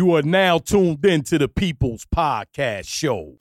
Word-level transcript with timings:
You 0.00 0.14
are 0.14 0.22
now 0.22 0.56
tuned 0.56 1.04
in 1.04 1.24
to 1.24 1.36
the 1.36 1.46
People's 1.46 2.06
Podcast 2.06 2.88
Show. 2.88 3.36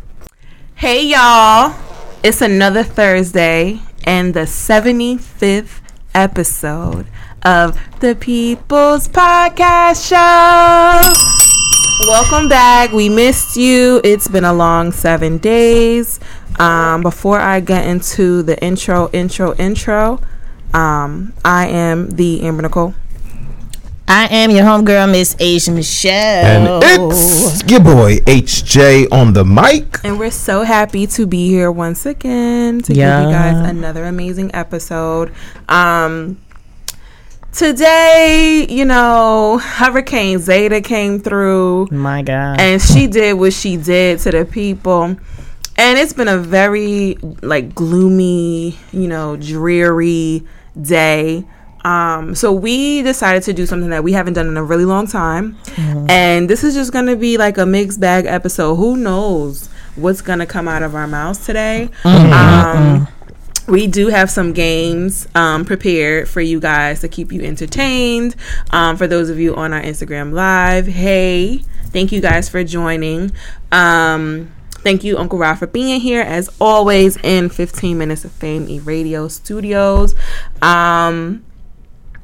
Hey 0.75 1.05
y'all, 1.05 1.73
it's 2.21 2.41
another 2.41 2.83
Thursday 2.83 3.79
and 4.03 4.33
the 4.33 4.41
75th 4.41 5.79
episode 6.13 7.07
of 7.43 7.79
the 8.01 8.13
People's 8.13 9.07
Podcast 9.07 10.09
Show. 10.09 10.99
Welcome 12.09 12.49
back. 12.49 12.91
We 12.91 13.07
missed 13.07 13.55
you. 13.55 14.01
It's 14.03 14.27
been 14.27 14.43
a 14.43 14.51
long 14.53 14.91
seven 14.91 15.37
days. 15.37 16.19
Um, 16.59 17.03
before 17.03 17.39
I 17.39 17.61
get 17.61 17.87
into 17.87 18.43
the 18.43 18.61
intro, 18.61 19.09
intro, 19.13 19.55
intro, 19.55 20.19
um, 20.73 21.31
I 21.45 21.67
am 21.67 22.09
the 22.09 22.41
Amber 22.41 22.63
Nicole. 22.63 22.95
I 24.11 24.25
am 24.31 24.49
your 24.49 24.63
homegirl, 24.63 25.11
Miss 25.11 25.35
Asia 25.39 25.71
Michelle. 25.71 26.11
And 26.73 26.83
it's 26.83 27.63
your 27.69 27.79
boy 27.79 28.17
HJ 28.25 29.07
on 29.11 29.33
the 29.33 29.45
mic. 29.45 29.99
And 30.03 30.17
we're 30.17 30.31
so 30.31 30.63
happy 30.63 31.05
to 31.07 31.27
be 31.27 31.47
here 31.47 31.71
once 31.71 32.07
again 32.07 32.81
to 32.81 32.93
Yeah. 32.93 33.19
give 33.21 33.29
you 33.29 33.35
guys 33.35 33.69
another 33.69 34.05
amazing 34.05 34.49
episode. 34.55 35.31
Um 35.67 36.39
today, 37.51 38.65
you 38.67 38.85
know, 38.85 39.59
Hurricane 39.59 40.39
Zeta 40.39 40.81
came 40.81 41.19
through 41.19 41.89
My 41.91 42.23
God. 42.23 42.59
and 42.59 42.81
she 42.81 43.05
did 43.05 43.33
what 43.33 43.53
she 43.53 43.77
did 43.77 44.19
to 44.21 44.31
the 44.31 44.43
people. 44.43 45.17
And 45.77 45.97
it's 45.99 46.13
been 46.13 46.27
a 46.27 46.37
very 46.39 47.15
like 47.43 47.75
gloomy, 47.75 48.75
you 48.91 49.07
know, 49.07 49.35
dreary 49.37 50.43
day. 50.81 51.45
Um, 51.85 52.35
so 52.35 52.51
we 52.51 53.01
decided 53.01 53.43
to 53.43 53.53
do 53.53 53.65
something 53.65 53.89
that 53.89 54.03
we 54.03 54.13
haven't 54.13 54.33
done 54.33 54.47
in 54.47 54.57
a 54.57 54.63
really 54.63 54.85
long 54.85 55.07
time. 55.07 55.57
And 56.09 56.49
this 56.49 56.63
is 56.63 56.73
just 56.73 56.91
gonna 56.91 57.15
be 57.15 57.37
like 57.37 57.57
a 57.57 57.65
mixed 57.65 57.99
bag 57.99 58.25
episode. 58.25 58.75
Who 58.75 58.97
knows 58.97 59.67
what's 59.95 60.21
gonna 60.21 60.45
come 60.45 60.67
out 60.67 60.83
of 60.83 60.95
our 60.95 61.07
mouths 61.07 61.45
today? 61.45 61.89
Um, 62.03 63.07
we 63.67 63.87
do 63.87 64.07
have 64.07 64.29
some 64.29 64.51
games 64.51 65.27
um, 65.35 65.63
prepared 65.63 66.27
for 66.27 66.41
you 66.41 66.59
guys 66.59 67.01
to 67.01 67.07
keep 67.07 67.31
you 67.31 67.41
entertained. 67.41 68.35
Um, 68.71 68.97
for 68.97 69.07
those 69.07 69.29
of 69.29 69.39
you 69.39 69.55
on 69.55 69.73
our 69.73 69.81
Instagram 69.81 70.33
Live, 70.33 70.87
hey, 70.87 71.59
thank 71.87 72.11
you 72.11 72.19
guys 72.19 72.49
for 72.49 72.63
joining. 72.63 73.31
Um, 73.71 74.51
thank 74.71 75.03
you, 75.03 75.17
Uncle 75.17 75.37
Rod, 75.37 75.55
for 75.55 75.67
being 75.67 76.01
here 76.01 76.21
as 76.21 76.49
always 76.59 77.17
in 77.17 77.49
15 77.49 77.97
Minutes 77.97 78.25
of 78.25 78.31
Fame 78.31 78.67
E 78.67 78.79
Radio 78.79 79.27
Studios. 79.27 80.15
Um, 80.61 81.45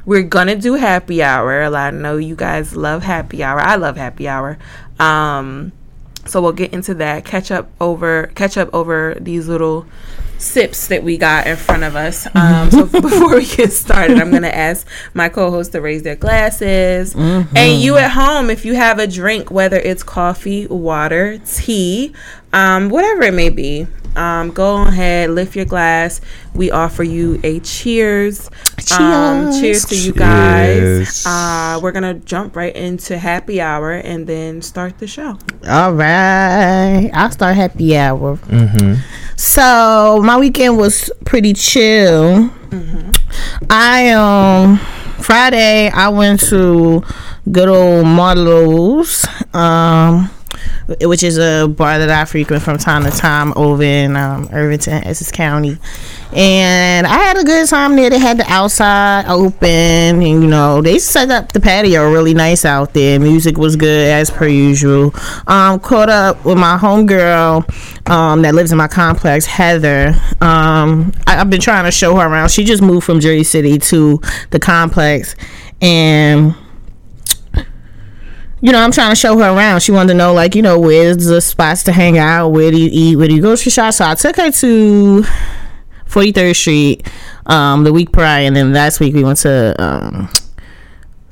we're 0.06 0.23
gonna 0.23 0.56
do 0.56 0.73
happy 0.75 1.23
hour. 1.23 1.64
I 1.75 1.92
know 1.92 2.17
you 2.17 2.36
guys 2.36 2.75
love 2.75 3.03
happy 3.03 3.44
hour. 3.44 3.59
I 3.59 3.75
love 3.75 3.98
happy 3.98 4.28
hour. 4.28 4.58
Um, 5.00 5.72
so 6.25 6.42
we'll 6.42 6.53
get 6.53 6.73
into 6.73 6.94
that. 6.95 7.25
Catch 7.25 7.52
up 7.52 7.70
over 7.80 8.28
catch 8.36 8.58
up 8.58 8.73
over 8.73 9.16
these 9.20 9.47
little 9.47 9.86
sips 10.38 10.88
that 10.88 11.03
we 11.03 11.17
got 11.17 11.47
in 11.47 11.56
front 11.56 11.84
of 11.84 11.95
us. 11.95 12.28
Um, 12.36 12.72
so 12.72 12.86
before 13.02 13.36
we 13.36 13.45
get 13.45 13.72
started, 13.72 14.20
I'm 14.20 14.31
gonna 14.31 14.47
ask 14.47 14.88
my 15.14 15.30
co-host 15.30 15.72
to 15.73 15.81
raise 15.81 16.03
their 16.03 16.16
glasses, 16.16 17.16
and 17.16 17.81
you 17.81 17.97
at 17.97 18.12
home, 18.12 18.50
if 18.50 18.66
you 18.66 18.75
have 18.75 19.00
a 19.00 19.08
drink, 19.08 19.52
whether 19.52 19.78
it's 19.78 20.03
coffee, 20.03 20.67
water, 20.67 21.40
tea, 21.45 22.14
um, 22.53 22.90
whatever 22.90 23.23
it 23.23 23.34
may 23.34 23.50
be. 23.50 23.88
Um, 24.16 24.52
go 24.52 24.83
ahead, 24.83 25.30
lift 25.31 25.55
your 25.55 25.66
glass. 25.66 26.21
We 26.53 26.71
offer 26.71 27.03
you 27.03 27.39
a 27.44 27.59
cheers. 27.59 28.49
Um, 28.97 29.52
Cheers. 29.52 29.59
cheers 29.59 29.85
to 29.85 29.95
you 29.97 30.13
guys. 30.13 31.25
Uh, 31.25 31.80
we're 31.81 31.91
gonna 31.91 32.13
jump 32.13 32.55
right 32.55 32.75
into 32.75 33.17
happy 33.17 33.59
hour 33.59 33.91
and 33.91 34.27
then 34.27 34.61
start 34.61 34.99
the 34.99 35.07
show. 35.07 35.38
All 35.67 35.94
right. 35.94 37.09
I'll 37.13 37.31
start 37.31 37.55
happy 37.55 37.97
hour. 37.97 38.38
Mm-hmm. 38.38 39.02
So 39.35 40.22
my 40.23 40.38
weekend 40.38 40.77
was 40.77 41.09
pretty 41.25 41.53
chill. 41.53 42.50
I 43.69 44.09
um 44.11 44.78
Friday 45.22 45.90
I 45.90 46.09
went 46.09 46.40
to 46.50 47.03
good 47.51 47.69
old 47.69 48.06
Marlowe's, 48.06 49.25
um, 49.53 50.29
which 51.02 51.24
is 51.24 51.38
a 51.38 51.68
bar 51.68 51.98
that 52.00 52.09
I 52.09 52.26
frequent 52.26 52.64
from 52.64 52.78
time 52.78 53.03
to 53.03 53.12
time 53.12 53.53
over 53.56 53.84
in 53.84 54.16
um, 54.16 54.50
Irvington, 54.52 55.03
Essex 55.03 55.31
County. 55.31 55.78
And 56.34 57.08
I 57.08 57.18
had 57.18 57.38
a 57.38 57.44
good 57.44 57.68
time 57.70 57.96
there. 57.96 58.09
They 58.09 58.20
had 58.20 58.38
the 58.38 58.46
outside 58.52 59.26
open, 59.28 59.64
and 59.70 60.44
you 60.44 60.48
know 60.48 60.81
they 60.81 61.00
set 61.00 61.31
up 61.31 61.53
the 61.53 61.59
patio 61.62 62.12
really 62.12 62.34
nice 62.34 62.66
out 62.66 62.94
there. 62.94 63.20
Music 63.20 63.58
was 63.58 63.76
good 63.76 64.09
as 64.09 64.30
per 64.30 64.48
usual. 64.48 65.14
Um, 65.48 65.80
caught 65.80 66.09
up 66.09 66.44
with 66.44 66.58
my 66.58 66.78
homegirl 66.78 68.09
um, 68.09 68.42
that 68.42 68.53
lives 68.53 68.72
in 68.72 68.78
my 68.78 68.88
complex, 68.88 69.46
Heather. 69.46 70.14
Um, 70.42 71.14
I, 71.26 71.40
I've 71.40 71.50
been 71.50 71.62
trying 71.62 71.86
to 71.86 71.92
show 71.92 72.16
her 72.18 72.28
around. 72.28 72.52
She 72.52 72.66
just 72.66 72.84
moved 72.84 73.06
from 73.06 73.20
Jersey 73.20 73.44
City 73.44 73.78
to 73.80 74.20
the 74.50 74.59
complex, 74.59 75.36
and 75.82 76.53
you 78.66 78.72
know, 78.72 78.80
I'm 78.80 78.92
trying 78.92 79.12
to 79.12 79.16
show 79.16 79.38
her 79.38 79.56
around. 79.56 79.81
She 79.81 79.92
wanted 79.92 80.14
to 80.14 80.14
know, 80.16 80.34
like, 80.34 80.56
you 80.56 80.64
know, 80.64 80.80
where's 80.80 81.24
the 81.24 81.40
spots 81.40 81.84
to 81.84 81.92
hang 81.92 82.18
out? 82.18 82.50
Where 82.50 82.72
do 82.72 82.80
you 82.81 82.90
eat? 82.92 83.16
Where 83.16 83.28
do 83.28 83.36
you 83.36 83.42
grocery 83.42 83.70
shop? 83.70 83.94
So 83.94 84.06
I 84.06 84.16
took 84.16 84.38
her 84.38 84.50
to 84.50 85.24
43rd 86.08 86.56
Street 86.56 87.08
um, 87.46 87.84
the 87.84 87.94
week 87.94 88.12
prior, 88.12 88.44
and 88.44 88.56
then 88.56 88.74
last 88.74 89.00
week 89.00 89.14
we 89.14 89.24
went 89.24 89.38
to 89.40 89.76
um, 89.80 90.30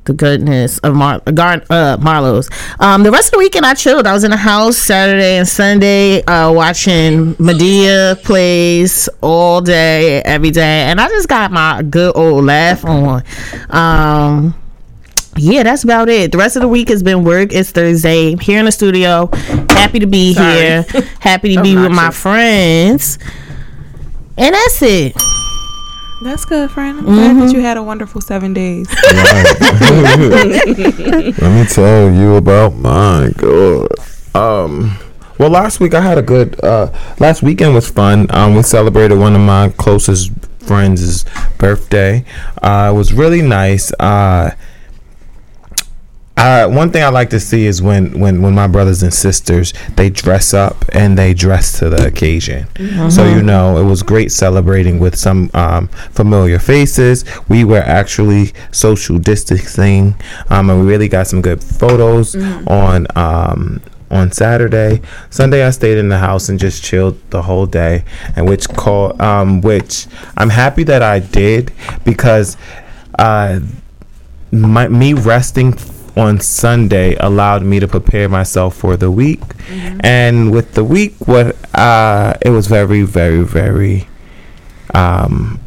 the 0.04 0.14
goodness 0.14 0.78
of 0.78 0.94
Mar- 0.94 1.22
Gar- 1.22 1.64
uh, 1.72 1.98
Marlowe's. 2.00 2.52
Um, 2.80 3.02
the 3.02 3.10
rest 3.10 3.30
of 3.30 3.32
the 3.32 3.38
weekend 3.40 3.66
I 3.66 3.74
chilled. 3.74 4.06
I 4.06 4.14
was 4.14 4.24
in 4.24 4.30
the 4.30 4.38
house 4.38 4.78
Saturday 4.78 5.38
and 5.38 5.48
Sunday 5.48 6.22
uh, 6.26 6.52
watching 6.52 7.34
Madea 7.38 8.22
plays 8.24 9.10
all 9.22 9.60
day, 9.60 10.22
every 10.22 10.52
day, 10.52 10.84
and 10.84 11.02
I 11.02 11.10
just 11.10 11.28
got 11.28 11.52
my 11.52 11.82
good 11.82 12.16
old 12.16 12.46
laugh 12.46 12.86
on. 12.86 13.24
Um, 13.72 14.54
yeah, 15.38 15.64
that's 15.64 15.84
about 15.84 16.10
it. 16.10 16.32
The 16.32 16.38
rest 16.38 16.56
of 16.56 16.62
the 16.62 16.68
week 16.68 16.90
has 16.90 17.04
been 17.04 17.24
work. 17.24 17.54
It's 17.54 17.72
Thursday. 17.72 18.36
Here 18.36 18.60
in 18.60 18.66
the 18.66 18.72
studio. 18.72 19.30
Happy 19.70 20.00
to 20.00 20.08
be 20.08 20.34
Sorry. 20.34 20.54
here. 20.54 20.86
Happy 21.20 21.56
to 21.56 21.62
be 21.62 21.76
with 21.76 21.92
my 21.92 22.12
friends. 22.12 23.20
And 24.38 24.54
that's 24.54 24.82
it. 24.82 25.16
That's 26.24 26.46
good, 26.46 26.72
friend. 26.72 27.00
I'm 27.00 27.06
glad 27.06 27.36
that 27.38 27.54
you 27.54 27.62
had 27.62 27.78
a 27.78 27.84
wonderful 27.84 28.22
seven 28.22 28.54
days. 28.54 28.88
Let 31.40 31.52
me 31.52 31.66
tell 31.66 32.12
you 32.12 32.36
about 32.36 32.76
my 32.76 33.30
Good. 33.36 33.92
Um. 34.34 34.98
Well, 35.40 35.50
last 35.50 35.80
week 35.80 35.94
I 35.94 36.02
had 36.02 36.18
a 36.18 36.22
good. 36.22 36.64
Uh, 36.64 36.92
last 37.20 37.44
weekend 37.44 37.74
was 37.74 37.90
fun. 37.90 38.28
Um, 38.30 38.56
we 38.56 38.64
celebrated 38.64 39.18
one 39.18 39.36
of 39.36 39.42
my 39.42 39.70
closest 39.78 40.32
friends' 40.60 41.26
birthday. 41.58 42.24
Uh, 42.62 42.92
it 42.94 42.96
was 42.96 43.12
really 43.14 43.42
nice. 43.42 43.92
Uh, 44.00 44.52
uh, 46.36 46.68
one 46.68 46.92
thing 46.92 47.04
I 47.04 47.10
like 47.10 47.30
to 47.30 47.40
see 47.40 47.66
is 47.68 47.82
when, 47.82 48.20
when, 48.20 48.42
when 48.42 48.56
my 48.56 48.66
brothers 48.68 49.04
and 49.04 49.14
sisters 49.14 49.72
they 49.96 50.10
dress 50.10 50.54
up 50.54 50.84
and 50.92 51.18
they 51.18 51.34
dress 51.34 51.78
to 51.80 51.90
the 51.90 52.08
occasion. 52.08 52.66
So 53.12 53.26
you 53.26 53.44
know 53.44 53.78
it 53.78 53.84
was 53.84 54.02
great 54.04 54.32
celebrating 54.32 55.00
with 55.00 55.16
some 55.16 55.52
um, 55.54 55.88
familiar 56.12 56.58
faces. 56.60 57.24
We 57.48 57.64
were 57.64 57.82
actually 57.82 58.52
social 58.72 59.20
distancing, 59.20 60.16
um, 60.50 60.70
and 60.70 60.82
we 60.82 60.88
really 60.88 61.08
got 61.08 61.28
some 61.28 61.42
good 61.42 61.64
photos 61.64 62.36
on 62.68 63.06
um, 63.16 63.82
on 64.10 64.32
Saturday. 64.32 65.02
Sunday 65.30 65.64
I 65.66 65.70
stayed 65.70 65.98
in 65.98 66.10
the 66.10 66.18
house 66.18 66.50
and 66.50 66.60
just 66.60 66.84
chilled 66.84 67.18
the 67.30 67.44
whole 67.44 67.68
day, 67.68 68.06
and 68.36 68.50
which 68.50 68.68
call 68.70 69.22
um, 69.22 69.62
which 69.62 70.08
I'm 70.36 70.50
happy 70.50 70.84
that 70.86 71.04
I 71.04 71.20
did 71.20 71.72
because. 72.04 72.58
Uh, 73.20 73.60
my 74.52 74.88
me 74.88 75.14
resting 75.14 75.74
on 76.16 76.40
Sunday 76.40 77.16
allowed 77.16 77.64
me 77.64 77.80
to 77.80 77.88
prepare 77.88 78.30
myself 78.30 78.76
for 78.76 78.98
the 78.98 79.10
week. 79.10 79.42
And 80.02 80.52
with 80.52 80.74
the 80.74 80.84
week, 80.84 81.16
what 81.28 81.56
uh, 81.76 82.36
it 82.42 82.50
was 82.50 82.68
very, 82.68 83.04
very, 83.04 83.44
very 83.44 84.08
um, 84.94 85.60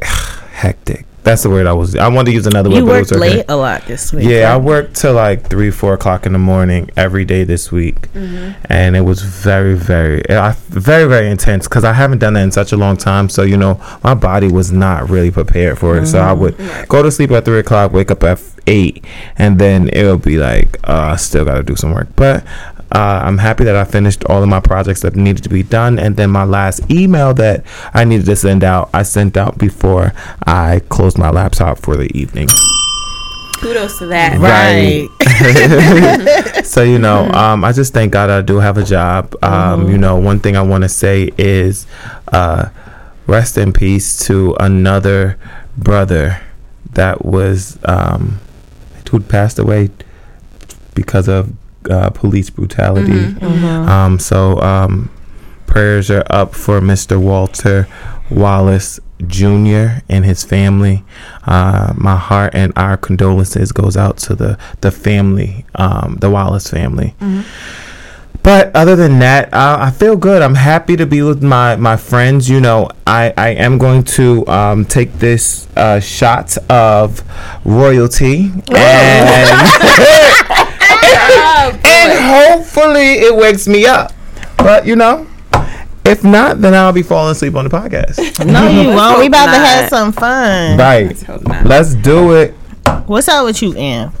hectic. 0.02 1.07
That's 1.28 1.42
the 1.42 1.50
word 1.50 1.66
I 1.66 1.74
was. 1.74 1.94
I 1.94 2.08
wanted 2.08 2.30
to 2.30 2.32
use 2.32 2.46
another 2.46 2.70
You 2.70 2.76
word. 2.76 2.86
but 2.86 2.94
it 2.94 2.98
worked 3.00 3.12
okay. 3.12 3.20
late 3.20 3.44
a 3.50 3.56
lot 3.56 3.84
this 3.84 4.14
week. 4.14 4.26
Yeah, 4.26 4.54
I 4.54 4.56
worked 4.56 4.96
till 4.96 5.12
like 5.12 5.50
three, 5.50 5.70
four 5.70 5.92
o'clock 5.92 6.24
in 6.24 6.32
the 6.32 6.38
morning 6.38 6.90
every 6.96 7.26
day 7.26 7.44
this 7.44 7.70
week, 7.70 8.08
and 8.14 8.96
it 8.96 9.02
was 9.02 9.20
very, 9.20 9.74
very, 9.74 10.22
very, 10.26 11.06
very 11.06 11.30
intense 11.30 11.68
because 11.68 11.84
I 11.84 11.92
haven't 11.92 12.20
done 12.20 12.32
that 12.32 12.44
in 12.44 12.50
such 12.50 12.72
a 12.72 12.78
long 12.78 12.96
time. 12.96 13.28
So 13.28 13.42
you 13.42 13.58
know, 13.58 13.78
my 14.02 14.14
body 14.14 14.48
was 14.48 14.72
not 14.72 15.10
really 15.10 15.30
prepared 15.30 15.78
for 15.78 15.98
it. 15.98 16.06
So 16.06 16.18
I 16.18 16.32
would 16.32 16.56
go 16.88 17.02
to 17.02 17.10
sleep 17.10 17.30
at 17.32 17.44
three 17.44 17.58
o'clock, 17.58 17.92
wake 17.92 18.10
up 18.10 18.22
at 18.22 18.40
eight, 18.66 19.04
and 19.36 19.58
then 19.58 19.88
it 19.90 20.04
would 20.04 20.22
be 20.22 20.38
like, 20.38 20.78
uh, 20.88 21.10
I 21.12 21.16
still 21.16 21.44
got 21.44 21.56
to 21.56 21.62
do 21.62 21.76
some 21.76 21.92
work. 21.92 22.08
But 22.16 22.42
uh, 22.92 23.20
I'm 23.24 23.38
happy 23.38 23.64
that 23.64 23.76
I 23.76 23.84
finished 23.84 24.24
all 24.24 24.42
of 24.42 24.48
my 24.48 24.60
projects 24.60 25.02
that 25.02 25.16
needed 25.16 25.42
to 25.44 25.48
be 25.48 25.62
done, 25.62 25.98
and 25.98 26.16
then 26.16 26.30
my 26.30 26.44
last 26.44 26.90
email 26.90 27.34
that 27.34 27.64
I 27.94 28.04
needed 28.04 28.26
to 28.26 28.36
send 28.36 28.64
out, 28.64 28.90
I 28.94 29.02
sent 29.02 29.36
out 29.36 29.58
before 29.58 30.12
I 30.46 30.80
closed 30.88 31.18
my 31.18 31.30
laptop 31.30 31.78
for 31.78 31.96
the 31.96 32.10
evening. 32.16 32.48
Kudos 33.60 33.98
to 33.98 34.06
that. 34.06 34.38
Right. 34.38 35.08
so 36.64 36.82
you 36.82 36.98
know 36.98 37.24
um, 37.30 37.64
i 37.64 37.72
just 37.72 37.92
thank 37.92 38.12
god 38.12 38.28
i 38.28 38.40
do 38.40 38.56
have 38.56 38.76
a 38.76 38.84
job 38.84 39.34
um, 39.42 39.88
you 39.88 39.96
know 39.96 40.16
one 40.16 40.40
thing 40.40 40.56
i 40.56 40.62
want 40.62 40.82
to 40.82 40.88
say 40.88 41.30
is 41.38 41.86
uh, 42.32 42.68
rest 43.26 43.56
in 43.56 43.72
peace 43.72 44.26
to 44.26 44.54
another 44.58 45.38
brother 45.76 46.40
that 46.92 47.24
was 47.24 47.78
um, 47.84 48.40
who 49.10 49.20
passed 49.20 49.58
away 49.58 49.90
because 50.94 51.28
of 51.28 51.52
uh, 51.90 52.10
police 52.10 52.50
brutality. 52.50 53.36
Um, 53.88 54.18
so 54.18 54.60
um, 54.60 55.10
prayers 55.66 56.10
are 56.10 56.24
up 56.30 56.54
for 56.54 56.80
mr 56.80 57.20
walter 57.20 57.86
wallace 58.30 58.98
jr 59.26 60.00
and 60.08 60.24
his 60.24 60.44
family. 60.44 61.04
Uh, 61.46 61.92
my 61.96 62.16
heart 62.16 62.54
and 62.54 62.72
our 62.76 62.96
condolences 62.96 63.72
goes 63.72 63.96
out 63.96 64.16
to 64.18 64.34
the 64.34 64.58
the 64.80 64.90
family 64.90 65.64
um, 65.74 66.16
the 66.20 66.30
wallace 66.30 66.70
family. 66.70 67.14
But 68.42 68.74
other 68.74 68.96
than 68.96 69.18
that, 69.18 69.52
uh, 69.52 69.78
I 69.80 69.90
feel 69.90 70.16
good. 70.16 70.42
I'm 70.42 70.54
happy 70.54 70.96
to 70.96 71.04
be 71.06 71.22
with 71.22 71.42
my, 71.42 71.76
my 71.76 71.96
friends. 71.96 72.48
You 72.48 72.60
know, 72.60 72.88
I, 73.06 73.34
I 73.36 73.48
am 73.50 73.78
going 73.78 74.04
to 74.04 74.46
um, 74.46 74.84
take 74.84 75.12
this 75.14 75.66
uh, 75.76 76.00
shot 76.00 76.56
of 76.70 77.22
royalty. 77.66 78.50
And, 78.74 79.68
and 81.30 82.58
hopefully 82.58 83.12
it 83.20 83.34
wakes 83.34 83.66
me 83.68 83.86
up. 83.86 84.12
But, 84.58 84.86
you 84.86 84.96
know, 84.96 85.26
if 86.04 86.24
not, 86.24 86.60
then 86.60 86.74
I'll 86.74 86.92
be 86.92 87.02
falling 87.02 87.32
asleep 87.32 87.54
on 87.54 87.64
the 87.64 87.70
podcast. 87.70 88.18
No, 88.46 88.68
you 88.68 88.88
won't. 88.88 89.18
We 89.18 89.24
hope 89.24 89.28
about 89.28 89.46
to 89.46 89.58
have 89.58 89.88
some 89.90 90.12
fun. 90.12 90.78
right. 90.78 91.20
hope 91.22 91.42
not. 91.42 91.66
Let's 91.66 91.94
do 91.94 92.34
it. 92.34 92.52
What's 93.06 93.28
up 93.28 93.44
with 93.44 93.60
you, 93.62 93.74
Ann? 93.76 94.12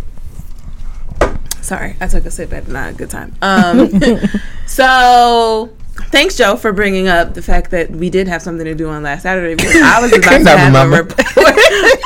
Sorry, 1.62 1.96
I 2.00 2.06
took 2.06 2.24
a 2.24 2.30
sip 2.30 2.52
at 2.52 2.68
not 2.68 2.90
a 2.90 2.94
good 2.94 3.10
time. 3.10 3.34
Um, 3.42 3.90
so 4.66 5.70
thanks, 6.10 6.36
Joe, 6.36 6.56
for 6.56 6.72
bringing 6.72 7.08
up 7.08 7.34
the 7.34 7.42
fact 7.42 7.70
that 7.72 7.90
we 7.90 8.08
did 8.10 8.26
have 8.28 8.40
something 8.42 8.64
to 8.64 8.74
do 8.74 8.88
on 8.88 9.02
last 9.02 9.22
Saturday 9.22 9.54
because 9.54 9.76
I 9.82 10.00
was 10.00 10.12
about 10.12 10.30
to 10.38 10.44
Never 10.44 10.58
have 10.58 10.74
a 10.74 10.84
remember. 10.84 11.14
report 11.14 11.56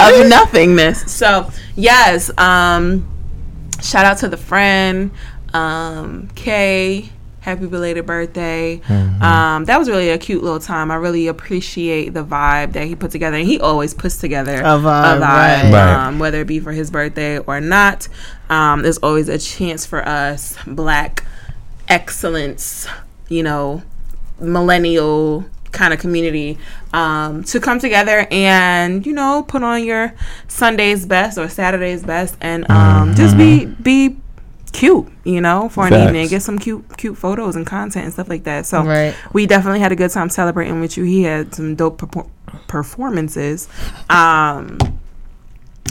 of 0.01 0.29
nothingness. 0.29 1.13
So 1.13 1.51
yes, 1.77 2.31
um, 2.39 3.07
shout 3.83 4.05
out 4.07 4.19
to 4.19 4.29
the 4.29 4.37
friend, 4.37 5.11
um, 5.53 6.29
Kay. 6.35 7.11
Happy 7.41 7.67
belated 7.67 8.07
birthday. 8.07 8.81
Um, 9.21 9.65
that 9.65 9.77
was 9.77 9.89
really 9.89 10.11
a 10.11 10.19
cute 10.19 10.45
little 10.45 10.61
time. 10.61 10.93
I 10.93 10.95
really 10.95 11.27
appreciate 11.27 12.15
the 12.15 12.25
vibe 12.25 12.75
that 12.75 12.87
he 12.87 12.95
put 12.95 13.11
together. 13.11 13.37
And 13.37 13.45
he 13.45 13.59
always 13.59 13.95
puts 13.95 14.19
together 14.19 14.61
A 14.61 14.65
vibe, 14.79 15.21
right. 15.21 15.73
Right. 15.73 16.07
um, 16.07 16.21
whether 16.21 16.43
it 16.43 16.47
be 16.47 16.61
for 16.61 16.71
his 16.71 16.93
birthday 16.93 17.39
or 17.39 17.61
not. 17.61 18.07
Um, 18.49 18.83
there's 18.83 18.99
always 18.99 19.29
a 19.29 19.39
chance 19.39 19.85
for 19.85 20.07
us, 20.07 20.57
black 20.69 21.25
excellence, 21.89 22.87
you 23.29 23.43
know, 23.43 23.83
millennial 24.39 25.45
kind 25.73 25.93
of 25.93 25.99
community, 25.99 26.59
um, 26.93 27.43
to 27.45 27.59
come 27.59 27.79
together 27.81 28.27
and 28.31 29.05
you 29.07 29.13
know 29.13 29.43
put 29.49 29.63
on 29.63 29.83
your 29.85 30.15
Sunday's 30.49 31.05
best 31.07 31.39
or 31.39 31.49
Saturday's 31.49 32.03
best 32.05 32.37
and 32.41 32.71
um, 32.71 33.15
just 33.15 33.37
be 33.37 33.65
be 33.67 34.17
cute, 34.73 35.07
you 35.25 35.41
know, 35.41 35.69
for 35.69 35.87
an 35.87 35.93
evening. 35.95 36.29
Get 36.29 36.43
some 36.43 36.59
cute 36.59 36.85
cute 36.97 37.17
photos 37.19 37.57
and 37.57 37.67
content 37.67 38.05
and 38.05 38.13
stuff 38.15 38.29
like 38.29 38.45
that. 38.45 38.65
So 38.67 38.83
Right. 38.85 39.15
we 39.33 39.47
definitely 39.47 39.81
had 39.81 39.93
a 39.93 39.97
good 39.97 40.11
time 40.11 40.29
celebrating 40.31 40.81
with 40.81 40.97
you. 40.97 41.05
He 41.05 41.23
had 41.25 41.55
some 41.55 41.75
dope 41.75 42.01
perfor- 42.01 42.29
performances. 42.69 43.69
Um, 44.09 44.79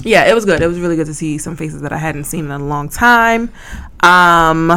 yeah, 0.03 0.25
it 0.25 0.33
was 0.33 0.45
good. 0.45 0.61
It 0.63 0.67
was 0.67 0.79
really 0.79 0.95
good 0.95 1.05
to 1.07 1.13
see 1.13 1.37
some 1.37 1.55
faces 1.55 1.81
that 1.81 1.93
I 1.93 1.97
hadn't 1.97 2.23
seen 2.23 2.45
in 2.45 2.51
a 2.51 2.57
long 2.57 2.89
time. 2.89 3.51
Um, 4.01 4.71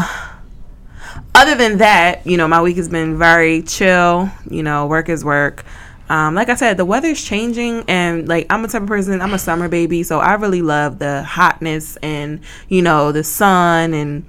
other 1.35 1.55
than 1.55 1.79
that, 1.79 2.27
you 2.27 2.37
know, 2.37 2.49
my 2.49 2.63
week 2.63 2.77
has 2.77 2.89
been 2.89 3.19
very 3.19 3.63
chill. 3.63 4.31
You 4.49 4.63
know, 4.63 4.87
work 4.87 5.09
is 5.09 5.25
work. 5.25 5.65
Um, 6.09 6.35
like 6.35 6.49
I 6.49 6.55
said, 6.55 6.77
the 6.77 6.85
weather's 6.85 7.23
changing, 7.23 7.85
and 7.89 8.29
like 8.29 8.47
I'm 8.51 8.65
a 8.65 8.69
type 8.69 8.83
of 8.83 8.89
person. 8.89 9.21
I'm 9.21 9.33
a 9.33 9.39
summer 9.39 9.69
baby, 9.69 10.03
so 10.03 10.21
I 10.21 10.35
really 10.35 10.63
love 10.63 10.99
the 10.99 11.23
hotness 11.23 11.97
and 11.97 12.41
you 12.69 12.83
know 12.83 13.11
the 13.11 13.25
sun. 13.25 13.95
And 13.95 14.27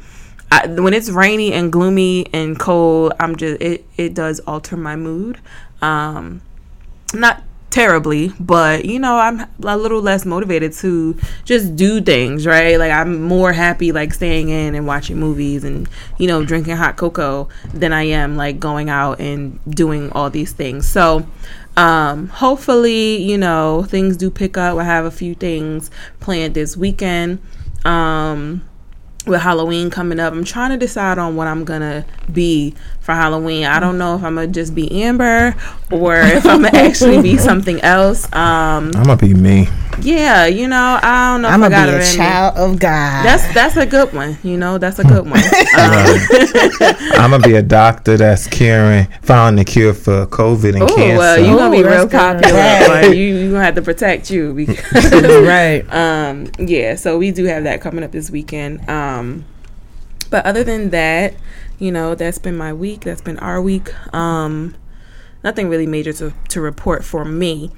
I, 0.52 0.68
when 0.68 0.94
it's 0.94 1.10
rainy 1.10 1.52
and 1.52 1.72
gloomy 1.72 2.28
and 2.34 2.58
cold, 2.58 3.14
I'm 3.20 3.36
just 3.36 3.62
it. 3.62 3.86
It 3.98 4.14
does 4.14 4.40
alter 4.42 4.78
my 4.78 4.96
mood. 4.96 5.40
Um, 5.82 6.42
not 7.14 7.44
terribly, 7.75 8.31
but 8.39 8.86
you 8.86 8.98
know, 8.98 9.18
I'm 9.18 9.42
a 9.62 9.75
little 9.75 10.01
less 10.01 10.25
motivated 10.25 10.72
to 10.75 11.19
just 11.44 11.75
do 11.75 12.00
things, 12.00 12.48
right? 12.48 12.80
Like 12.80 12.94
I'm 12.94 13.22
more 13.22 13.51
happy 13.51 13.92
like 13.92 14.13
staying 14.13 14.48
in 14.48 14.75
and 14.75 14.88
watching 14.88 15.19
movies 15.19 15.66
and 15.66 15.89
you 16.18 16.25
know, 16.25 16.45
drinking 16.45 16.77
hot 16.77 16.95
cocoa 16.95 17.50
than 17.74 17.92
I 17.92 18.04
am 18.04 18.38
like 18.38 18.62
going 18.62 18.89
out 18.89 19.19
and 19.19 19.60
doing 19.69 20.10
all 20.13 20.30
these 20.30 20.54
things. 20.54 20.88
So, 20.88 21.27
um 21.75 22.30
hopefully, 22.30 23.18
you 23.22 23.38
know, 23.38 23.83
things 23.83 24.16
do 24.16 24.31
pick 24.31 24.56
up. 24.56 24.77
I 24.77 24.86
have 24.86 25.04
a 25.04 25.12
few 25.12 25.36
things 25.36 25.92
planned 26.22 26.54
this 26.54 26.77
weekend. 26.77 27.39
Um 27.83 28.62
with 29.25 29.42
Halloween 29.42 29.89
coming 29.89 30.19
up, 30.19 30.33
I'm 30.33 30.44
trying 30.44 30.72
to 30.72 30.77
decide 30.77 31.18
on 31.18 31.36
what 31.36 31.48
I'm 31.48 31.63
gonna 31.63 32.06
be 32.31 32.74
for 33.00 33.13
Halloween. 33.13 33.66
I 33.66 33.80
don't 33.80 33.98
know 33.98 34.16
if 34.16 34.24
I'm 34.24 34.36
gonna 34.36 34.48
just 34.48 34.74
be 34.75 35.04
Amber 35.04 35.56
or 35.92 36.16
if 36.18 36.45
I'm 36.45 36.63
gonna 36.63 36.77
actually 36.77 37.22
be 37.22 37.38
something 37.38 37.80
else. 37.81 38.25
Um, 38.33 38.92
I'm 38.95 39.04
gonna 39.06 39.18
be 39.18 39.33
me. 39.33 39.68
yeah, 40.01 40.45
you 40.45 40.68
know, 40.68 41.00
I 41.01 41.33
don't 41.33 41.42
know 41.44 41.48
I'm 41.50 41.63
if 41.63 41.72
gonna 41.72 41.86
got 41.86 41.92
be 41.92 42.04
a 42.04 42.10
in 42.10 42.16
child 42.18 42.57
of 42.57 42.80
God. 42.80 43.25
That's 43.25 43.54
that's 43.54 43.77
a 43.77 43.86
good 43.86 44.12
one. 44.13 44.38
You 44.44 44.57
know, 44.57 44.77
that's 44.77 45.00
a 45.00 45.04
good 45.04 45.25
one. 45.30 45.39
Um, 45.77 46.18
I'm 47.18 47.31
gonna 47.31 47.39
be 47.39 47.56
a 47.56 47.62
doctor 47.62 48.18
that's 48.18 48.48
curing, 48.48 49.06
found 49.22 49.57
the 49.60 49.66
cure 49.66 49.94
for 49.94 50.25
COVID 50.27 50.74
and 50.74 50.83
oh 50.83 50.95
cancer. 50.95 51.18
well, 51.18 51.38
you 51.39 51.57
gonna 51.57 51.72
be 51.72 51.81
Ooh, 51.81 51.88
real 51.89 52.07
that's 52.07 52.42
popular. 52.44 52.56
Right. 52.57 53.16
You 53.16 53.24
you 53.36 53.51
gonna 53.51 53.63
have 53.63 53.75
to 53.75 53.81
protect 53.81 54.30
you 54.31 54.54
because 54.54 55.12
right. 55.45 55.86
um 55.94 56.48
yeah 56.60 56.95
so 56.95 57.18
we 57.18 57.31
do 57.31 57.45
have 57.45 57.63
that 57.63 57.81
coming 57.81 58.04
up 58.04 58.12
this 58.12 58.30
weekend 58.31 58.88
um 58.89 59.15
but 60.30 60.46
other 60.46 60.64
than 60.64 60.90
that 60.90 61.34
you 61.80 61.92
know 61.92 62.16
that's 62.16 62.38
been 62.38 62.58
my 62.58 62.74
week 62.74 63.02
that's 63.02 63.22
been 63.22 63.40
our 63.40 63.62
week. 63.62 63.90
Um 64.14 64.76
nothing 65.44 65.70
really 65.70 65.86
major 65.88 66.12
to, 66.14 66.34
to 66.50 66.62
report 66.62 67.04
for 67.04 67.24
me. 67.26 67.72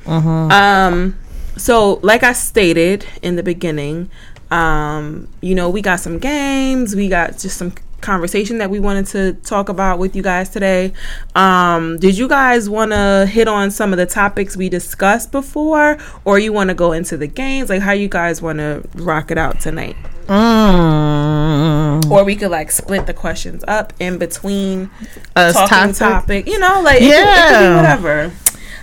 Um 0.52 1.18
so 1.58 2.00
like 2.04 2.22
i 2.24 2.34
stated 2.34 3.04
in 3.24 3.36
the 3.36 3.42
beginning 3.44 4.10
um 4.52 5.28
you 5.42 5.56
know 5.56 5.68
we 5.70 5.82
got 5.82 6.00
some 6.00 6.20
games 6.20 6.96
we 6.96 7.10
got 7.10 7.36
just 7.38 7.58
some 7.58 7.74
conversation 8.00 8.60
that 8.60 8.70
we 8.70 8.80
wanted 8.80 9.08
to 9.08 9.34
talk 9.44 9.70
about 9.70 9.98
with 9.98 10.16
you 10.16 10.22
guys 10.22 10.50
today. 10.50 10.94
Um 11.36 11.98
did 11.98 12.16
you 12.18 12.28
guys 12.28 12.70
want 12.70 12.92
to 12.92 13.28
hit 13.30 13.48
on 13.48 13.72
some 13.72 13.92
of 13.92 13.98
the 13.98 14.06
topics 14.06 14.56
we 14.56 14.70
discussed 14.70 15.32
before 15.32 15.98
or 16.24 16.38
you 16.38 16.54
want 16.54 16.70
to 16.70 16.76
go 16.76 16.92
into 16.92 17.18
the 17.18 17.28
games? 17.28 17.70
Like 17.70 17.82
how 17.82 17.94
you 17.94 18.08
guys 18.08 18.40
want 18.42 18.60
to 18.60 18.84
rock 18.96 19.32
it 19.32 19.38
out 19.40 19.60
tonight 19.60 19.96
Mm. 20.28 22.12
or 22.12 22.24
we 22.24 22.36
could 22.36 22.52
like 22.52 22.72
split 22.72 23.06
the 23.06 23.14
questions 23.14 23.64
up 23.68 23.94
in 24.00 24.18
between 24.18 24.90
Us 25.36 25.54
talking 25.56 25.94
topic? 25.94 25.98
topic 25.98 26.48
you 26.48 26.60
know 26.60 26.82
like 26.82 27.02
it, 27.02 27.06
could, 27.06 27.12
it 27.12 27.16
could 27.16 27.62
Yeah. 27.62 27.76
whatever 27.78 28.32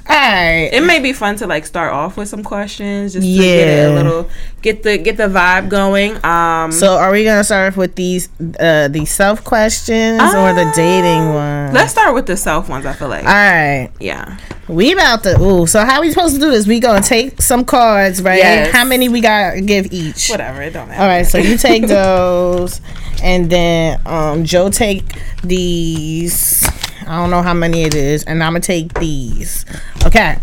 All 0.07 0.15
right. 0.15 0.69
it 0.73 0.83
may 0.83 1.01
be 1.01 1.13
fun 1.15 1.37
to 1.37 1.47
like 1.47 1.65
start 1.65 1.93
off 1.93 2.17
with 2.19 2.29
some 2.29 2.43
questions 2.45 3.15
just 3.15 3.27
to 3.27 3.35
get 3.39 3.69
it 3.69 3.91
a 3.91 3.95
little 3.95 4.29
get 4.61 4.83
the 4.83 4.99
get 4.99 5.17
the 5.17 5.29
vibe 5.29 5.71
going 5.71 6.23
um 6.25 6.73
So 6.73 6.97
are 6.99 7.11
we 7.11 7.25
gonna 7.25 7.43
start 7.43 7.73
off 7.73 7.77
with 7.79 7.95
these 7.95 8.29
uh 8.61 8.89
these 8.89 9.11
self 9.11 9.43
questions 9.45 10.21
or 10.21 10.53
the 10.53 10.71
dating 10.77 11.33
ones? 11.33 11.73
let's 11.75 11.93
start 11.93 12.15
with 12.15 12.27
the 12.27 12.37
self 12.37 12.69
ones 12.69 12.85
i 12.85 12.93
feel 12.93 13.09
like 13.09 13.25
All 13.25 13.31
right. 13.33 13.91
yeah 13.99 14.37
We 14.69 14.93
about 14.93 15.23
to 15.25 15.41
ooh, 15.41 15.67
so 15.67 15.85
how 15.85 16.01
we 16.03 16.11
supposed 16.11 16.35
to 16.35 16.41
do 16.41 16.51
this? 16.51 16.67
We 16.67 16.81
gonna 16.81 17.03
take 17.03 17.41
some 17.43 17.65
cards, 17.67 18.23
right? 18.23 18.39
Yes. 18.39 18.73
How 18.73 18.85
many 18.85 19.09
we 19.11 19.21
gotta 19.21 19.61
give 19.61 19.93
each? 19.93 20.29
whatever 20.29 20.63
it 20.63 20.73
don't 20.73 20.89
matter 20.89 21.03
All 21.03 21.09
right, 21.09 21.27
so 21.27 21.37
you 21.39 21.59
take 21.59 21.87
those, 22.01 22.81
and 23.23 23.51
then 23.51 24.01
um, 24.07 24.45
Joe 24.45 24.71
take 24.71 25.05
these. 25.43 26.67
I 27.07 27.17
don't 27.21 27.31
know 27.31 27.43
how 27.43 27.55
many 27.55 27.83
it 27.83 27.95
is, 27.95 28.25
and 28.25 28.43
I'm 28.43 28.53
gonna 28.53 28.61
take 28.61 28.95
these. 28.99 29.65
Okay, 30.07 30.37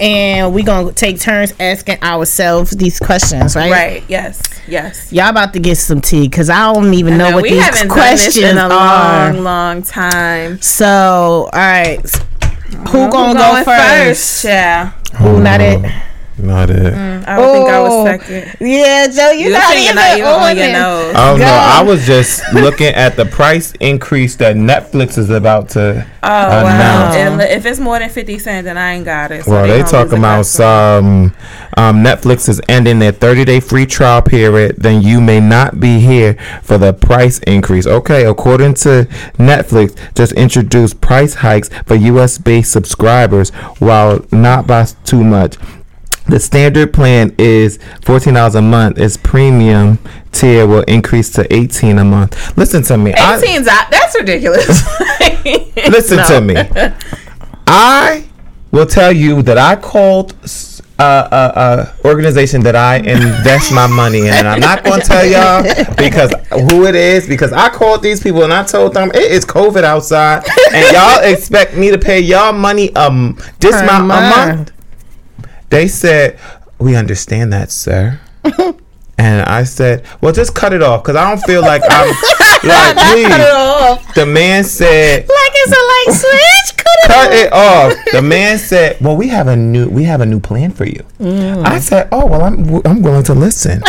and 0.00 0.52
we 0.54 0.62
gonna 0.62 0.92
take 0.92 1.20
turns 1.20 1.52
asking 1.60 2.02
ourselves 2.02 2.72
these 2.72 2.98
questions, 2.98 3.54
right? 3.56 3.70
right 3.70 4.04
yes 4.08 4.40
yes 4.68 5.12
Y'all 5.12 5.28
about 5.28 5.52
to 5.54 5.60
get 5.60 5.76
some 5.76 6.00
tea 6.00 6.28
because 6.28 6.48
I 6.50 6.72
don't 6.72 6.92
even 6.94 7.18
know 7.18 7.30
No, 7.30 7.36
what 7.36 7.42
we 7.42 7.50
these 7.50 7.62
haven't 7.64 7.88
done 7.88 7.96
questions 7.96 8.34
this 8.36 8.50
in 8.50 8.58
a 8.58 8.62
are. 8.68 9.32
long 9.32 9.42
long 9.44 9.82
time 9.82 10.60
So, 10.62 10.86
all 10.86 11.58
right, 11.58 12.00
who 12.88 13.10
gonna 13.10 13.34
go 13.38 13.52
Going 13.52 13.64
first? 13.64 14.44
yeah 14.44 14.90
Who 15.18 15.42
not 15.42 15.60
it? 15.60 15.80
Oh. 15.84 16.02
Not 16.42 16.70
it. 16.70 16.94
I 16.94 17.38
would 17.38 17.52
think 17.52 17.68
I 17.68 17.76
Oh. 17.78 18.04
was 18.04 18.06
second. 18.20 18.56
Yeah, 18.60 19.06
Joe, 19.08 19.30
you're 19.30 19.50
You're 19.50 19.58
not 19.58 19.76
even, 19.76 19.94
not 19.94 20.18
even 20.18 20.28
on 20.28 20.42
on 20.42 20.56
your 20.56 20.66
it. 20.66 20.72
nose. 20.72 21.14
Oh 21.16 21.36
no! 21.36 21.44
God. 21.44 21.80
I 21.80 21.82
was 21.82 22.06
just 22.06 22.42
looking 22.54 22.88
at 22.94 23.16
the 23.16 23.26
price 23.26 23.72
increase 23.80 24.36
that 24.36 24.56
Netflix 24.56 25.18
is 25.18 25.30
about 25.30 25.68
to 25.70 26.04
Oh 26.22 26.28
wow! 26.28 26.60
announce. 26.60 27.16
And 27.16 27.40
if 27.42 27.64
it's 27.66 27.78
more 27.80 27.98
than 27.98 28.08
fifty 28.10 28.38
cents, 28.38 28.64
then 28.64 28.76
I 28.78 28.94
ain't 28.94 29.04
got 29.04 29.30
it. 29.30 29.44
So 29.44 29.52
Well, 29.52 29.66
they 29.66 29.78
gonna 29.80 29.90
talking 29.90 30.18
about 30.18 30.46
some 30.46 31.32
um, 31.76 32.04
Netflix 32.04 32.48
is 32.48 32.60
ending 32.68 32.98
their 32.98 33.12
30 33.12 33.44
day 33.44 33.60
free 33.60 33.86
trial 33.86 34.22
period. 34.22 34.76
Then 34.78 35.02
you 35.02 35.20
may 35.20 35.40
not 35.40 35.78
be 35.80 36.00
here 36.00 36.34
for 36.62 36.78
the 36.78 36.92
price 36.92 37.38
increase. 37.40 37.86
Okay, 37.86 38.24
according 38.26 38.74
to 38.74 39.06
Netflix, 39.38 39.96
just 40.14 40.32
introduced 40.32 41.00
price 41.00 41.34
hikes 41.34 41.70
for 41.86 41.94
U.S. 41.94 42.38
based 42.38 42.72
subscribers 42.72 43.50
while 43.78 44.24
not 44.32 44.66
by 44.66 44.80
too 45.04 45.22
much. 45.24 45.56
The 46.30 46.40
standard 46.40 46.92
plan 46.92 47.34
is 47.38 47.78
fourteen 48.02 48.34
dollars 48.34 48.54
a 48.54 48.62
month. 48.62 48.98
Its 48.98 49.16
premium 49.16 49.98
tier 50.32 50.66
will 50.66 50.82
increase 50.82 51.30
to 51.32 51.52
eighteen 51.54 51.98
a 51.98 52.04
month. 52.04 52.56
Listen 52.56 52.82
to 52.84 52.96
me. 52.96 53.12
I- 53.14 53.40
That's 53.90 54.14
ridiculous. 54.16 54.82
Listen 55.90 56.18
to 56.26 56.40
me. 56.40 56.54
I 57.66 58.24
will 58.70 58.86
tell 58.86 59.12
you 59.12 59.42
that 59.42 59.58
I 59.58 59.76
called 59.76 60.34
a 60.98 61.02
uh, 61.02 61.28
uh, 61.32 61.34
uh, 61.58 61.92
organization 62.04 62.60
that 62.62 62.76
I 62.76 62.96
invest 62.96 63.72
my 63.72 63.86
money 63.86 64.20
in, 64.20 64.26
and 64.34 64.46
I'm 64.46 64.60
not 64.60 64.84
going 64.84 65.00
to 65.00 65.06
tell 65.06 65.24
y'all 65.24 65.62
because 65.96 66.32
who 66.70 66.84
it 66.86 66.94
is. 66.94 67.26
Because 67.26 67.52
I 67.52 67.70
called 67.70 68.02
these 68.02 68.22
people 68.22 68.42
and 68.44 68.52
I 68.52 68.64
told 68.64 68.92
them 68.94 69.10
it 69.14 69.32
is 69.32 69.44
COVID 69.46 69.82
outside, 69.82 70.44
and 70.74 70.92
y'all 70.94 71.22
expect 71.24 71.74
me 71.76 71.90
to 71.90 71.98
pay 71.98 72.20
y'all 72.20 72.52
money 72.52 72.94
um 72.96 73.38
this 73.60 73.74
month 73.86 74.04
a 74.04 74.06
month. 74.56 74.72
They 75.70 75.88
said 75.88 76.38
we 76.78 76.94
understand 76.96 77.52
that, 77.52 77.70
sir. 77.70 78.20
And 79.18 79.42
I 79.42 79.64
said, 79.64 80.06
"Well, 80.22 80.32
just 80.32 80.54
cut 80.54 80.72
it 80.72 80.82
off, 80.82 81.04
cause 81.04 81.14
I 81.14 81.28
don't 81.28 81.40
feel 81.44 81.60
like 81.60 81.82
I'm 81.90 82.08
like 82.64 82.96
please." 82.96 84.14
The 84.14 84.24
man 84.26 84.64
said, 84.64 85.28
Like 85.28 85.52
it's 85.56 85.72
a 85.72 85.84
light 85.92 86.16
switch. 86.72 86.76
Cut 86.78 87.34
it 87.34 87.50
cut 87.50 87.60
off. 87.60 87.92
it 87.92 87.98
off. 87.98 88.12
The 88.12 88.22
man 88.22 88.56
said, 88.56 88.96
"Well, 88.98 89.18
we 89.18 89.28
have 89.28 89.46
a 89.46 89.56
new 89.56 89.90
we 89.90 90.04
have 90.04 90.22
a 90.22 90.26
new 90.26 90.40
plan 90.40 90.70
for 90.70 90.86
you." 90.86 91.04
Mm. 91.18 91.66
I 91.66 91.80
said, 91.80 92.08
"Oh, 92.12 92.24
well, 92.24 92.44
I'm 92.44 92.62
w- 92.64 92.82
I'm 92.86 93.02
willing 93.02 93.24
to 93.24 93.34
listen." 93.34 93.82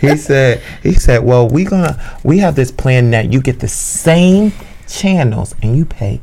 he 0.00 0.16
said 0.16 0.62
he 0.84 0.94
said, 0.94 1.24
"Well, 1.24 1.48
we 1.48 1.64
gonna 1.64 1.98
we 2.22 2.38
have 2.38 2.54
this 2.54 2.70
plan 2.70 3.10
that 3.10 3.32
you 3.32 3.40
get 3.40 3.58
the 3.58 3.66
same 3.66 4.52
channels 4.86 5.52
and 5.64 5.76
you 5.76 5.84
pay." 5.84 6.20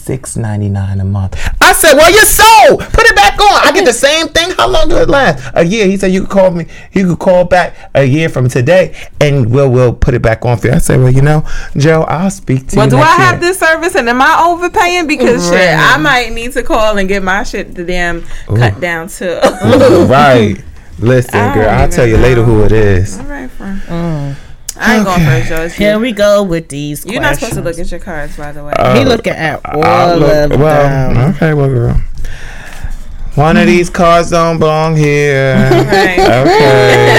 Six 0.00 0.36
ninety 0.36 0.68
nine 0.68 0.98
a 0.98 1.04
month. 1.04 1.36
I 1.60 1.72
said, 1.72 1.94
"Well, 1.94 2.10
you're 2.10 2.24
sold. 2.24 2.80
Put 2.80 3.04
it 3.04 3.14
back 3.14 3.38
on. 3.38 3.66
I 3.66 3.70
get 3.72 3.84
the 3.84 3.92
same 3.92 4.28
thing. 4.28 4.50
How 4.56 4.66
long 4.66 4.88
does 4.88 5.02
it 5.02 5.08
last? 5.10 5.52
A 5.54 5.62
year." 5.62 5.86
He 5.86 5.96
said, 5.98 6.10
"You 6.10 6.22
could 6.22 6.30
call 6.30 6.50
me. 6.50 6.66
You 6.92 7.06
could 7.08 7.18
call 7.18 7.44
back 7.44 7.90
a 7.94 8.04
year 8.04 8.28
from 8.30 8.48
today, 8.48 8.96
and 9.20 9.52
we'll 9.52 9.68
we'll 9.70 9.92
put 9.92 10.14
it 10.14 10.22
back 10.22 10.44
on 10.46 10.56
for 10.56 10.68
you." 10.68 10.72
I 10.72 10.78
said, 10.78 11.00
"Well, 11.00 11.12
you 11.12 11.20
know, 11.20 11.46
Joe, 11.76 12.02
I'll 12.02 12.30
speak 12.30 12.68
to 12.68 12.76
well, 12.76 12.88
you." 12.88 12.96
Well, 12.96 13.04
do 13.04 13.08
I 13.08 13.16
next 13.16 13.22
have 13.24 13.42
year." 13.42 13.50
this 13.50 13.58
service 13.58 13.94
and 13.94 14.08
am 14.08 14.22
I 14.22 14.46
overpaying? 14.48 15.06
Because 15.06 15.48
shit, 15.48 15.78
I 15.78 15.96
might 15.98 16.32
need 16.32 16.52
to 16.52 16.62
call 16.62 16.96
and 16.96 17.06
get 17.06 17.22
my 17.22 17.42
shit 17.42 17.74
the 17.74 17.84
damn 17.84 18.22
cut 18.46 18.80
down 18.80 19.08
to. 19.08 20.06
right. 20.10 20.56
Listen, 20.98 21.40
I 21.40 21.54
girl, 21.54 21.68
I'll 21.70 21.88
tell 21.88 22.06
you 22.06 22.18
later 22.18 22.42
who 22.42 22.62
it 22.64 22.72
is. 22.72 23.18
All 23.18 23.24
right, 23.24 23.50
friend. 23.50 23.80
Mm. 23.82 24.36
I 24.80 24.96
ain't 24.96 25.04
going 25.04 25.20
first, 25.20 25.48
Joe. 25.48 25.62
It's 25.62 25.74
Here 25.74 25.98
we 25.98 26.12
go 26.12 26.42
with 26.42 26.68
these 26.68 27.04
You're 27.04 27.20
not 27.20 27.34
supposed 27.36 27.54
to 27.54 27.60
look 27.62 27.78
at 27.78 27.90
your 27.90 28.00
cards, 28.00 28.36
by 28.36 28.52
the 28.52 28.64
way. 28.64 28.72
Uh, 28.76 28.98
He 28.98 29.04
looking 29.04 29.34
at 29.34 29.60
all 29.66 29.84
I'll 29.84 30.16
look- 30.18 30.52
of 30.52 30.58
well, 30.60 31.14
them. 31.14 31.34
okay, 31.34 31.54
well, 31.54 31.68
girl. 31.68 32.00
One 33.36 33.56
of 33.56 33.66
these 33.66 33.88
cards 33.90 34.30
don't 34.30 34.58
belong 34.58 34.96
here. 34.96 35.54
right. 35.54 36.18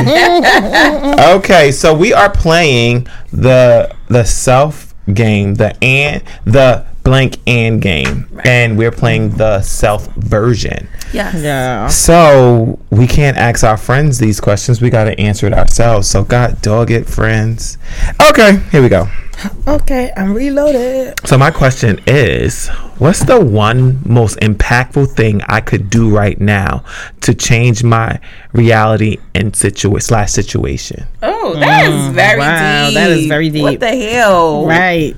Okay. 0.01 1.33
okay, 1.35 1.71
so 1.71 1.93
we 1.93 2.13
are 2.13 2.29
playing 2.29 3.07
the 3.31 3.93
the 4.09 4.23
self 4.25 4.93
game, 5.13 5.55
the 5.55 5.75
and 5.83 6.21
the 6.45 6.85
blank 7.03 7.37
and 7.47 7.81
game, 7.81 8.27
and 8.43 8.77
we're 8.77 8.91
playing 8.91 9.29
the 9.31 9.61
self 9.61 10.07
version. 10.15 10.87
Yes. 11.13 11.35
Yeah. 11.41 11.87
So 11.87 12.79
we 12.89 13.07
can't 13.07 13.37
ask 13.37 13.63
our 13.63 13.77
friends 13.77 14.19
these 14.19 14.39
questions. 14.39 14.81
We 14.81 14.89
got 14.89 15.05
to 15.05 15.19
answer 15.19 15.47
it 15.47 15.53
ourselves. 15.53 16.09
So 16.09 16.23
God 16.23 16.61
dog 16.61 16.91
it, 16.91 17.07
friends. 17.07 17.77
Okay, 18.29 18.57
here 18.71 18.81
we 18.81 18.89
go. 18.89 19.07
Okay, 19.67 20.11
I'm 20.15 20.33
reloaded. 20.33 21.15
So 21.25 21.37
my 21.37 21.49
question 21.49 21.99
is, 22.05 22.67
what's 22.99 23.23
the 23.23 23.39
one 23.43 23.99
most 24.05 24.39
impactful 24.39 25.15
thing 25.15 25.41
I 25.47 25.61
could 25.61 25.89
do 25.89 26.09
right 26.09 26.39
now 26.39 26.83
to 27.21 27.33
change 27.33 27.83
my 27.83 28.19
reality 28.53 29.17
and 29.33 29.53
situa- 29.53 30.01
slash 30.01 30.31
situation? 30.31 31.05
Oh, 31.23 31.55
that 31.55 31.85
is 31.85 31.93
mm, 31.93 32.13
very 32.13 32.39
wow, 32.39 32.85
deep. 32.85 32.93
that 32.95 33.09
is 33.11 33.25
very 33.27 33.49
deep. 33.49 33.63
What 33.63 33.79
the 33.79 33.95
hell? 33.95 34.67
Right. 34.67 35.15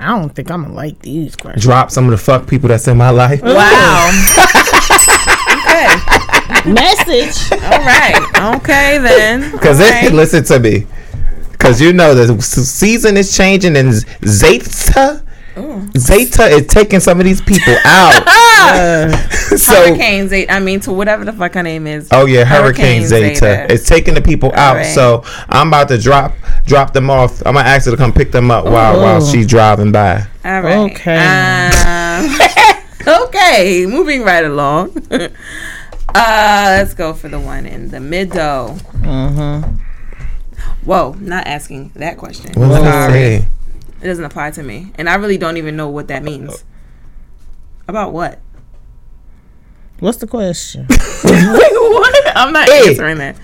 I 0.00 0.18
don't 0.18 0.28
think 0.30 0.50
I'm 0.50 0.62
gonna 0.62 0.74
like 0.74 0.98
these 1.00 1.36
questions. 1.36 1.62
Drop 1.64 1.90
some 1.90 2.04
of 2.04 2.10
the 2.10 2.18
fuck 2.18 2.46
people 2.48 2.68
that's 2.68 2.86
in 2.88 2.96
my 2.96 3.10
life. 3.10 3.40
Wow. 3.42 4.10
okay. 5.54 6.70
Message. 6.70 7.52
All 7.52 7.70
right. 7.70 8.54
Okay 8.56 8.98
then. 8.98 9.50
Because 9.52 9.80
All 9.80 9.88
right. 9.88 10.12
listen 10.12 10.44
to 10.44 10.58
me. 10.58 10.86
Because 11.52 11.80
you 11.80 11.92
know 11.92 12.14
the 12.14 12.40
season 12.42 13.16
is 13.16 13.34
changing 13.36 13.76
and 13.76 13.92
Zeta, 14.26 15.22
Zeta 15.96 16.44
is 16.48 16.66
taking 16.66 17.00
some 17.00 17.20
of 17.20 17.24
these 17.24 17.40
people 17.40 17.74
out. 17.84 18.22
so 19.56 19.72
Hurricane 19.72 20.28
Zeta. 20.28 20.52
I 20.52 20.60
mean, 20.60 20.80
to 20.80 20.92
whatever 20.92 21.24
the 21.24 21.32
fuck 21.32 21.54
her 21.54 21.62
name 21.62 21.86
is. 21.86 22.08
Oh 22.12 22.26
yeah, 22.26 22.44
Hurricane, 22.44 23.02
Hurricane 23.02 23.06
Zeta. 23.06 23.34
Zeta. 23.34 23.72
It's 23.72 23.86
taking 23.86 24.14
the 24.14 24.22
people 24.22 24.52
out. 24.54 24.76
right. 24.76 24.86
So 24.86 25.22
I'm 25.48 25.68
about 25.68 25.88
to 25.88 25.98
drop 25.98 26.34
drop 26.66 26.92
them 26.92 27.10
off. 27.10 27.40
I'm 27.46 27.54
gonna 27.54 27.68
ask 27.68 27.84
her 27.86 27.90
to 27.90 27.96
come 27.96 28.12
pick 28.12 28.32
them 28.32 28.50
up 28.50 28.64
while 28.64 28.98
while 28.98 29.24
she's 29.24 29.46
driving 29.46 29.92
by. 29.92 30.26
All 30.44 30.60
right. 30.62 30.90
Okay. 30.92 31.16
Um, 33.06 33.18
okay. 33.24 33.86
Moving 33.86 34.22
right 34.22 34.44
along. 34.44 34.96
uh, 35.10 35.28
let's 36.14 36.94
go 36.94 37.12
for 37.12 37.28
the 37.28 37.40
one 37.40 37.66
in 37.66 37.88
the 37.88 38.00
middle. 38.00 38.76
Mm-hmm. 39.00 39.80
Whoa, 40.84 41.16
not 41.18 41.46
asking 41.46 41.92
that 41.94 42.18
question. 42.18 42.52
What 42.60 42.68
did 42.68 42.86
I 42.86 43.08
Sorry. 43.08 43.12
say? 43.12 43.48
It 44.02 44.06
doesn't 44.06 44.24
apply 44.24 44.50
to 44.52 44.62
me, 44.62 44.92
and 44.96 45.08
I 45.08 45.14
really 45.14 45.38
don't 45.38 45.56
even 45.56 45.76
know 45.76 45.88
what 45.88 46.08
that 46.08 46.22
means. 46.22 46.64
About 47.88 48.12
what? 48.12 48.38
What's 50.04 50.18
the 50.18 50.26
question? 50.26 50.84
what? 51.22 52.36
I'm 52.36 52.52
not 52.52 52.68
Hey. 52.68 52.88
answering 52.90 53.16
that. 53.16 53.36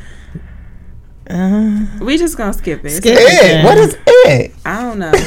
we 2.03 2.19
just 2.19 2.37
gonna 2.37 2.53
skip 2.53 2.85
it. 2.85 2.91
Skip 2.91 3.17
It. 3.19 3.65
What 3.65 3.79
is 3.79 3.97
it? 4.07 4.53
I 4.67 4.83
don't 4.83 4.99
know. 4.99 5.13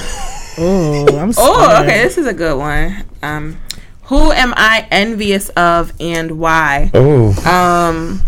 Oh, 0.56 1.18
I'm 1.18 1.34
Oh, 1.36 1.82
okay. 1.82 2.04
This 2.04 2.20
is 2.20 2.28
a 2.28 2.34
good 2.34 2.56
one. 2.60 3.04
Um, 3.24 3.58
who 4.04 4.32
am 4.32 4.54
I 4.56 4.88
envious 4.92 5.50
of 5.50 5.92
and 6.00 6.34
why? 6.38 6.92
Oh, 6.94 7.30
Um, 7.50 8.22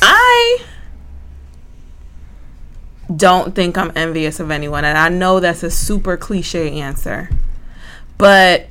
I 0.00 0.58
don't 3.14 3.54
think 3.54 3.76
I'm 3.76 3.92
envious 3.94 4.40
of 4.40 4.50
anyone, 4.50 4.86
and 4.86 4.96
I 4.96 5.10
know 5.10 5.40
that's 5.40 5.62
a 5.62 5.70
super 5.70 6.16
cliche 6.16 6.80
answer, 6.80 7.28
but 8.16 8.68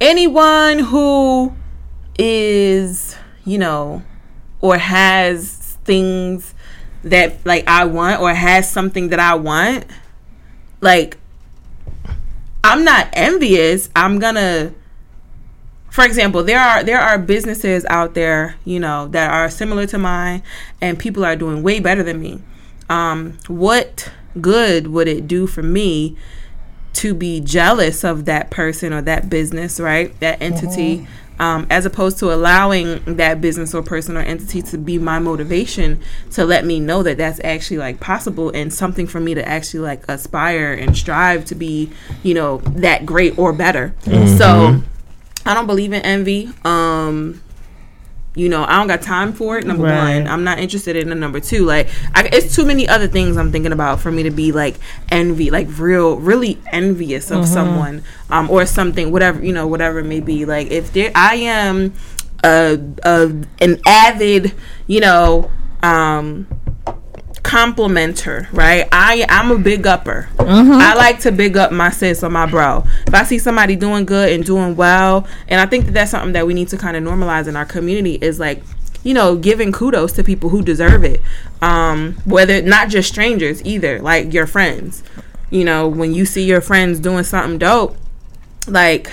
anyone 0.00 0.80
who 0.80 1.54
is, 2.18 3.16
you 3.44 3.58
know, 3.58 4.02
or 4.60 4.78
has 4.78 5.76
things 5.84 6.54
that 7.04 7.44
like 7.44 7.66
I 7.66 7.84
want, 7.84 8.20
or 8.20 8.32
has 8.32 8.70
something 8.70 9.08
that 9.08 9.20
I 9.20 9.34
want, 9.34 9.86
like 10.80 11.18
I'm 12.64 12.84
not 12.84 13.08
envious. 13.12 13.90
I'm 13.96 14.18
gonna 14.18 14.72
for 15.92 16.04
example, 16.04 16.42
there 16.42 16.58
are 16.58 16.82
there 16.82 16.98
are 16.98 17.18
businesses 17.18 17.84
out 17.90 18.14
there, 18.14 18.56
you 18.64 18.80
know, 18.80 19.08
that 19.08 19.30
are 19.30 19.50
similar 19.50 19.86
to 19.88 19.98
mine, 19.98 20.42
and 20.80 20.98
people 20.98 21.22
are 21.22 21.36
doing 21.36 21.62
way 21.62 21.80
better 21.80 22.02
than 22.02 22.18
me. 22.18 22.40
Um, 22.88 23.36
what 23.46 24.10
good 24.40 24.86
would 24.86 25.06
it 25.06 25.28
do 25.28 25.46
for 25.46 25.62
me 25.62 26.16
to 26.94 27.14
be 27.14 27.40
jealous 27.40 28.04
of 28.04 28.24
that 28.24 28.50
person 28.50 28.94
or 28.94 29.02
that 29.02 29.28
business, 29.28 29.78
right? 29.78 30.18
That 30.20 30.40
entity, 30.40 31.06
um, 31.42 31.66
as 31.70 31.84
opposed 31.84 32.20
to 32.20 32.32
allowing 32.32 33.16
that 33.16 33.40
business 33.40 33.74
or 33.74 33.82
person 33.82 34.16
or 34.16 34.20
entity 34.20 34.62
to 34.62 34.78
be 34.78 34.96
my 34.96 35.18
motivation 35.18 36.00
to 36.30 36.44
let 36.44 36.64
me 36.64 36.78
know 36.78 37.02
that 37.02 37.16
that's 37.16 37.40
actually 37.42 37.78
like 37.78 37.98
possible 37.98 38.50
and 38.50 38.72
something 38.72 39.08
for 39.08 39.18
me 39.18 39.34
to 39.34 39.46
actually 39.46 39.80
like 39.80 40.04
aspire 40.08 40.72
and 40.72 40.96
strive 40.96 41.44
to 41.46 41.56
be, 41.56 41.90
you 42.22 42.32
know, 42.32 42.58
that 42.58 43.04
great 43.04 43.36
or 43.36 43.52
better. 43.52 43.92
So 44.38 44.80
I 45.44 45.52
don't 45.52 45.66
believe 45.66 45.92
in 45.92 46.02
envy. 46.02 46.48
Um, 46.64 47.42
you 48.34 48.48
know, 48.48 48.64
I 48.64 48.76
don't 48.76 48.86
got 48.86 49.02
time 49.02 49.32
for 49.34 49.58
it. 49.58 49.66
Number 49.66 49.84
Right. 49.84 50.18
one, 50.20 50.26
I'm 50.26 50.42
not 50.42 50.58
interested 50.58 50.96
in 50.96 51.10
the 51.10 51.14
number 51.14 51.38
two. 51.38 51.64
Like, 51.66 51.88
I, 52.14 52.28
it's 52.32 52.54
too 52.54 52.64
many 52.64 52.88
other 52.88 53.06
things 53.06 53.36
I'm 53.36 53.52
thinking 53.52 53.72
about 53.72 54.00
for 54.00 54.10
me 54.10 54.22
to 54.22 54.30
be 54.30 54.52
like 54.52 54.76
envy, 55.10 55.50
like 55.50 55.68
real, 55.78 56.16
really 56.16 56.58
envious 56.72 57.30
of 57.30 57.46
someone, 57.46 58.02
um, 58.30 58.48
or 58.50 58.64
something, 58.64 59.12
whatever 59.12 59.44
you 59.44 59.52
know, 59.52 59.66
whatever 59.66 59.98
it 59.98 60.04
may 60.06 60.20
be. 60.20 60.44
Like, 60.46 60.70
if 60.70 60.92
there, 60.94 61.12
I 61.14 61.34
am 61.36 61.92
a, 62.42 62.78
a 63.02 63.30
an 63.60 63.80
avid, 63.86 64.54
you 64.86 65.00
know, 65.00 65.50
um, 65.82 66.46
complimenter, 67.52 68.50
right? 68.50 68.88
I 68.92 69.26
I'm 69.28 69.50
a 69.50 69.58
big 69.58 69.86
upper. 69.86 70.30
I 70.38 70.94
like 70.94 71.20
to 71.20 71.32
big 71.32 71.58
up 71.58 71.70
my 71.70 71.90
sis 71.90 72.24
or 72.24 72.30
my 72.30 72.46
bro. 72.46 72.84
If 73.06 73.14
I 73.14 73.24
see 73.24 73.38
somebody 73.38 73.76
doing 73.76 74.06
good 74.06 74.32
and 74.32 74.42
doing 74.42 74.74
well, 74.74 75.26
and 75.48 75.60
I 75.60 75.66
think 75.66 75.84
that 75.84 75.92
that's 75.92 76.12
something 76.12 76.32
that 76.32 76.46
we 76.46 76.54
need 76.54 76.68
to 76.68 76.78
kind 76.78 76.96
of 76.96 77.02
normalize 77.02 77.48
in 77.48 77.56
our 77.56 77.66
community 77.66 78.14
is 78.14 78.40
like 78.40 78.62
you 79.04 79.12
know 79.12 79.36
giving 79.36 79.70
kudos 79.70 80.12
to 80.12 80.24
people 80.24 80.48
who 80.48 80.62
deserve 80.62 81.02
it 81.02 81.20
um 81.60 82.14
whether 82.24 82.62
not 82.62 82.88
just 82.88 83.08
strangers 83.08 83.60
either 83.64 83.98
like 83.98 84.32
your 84.32 84.46
friends 84.46 85.02
you 85.50 85.64
know 85.64 85.88
when 85.88 86.14
you 86.14 86.24
see 86.24 86.44
your 86.44 86.60
friends 86.60 87.00
doing 87.00 87.24
something 87.24 87.58
dope 87.58 87.96
like 88.68 89.12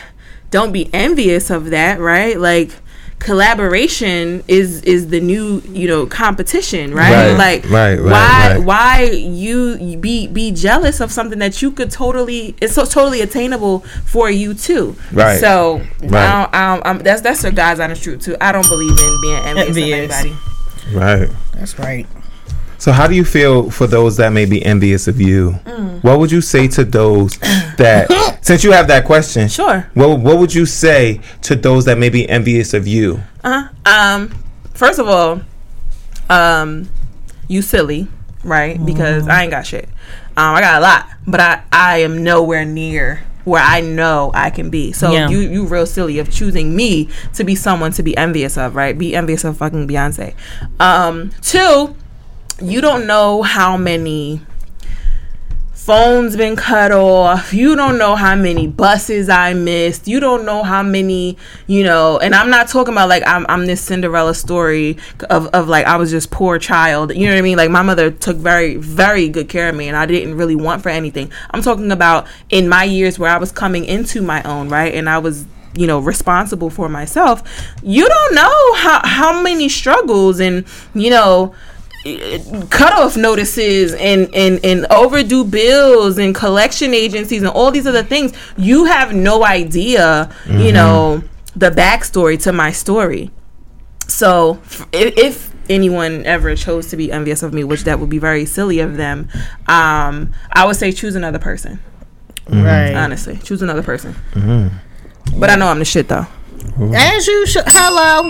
don't 0.51 0.71
be 0.71 0.93
envious 0.93 1.49
of 1.49 1.71
that 1.71 1.99
right 1.99 2.37
like 2.37 2.75
collaboration 3.19 4.43
is 4.47 4.81
is 4.83 5.09
the 5.09 5.19
new 5.19 5.61
you 5.69 5.87
know 5.87 6.05
competition 6.05 6.93
right, 6.93 7.11
Right, 7.31 7.37
like 7.37 7.63
right, 7.69 7.95
right, 7.99 8.11
why 8.11 8.55
right. 8.55 8.63
why 8.65 9.01
you 9.11 9.97
be 9.97 10.27
be 10.27 10.51
jealous 10.51 10.99
of 10.99 11.11
something 11.11 11.39
that 11.39 11.61
you 11.61 11.71
could 11.71 11.91
totally 11.91 12.55
it's 12.61 12.73
so 12.73 12.85
totally 12.85 13.21
attainable 13.21 13.79
for 14.05 14.29
you 14.29 14.53
too 14.53 14.95
Right. 15.11 15.39
so 15.39 15.81
Right. 16.01 16.13
I 16.13 16.31
don't, 16.43 16.55
I 16.55 16.75
don't, 16.75 16.85
um, 16.87 16.97
that's 16.99 17.21
that's 17.21 17.41
the 17.41 17.51
God's 17.51 17.79
honest 17.79 18.03
truth 18.03 18.21
too 18.23 18.35
i 18.41 18.51
don't 18.51 18.67
believe 18.67 18.91
in 18.97 19.21
being 19.21 19.41
envious, 19.45 19.67
Envious. 19.77 20.19
of 20.19 20.25
anybody 20.25 20.35
Right. 20.91 21.29
That's 21.53 21.77
right. 21.77 22.07
So, 22.79 22.93
how 22.93 23.07
do 23.07 23.13
you 23.13 23.25
feel 23.25 23.69
for 23.69 23.87
those 23.87 24.17
that 24.17 24.31
may 24.31 24.45
be 24.45 24.65
envious 24.65 25.07
of 25.07 25.19
you? 25.19 25.51
Mm. 25.65 26.01
What 26.01 26.17
would 26.19 26.31
you 26.31 26.39
say 26.39 26.67
to 26.69 26.85
those 26.85 27.37
that, 27.77 28.07
since 28.41 28.63
you 28.63 28.71
have 28.71 28.87
that 28.87 29.03
question, 29.05 29.49
sure 29.49 29.89
what 29.93 30.19
what 30.19 30.39
would 30.39 30.53
you 30.53 30.65
say 30.65 31.19
to 31.41 31.55
those 31.55 31.85
that 31.85 31.97
may 31.97 32.09
be 32.09 32.27
envious 32.27 32.73
of 32.73 32.87
you? 32.87 33.21
Uh-huh. 33.43 33.67
Um, 33.85 34.29
first 34.73 34.97
of 34.97 35.07
all, 35.09 35.41
um, 36.29 36.89
you 37.49 37.61
silly, 37.61 38.07
right? 38.43 38.83
Because 38.85 39.27
I 39.27 39.41
ain't 39.43 39.51
got 39.51 39.65
shit. 39.65 39.89
Um, 40.37 40.55
I 40.55 40.61
got 40.61 40.79
a 40.79 40.81
lot, 40.81 41.07
but 41.27 41.41
I 41.41 41.63
I 41.73 41.97
am 41.97 42.23
nowhere 42.23 42.63
near 42.63 43.23
where 43.43 43.61
I 43.63 43.81
know 43.81 44.31
I 44.33 44.51
can 44.51 44.69
be. 44.69 44.93
So 44.93 45.11
Yeah. 45.11 45.27
you 45.27 45.39
you 45.39 45.65
real 45.65 45.85
silly 45.85 46.19
of 46.19 46.31
choosing 46.31 46.75
me 46.75 47.09
to 47.33 47.43
be 47.43 47.55
someone 47.55 47.91
to 47.93 48.03
be 48.03 48.15
envious 48.15 48.57
of, 48.57 48.75
right? 48.75 48.97
Be 48.97 49.15
envious 49.15 49.43
of 49.43 49.57
fucking 49.57 49.87
Beyonce. 49.87 50.33
Um, 50.79 51.31
two, 51.41 51.95
you 52.61 52.81
don't 52.81 53.07
know 53.07 53.41
how 53.41 53.77
many 53.77 54.41
phones 55.89 56.35
been 56.35 56.55
cut 56.55 56.91
off. 56.91 57.51
You 57.51 57.75
don't 57.75 57.97
know 57.97 58.15
how 58.15 58.35
many 58.35 58.67
buses 58.67 59.27
i 59.27 59.53
missed. 59.55 60.07
You 60.07 60.19
don't 60.19 60.45
know 60.45 60.61
how 60.61 60.83
many 60.83 61.35
you 61.65 61.83
know 61.83 62.19
and 62.19 62.35
i'm 62.35 62.51
not 62.51 62.67
talking 62.67 62.93
about 62.93 63.09
like 63.09 63.23
i'm, 63.25 63.43
I'm 63.49 63.65
this 63.65 63.81
cinderella 63.81 64.35
story 64.35 64.97
of, 65.31 65.47
of 65.47 65.67
like 65.67 65.87
i 65.87 65.95
was 65.95 66.11
just 66.11 66.29
poor 66.29 66.59
child. 66.59 67.15
You 67.15 67.25
know 67.25 67.31
what 67.31 67.39
i 67.39 67.41
mean? 67.41 67.57
Like 67.57 67.71
my 67.71 67.81
mother 67.81 68.11
took 68.11 68.37
very 68.37 68.75
very 68.75 69.29
good 69.29 69.49
care 69.49 69.69
of 69.69 69.75
me 69.75 69.87
and 69.87 69.97
i 69.97 70.05
didn't 70.05 70.35
really 70.35 70.55
want 70.55 70.83
for 70.83 70.89
anything. 70.89 71.31
I'm 71.49 71.63
talking 71.63 71.91
about 71.91 72.27
in 72.49 72.69
my 72.69 72.83
years 72.83 73.17
where 73.17 73.31
i 73.31 73.37
was 73.37 73.51
coming 73.51 73.85
into 73.85 74.21
my 74.21 74.43
own 74.43 74.69
right? 74.69 74.93
And 74.93 75.09
i 75.09 75.17
was 75.17 75.47
you 75.75 75.87
know 75.87 75.99
responsible 75.99 76.69
for 76.69 76.89
myself. 76.89 77.41
You 77.81 78.07
don't 78.07 78.35
know 78.35 78.73
how, 78.75 79.01
how 79.03 79.41
many 79.41 79.69
struggles 79.69 80.39
and 80.39 80.65
you 80.93 81.09
know 81.09 81.55
cutoff 82.69 83.17
notices 83.17 83.93
and, 83.93 84.33
and 84.33 84.63
and 84.63 84.85
overdue 84.89 85.43
bills 85.43 86.17
and 86.17 86.33
collection 86.33 86.93
agencies 86.93 87.41
and 87.41 87.51
all 87.51 87.71
these 87.71 87.85
other 87.85 88.03
things 88.03 88.31
you 88.57 88.85
have 88.85 89.13
no 89.13 89.43
idea 89.43 90.33
you 90.47 90.71
know 90.71 91.21
the 91.55 91.69
backstory 91.69 92.41
to 92.43 92.53
my 92.53 92.71
story. 92.71 93.31
So 94.07 94.61
if, 94.91 95.17
if 95.17 95.53
anyone 95.69 96.25
ever 96.25 96.55
chose 96.55 96.87
to 96.87 96.97
be 96.97 97.11
envious 97.11 97.43
of 97.43 97.53
me 97.53 97.63
which 97.63 97.83
that 97.83 97.99
would 97.99 98.09
be 98.09 98.17
very 98.17 98.45
silly 98.45 98.79
of 98.79 98.97
them 98.97 99.27
um 99.67 100.33
i 100.53 100.65
would 100.65 100.75
say 100.75 100.91
choose 100.91 101.15
another 101.15 101.39
person. 101.39 101.79
Right. 102.47 102.95
honestly 102.95 103.37
choose 103.37 103.61
another 103.61 103.83
person. 103.83 104.15
But 105.37 105.49
i 105.49 105.55
know 105.55 105.67
i'm 105.67 105.79
the 105.79 105.85
shit 105.85 106.07
though 106.07 106.25
As 106.95 107.27
you 107.27 107.45
should. 107.45 107.65
Hello. 107.67 108.29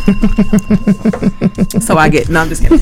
so 1.80 1.96
i 1.96 2.08
get 2.08 2.28
no 2.30 2.40
i'm 2.40 2.48
just 2.48 2.62
kidding 2.62 2.80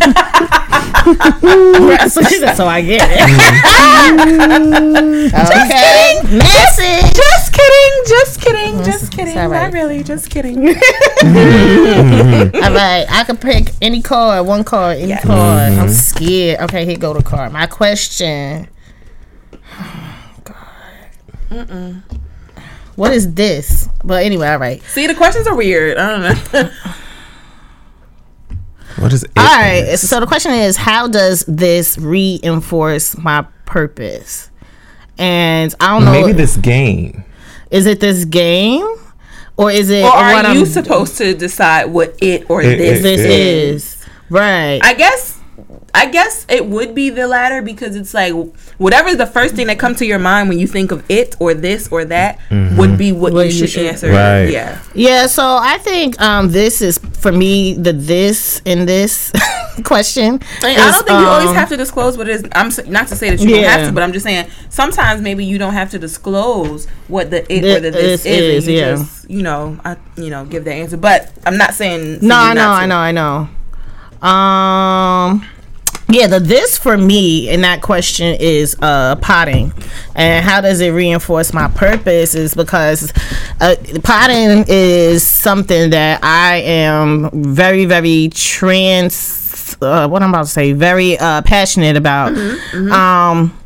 so 2.08 2.22
she 2.22 2.38
said, 2.38 2.54
so 2.54 2.66
I 2.66 2.80
get 2.82 3.08
it. 3.10 3.20
okay. 5.34 6.20
Message. 6.36 7.14
just 7.14 7.52
kidding 7.52 8.04
just 8.06 8.40
kidding 8.40 8.82
just 8.82 9.02
it's 9.04 9.14
kidding 9.14 9.38
all 9.38 9.48
right. 9.48 9.64
not 9.64 9.72
really 9.72 10.02
just 10.02 10.30
kidding 10.30 10.58
mm-hmm. 11.18 12.56
All 12.56 12.72
right. 12.72 13.06
I 13.08 13.24
can 13.24 13.36
pick 13.36 13.70
any 13.80 14.02
card, 14.02 14.46
one 14.46 14.64
card, 14.64 14.98
any 14.98 15.08
Yes. 15.08 15.24
card. 15.24 15.72
I'm 15.72 15.86
mm-hmm. 15.86 15.88
scared. 15.88 16.60
Okay, 16.60 16.84
here 16.84 16.96
go 16.96 17.14
the 17.14 17.22
card. 17.22 17.52
My 17.52 17.66
question. 17.66 18.68
God. 20.44 22.02
What 22.98 23.12
is 23.12 23.32
this? 23.34 23.88
But 24.02 24.24
anyway, 24.24 24.48
all 24.48 24.58
right. 24.58 24.82
See, 24.82 25.06
the 25.06 25.14
questions 25.14 25.46
are 25.46 25.54
weird. 25.54 25.96
I 25.98 26.10
don't 26.10 26.52
know. 26.52 26.70
What 28.96 29.12
is 29.12 29.22
it? 29.22 29.30
All 29.36 29.44
right. 29.44 29.96
So 29.96 30.18
the 30.18 30.26
question 30.26 30.50
is, 30.52 30.76
how 30.76 31.06
does 31.06 31.44
this 31.46 31.96
reinforce 31.98 33.16
my 33.16 33.46
purpose? 33.64 34.50
And 35.18 35.72
I 35.78 35.94
don't 35.94 36.04
know. 36.04 36.10
Maybe 36.10 36.32
this 36.32 36.56
game. 36.56 37.22
is 37.70 37.86
it 37.86 38.00
this 38.00 38.24
game, 38.24 38.84
or 39.56 39.70
is 39.70 39.90
it 39.90 40.02
or 40.04 40.08
are 40.10 40.32
what 40.32 40.52
you 40.54 40.62
I'm- 40.62 40.66
supposed 40.66 41.16
to 41.18 41.34
decide 41.34 41.84
what 41.86 42.16
it 42.20 42.46
or 42.50 42.60
It- 42.62 42.78
this? 42.78 42.98
it- 42.98 43.02
this 43.02 43.20
it- 43.20 43.30
is 43.30 43.96
right? 44.30 44.80
I 44.82 44.94
guess. 44.94 45.37
I 45.94 46.06
guess 46.06 46.44
it 46.48 46.66
would 46.66 46.94
be 46.94 47.10
the 47.10 47.26
latter 47.26 47.62
because 47.62 47.96
it's 47.96 48.12
like 48.14 48.32
whatever 48.76 49.14
the 49.14 49.26
first 49.26 49.54
thing 49.56 49.66
that 49.68 49.78
comes 49.78 49.98
to 49.98 50.06
your 50.06 50.18
mind 50.18 50.48
when 50.48 50.58
you 50.58 50.66
think 50.66 50.92
of 50.92 51.02
it 51.10 51.34
or 51.40 51.54
this 51.54 51.88
or 51.88 52.04
that 52.04 52.38
would 52.76 52.96
be 52.98 53.10
what, 53.10 53.32
What 53.32 53.46
you 53.46 53.52
you 53.52 53.58
should 53.58 53.70
should- 53.70 53.86
answer. 53.86 54.08
Right. 54.10 54.44
Yeah. 54.50 54.80
Yeah, 54.94 55.26
so 55.26 55.42
I 55.60 55.78
think 55.78 56.20
um 56.20 56.50
this 56.50 56.80
is 56.82 56.98
for 56.98 57.32
me 57.32 57.74
the 57.74 57.92
this 57.92 58.60
in 58.64 58.86
this 58.86 59.32
question. 59.84 60.40
I, 60.62 60.66
mean, 60.68 60.78
I 60.78 60.90
don't 60.90 61.06
think 61.06 61.20
you 61.20 61.26
always 61.26 61.48
um, 61.48 61.54
have 61.56 61.68
to 61.70 61.76
disclose 61.76 62.16
what 62.18 62.28
it 62.28 62.32
is. 62.34 62.44
I'm 62.54 62.70
not 62.92 63.08
to 63.08 63.16
say 63.16 63.30
that 63.30 63.40
you 63.40 63.48
don't 63.48 63.64
have 63.64 63.86
to, 63.88 63.92
but 63.92 64.02
I'm 64.02 64.12
just 64.12 64.24
saying 64.24 64.48
sometimes 64.68 65.20
maybe 65.22 65.44
you 65.44 65.56
don't 65.58 65.72
have 65.74 65.90
to 65.92 65.98
disclose 65.98 66.86
what 67.08 67.30
the 67.30 67.40
it 67.52 67.62
Thi- 67.62 67.76
or 67.76 67.80
the 67.80 67.90
this, 67.90 68.22
this 68.22 68.26
is. 68.26 68.64
is, 68.64 68.68
you 68.68 68.74
yeah. 68.76 68.90
just 68.96 69.30
you 69.30 69.42
know 69.42 69.78
I 69.84 69.96
you 70.16 70.30
know 70.30 70.44
give 70.44 70.64
the 70.64 70.72
answer. 70.72 70.96
But 70.96 71.32
I'm 71.46 71.56
not 71.56 71.74
saying 71.74 72.20
for 72.20 72.24
No, 72.26 72.36
you 72.44 72.50
I 72.50 72.54
know. 72.54 72.70
I 72.70 72.86
know, 72.86 72.96
I 72.96 73.12
know. 73.12 73.48
Um 74.22 75.44
yeah, 76.10 76.26
the 76.26 76.40
this 76.40 76.78
for 76.78 76.96
me 76.96 77.48
in 77.48 77.60
that 77.62 77.82
question 77.82 78.36
is 78.40 78.76
uh 78.80 79.16
potting. 79.16 79.72
And 80.14 80.44
how 80.44 80.60
does 80.60 80.80
it 80.80 80.90
reinforce 80.90 81.52
my 81.52 81.68
purpose 81.68 82.34
is 82.34 82.54
because 82.54 83.12
uh, 83.60 83.76
potting 84.02 84.64
is 84.68 85.26
something 85.26 85.90
that 85.90 86.20
I 86.22 86.56
am 86.58 87.30
very 87.32 87.84
very 87.84 88.30
trans 88.32 89.76
uh, 89.82 90.08
what 90.08 90.22
I'm 90.22 90.30
about 90.30 90.44
to 90.44 90.50
say 90.50 90.72
very 90.72 91.18
uh 91.18 91.42
passionate 91.42 91.96
about. 91.96 92.32
Um 92.74 93.58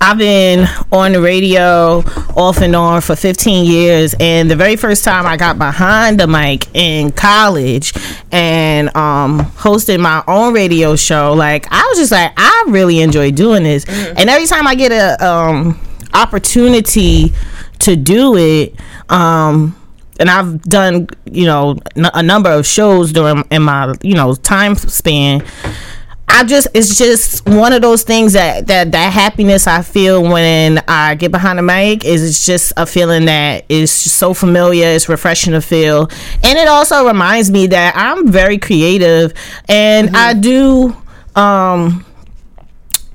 I've 0.00 0.18
been 0.18 0.68
on 0.92 1.12
the 1.12 1.20
radio 1.20 2.02
off 2.36 2.58
and 2.60 2.76
on 2.76 3.00
for 3.00 3.16
15 3.16 3.64
years, 3.64 4.14
and 4.20 4.50
the 4.50 4.56
very 4.56 4.76
first 4.76 5.02
time 5.02 5.26
I 5.26 5.36
got 5.36 5.56
behind 5.58 6.20
the 6.20 6.26
mic 6.26 6.68
in 6.74 7.10
college 7.10 7.92
and 8.30 8.94
um, 8.96 9.40
hosted 9.40 10.00
my 10.00 10.22
own 10.28 10.52
radio 10.52 10.94
show, 10.94 11.32
like 11.32 11.66
I 11.70 11.86
was 11.88 11.98
just 11.98 12.12
like, 12.12 12.32
I 12.36 12.64
really 12.68 13.00
enjoy 13.00 13.30
doing 13.30 13.62
this. 13.62 13.84
And 13.88 14.28
every 14.28 14.46
time 14.46 14.66
I 14.66 14.74
get 14.74 14.92
a 14.92 15.26
um, 15.26 15.80
opportunity 16.12 17.32
to 17.80 17.96
do 17.96 18.36
it, 18.36 18.74
um, 19.08 19.74
and 20.20 20.30
I've 20.30 20.60
done, 20.62 21.08
you 21.24 21.46
know, 21.46 21.78
n- 21.96 22.10
a 22.14 22.22
number 22.22 22.50
of 22.50 22.66
shows 22.66 23.12
during 23.12 23.42
in 23.50 23.62
my, 23.62 23.94
you 24.02 24.14
know, 24.14 24.34
time 24.34 24.74
span. 24.76 25.42
I 26.34 26.42
just 26.44 26.66
it's 26.74 26.98
just 26.98 27.46
one 27.48 27.72
of 27.72 27.80
those 27.80 28.02
things 28.02 28.32
that 28.32 28.66
that 28.66 28.90
that 28.92 29.12
happiness 29.12 29.66
I 29.68 29.82
feel 29.82 30.20
when 30.22 30.82
I 30.88 31.14
get 31.14 31.30
behind 31.30 31.58
the 31.58 31.62
mic 31.62 32.04
is 32.04 32.22
it's 32.28 32.44
just 32.44 32.72
a 32.76 32.86
feeling 32.86 33.26
that 33.26 33.64
is 33.68 33.92
so 33.92 34.34
familiar. 34.34 34.88
It's 34.88 35.08
refreshing 35.08 35.52
to 35.52 35.60
feel, 35.60 36.08
and 36.42 36.58
it 36.58 36.66
also 36.66 37.06
reminds 37.06 37.50
me 37.50 37.68
that 37.68 37.94
I'm 37.96 38.28
very 38.32 38.58
creative, 38.58 39.32
and 39.68 40.16
I 40.16 40.34
do. 40.34 40.96
um 41.36 42.04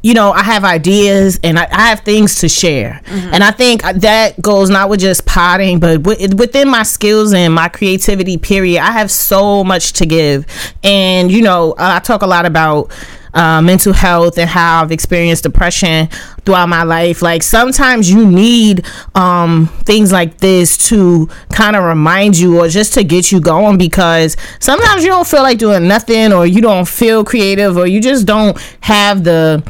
you 0.01 0.13
know, 0.13 0.31
I 0.31 0.43
have 0.43 0.63
ideas 0.63 1.39
and 1.43 1.59
I, 1.59 1.67
I 1.71 1.88
have 1.89 2.01
things 2.01 2.35
to 2.39 2.49
share. 2.49 3.01
And 3.07 3.43
I 3.43 3.51
think 3.51 3.81
that 3.83 4.41
goes 4.41 4.69
not 4.69 4.89
with 4.89 5.01
just 5.01 5.25
potting, 5.25 5.79
but 5.79 6.03
wi- 6.03 6.33
within 6.35 6.69
my 6.69 6.83
skills 6.83 7.33
and 7.33 7.53
my 7.53 7.67
creativity, 7.69 8.38
period. 8.38 8.81
I 8.81 8.91
have 8.91 9.12
so 9.12 9.63
much 9.63 9.93
to 9.93 10.05
give. 10.05 10.45
And, 10.83 11.29
you 11.31 11.41
know, 11.41 11.75
I 11.77 11.99
talk 11.99 12.21
a 12.21 12.27
lot 12.27 12.45
about 12.45 12.91
uh, 13.33 13.62
mental 13.62 13.93
health 13.93 14.38
and 14.38 14.49
how 14.49 14.81
I've 14.83 14.91
experienced 14.91 15.43
depression 15.43 16.09
throughout 16.45 16.69
my 16.69 16.84
life. 16.84 17.21
Like 17.21 17.43
sometimes 17.43 18.10
you 18.12 18.30
need 18.30 18.86
um, 19.15 19.67
things 19.84 20.12
like 20.12 20.38
this 20.39 20.78
to 20.89 21.28
kind 21.52 21.75
of 21.75 21.84
remind 21.84 22.38
you 22.38 22.60
or 22.60 22.67
just 22.67 22.93
to 22.95 23.04
get 23.04 23.32
you 23.32 23.39
going 23.39 23.78
because 23.78 24.36
sometimes 24.60 25.04
you 25.04 25.10
don't 25.10 25.28
feel 25.28 25.43
like 25.43 25.58
doing 25.58 25.88
nothing 25.88 26.34
or 26.34 26.45
you 26.45 26.62
don't 26.62 26.88
feel 26.88 27.23
creative 27.23 27.78
or 27.78 27.88
you 27.88 28.02
just 28.02 28.25
don't 28.25 28.58
have 28.82 29.23
the 29.23 29.63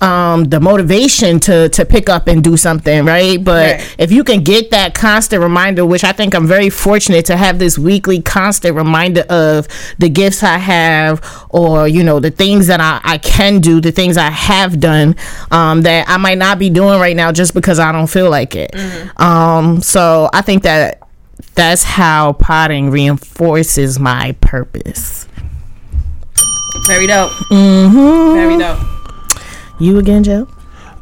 um 0.00 0.42
the 0.44 0.58
motivation 0.58 1.38
to 1.38 1.68
to 1.68 1.84
pick 1.84 2.08
up 2.08 2.26
and 2.26 2.42
do 2.42 2.56
something 2.56 3.04
right 3.04 3.44
but 3.44 3.76
Right. 3.76 3.94
if 3.98 4.10
you 4.10 4.24
can 4.24 4.42
get 4.42 4.72
that 4.72 4.94
constant 4.96 5.40
reminder 5.40 5.86
which 5.86 6.02
i 6.02 6.10
think 6.10 6.34
i'm 6.34 6.46
very 6.48 6.70
fortunate 6.70 7.24
to 7.26 7.36
have 7.36 7.60
this 7.60 7.78
weekly 7.78 8.20
constant 8.20 8.74
reminder 8.74 9.20
of 9.30 9.68
the 9.98 10.08
gifts 10.08 10.42
i 10.42 10.58
have 10.58 11.22
or 11.50 11.86
you 11.86 12.02
know 12.02 12.18
the 12.18 12.32
things 12.32 12.66
that 12.66 12.80
i, 12.80 13.00
I 13.04 13.18
can 13.18 13.60
do 13.60 13.80
the 13.80 13.92
things 13.92 14.16
i 14.16 14.28
have 14.30 14.80
done 14.80 15.14
um 15.52 15.82
that 15.82 16.08
i 16.12 16.16
might 16.18 16.38
not 16.38 16.58
be 16.58 16.68
doing 16.70 17.00
right 17.00 17.16
now 17.16 17.32
just 17.32 17.54
because 17.54 17.78
i 17.78 17.90
don't 17.92 18.06
feel 18.08 18.28
like 18.30 18.54
it 18.54 18.70
um 19.20 19.80
so 19.80 20.28
i 20.32 20.40
think 20.42 20.62
that 20.62 21.00
that's 21.54 21.82
how 21.82 22.32
potting 22.34 22.90
reinforces 22.90 23.98
my 23.98 24.32
purpose 24.40 25.26
Very 26.86 27.06
dope. 27.06 27.30
Mm-hmm. 27.50 28.34
Very 28.34 28.58
dope. 28.58 28.80
you 29.80 29.98
again 29.98 30.22
joe 30.24 30.48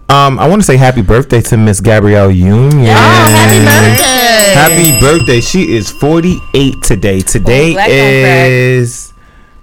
Um, 0.08 0.38
I 0.38 0.48
want 0.48 0.60
to 0.60 0.66
say 0.66 0.76
happy 0.76 1.02
birthday 1.02 1.40
to 1.42 1.56
Miss 1.56 1.80
Gabrielle 1.80 2.30
Union. 2.30 2.72
oh 2.88 3.30
happy 3.38 3.64
birthday 3.64 4.16
Happy 4.50 4.98
birthday. 5.00 5.40
She 5.40 5.72
is 5.76 5.90
48 5.92 6.82
today. 6.82 7.20
Today 7.20 7.70
Oh, 7.70 7.74
black 7.74 7.88
on 7.88 7.94
is 7.94 9.09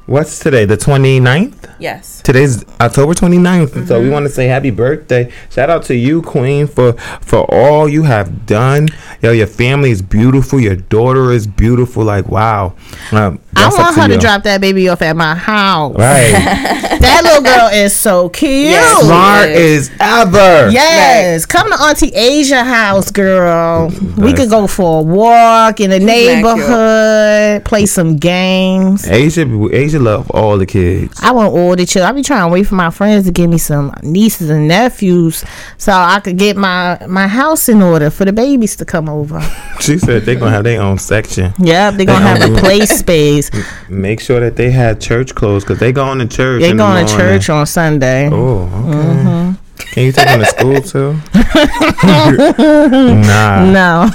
what's 0.07 0.39
today? 0.39 0.65
The 0.65 0.77
29th? 0.77 1.75
Yes. 1.79 2.21
Today's 2.23 2.65
October 2.81 3.13
29th. 3.13 3.87
So 3.87 3.95
Mm-hmm. 3.95 4.03
we 4.03 4.09
want 4.09 4.25
to 4.25 4.31
say 4.31 4.47
happy 4.47 4.71
birthday. 4.71 5.31
Shout 5.49 5.69
out 5.69 5.83
to 5.83 5.95
you, 5.95 6.21
Queen, 6.21 6.65
for 6.67 6.93
for 7.21 7.45
all 7.53 7.87
you 7.87 8.03
have 8.03 8.45
done. 8.45 8.89
Yo, 9.21 9.31
your 9.31 9.47
family 9.47 9.91
is 9.91 10.01
beautiful. 10.01 10.59
Your 10.59 10.75
daughter 10.75 11.31
is 11.31 11.45
beautiful. 11.47 12.03
Like, 12.03 12.27
wow. 12.27 12.75
Um, 13.11 13.39
that's 13.57 13.75
up 13.75 13.81
want 13.81 13.95
her 13.97 14.07
to 14.07 14.13
you. 14.15 14.19
drop 14.19 14.43
that 14.43 14.61
baby 14.61 14.89
off 14.89 15.01
at 15.01 15.15
my 15.15 15.35
house. 15.35 15.95
Right. 15.97 16.83
That 16.97 17.23
little 17.23 17.43
girl 17.43 17.69
is 17.71 17.95
so 17.95 18.27
cute. 18.29 18.51
Yes. 18.71 19.05
Smart 19.05 19.49
is. 19.49 19.89
is 19.89 19.95
ever. 19.99 20.69
Yes, 20.71 21.45
come 21.45 21.69
to 21.71 21.77
Auntie 21.79 22.11
Asia 22.13 22.63
house, 22.63 23.11
girl. 23.11 23.91
We 24.17 24.33
could 24.33 24.49
go 24.49 24.65
for 24.65 25.01
a 25.01 25.03
walk 25.03 25.79
in 25.79 25.91
the 25.91 25.99
mad 25.99 26.43
neighborhood, 26.43 27.65
play 27.65 27.85
some 27.85 28.15
games. 28.17 29.07
Asia, 29.07 29.45
Asia 29.71 29.99
love 29.99 30.29
all 30.31 30.57
the 30.57 30.65
kids. 30.65 31.19
I 31.21 31.31
want 31.31 31.53
all 31.53 31.75
the 31.75 31.85
children. 31.85 32.09
I 32.09 32.13
be 32.13 32.23
trying 32.23 32.47
to 32.49 32.53
wait 32.53 32.63
for 32.67 32.75
my 32.75 32.89
friends 32.89 33.25
to 33.25 33.31
give 33.31 33.49
me 33.49 33.57
some 33.59 33.93
nieces 34.01 34.49
and 34.49 34.67
nephews 34.67 35.43
so 35.77 35.91
I 35.91 36.19
could 36.19 36.37
get 36.37 36.57
my 36.57 36.99
my 37.07 37.27
house 37.27 37.69
in 37.69 37.81
order 37.81 38.09
for 38.09 38.25
the 38.25 38.33
babies 38.33 38.75
to 38.77 38.85
come 38.85 39.07
over. 39.09 39.39
She 39.79 39.99
said 39.99 40.23
they're 40.23 40.35
gonna 40.35 40.51
have 40.51 40.63
their 40.63 40.81
own 40.81 40.97
section. 40.97 41.53
Yep, 41.59 41.93
they're 41.95 42.07
gonna 42.07 42.25
have 42.27 42.41
a 42.51 42.59
play 42.59 42.85
space. 42.87 43.46
Make 43.89 44.19
sure 44.19 44.39
that 44.39 44.55
they 44.55 44.71
had 44.71 44.99
church 45.01 45.35
clothes 45.35 45.63
because 45.63 45.79
they 45.79 45.91
going 45.91 46.19
to 46.19 46.27
church. 46.27 46.61
They 46.61 46.71
in 46.71 46.77
the 46.77 46.83
going 46.83 47.05
to 47.05 47.13
church 47.13 47.49
on 47.49 47.65
Sunday. 47.65 48.29
Oh, 48.31 48.63
okay. 48.63 48.97
Mm-hmm. 48.97 49.51
Can 49.93 50.03
you 50.05 50.11
take 50.11 50.25
them 50.25 50.39
to 50.39 50.45
school 50.45 50.81
too? 50.81 51.13
nah, 52.03 53.65
No, 53.65 54.05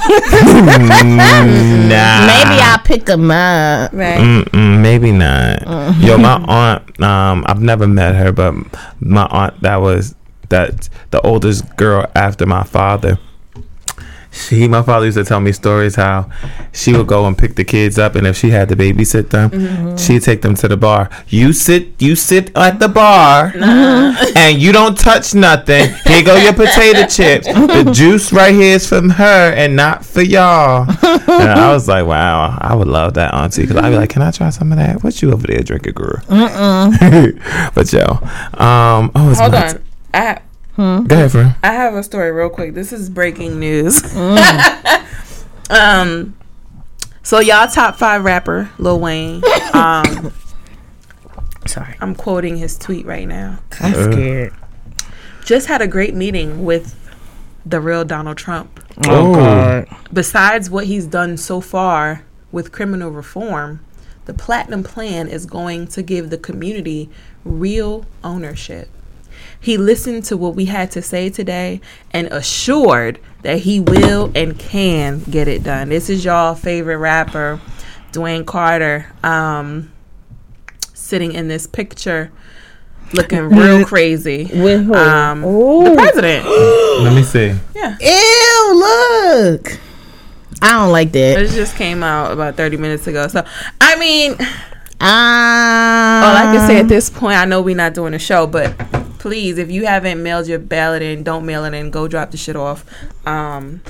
nah. 1.12 2.26
maybe 2.26 2.60
I'll 2.60 2.78
pick 2.84 3.04
them 3.06 3.30
up. 3.30 3.92
Right. 3.92 4.18
Mm-mm, 4.18 4.80
maybe 4.80 5.12
not. 5.12 5.60
Mm-hmm. 5.60 6.02
Yo, 6.02 6.18
my 6.18 6.34
aunt. 6.46 7.00
Um, 7.00 7.44
I've 7.48 7.60
never 7.62 7.86
met 7.86 8.14
her, 8.14 8.32
but 8.32 8.54
my 9.00 9.26
aunt 9.26 9.60
that 9.62 9.76
was 9.80 10.14
that 10.50 10.88
the 11.10 11.20
oldest 11.22 11.76
girl 11.76 12.06
after 12.14 12.46
my 12.46 12.62
father. 12.64 13.18
She, 14.32 14.66
my 14.66 14.80
father 14.82 15.04
used 15.06 15.18
to 15.18 15.24
tell 15.24 15.40
me 15.40 15.52
stories 15.52 15.94
how 15.94 16.30
she 16.72 16.94
would 16.96 17.06
go 17.06 17.26
and 17.26 17.36
pick 17.36 17.54
the 17.54 17.64
kids 17.64 17.98
up, 17.98 18.14
and 18.14 18.26
if 18.26 18.34
she 18.36 18.48
had 18.50 18.68
to 18.70 18.76
babysit 18.76 19.28
them, 19.28 19.50
Mm-hmm. 19.50 19.96
she'd 19.96 20.22
take 20.22 20.40
them 20.40 20.54
to 20.54 20.68
the 20.68 20.76
bar. 20.76 21.10
You 21.28 21.52
sit, 21.52 22.00
you 22.00 22.16
sit 22.16 22.50
at 22.56 22.78
the 22.78 22.88
bar, 22.88 23.52
and 23.54 24.60
you 24.60 24.72
don't 24.72 24.96
touch 24.98 25.34
nothing. 25.34 25.92
Here 26.06 26.24
go 26.24 26.36
your 26.36 26.54
potato 26.54 27.06
chips. 27.06 27.46
The 27.46 27.90
juice 27.94 28.32
right 28.32 28.54
here 28.54 28.76
is 28.76 28.88
from 28.88 29.10
her 29.10 29.52
and 29.52 29.76
not 29.76 30.04
for 30.04 30.22
y'all. 30.22 30.86
And 30.88 31.50
I 31.50 31.72
was 31.72 31.86
like, 31.88 32.06
wow, 32.06 32.56
I 32.60 32.74
would 32.74 32.88
love 32.88 33.14
that 33.14 33.34
auntie 33.34 33.62
because 33.62 33.76
I'd 33.76 33.90
be 33.90 33.96
like, 33.96 34.10
can 34.10 34.22
I 34.22 34.30
try 34.30 34.48
some 34.50 34.72
of 34.72 34.78
that? 34.78 35.04
What 35.04 35.20
you 35.20 35.30
over 35.32 35.46
there 35.46 35.60
drinking, 35.62 35.92
girl? 35.92 36.22
but 36.28 37.92
yo, 37.92 38.02
um, 38.58 39.10
oh, 39.14 39.30
it's 39.30 39.40
Hold 39.40 39.54
on. 39.54 39.72
t- 39.74 39.78
I 40.14 40.40
ha- 40.76 41.00
Go 41.00 41.14
ahead, 41.16 41.32
friend. 41.32 41.54
I 41.62 41.72
have 41.72 41.94
a 41.94 42.02
story 42.02 42.30
real 42.32 42.48
quick. 42.50 42.74
This 42.74 42.92
is 42.92 43.08
breaking 43.10 43.58
news. 43.60 44.02
um, 45.70 46.36
so 47.22 47.40
y'all 47.40 47.68
top 47.68 47.96
five 47.96 48.24
rapper 48.24 48.70
Lil 48.78 49.00
Wayne. 49.00 49.42
Um, 49.74 50.32
Sorry, 51.66 51.96
I'm 52.00 52.14
quoting 52.14 52.58
his 52.58 52.76
tweet 52.76 53.06
right 53.06 53.26
now. 53.26 53.58
I'm 53.80 54.12
scared. 54.12 54.52
Just 55.44 55.66
had 55.66 55.80
a 55.80 55.86
great 55.86 56.14
meeting 56.14 56.64
with 56.64 56.94
the 57.64 57.80
real 57.80 58.04
Donald 58.04 58.36
Trump. 58.36 58.78
Oh, 59.06 59.34
God. 59.34 59.88
Besides 60.12 60.68
what 60.68 60.84
he's 60.84 61.06
done 61.06 61.36
so 61.38 61.60
far 61.62 62.24
with 62.50 62.70
criminal 62.72 63.10
reform, 63.10 63.80
the 64.26 64.34
Platinum 64.34 64.82
Plan 64.84 65.26
is 65.26 65.46
going 65.46 65.86
to 65.88 66.02
give 66.02 66.30
the 66.30 66.38
community 66.38 67.08
real 67.44 68.04
ownership. 68.22 68.90
He 69.62 69.78
listened 69.78 70.24
to 70.24 70.36
what 70.36 70.56
we 70.56 70.64
had 70.64 70.90
to 70.90 71.02
say 71.02 71.30
today 71.30 71.80
and 72.12 72.26
assured 72.28 73.20
that 73.42 73.60
he 73.60 73.78
will 73.78 74.32
and 74.34 74.58
can 74.58 75.20
get 75.20 75.46
it 75.46 75.62
done. 75.62 75.88
This 75.88 76.10
is 76.10 76.24
y'all 76.24 76.56
favorite 76.56 76.98
rapper, 76.98 77.60
Dwayne 78.10 78.44
Carter, 78.44 79.06
um, 79.22 79.92
sitting 80.92 81.32
in 81.32 81.46
this 81.46 81.68
picture 81.68 82.32
looking 83.12 83.48
real 83.50 83.84
crazy. 83.84 84.50
With 84.52 84.84
who? 84.84 84.94
Um, 84.94 85.42
the 85.42 85.92
president. 85.94 86.44
Let 86.46 87.14
me 87.14 87.22
see. 87.22 87.54
Yeah. 87.74 87.96
Ew, 88.00 88.74
look. 88.74 89.78
I 90.60 90.72
don't 90.72 90.92
like 90.92 91.12
that. 91.12 91.40
It 91.40 91.50
just 91.50 91.76
came 91.76 92.02
out 92.02 92.32
about 92.32 92.56
30 92.56 92.76
minutes 92.76 93.06
ago. 93.06 93.26
So, 93.28 93.44
I 93.80 93.96
mean, 93.96 94.36
Ah. 95.02 96.22
all 96.24 96.36
I 96.36 96.56
can 96.56 96.66
say 96.66 96.78
at 96.80 96.88
this 96.88 97.10
point, 97.10 97.36
I 97.36 97.44
know 97.44 97.60
we're 97.60 97.76
not 97.76 97.94
doing 97.94 98.14
a 98.14 98.18
show, 98.18 98.46
but 98.46 98.76
please, 99.18 99.58
if 99.58 99.70
you 99.70 99.86
haven't 99.86 100.22
mailed 100.22 100.46
your 100.46 100.58
ballot 100.58 101.02
in, 101.02 101.22
don't 101.22 101.44
mail 101.44 101.64
it 101.64 101.74
in. 101.74 101.90
Go 101.90 102.08
drop 102.08 102.30
the 102.30 102.36
shit 102.36 102.54
off. 102.56 102.84
Um, 103.26 103.82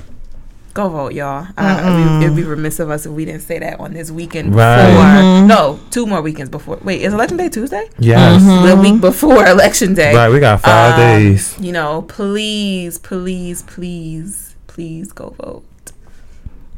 go 0.74 0.88
vote, 0.88 1.12
y'all. 1.12 1.46
Uh, 1.56 2.20
it'd, 2.22 2.34
be, 2.34 2.42
remiss 2.44 2.80
of 2.80 2.88
us 2.90 3.04
if 3.06 3.12
we 3.12 3.24
didn't 3.26 3.42
say 3.42 3.58
that 3.58 3.78
on 3.78 3.92
this 3.92 4.10
weekend 4.10 4.54
Right. 4.54 4.86
before. 4.88 5.02
Mm-hmm. 5.04 5.46
No, 5.48 5.80
two 5.90 6.06
more 6.06 6.22
weekends 6.22 6.50
before. 6.50 6.78
Wait, 6.82 7.02
is 7.02 7.12
Election 7.12 7.36
Day 7.36 7.48
Tuesday? 7.50 7.88
Yes. 7.98 8.42
The 8.42 8.76
week 8.80 9.00
before 9.00 9.46
Election 9.46 9.92
Day. 9.94 10.14
Right, 10.14 10.30
we 10.30 10.40
got 10.40 10.60
five 10.62 10.94
Um, 10.94 11.00
days. 11.00 11.58
You 11.60 11.72
know, 11.72 12.02
please, 12.02 12.98
please, 12.98 13.62
please, 13.64 14.54
please 14.66 15.12
go 15.12 15.30
vote. 15.38 15.64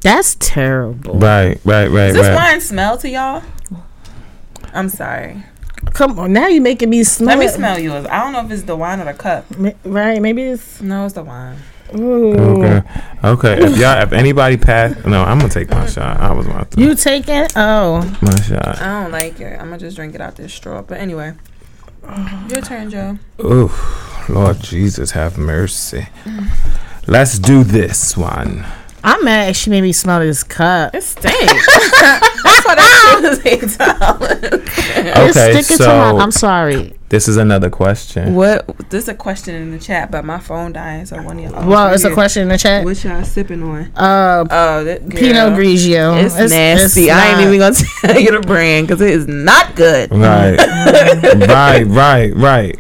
That's 0.01 0.37
terrible. 0.39 1.15
Right, 1.19 1.59
right, 1.65 1.87
right, 1.89 2.09
Does 2.09 2.15
this 2.17 2.27
right. 2.29 2.35
wine 2.35 2.61
smell 2.61 2.99
to 2.99 3.09
y'all? 3.09 3.43
I'm 4.75 4.89
sorry. 4.89 5.43
Come 5.93 6.19
on, 6.19 6.33
now 6.33 6.49
you're 6.49 6.63
making 6.63 6.91
me 6.91 7.05
smell. 7.05 7.29
Let 7.29 7.39
me 7.39 7.47
it. 7.47 7.55
smell 7.55 7.79
yours. 7.79 8.07
I 8.07 8.23
don't 8.23 8.33
know 8.33 8.45
if 8.45 8.51
it's 8.51 8.63
the 8.63 8.77
wine 8.77 9.01
or 9.01 9.05
the 9.05 9.15
cup. 9.15 9.57
Ma- 9.59 9.71
Right? 9.85 10.21
Maybe 10.21 10.43
it's. 10.43 10.81
No, 10.81 11.05
it's 11.05 11.15
the 11.15 11.23
wine. 11.23 11.57
Ooh. 11.95 12.35
Okay, 12.35 12.83
okay. 13.23 13.63
If 13.65 13.79
y'all, 13.79 14.03
if 14.03 14.13
anybody 14.13 14.57
passed, 14.57 15.05
no, 15.07 15.23
I'm 15.23 15.39
gonna 15.39 15.51
take 15.51 15.71
my 15.71 15.87
shot. 15.87 16.19
I 16.19 16.33
was 16.33 16.47
about 16.47 16.71
to 16.73 16.81
You 16.81 16.95
taking? 16.97 17.47
Oh, 17.55 18.01
my 18.21 18.41
shot. 18.41 18.81
I 18.81 19.03
don't 19.03 19.13
like 19.13 19.39
it. 19.41 19.53
I'm 19.61 19.67
gonna 19.67 19.79
just 19.79 19.95
drink 19.97 20.15
it 20.15 20.21
out 20.21 20.35
this 20.37 20.53
straw. 20.53 20.83
But 20.83 20.99
anyway, 20.99 21.35
your 22.49 22.63
turn, 22.63 22.91
Joe. 22.91 23.19
Ooh, 23.41 23.71
Lord 24.29 24.61
Jesus, 24.61 25.13
have 25.13 25.39
mercy. 25.39 26.09
Let's 27.07 27.39
do 27.39 27.63
this 27.63 28.17
one. 28.17 28.65
I'm 29.07 29.23
mad. 29.25 29.55
She 29.55 29.69
made 29.71 29.83
me 29.83 29.93
smell 29.93 30.21
this 30.21 30.43
cup. 30.43 30.95
It 30.95 31.03
stinks. 31.03 31.37
That's 32.01 32.65
why 32.67 32.75
that 32.75 33.21
shit 33.21 33.33
is 33.33 33.47
eight 33.47 33.79
dollars. 33.79 34.63
It's 34.97 35.37
Okay, 35.37 35.63
sticking 35.63 35.77
to 35.85 35.87
my. 35.93 36.11
so 36.11 36.19
I'm 36.19 36.31
sorry. 36.31 36.95
this 37.11 37.29
is 37.29 37.37
another 37.37 37.69
question. 37.69 38.35
What? 38.35 38.65
There's 38.89 39.07
a 39.09 39.15
question 39.15 39.55
in 39.55 39.71
the 39.73 39.79
chat, 39.79 40.11
but 40.11 40.25
my 40.25 40.39
phone 40.39 40.73
dying, 40.73 41.05
so 41.05 41.21
one 41.23 41.39
of 41.39 41.45
y'all. 41.53 41.69
Well, 41.69 41.93
it's 41.93 42.05
a 42.05 42.13
question 42.15 42.43
in 42.45 42.49
the 42.49 42.57
chat. 42.57 42.85
What 42.85 43.03
y'all 43.05 43.23
sipping 43.25 43.63
on? 43.63 43.93
Uh, 43.95 44.47
Oh, 44.51 44.85
that 44.85 45.07
girl. 45.09 45.21
Pinot 45.21 45.53
Grigio. 45.59 46.25
It's, 46.25 46.37
nasty. 46.51 47.11
I 47.11 47.33
ain't 47.33 47.41
even 47.47 47.59
gonna 47.59 47.75
tell 48.01 48.19
you 48.19 48.31
the 48.31 48.41
brand 48.41 48.87
because 48.89 49.03
it 49.03 49.11
is 49.11 49.27
not 49.27 49.77
good. 49.77 50.11
Right, 50.13 50.57
right, 51.47 51.85
right, 51.85 52.35
right. 52.35 52.79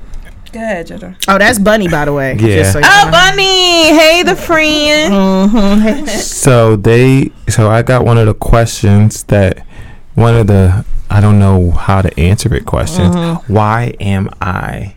Go 0.55 0.61
ahead, 0.61 0.87
Jojo. 0.87 1.17
Oh, 1.27 1.37
that's 1.37 1.59
Bunny, 1.59 1.89
by 1.89 2.05
the 2.05 2.13
way. 2.13 2.35
Yeah. 2.39 2.57
Just 2.59 2.73
so 2.75 2.79
you 2.79 2.85
Oh, 2.89 3.03
know. 3.07 3.11
Bunny! 3.11 3.93
Hey, 3.99 4.23
the 4.23 4.37
friend. 4.37 5.13
Mhm. 5.13 6.09
So 6.09 6.77
they, 6.77 7.33
so 7.49 7.69
I 7.69 7.83
got 7.83 8.05
one 8.05 8.19
of 8.19 8.27
the 8.27 8.35
questions 8.35 9.25
that 9.25 9.67
one 10.15 10.37
of 10.37 10.47
the 10.47 10.85
I 11.11 11.21
don't 11.21 11.39
know 11.41 11.73
how 11.73 12.03
to 12.03 12.21
answer 12.21 12.55
it 12.55 12.67
questions. 12.67 13.15
Why 13.49 13.95
am 14.01 14.31
I? 14.41 14.95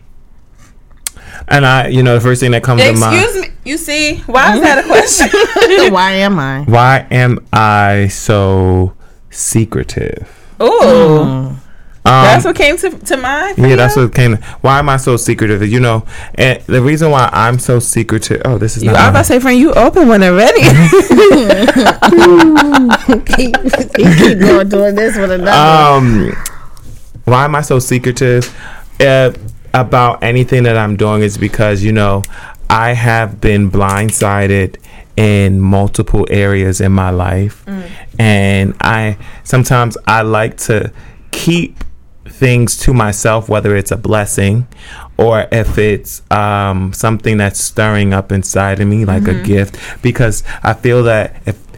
And 1.48 1.66
I, 1.66 1.88
you 1.88 2.02
know, 2.04 2.14
the 2.14 2.20
first 2.20 2.40
thing 2.40 2.50
that 2.52 2.62
comes 2.62 2.82
to 2.82 2.92
mind. 2.94 3.16
Excuse 3.24 3.42
me. 3.42 3.48
You 3.64 3.78
see, 3.78 4.16
why 4.26 4.54
is 4.54 4.60
that 4.62 4.84
a 4.84 4.86
question? 4.86 5.28
Why 5.92 6.12
am 6.12 6.38
I? 6.38 6.62
Why 6.62 7.06
am 7.10 7.38
I 7.52 8.08
so 8.08 8.94
secretive? 9.30 10.28
Ooh, 10.62 11.50
Um, 12.08 12.24
that's 12.24 12.44
what 12.44 12.56
came 12.56 12.76
to 12.78 12.90
to 12.90 13.16
mind. 13.16 13.56
for 13.56 13.66
yeah, 13.66 13.76
that's 13.76 13.96
what 13.96 14.14
came. 14.14 14.36
Why 14.62 14.78
am 14.78 14.88
I 14.88 14.96
so 14.96 15.16
secretive? 15.16 15.62
You 15.68 15.80
know, 15.80 16.04
and 16.34 16.60
the 16.66 16.80
reason 16.80 17.10
why 17.10 17.28
I'm 17.32 17.58
so 17.58 17.78
secretive. 17.80 18.42
Oh, 18.44 18.58
this 18.58 18.76
is 18.76 18.82
You, 18.82 18.90
not. 18.92 18.98
I 19.00 19.02
was 19.02 19.10
about 19.10 19.18
to 19.18 19.24
say, 19.26 19.40
friend, 19.40 19.58
you 19.58 19.72
open 19.74 20.08
when 20.08 20.20
they're 20.20 20.34
ready. 20.34 20.62
keep, 23.26 23.54
keep 23.94 24.38
going 24.38 24.68
doing 24.68 24.94
this 24.94 25.16
with 25.16 25.30
another. 25.30 25.96
um 25.96 26.32
why 27.24 27.44
am 27.44 27.54
i 27.54 27.60
so 27.60 27.78
secretive 27.78 28.54
uh, 29.00 29.30
about 29.74 30.22
anything 30.22 30.62
that 30.62 30.76
i'm 30.76 30.96
doing 30.96 31.22
is 31.22 31.36
because 31.38 31.82
you 31.82 31.92
know 31.92 32.22
i 32.70 32.92
have 32.92 33.40
been 33.40 33.70
blindsided 33.70 34.76
in 35.16 35.60
multiple 35.60 36.26
areas 36.30 36.80
in 36.80 36.92
my 36.92 37.10
life 37.10 37.64
and 38.18 38.74
i 38.80 39.16
sometimes 39.44 39.96
i 40.06 40.22
like 40.22 40.56
to 40.56 40.92
keep 41.32 41.84
things 42.38 42.76
to 42.76 42.94
myself 42.94 43.48
whether 43.48 43.76
it's 43.76 43.90
a 43.90 43.96
blessing 43.96 44.66
or 45.16 45.48
if 45.50 45.78
it's 45.78 46.22
um, 46.30 46.92
something 46.92 47.36
that's 47.38 47.58
stirring 47.58 48.12
up 48.12 48.30
inside 48.30 48.80
of 48.80 48.86
me 48.86 49.04
like 49.04 49.26
a 49.26 49.42
gift 49.42 49.76
because 50.02 50.44
i 50.62 50.72
feel 50.72 51.02
that 51.02 51.42
if 51.46 51.68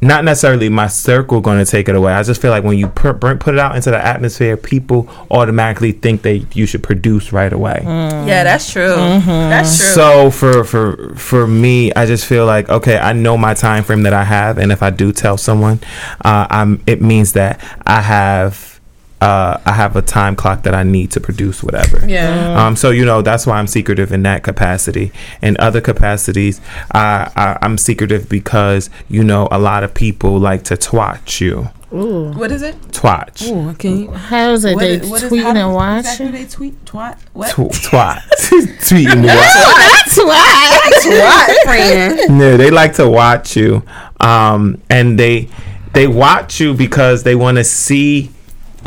not 0.00 0.24
necessarily 0.24 0.68
my 0.68 0.86
circle 0.88 1.40
going 1.40 1.62
to 1.64 1.70
take 1.70 1.88
it 1.88 1.94
away. 1.94 2.12
I 2.12 2.22
just 2.22 2.40
feel 2.40 2.50
like 2.50 2.64
when 2.64 2.78
you 2.78 2.88
put 2.88 3.20
put 3.20 3.54
it 3.54 3.58
out 3.58 3.76
into 3.76 3.90
the 3.90 4.04
atmosphere, 4.04 4.56
people 4.56 5.08
automatically 5.30 5.92
think 5.92 6.22
that 6.22 6.54
you 6.54 6.66
should 6.66 6.82
produce 6.82 7.32
right 7.32 7.52
away. 7.52 7.80
yeah, 7.84 8.44
that's 8.44 8.70
true. 8.70 8.94
That's 8.94 9.76
true. 9.76 9.86
So 9.94 10.30
for 10.30 10.64
for 10.64 11.14
for 11.14 11.46
me, 11.46 11.92
I 11.94 12.06
just 12.06 12.26
feel 12.26 12.46
like 12.46 12.68
okay, 12.68 12.98
I 12.98 13.12
know 13.12 13.36
my 13.36 13.54
time 13.54 13.84
frame 13.84 14.02
that 14.02 14.14
I 14.14 14.24
have, 14.24 14.58
and 14.58 14.70
if 14.70 14.82
I 14.82 14.90
do 14.90 15.12
tell 15.12 15.36
someone, 15.36 15.80
uh, 16.24 16.46
I'm 16.50 16.82
it 16.86 17.00
means 17.00 17.32
that 17.32 17.60
I 17.86 18.02
have. 18.02 18.75
Uh, 19.20 19.58
I 19.64 19.72
have 19.72 19.96
a 19.96 20.02
time 20.02 20.36
clock 20.36 20.62
that 20.64 20.74
I 20.74 20.82
need 20.82 21.10
to 21.12 21.20
produce 21.20 21.62
whatever. 21.62 22.06
yeah. 22.06 22.66
Um, 22.66 22.76
so 22.76 22.90
you 22.90 23.04
know 23.04 23.22
that's 23.22 23.46
why 23.46 23.56
I'm 23.58 23.66
secretive 23.66 24.12
in 24.12 24.22
that 24.24 24.42
capacity. 24.42 25.10
In 25.40 25.56
other 25.58 25.80
capacities, 25.80 26.60
I, 26.92 27.30
I 27.34 27.58
I'm 27.62 27.78
secretive 27.78 28.28
because 28.28 28.90
you 29.08 29.24
know 29.24 29.48
a 29.50 29.58
lot 29.58 29.84
of 29.84 29.94
people 29.94 30.38
like 30.38 30.64
to 30.64 30.74
twatch 30.76 31.40
you. 31.40 31.70
Ooh. 31.94 32.32
What 32.32 32.50
is 32.52 32.60
it? 32.62 32.74
Twatch. 32.92 33.48
Ooh, 33.48 33.72
can 33.74 33.98
you? 34.00 34.10
How 34.10 34.50
is 34.50 34.64
it? 34.66 34.74
What 34.74 34.80
they 34.82 34.94
is- 34.96 35.08
what 35.08 35.22
is- 35.22 35.30
tweeting 35.32 35.42
how 35.44 35.66
and 35.66 35.74
watching? 35.74 35.98
Exactly, 36.26 36.30
they 36.44 36.44
tweet 36.50 36.84
twat. 36.84 37.18
What? 37.32 37.50
Tw- 37.52 37.72
twat. 37.88 38.20
Tweeting 38.84 39.22
what? 39.24 39.94
That's 40.04 40.16
why. 40.18 40.90
twat, 41.04 41.62
friend. 41.64 42.38
No, 42.38 42.56
they 42.56 42.70
like 42.70 42.94
to 42.94 43.08
watch 43.08 43.56
you. 43.56 43.82
Um, 44.20 44.82
and 44.90 45.18
they 45.18 45.48
they 45.94 46.06
watch 46.06 46.60
you 46.60 46.74
because 46.74 47.22
they 47.22 47.34
want 47.34 47.56
to 47.56 47.64
see 47.64 48.30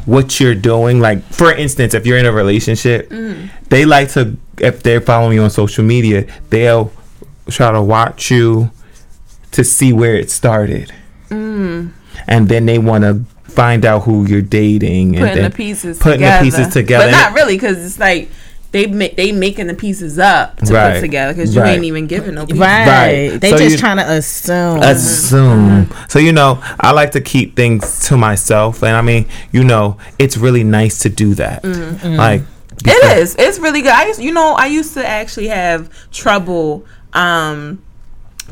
what 0.06 0.40
you're 0.40 0.56
doing. 0.56 1.00
Like 1.00 1.24
for 1.24 1.52
instance, 1.52 1.94
if 1.94 2.06
you're 2.06 2.18
in 2.18 2.26
a 2.26 2.32
relationship, 2.32 3.10
mm. 3.10 3.50
they 3.70 3.86
like 3.86 4.10
to 4.14 4.38
if 4.60 4.84
they're 4.84 5.02
following 5.02 5.36
you 5.36 5.44
on 5.44 5.50
social 5.50 5.84
media, 5.84 6.26
they'll 6.50 6.92
try 7.50 7.72
to 7.72 7.82
watch 7.82 8.32
you 8.32 8.72
to 9.52 9.64
see 9.64 9.94
where 9.94 10.16
it 10.16 10.30
started. 10.30 10.94
Mm. 11.30 11.92
And 12.28 12.50
then 12.50 12.66
they 12.66 12.78
want 12.78 13.04
to 13.04 13.24
find 13.50 13.86
out 13.86 14.04
who 14.04 14.26
you're 14.26 14.42
dating 14.42 15.16
and 15.16 15.28
Putting 15.28 15.44
the 15.44 15.50
pieces 15.50 16.00
putting 16.00 16.20
together. 16.20 16.46
the 16.46 16.52
pieces 16.52 16.74
together. 16.74 17.06
But 17.06 17.12
not 17.12 17.34
really, 17.34 17.56
because 17.56 17.84
it's 17.84 18.00
like 18.00 18.30
they 18.72 18.86
make 18.88 19.16
they 19.16 19.32
making 19.32 19.68
the 19.68 19.74
pieces 19.74 20.20
up 20.20 20.58
to 20.58 20.74
Right. 20.74 20.94
put 20.96 21.02
together 21.02 21.34
because 21.34 21.56
you 21.56 21.62
Right. 21.62 21.72
ain't 21.76 21.84
even 21.86 22.06
giving 22.08 22.36
no 22.36 22.46
pieces. 22.46 22.60
Right. 22.60 22.88
Right. 23.32 23.42
They 23.42 23.50
So 23.50 23.58
just 23.58 23.72
you- 23.72 23.78
trying 23.78 23.98
to 23.98 24.10
assume. 24.12 24.80
assume. 24.84 25.86
Mm-hmm. 25.88 25.94
So 26.08 26.20
you 26.20 26.32
know, 26.32 26.60
I 26.80 26.92
like 26.92 27.12
to 27.14 27.22
keep 27.22 27.56
things 27.56 28.00
to 28.08 28.18
myself, 28.18 28.84
and 28.84 28.96
I 28.96 29.02
mean, 29.02 29.26
you 29.52 29.64
know, 29.64 29.98
it's 30.20 30.38
really 30.38 30.64
nice 30.64 31.00
to 31.00 31.10
do 31.10 31.34
that. 31.36 31.64
Mm-hmm. 31.64 31.82
Mm-hmm. 32.08 32.16
Like, 32.16 32.42
It 32.86 33.18
is. 33.18 33.36
It's 33.38 33.60
really 33.60 33.82
good. 33.82 33.92
I 33.92 34.06
used, 34.08 34.22
you 34.22 34.32
know, 34.32 34.54
I 34.54 34.68
used 34.68 34.94
to 34.94 35.06
actually 35.06 35.48
have 35.48 35.90
trouble 36.12 36.86
um 37.14 37.80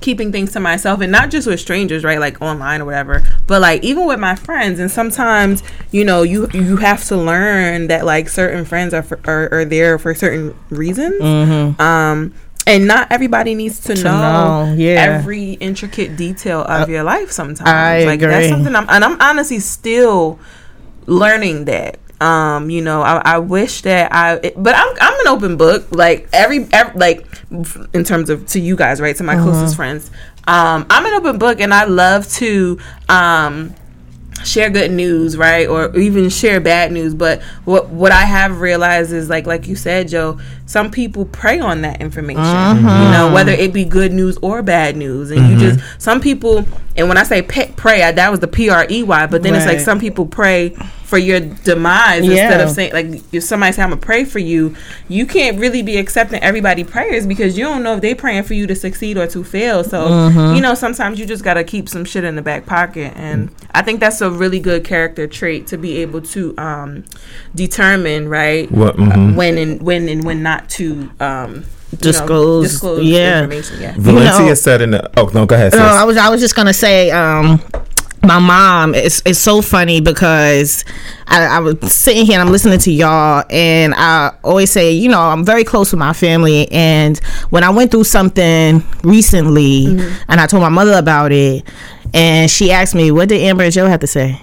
keeping 0.01 0.31
things 0.31 0.51
to 0.53 0.59
myself 0.59 1.01
and 1.01 1.11
not 1.11 1.29
just 1.29 1.47
with 1.47 1.59
strangers, 1.59 2.03
right? 2.03 2.19
Like 2.19 2.41
online 2.41 2.81
or 2.81 2.85
whatever, 2.85 3.23
but 3.47 3.61
like 3.61 3.83
even 3.83 4.05
with 4.05 4.19
my 4.19 4.35
friends 4.35 4.79
and 4.79 4.89
sometimes, 4.89 5.63
you 5.91 6.03
know, 6.03 6.23
you 6.23 6.47
you 6.53 6.77
have 6.77 7.03
to 7.05 7.17
learn 7.17 7.87
that 7.87 8.05
like 8.05 8.29
certain 8.29 8.65
friends 8.65 8.93
are 8.93 9.03
for, 9.03 9.19
are, 9.25 9.51
are 9.53 9.65
there 9.65 9.97
for 9.97 10.13
certain 10.13 10.57
reasons. 10.69 11.21
Um 11.79 12.33
and 12.65 12.85
not 12.85 13.09
everybody 13.11 13.55
needs 13.55 13.79
to, 13.79 13.95
know, 13.95 14.65
know, 14.65 14.73
yeah. 14.73 15.17
every 15.17 15.53
intricate 15.53 16.17
detail 16.17 16.61
of 16.61 16.89
your 16.89 17.03
life 17.03 17.31
sometimes. 17.31 17.61
I 17.61 18.03
like 18.03 18.19
that's 18.19 18.47
agree. 18.47 18.49
something 18.49 18.75
I'm 18.75 18.89
and 18.89 19.03
I'm 19.05 19.19
honestly 19.21 19.59
still 19.59 20.37
learning 21.05 21.65
that 21.65 21.97
um 22.21 22.69
you 22.69 22.81
know 22.81 23.01
i, 23.01 23.21
I 23.23 23.37
wish 23.39 23.81
that 23.83 24.11
i 24.13 24.35
it- 24.41 24.61
but 24.61 24.73
i'm 24.75 24.87
i'm 24.99 25.19
an 25.21 25.27
open 25.27 25.55
book 25.57 25.85
like 25.91 26.27
every, 26.33 26.67
every 26.73 26.99
like 26.99 27.27
in 27.93 28.03
terms 28.03 28.29
of 28.29 28.45
to 28.47 28.59
you 28.59 28.75
guys 28.75 28.99
right 28.99 29.15
to 29.15 29.23
my 29.23 29.35
closest 29.35 29.75
friends 29.75 30.09
um 30.47 30.85
i'm 30.89 31.05
an 31.05 31.13
open 31.13 31.37
book 31.37 31.59
and 31.61 31.73
i 31.73 31.83
love 31.85 32.27
to 32.33 32.79
um 33.09 33.73
share 34.45 34.69
good 34.69 34.91
news, 34.91 35.35
right, 35.35 35.67
or 35.67 35.93
even 35.97 36.29
share 36.29 36.61
bad 36.61 36.91
news. 36.91 37.15
But 37.15 37.41
what 37.65 37.89
what 37.89 38.11
I 38.11 38.21
have 38.21 38.61
realized 38.61 39.11
is 39.11 39.29
like 39.29 39.47
like 39.47 39.67
you 39.67 39.75
said, 39.75 40.09
Joe, 40.09 40.39
some 40.67 40.91
people 40.91 41.25
prey 41.25 41.59
on 41.59 41.81
that 41.81 42.01
information. 42.01 42.43
You 42.43 43.11
know, 43.11 43.31
whether 43.33 43.51
it 43.51 43.73
be 43.73 43.83
good 43.83 44.13
news 44.13 44.37
or 44.43 44.61
bad 44.61 44.95
news, 44.95 45.31
and 45.31 45.49
you 45.49 45.57
just 45.57 45.79
some 46.01 46.21
people. 46.21 46.65
And 46.97 47.07
when 47.07 47.17
I 47.17 47.23
say 47.23 47.41
pe- 47.43 47.71
pray, 47.73 48.01
I, 48.03 48.11
that 48.13 48.31
was 48.31 48.39
the 48.39 48.47
P 48.47 48.69
R 48.69 48.87
E 48.89 49.03
Y. 49.03 49.27
But 49.27 49.43
then 49.43 49.53
it's 49.55 49.65
like 49.65 49.79
some 49.79 49.99
people 49.99 50.25
pray 50.25 50.69
for 51.03 51.17
your 51.17 51.39
demise 51.39 52.23
instead 52.49 52.59
of 52.59 52.69
saying 52.71 52.91
like 52.91 53.21
if 53.33 53.41
somebody 53.43 53.71
say 53.71 53.81
I'm 53.81 53.89
gonna 53.91 54.01
pray 54.01 54.25
for 54.25 54.39
you, 54.39 54.75
you 55.07 55.25
can't 55.25 55.57
really 55.57 55.81
be 55.81 55.95
accepting 55.97 56.41
everybody 56.43 56.83
prayers 56.83 57.25
because 57.25 57.57
you 57.57 57.63
don't 57.63 57.81
know 57.83 57.95
if 57.95 58.01
they 58.01 58.13
praying 58.13 58.43
for 58.43 58.55
you 58.55 58.67
to 58.67 58.75
succeed 58.75 59.17
or 59.17 59.25
to 59.27 59.43
fail. 59.43 59.83
So 59.85 60.27
you 60.53 60.59
know 60.61 60.73
sometimes 60.73 61.19
you 61.19 61.25
just 61.25 61.43
gotta 61.43 61.63
keep 61.63 61.87
some 61.87 62.03
shit 62.03 62.23
in 62.25 62.35
the 62.35 62.41
back 62.41 62.65
pocket, 62.65 63.13
and 63.15 63.49
I 63.73 63.83
think 63.83 63.99
that's 63.99 64.19
a 64.21 64.29
really 64.29 64.59
good 64.59 64.83
character 64.83 65.27
trait 65.27 65.67
to 65.67 65.77
be 65.77 65.97
able 65.99 66.21
to 66.21 66.57
um, 66.57 67.05
determine 67.55 68.27
right 68.27 68.69
What- 68.71 68.97
mhm. 68.97 69.35
when 69.35 69.57
and 69.57 69.81
when 69.81 70.09
and 70.09 70.23
when 70.23 70.43
not 70.43 70.69
to 70.71 71.09
um, 71.19 71.63
you 71.91 71.97
know, 71.97 72.01
Disclose, 72.01 72.71
disclose 72.71 73.05
yeah. 73.05 73.39
information. 73.43 73.81
Yeah. 73.81 73.95
Valencia 73.97 74.45
know- 74.45 74.53
said 74.53 74.81
in 74.81 74.91
the. 74.91 75.09
Oh 75.19 75.29
no, 75.33 75.45
go 75.45 75.55
ahead. 75.55 75.73
No. 75.73 75.79
I 75.79 76.03
was 76.03 76.17
I 76.17 76.29
was 76.29 76.41
just 76.41 76.55
gonna 76.55 76.73
say, 76.73 77.11
um, 77.11 77.61
my 78.23 78.39
mom 78.39 78.93
is 78.93 79.21
it's 79.25 79.39
so 79.39 79.61
funny 79.61 80.01
because 80.01 80.83
I, 81.27 81.45
I 81.45 81.59
was 81.59 81.77
sitting 81.93 82.25
here 82.25 82.37
and 82.39 82.45
I'm 82.47 82.51
listening 82.51 82.79
to 82.79 82.91
y'all, 82.91 83.43
and 83.49 83.93
I 83.95 84.33
always 84.43 84.69
say, 84.71 84.91
you 84.91 85.07
know, 85.07 85.21
I'm 85.21 85.45
very 85.45 85.63
close 85.63 85.91
with 85.93 85.99
my 85.99 86.11
family, 86.13 86.69
and 86.71 87.17
when 87.51 87.63
I 87.63 87.69
went 87.69 87.91
through 87.91 88.03
something 88.03 88.83
recently, 89.03 89.85
and 90.27 90.41
I 90.41 90.45
told 90.47 90.61
my 90.63 90.69
mother 90.69 90.93
about 90.97 91.31
it, 91.31 91.63
and 92.13 92.51
she 92.51 92.71
asked 92.71 92.95
me, 92.95 93.11
"What 93.11 93.29
did 93.29 93.41
Amber 93.41 93.63
and 93.63 93.71
Joe 93.73 93.87
have 93.87 94.01
to 94.01 94.07
say?" 94.07 94.41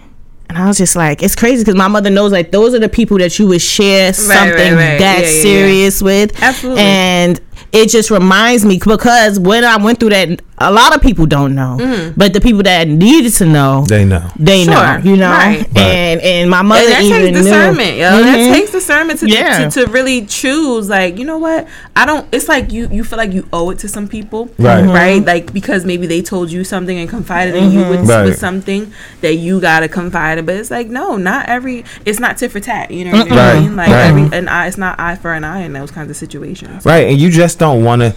And 0.54 0.62
I 0.62 0.66
was 0.68 0.78
just 0.78 0.94
like, 0.94 1.20
it's 1.20 1.34
crazy 1.34 1.64
because 1.64 1.74
my 1.74 1.88
mother 1.88 2.10
knows 2.10 2.30
like 2.30 2.52
those 2.52 2.74
are 2.74 2.78
the 2.78 2.88
people 2.88 3.18
that 3.18 3.36
you 3.40 3.48
would 3.48 3.60
share 3.60 4.12
something 4.12 4.74
right. 4.74 4.98
that 4.98 5.00
Yeah, 5.00 5.18
yeah, 5.18 5.20
yeah. 5.20 5.42
serious 5.42 6.00
with. 6.00 6.40
Absolutely. 6.40 6.80
And 6.82 7.40
it 7.72 7.88
just 7.88 8.10
reminds 8.10 8.64
me 8.64 8.78
because 8.84 9.38
when 9.40 9.64
I 9.64 9.76
went 9.76 10.00
through 10.00 10.10
that, 10.10 10.40
a 10.58 10.70
lot 10.72 10.94
of 10.94 11.02
people 11.02 11.26
don't 11.26 11.54
know, 11.54 12.12
but 12.16 12.32
the 12.32 12.40
people 12.40 12.62
that 12.62 12.86
needed 12.86 13.32
to 13.34 13.44
know, 13.46 13.84
they 13.88 14.04
know. 14.04 14.30
they 14.38 14.64
know, 14.64 14.72
Mm-hmm. 14.74 15.08
You 15.08 15.16
know. 15.16 15.30
Right. 15.30 15.66
And 15.76 16.20
and 16.20 16.48
my 16.50 16.62
mother 16.62 16.84
And 16.84 16.92
that 16.92 17.02
even 17.02 17.34
takes 17.34 17.38
discernment, 17.46 17.90
knew. 17.96 18.02
yo. 18.02 18.10
Mhm. 18.10 18.22
That 18.22 18.54
takes 18.54 18.70
discernment 18.70 19.20
to, 19.20 19.28
Yeah. 19.28 19.68
to 19.68 19.84
to 19.86 19.90
really 19.90 20.24
choose. 20.26 20.88
Like, 20.88 21.18
you 21.18 21.24
know 21.24 21.38
what? 21.38 21.66
I 21.96 22.06
don't. 22.06 22.26
It's 22.32 22.48
like 22.48 22.72
you 22.72 22.88
you 22.92 23.02
feel 23.02 23.16
like 23.16 23.32
you 23.32 23.46
owe 23.52 23.70
it 23.70 23.78
to 23.80 23.88
some 23.88 24.06
people, 24.06 24.48
Right. 24.58 24.84
Right. 24.86 25.24
Like 25.24 25.52
because 25.52 25.84
maybe 25.84 26.06
they 26.06 26.22
told 26.22 26.52
you 26.52 26.62
something 26.62 26.96
and 26.98 27.08
confided 27.08 27.56
in 27.56 27.72
you 27.72 27.80
with, 27.88 28.08
Right. 28.08 28.24
with 28.24 28.38
something 28.38 28.92
that 29.22 29.34
you 29.34 29.60
gotta 29.60 29.88
confide 29.88 30.38
in. 30.38 30.46
But 30.46 30.54
it's 30.56 30.70
like 30.70 30.88
no, 30.88 31.16
not 31.16 31.48
every. 31.48 31.84
It's 32.04 32.20
not 32.20 32.38
tit 32.38 32.52
for 32.52 32.60
tat. 32.60 32.92
You 32.92 33.06
know 33.06 33.18
what 33.18 33.32
I 33.32 33.58
mean? 33.60 33.74
Like 33.76 33.88
Right. 33.90 34.06
every 34.06 34.38
an 34.38 34.48
eye. 34.48 34.68
It's 34.68 34.78
not 34.78 34.98
eye 35.00 35.16
for 35.16 35.32
an 35.32 35.42
eye 35.42 35.62
in 35.62 35.72
those 35.72 35.90
kinds 35.90 36.10
of 36.10 36.16
situations. 36.16 36.84
Right, 36.86 37.08
and 37.08 37.18
you 37.20 37.28
just 37.30 37.43
don't 37.54 37.85
want 37.85 38.02
to 38.02 38.11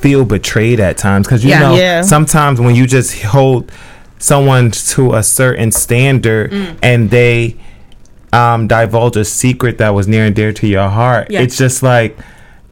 feel 0.00 0.24
betrayed 0.24 0.80
at 0.80 0.96
times 0.98 1.26
because 1.26 1.44
you 1.44 1.50
Yeah. 1.50 1.58
know 1.60 1.74
Yeah. 1.76 2.02
sometimes 2.02 2.60
when 2.60 2.74
you 2.74 2.86
just 2.86 3.22
hold 3.22 3.70
someone 4.18 4.70
to 4.70 5.14
a 5.14 5.22
certain 5.22 5.70
standard 5.70 6.50
Mm. 6.52 6.76
and 6.82 7.10
they 7.10 7.56
um, 8.32 8.66
divulge 8.66 9.16
a 9.18 9.24
secret 9.26 9.76
that 9.76 9.90
was 9.94 10.08
near 10.08 10.24
and 10.24 10.34
dear 10.34 10.52
to 10.54 10.66
your 10.66 10.88
heart, 10.88 11.26
Yeah. 11.30 11.42
it's 11.42 11.56
just 11.58 11.82
like 11.82 12.16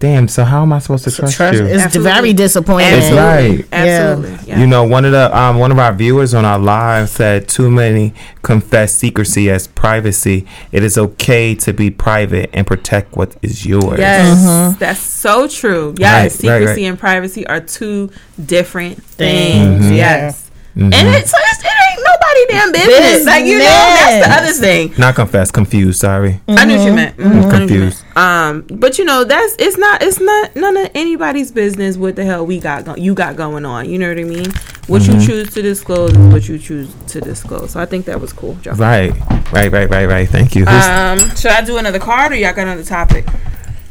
damn. 0.00 0.26
So 0.26 0.42
how 0.42 0.62
am 0.62 0.72
I 0.72 0.80
supposed 0.80 1.04
to 1.04 1.10
trust, 1.12 1.36
Trust 1.36 1.58
you? 1.60 1.66
it's 1.66 1.84
Absolutely. 1.84 2.12
very 2.12 2.32
disappointing. 2.32 2.88
It's 2.94 3.12
right. 3.12 3.64
Absolutely. 3.70 4.48
Yeah. 4.48 4.58
You 4.60 4.66
know, 4.66 4.82
one 4.82 5.04
of 5.04 5.12
the 5.12 5.36
um, 5.38 5.58
one 5.58 5.70
of 5.70 5.78
our 5.78 5.92
viewers 5.92 6.34
on 6.34 6.44
our 6.44 6.58
live 6.58 7.08
said, 7.08 7.46
"Too 7.46 7.70
many 7.70 8.12
confess 8.42 8.92
secrecy 8.94 9.48
as 9.50 9.68
privacy. 9.68 10.46
It 10.72 10.82
is 10.82 10.98
okay 10.98 11.54
to 11.56 11.72
be 11.72 11.90
private 11.90 12.50
and 12.52 12.66
protect 12.66 13.14
what 13.16 13.36
is 13.42 13.64
yours." 13.64 13.98
Yes, 14.00 14.76
that's 14.78 14.98
so 15.00 15.46
true. 15.46 15.94
Yes, 15.98 16.12
Right, 16.12 16.22
right, 16.22 16.32
secrecy 16.32 16.82
right. 16.82 16.88
and 16.88 16.98
privacy 16.98 17.46
are 17.46 17.60
two 17.60 18.10
different 18.44 19.02
Things, 19.04 19.80
things. 19.82 19.84
Mhm. 19.92 19.96
Yes, 19.96 20.49
Mhm. 20.76 20.94
and 20.94 21.08
it's, 21.08 21.32
it's 21.34 21.64
it 21.64 21.66
ain't 21.90 22.06
nobody 22.06 22.46
damn 22.48 22.72
business. 22.72 23.26
Like 23.26 23.44
you 23.44 23.58
know, 23.58 23.64
that's 23.64 24.26
the 24.26 24.32
other 24.32 24.52
thing. 24.52 24.94
Not 24.98 25.16
confess, 25.16 25.50
confused. 25.50 25.98
Sorry, 26.00 26.40
I 26.48 26.64
knew 26.64 26.76
what 26.78 26.86
you 26.86 26.92
meant. 26.92 27.16
Mhm, 27.16 27.26
I 27.26 27.28
knew 27.34 27.42
you 27.44 27.50
confused. 27.50 28.04
meant. 28.14 28.16
Um, 28.16 28.66
but 28.78 28.96
you 28.98 29.04
know, 29.04 29.24
that's 29.24 29.56
it's 29.58 29.76
not 29.76 30.02
it's 30.02 30.20
not 30.20 30.54
none 30.54 30.76
of 30.76 30.90
anybody's 30.94 31.50
business 31.50 31.96
what 31.96 32.14
the 32.16 32.24
hell 32.24 32.46
we 32.46 32.60
got 32.60 32.84
go- 32.84 32.94
you 32.96 33.14
got 33.14 33.34
going 33.36 33.64
on. 33.66 33.88
You 33.90 33.98
know 33.98 34.08
what 34.08 34.18
I 34.18 34.24
mean? 34.24 34.46
What 34.86 35.02
Mm-hmm. 35.02 35.20
you 35.20 35.26
choose 35.26 35.54
to 35.54 35.62
disclose 35.62 36.10
is 36.12 36.32
what 36.32 36.48
you 36.48 36.58
choose 36.58 36.92
to 37.08 37.20
disclose. 37.20 37.70
So 37.72 37.80
I 37.80 37.86
think 37.86 38.06
that 38.06 38.20
was 38.20 38.32
cool. 38.32 38.54
Joe. 38.62 38.72
right, 38.72 39.12
right, 39.52 39.70
right, 39.72 39.88
right, 39.90 40.06
right. 40.06 40.28
Thank 40.28 40.54
you. 40.54 40.64
Who's- 40.66 40.86
Um, 40.88 41.18
should 41.36 41.50
I 41.52 41.62
do 41.62 41.78
another 41.78 41.98
card 41.98 42.32
or 42.32 42.36
y'all 42.36 42.52
got 42.54 42.62
another 42.62 42.84
topic? 42.84 43.26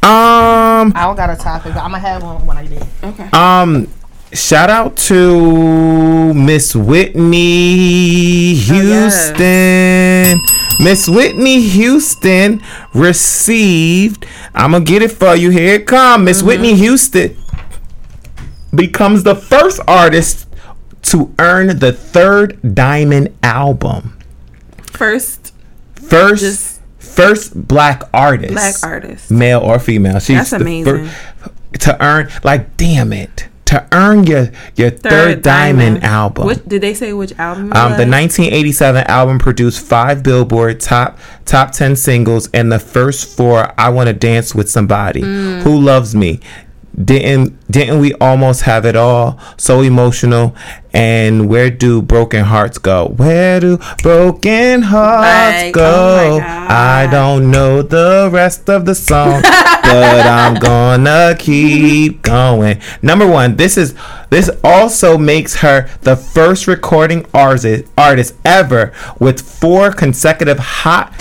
um, 0.02 0.92
I 0.96 1.02
don't 1.04 1.16
got 1.16 1.28
a 1.30 1.36
topic, 1.36 1.74
but 1.74 1.82
I'm 1.82 1.90
gonna 1.90 1.98
have 2.00 2.22
one 2.22 2.46
when 2.46 2.56
I 2.56 2.66
did. 2.66 2.84
Okay. 3.04 3.28
um. 3.34 3.86
Shout 4.32 4.70
out 4.70 4.96
to 4.96 6.32
Miss 6.34 6.74
Whitney 6.76 8.52
oh, 8.54 8.82
yes. 8.82 9.30
Houston. 9.30 10.84
Miss 10.84 11.08
Whitney 11.08 11.60
Houston 11.60 12.62
received. 12.94 14.26
I'm 14.54 14.70
gonna 14.72 14.84
get 14.84 15.02
it 15.02 15.10
for 15.10 15.34
you. 15.34 15.50
Here 15.50 15.74
it 15.74 15.86
come. 15.86 16.24
Miss 16.24 16.38
mm-hmm. 16.38 16.46
Whitney 16.46 16.74
Houston 16.76 17.36
becomes 18.74 19.24
the 19.24 19.34
first 19.34 19.80
artist 19.88 20.46
to 21.02 21.34
earn 21.38 21.78
the 21.78 21.92
third 21.92 22.74
diamond 22.74 23.36
album. 23.42 24.16
First, 24.92 25.52
First, 25.94 26.80
first 26.98 27.66
black 27.68 28.02
artist, 28.14 28.52
black 28.52 28.74
artist. 28.82 29.30
male 29.30 29.60
or 29.60 29.78
female. 29.78 30.18
She's 30.18 30.36
That's 30.36 30.52
amazing. 30.52 31.06
fir- 31.06 31.50
to 31.80 32.04
earn, 32.04 32.30
like, 32.42 32.76
damn 32.76 33.12
it, 33.12 33.48
to 33.70 33.86
earn 33.92 34.24
your 34.24 34.50
your 34.74 34.90
third, 34.90 35.42
diamond, 35.42 36.02
album. 36.02 36.46
Which, 36.46 36.64
did 36.66 36.82
they 36.82 36.92
say 36.92 37.12
which 37.12 37.32
album? 37.38 37.72
Um, 37.72 37.92
the 37.92 38.06
1987 38.06 39.04
album 39.06 39.38
produced 39.38 39.86
five 39.86 40.24
Billboard 40.24 40.80
top 40.80 41.18
top 41.44 41.70
10 41.70 41.94
singles, 41.94 42.48
and 42.52 42.72
the 42.72 42.80
first 42.80 43.36
four 43.36 43.72
"I 43.78 43.88
Want 43.90 44.08
to 44.08 44.12
Dance 44.12 44.54
with 44.56 44.68
Somebody," 44.68 45.22
Mm. 45.22 45.62
"Who 45.62 45.78
Loves 45.80 46.16
Me," 46.16 46.40
didn't 47.04 47.56
didn't 47.70 48.00
we 48.00 48.14
almost 48.14 48.62
have 48.62 48.84
it 48.84 48.96
all? 48.96 49.38
So 49.56 49.80
emotional, 49.80 50.54
and 50.92 51.48
where 51.48 51.70
do 51.70 52.02
broken 52.02 52.44
hearts 52.44 52.78
go? 52.78 53.08
Where 53.16 53.60
do 53.60 53.78
broken 54.02 54.82
hearts 54.82 55.62
Like, 55.62 55.74
go? 55.74 56.38
oh. 56.42 56.66
I 56.68 57.08
don't 57.10 57.50
know 57.50 57.82
the 57.82 58.28
rest 58.32 58.68
of 58.68 58.84
the 58.86 58.94
song, 58.94 59.42
but 59.42 60.26
I'm 60.26 60.54
gonna 60.56 61.36
keep 61.38 62.22
going. 62.22 62.80
Number 63.02 63.26
one, 63.26 63.56
this 63.56 63.76
is 63.76 63.94
this 64.30 64.50
also 64.64 65.16
makes 65.16 65.56
her 65.56 65.88
the 66.02 66.16
first 66.16 66.66
recording 66.66 67.24
artist 67.32 67.84
artist 67.96 68.34
ever 68.44 68.92
with 69.18 69.40
four 69.40 69.92
consecutive 69.92 70.58
hot 70.58 71.12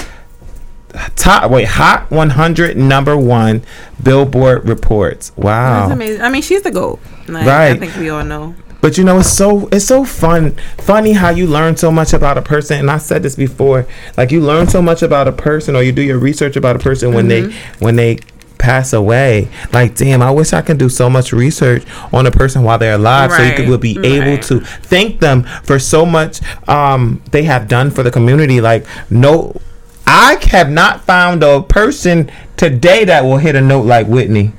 top 1.15 1.51
wait 1.51 1.67
hot 1.67 2.09
100 2.11 2.77
number 2.77 3.15
one 3.17 3.63
Billboard 4.01 4.67
reports. 4.67 5.29
That's 5.29 5.43
Wow. 5.43 5.89
amazing. 5.91 6.21
I 6.21 6.29
mean, 6.29 6.41
she's 6.41 6.61
the 6.61 6.71
goat. 6.71 6.99
Like, 7.27 7.47
I 7.47 7.75
think 7.75 7.95
we 7.97 8.09
all 8.09 8.23
know. 8.23 8.55
But 8.81 8.97
you 8.97 9.03
know, 9.03 9.19
it's 9.19 9.29
so 9.29 9.67
it's 9.73 9.85
so 9.85 10.05
fun, 10.05 10.55
funny 10.77 11.11
how 11.11 11.29
you 11.29 11.47
learn 11.47 11.75
so 11.75 11.91
much 11.91 12.13
about 12.13 12.37
a 12.37 12.41
person. 12.41 12.79
And 12.79 12.89
I 12.89 12.97
said 12.97 13.23
this 13.23 13.35
before, 13.35 13.85
like 14.15 14.31
you 14.31 14.39
learn 14.39 14.67
so 14.67 14.81
much 14.81 15.01
about 15.01 15.27
a 15.27 15.33
person, 15.33 15.75
or 15.75 15.83
you 15.83 15.91
do 15.91 16.01
your 16.01 16.17
research 16.17 16.55
about 16.55 16.77
a 16.77 16.79
person 16.79 17.13
when 17.13 17.27
they 17.27 17.51
when 17.79 17.97
they 17.97 18.19
pass 18.57 18.93
away. 18.93 19.49
Like, 19.73 19.95
damn, 19.95 20.21
I 20.21 20.31
wish 20.31 20.53
I 20.53 20.61
could 20.61 20.77
do 20.77 20.87
so 20.89 21.09
much 21.09 21.33
research 21.33 21.83
on 22.13 22.25
a 22.25 22.31
person 22.31 22.63
while 22.63 22.77
they're 22.77 22.95
alive, 22.95 23.31
so 23.31 23.41
you 23.43 23.51
could 23.51 23.59
Right, 23.61 23.69
will 23.69 23.77
be 23.79 23.97
able 24.03 24.37
to 24.43 24.59
thank 24.61 25.19
them 25.19 25.43
for 25.63 25.77
so 25.77 26.05
much 26.05 26.39
um 26.69 27.21
they 27.31 27.43
have 27.43 27.67
done 27.67 27.91
for 27.91 28.01
the 28.03 28.11
community. 28.11 28.61
Like, 28.61 28.85
no, 29.09 29.59
I 30.11 30.39
have 30.49 30.71
not 30.71 31.03
found 31.05 31.43
a 31.43 31.61
person 31.61 32.31
today 32.57 33.05
that 33.05 33.23
will 33.23 33.37
hit 33.37 33.55
a 33.55 33.61
note 33.61 33.85
like 33.85 34.07
Whitney. 34.07 34.53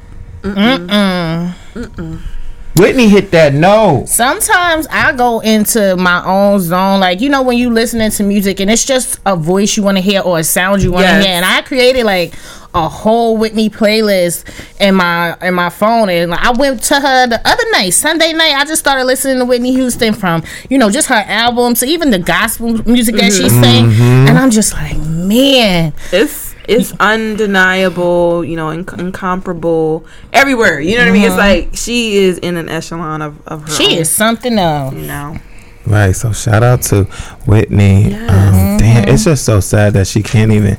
Whitney 2.81 3.09
hit 3.09 3.31
that 3.33 3.53
no. 3.53 4.05
Sometimes 4.07 4.87
I 4.90 5.12
go 5.12 5.40
into 5.40 5.97
my 5.97 6.25
own 6.25 6.61
zone, 6.61 7.01
like 7.01 7.21
you 7.21 7.29
know 7.29 7.43
when 7.43 7.59
you 7.59 7.71
listening 7.71 8.11
to 8.11 8.23
music 8.23 8.61
and 8.61 8.71
it's 8.71 8.85
just 8.85 9.21
a 9.27 9.37
voice 9.37 9.77
you 9.77 9.83
want 9.83 9.99
to 9.99 10.03
hear 10.03 10.21
or 10.23 10.38
a 10.38 10.45
sound 10.45 10.83
you 10.83 10.90
want 10.93 11.05
to 11.05 11.11
Yes. 11.12 11.25
hear, 11.25 11.35
and 11.35 11.45
I 11.45 11.62
created 11.62 12.05
like 12.05 12.35
a 12.75 12.88
whole 12.88 13.37
Whitney 13.37 13.69
playlist 13.69 14.45
in 14.81 14.95
my 14.95 15.37
in 15.43 15.55
my 15.55 15.71
phone, 15.71 16.09
and 16.09 16.33
I 16.33 16.53
went 16.53 16.83
to 16.85 17.01
her 17.01 17.27
the 17.27 17.40
other 17.47 17.64
night, 17.73 17.90
Sunday 17.90 18.33
night. 18.33 18.55
I 18.55 18.64
just 18.64 18.81
started 18.81 19.05
listening 19.05 19.38
to 19.38 19.45
Whitney 19.45 19.73
Houston 19.73 20.14
from 20.14 20.43
you 20.69 20.79
know 20.79 20.90
just 20.90 21.09
her 21.09 21.25
albums, 21.27 21.83
even 21.83 22.11
the 22.11 22.19
gospel 22.19 22.73
music 22.88 23.16
that 23.16 23.33
she 23.33 23.45
mm-hmm. 23.45 23.62
sang, 23.62 23.85
mm-hmm. 23.87 24.29
and 24.29 24.38
I'm 24.38 24.51
just 24.51 24.73
like, 24.73 24.97
man, 24.99 25.93
It's 26.12 26.50
it's 26.70 26.92
undeniable, 27.00 28.44
you 28.44 28.54
know, 28.54 28.68
inc- 28.68 28.96
incomparable 28.98 30.06
everywhere. 30.33 30.80
You 30.80 30.96
know 30.96 31.02
what 31.02 31.09
I 31.09 31.12
mean? 31.12 31.24
It's 31.24 31.37
like 31.37 31.70
she 31.74 32.16
is 32.16 32.38
in 32.38 32.56
an 32.56 32.68
echelon 32.68 33.22
of, 33.22 33.46
of 33.48 33.62
her. 33.62 33.70
she 33.70 33.87
own, 33.87 33.98
is 33.98 34.14
something 34.14 34.56
else. 34.56 34.94
You 34.94 35.02
know. 35.02 35.37
Right. 35.85 36.12
So 36.12 36.33
shout 36.33 36.62
out 36.62 36.83
to 36.83 37.04
Whitney. 37.46 38.14
Um, 38.14 38.78
damn, 38.78 39.09
it's 39.09 39.24
just 39.24 39.44
so 39.44 39.59
sad 39.59 39.94
that 39.94 40.06
she 40.06 40.22
can't 40.22 40.52
even 40.52 40.78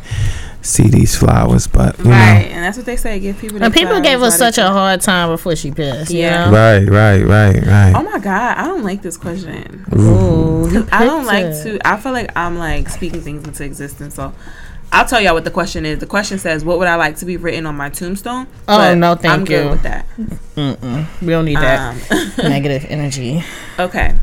see 0.61 0.87
these 0.87 1.17
flowers. 1.17 1.67
But 1.67 1.97
you 1.99 2.05
Right, 2.05 2.47
and 2.49 2.63
that's 2.63 2.77
what 2.77 2.85
they 2.85 2.95
say. 2.95 3.19
Give 3.19 3.37
people. 3.37 3.61
And 3.61 3.73
people 3.73 3.99
gave 3.99 4.19
her 4.19 4.21
while 4.21 4.31
such 4.31 4.57
a 4.57 4.61
can. 4.61 4.71
hard 4.71 5.01
time 5.01 5.27
before 5.29 5.57
she 5.57 5.71
passed. 5.71 6.11
Yeah. 6.11 6.45
You 6.45 6.51
know, 6.51 6.51
know? 6.51 6.57
right, 6.57 7.21
right, 7.21 7.53
right, 7.55 7.65
right. 7.65 7.93
Oh 7.95 8.03
my 8.03 8.19
god, 8.19 8.57
I 8.57 8.65
don't 8.65 8.83
like 8.83 9.01
this 9.01 9.17
question. 9.17 9.85
Ooh, 9.93 10.87
I 10.91 11.03
don't 11.03 11.25
like 11.25 11.47
to. 11.63 11.79
I 11.85 11.97
feel 11.97 12.13
like 12.13 12.31
I'm 12.37 12.57
like 12.57 12.87
speaking 12.87 13.19
things 13.19 13.45
into 13.45 13.65
existence. 13.65 14.15
So 14.15 14.33
I'll 14.93 15.05
tell 15.05 15.21
y'all 15.21 15.33
what 15.33 15.45
the 15.45 15.51
question 15.51 15.85
is. 15.85 15.99
The 15.99 16.05
question 16.05 16.37
says, 16.37 16.65
"What 16.65 16.77
would 16.79 16.87
I 16.87 16.95
like 16.95 17.15
to 17.17 17.25
be 17.25 17.37
written 17.37 17.65
on 17.65 17.75
my 17.75 17.89
tombstone?" 17.89 18.47
Oh, 18.67 18.77
But 18.77 18.95
no, 18.95 19.15
thank 19.15 19.33
I'm 19.33 19.45
good 19.45 19.63
you. 19.65 19.69
with 19.71 19.83
that. 19.83 20.05
We 21.21 21.27
don't 21.27 21.45
need 21.45 21.57
that 21.57 21.95
Um, 22.11 22.31
negative 22.37 22.85
energy. 22.89 23.43
okay. 23.79 24.15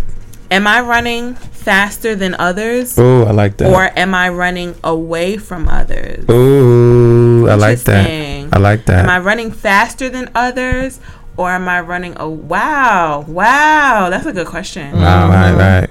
Am 0.50 0.66
I 0.66 0.80
running 0.80 1.34
faster 1.34 2.14
than 2.14 2.34
others, 2.38 2.98
Ooh, 2.98 3.24
I 3.24 3.32
like 3.32 3.58
that. 3.58 3.70
or 3.70 3.90
am 3.98 4.14
I 4.14 4.30
running 4.30 4.74
away 4.82 5.36
from 5.36 5.68
others? 5.68 6.24
Ooh, 6.30 7.46
I 7.48 7.54
like 7.54 7.80
that. 7.80 8.06
I 8.52 8.58
like 8.58 8.86
that. 8.86 9.04
Am 9.04 9.10
I 9.10 9.18
running 9.18 9.50
faster 9.52 10.08
than 10.08 10.30
others, 10.34 11.00
or 11.36 11.50
am 11.50 11.68
I 11.68 11.80
running? 11.82 12.14
Oh, 12.18 12.30
wow, 12.30 13.26
wow, 13.28 14.08
that's 14.08 14.24
a 14.24 14.32
good 14.32 14.46
question. 14.46 14.92
Wow, 14.96 15.28
right, 15.28 15.52
right. 15.80 15.90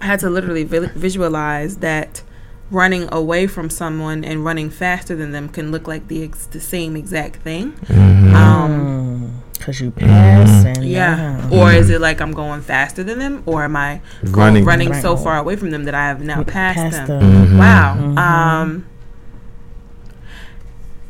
I 0.00 0.06
had 0.06 0.20
to 0.20 0.30
literally 0.30 0.64
vi- 0.64 0.90
visualize 0.94 1.76
that 1.78 2.22
running 2.70 3.08
away 3.12 3.46
from 3.46 3.68
someone 3.70 4.24
and 4.24 4.44
running 4.44 4.70
faster 4.70 5.16
than 5.16 5.32
them 5.32 5.48
can 5.48 5.70
look 5.72 5.88
like 5.88 6.08
the 6.08 6.22
ex- 6.22 6.46
the 6.46 6.60
same 6.60 6.96
exact 6.96 7.36
thing. 7.36 7.72
Mm-hmm. 7.72 8.34
Um, 8.36 9.42
Cause 9.60 9.80
you 9.80 9.90
passing. 9.90 10.82
yeah. 10.84 11.48
Or 11.52 11.70
is 11.72 11.90
it 11.90 12.00
like 12.00 12.20
I'm 12.20 12.32
going 12.32 12.62
faster 12.62 13.02
than 13.04 13.18
them, 13.18 13.42
or 13.44 13.62
am 13.64 13.76
I 13.76 14.00
going, 14.24 14.32
Running. 14.34 14.64
running, 14.64 14.94
so 14.94 15.16
far 15.16 15.36
away 15.36 15.56
from 15.56 15.70
them 15.70 15.84
that 15.84 15.94
I 15.94 16.06
have 16.08 16.22
now 16.22 16.42
passed, 16.44 16.76
Past 16.78 17.06
them? 17.06 17.20
them. 17.20 17.46
Mm-hmm. 17.46 17.58
Wow. 17.58 18.60
Um. 18.62 18.86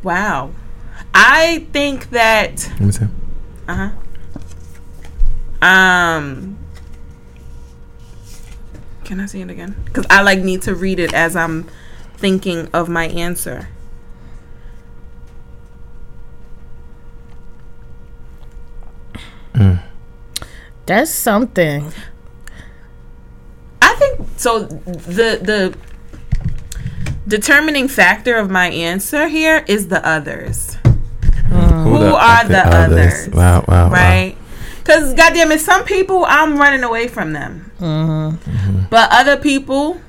Wow. 0.02 0.50
I 1.14 1.66
think 1.72 2.10
that. 2.10 2.66
Let 2.72 2.80
me 2.80 2.90
see. 2.92 3.06
Uh 3.68 3.90
huh. 5.62 5.66
Um. 5.66 6.56
Can 9.10 9.18
I 9.18 9.26
see 9.26 9.40
it 9.40 9.50
again? 9.50 9.74
Because 9.86 10.06
I 10.08 10.22
like 10.22 10.38
need 10.38 10.62
to 10.62 10.74
read 10.76 11.00
it 11.00 11.12
as 11.12 11.34
I'm 11.34 11.68
thinking 12.14 12.68
of 12.72 12.88
my 12.88 13.08
answer. 13.08 13.66
Mm. 19.52 19.82
That's 20.86 21.10
something. 21.10 21.92
I 23.82 23.94
think 23.94 24.28
so. 24.36 24.60
The 24.60 25.40
the 25.42 25.76
determining 27.26 27.88
factor 27.88 28.36
of 28.36 28.48
my 28.48 28.68
answer 28.68 29.26
here 29.26 29.64
is 29.66 29.88
the 29.88 30.06
others, 30.06 30.76
mm. 30.84 31.82
Who 31.82 32.14
are 32.14 32.44
the 32.46 32.62
others? 32.64 33.28
Wow, 33.30 33.64
wow, 33.66 33.88
wow. 33.88 33.90
right? 33.90 34.36
Because 34.78 35.14
goddamn 35.14 35.50
it, 35.50 35.58
some 35.58 35.84
people 35.84 36.24
I'm 36.28 36.58
running 36.58 36.84
away 36.84 37.08
from 37.08 37.32
them, 37.32 37.69
Mm-hmm. 37.80 38.82
but 38.90 39.08
other 39.10 39.36
people 39.36 40.00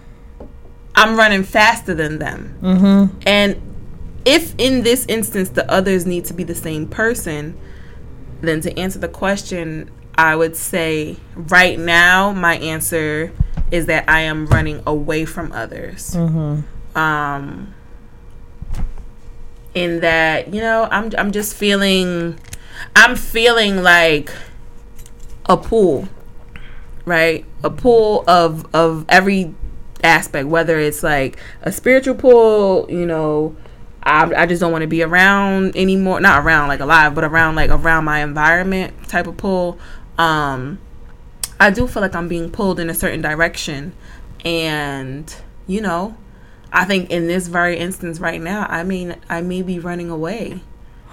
I'm 0.95 1.15
running 1.17 1.43
faster 1.43 1.93
than 1.93 2.19
them, 2.19 2.57
Mm-hmm. 2.61 3.17
and 3.25 3.61
if 4.25 4.53
in 4.59 4.83
this 4.83 5.05
instance 5.07 5.49
the 5.49 5.69
others 5.71 6.05
need 6.05 6.25
to 6.25 6.33
be 6.33 6.43
the 6.43 6.53
same 6.55 6.87
person, 6.87 7.57
then 8.41 8.61
to 8.61 8.77
answer 8.77 8.99
the 8.99 9.07
question, 9.07 9.89
I 10.15 10.35
would 10.35 10.55
say 10.55 11.17
right 11.35 11.79
now 11.79 12.31
my 12.33 12.57
answer 12.57 13.31
is 13.71 13.85
that 13.87 14.07
I 14.09 14.21
am 14.21 14.45
running 14.47 14.83
away 14.85 15.25
from 15.25 15.51
others. 15.53 16.13
Um, 16.93 17.73
in 19.73 20.01
that 20.01 20.53
you 20.53 20.59
know 20.61 20.87
I'm 20.91 21.09
I'm 21.17 21.31
just 21.31 21.55
feeling 21.55 22.37
I'm 22.95 23.15
feeling 23.15 23.81
like 23.81 24.29
a 25.47 25.55
pool, 25.57 26.07
right? 27.05 27.45
A 27.63 27.69
pull 27.69 28.23
of 28.27 28.65
of 28.73 29.05
every 29.09 29.53
aspect, 30.03 30.47
whether 30.47 30.79
it's 30.79 31.03
like 31.03 31.37
a 31.61 31.71
spiritual 31.71 32.15
pull, 32.15 32.89
you 32.89 33.05
know. 33.05 33.55
I, 34.03 34.33
I 34.35 34.45
just 34.47 34.59
don't 34.59 34.71
want 34.71 34.81
to 34.81 34.87
be 34.87 35.03
around 35.03 35.75
anymore. 35.75 36.19
Not 36.21 36.43
around 36.43 36.69
like 36.69 36.79
alive, 36.79 37.13
but 37.13 37.23
around 37.23 37.55
like 37.55 37.69
around 37.69 38.05
my 38.05 38.23
environment 38.23 39.07
type 39.07 39.27
of 39.27 39.37
pull. 39.37 39.77
Um, 40.17 40.79
I 41.59 41.69
do 41.69 41.85
feel 41.85 42.01
like 42.01 42.15
I'm 42.15 42.27
being 42.27 42.49
pulled 42.49 42.79
in 42.79 42.89
a 42.89 42.95
certain 42.95 43.21
direction, 43.21 43.93
and 44.43 45.31
you 45.67 45.81
know, 45.81 46.17
I 46.73 46.85
think 46.85 47.11
in 47.11 47.27
this 47.27 47.47
very 47.47 47.77
instance 47.77 48.19
right 48.19 48.41
now, 48.41 48.65
I 48.67 48.83
mean, 48.83 49.15
I 49.29 49.41
may 49.41 49.61
be 49.61 49.77
running 49.77 50.09
away. 50.09 50.61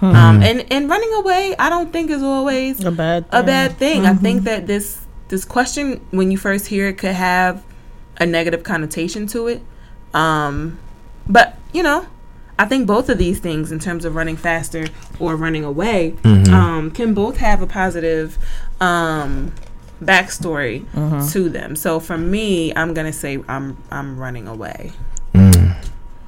Um, 0.01 0.41
and 0.41 0.65
and 0.71 0.89
running 0.89 1.13
away, 1.13 1.55
I 1.59 1.69
don't 1.69 1.91
think 1.91 2.09
is 2.09 2.23
always 2.23 2.83
A 2.83 2.91
bad 2.91 3.25
a 3.31 3.43
bad 3.43 3.77
thing. 3.77 4.05
I 4.05 4.13
think 4.13 4.43
that 4.43 4.65
this 4.65 5.05
this 5.29 5.45
question, 5.45 6.05
when 6.11 6.31
you 6.31 6.37
first 6.37 6.67
hear 6.67 6.89
it, 6.89 6.97
could 6.97 7.15
have 7.15 7.63
a 8.17 8.25
negative 8.25 8.63
connotation 8.63 9.27
to 9.27 9.47
it. 9.47 9.61
Um, 10.13 10.79
but 11.27 11.57
you 11.71 11.83
know, 11.83 12.07
I 12.57 12.65
think 12.65 12.87
both 12.87 13.09
of 13.09 13.17
these 13.17 13.39
things, 13.39 13.71
in 13.71 13.79
terms 13.79 14.03
of 14.05 14.15
running 14.15 14.35
faster 14.35 14.87
or 15.19 15.35
running 15.35 15.63
away, 15.63 16.15
mm-hmm. 16.23 16.53
um, 16.53 16.91
can 16.91 17.13
both 17.13 17.37
have 17.37 17.61
a 17.61 17.67
positive 17.67 18.37
um, 18.81 19.53
backstory 20.03 20.85
mm-hmm. 20.87 21.27
to 21.29 21.49
them. 21.49 21.75
So 21.75 21.99
for 21.99 22.17
me, 22.17 22.73
I'm 22.75 22.93
gonna 22.93 23.13
say 23.13 23.41
I'm 23.47 23.77
I'm 23.91 24.19
running 24.19 24.47
away. 24.47 24.91
Mm. 25.33 25.75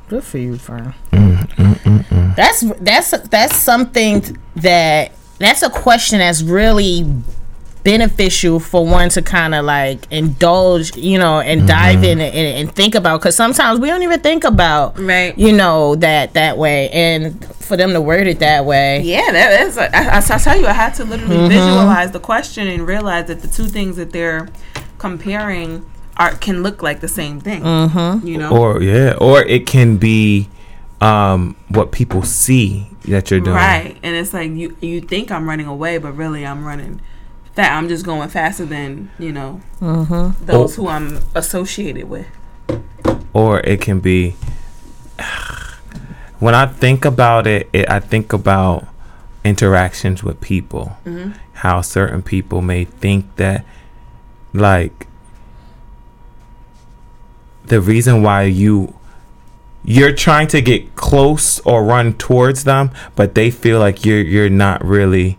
Good 0.07 0.23
for 0.23 0.37
you, 0.37 0.57
Fern. 0.57 0.93
Mm, 1.11 1.37
mm, 1.47 2.35
that's 2.35 2.61
that's 2.79 3.11
that's 3.29 3.55
something 3.55 4.37
that 4.55 5.11
that's 5.39 5.63
a 5.63 5.69
question 5.69 6.19
that's 6.19 6.43
really 6.43 7.05
beneficial 7.83 8.59
for 8.59 8.85
one 8.85 9.09
to 9.09 9.21
kind 9.21 9.55
of 9.55 9.65
like 9.65 10.11
indulge, 10.11 10.95
you 10.95 11.17
know, 11.17 11.39
and 11.39 11.67
dive 11.67 12.03
in 12.03 12.19
and, 12.21 12.35
and 12.35 12.75
think 12.75 12.95
about. 12.95 13.19
Because 13.21 13.35
sometimes 13.35 13.79
we 13.79 13.87
don't 13.87 14.03
even 14.03 14.19
think 14.19 14.43
about, 14.43 14.99
Right. 14.99 15.37
You 15.37 15.51
know 15.51 15.95
that 15.95 16.33
that 16.33 16.57
way, 16.57 16.89
and 16.89 17.43
for 17.55 17.77
them 17.77 17.93
to 17.93 18.01
word 18.01 18.27
it 18.27 18.39
that 18.39 18.65
way, 18.65 19.01
Yeah, 19.01 19.31
that 19.31 19.61
is. 19.61 19.77
I, 19.77 19.85
I, 19.87 20.17
I 20.17 20.37
tell 20.37 20.59
you, 20.59 20.67
I 20.67 20.73
had 20.73 20.93
to 20.95 21.05
literally 21.05 21.47
visualize 21.47 22.11
the 22.11 22.19
question 22.19 22.67
and 22.67 22.85
realize 22.85 23.27
that 23.27 23.41
the 23.41 23.47
two 23.47 23.65
things 23.65 23.95
that 23.97 24.11
they're 24.11 24.49
comparing 24.97 25.85
are 26.17 26.35
can 26.35 26.61
look 26.61 26.83
like 26.83 26.99
the 26.99 27.07
same 27.07 27.39
thing. 27.39 27.63
Mm-hmm. 27.63 28.27
You 28.27 28.37
know, 28.37 28.55
Or 28.55 28.81
yeah, 28.81 29.15
or 29.19 29.41
it 29.43 29.65
can 29.65 29.97
be 29.97 30.49
um, 30.99 31.55
what 31.69 31.91
people 31.91 32.21
see 32.21 32.87
that 33.05 33.31
you're 33.31 33.39
doing. 33.39 33.55
right? 33.55 33.97
And 34.03 34.15
it's 34.15 34.33
like 34.33 34.51
you 34.51 34.77
you 34.81 35.01
think 35.01 35.31
I'm 35.31 35.47
running 35.49 35.65
away, 35.67 35.97
but 35.97 36.11
really 36.11 36.45
I'm 36.45 36.63
running. 36.63 37.01
That 37.55 37.73
I'm 37.73 37.89
just 37.89 38.05
going 38.05 38.29
faster 38.29 38.65
than 38.65 39.11
you 39.19 39.31
know 39.31 39.61
mm-hmm. 39.79 40.45
those 40.45 40.75
who 40.75 40.87
I'm 40.87 41.19
associated 41.35 42.09
with. 42.09 42.27
Or 43.33 43.59
it 43.61 43.81
can 43.81 43.99
be 43.99 44.35
when 46.39 46.55
I 46.55 46.65
think 46.65 47.05
about 47.05 47.47
it, 47.47 47.69
it 47.71 47.89
I 47.89 47.99
think 47.99 48.33
about 48.33 48.87
interactions 49.43 50.23
with 50.23 50.41
people. 50.41 50.97
Mm-hmm. 51.05 51.33
How 51.53 51.81
certain 51.81 52.23
people 52.23 52.61
may 52.61 52.85
think 52.85 53.35
that 53.35 53.65
like 54.53 55.07
the 57.65 57.79
reason 57.79 58.23
why 58.23 58.43
you 58.43 58.95
you're 59.83 60.13
trying 60.13 60.47
to 60.47 60.61
get 60.61 60.95
close 60.95 61.59
or 61.59 61.83
run 61.83 62.13
towards 62.13 62.63
them, 62.63 62.91
but 63.15 63.35
they 63.35 63.51
feel 63.51 63.79
like 63.79 64.05
you're 64.05 64.21
you're 64.21 64.49
not 64.49 64.83
really 64.83 65.37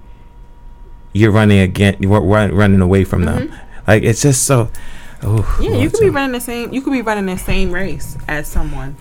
you're 1.12 1.30
running 1.30 1.58
again 1.60 1.96
you're 2.00 2.20
run, 2.20 2.54
running 2.54 2.80
away 2.80 3.04
from 3.04 3.24
them. 3.24 3.48
Mm-hmm. 3.48 3.90
Like 3.90 4.02
it's 4.02 4.22
just 4.22 4.44
so 4.44 4.70
oh 5.22 5.58
Yeah, 5.60 5.76
you 5.76 5.90
could 5.90 6.00
be 6.00 6.10
running 6.10 6.32
the 6.32 6.40
same. 6.40 6.72
You 6.72 6.80
could 6.82 6.92
be 6.92 7.02
running 7.02 7.26
the 7.26 7.36
same 7.38 7.72
race 7.72 8.16
as 8.28 8.46
someone, 8.48 8.96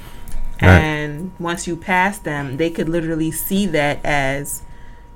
Right. 0.61 0.69
and 0.79 1.31
once 1.39 1.67
you 1.67 1.75
pass 1.75 2.17
them, 2.19 2.57
they 2.57 2.69
could 2.69 2.87
literally 2.89 3.31
see 3.31 3.65
that 3.67 4.03
as, 4.05 4.61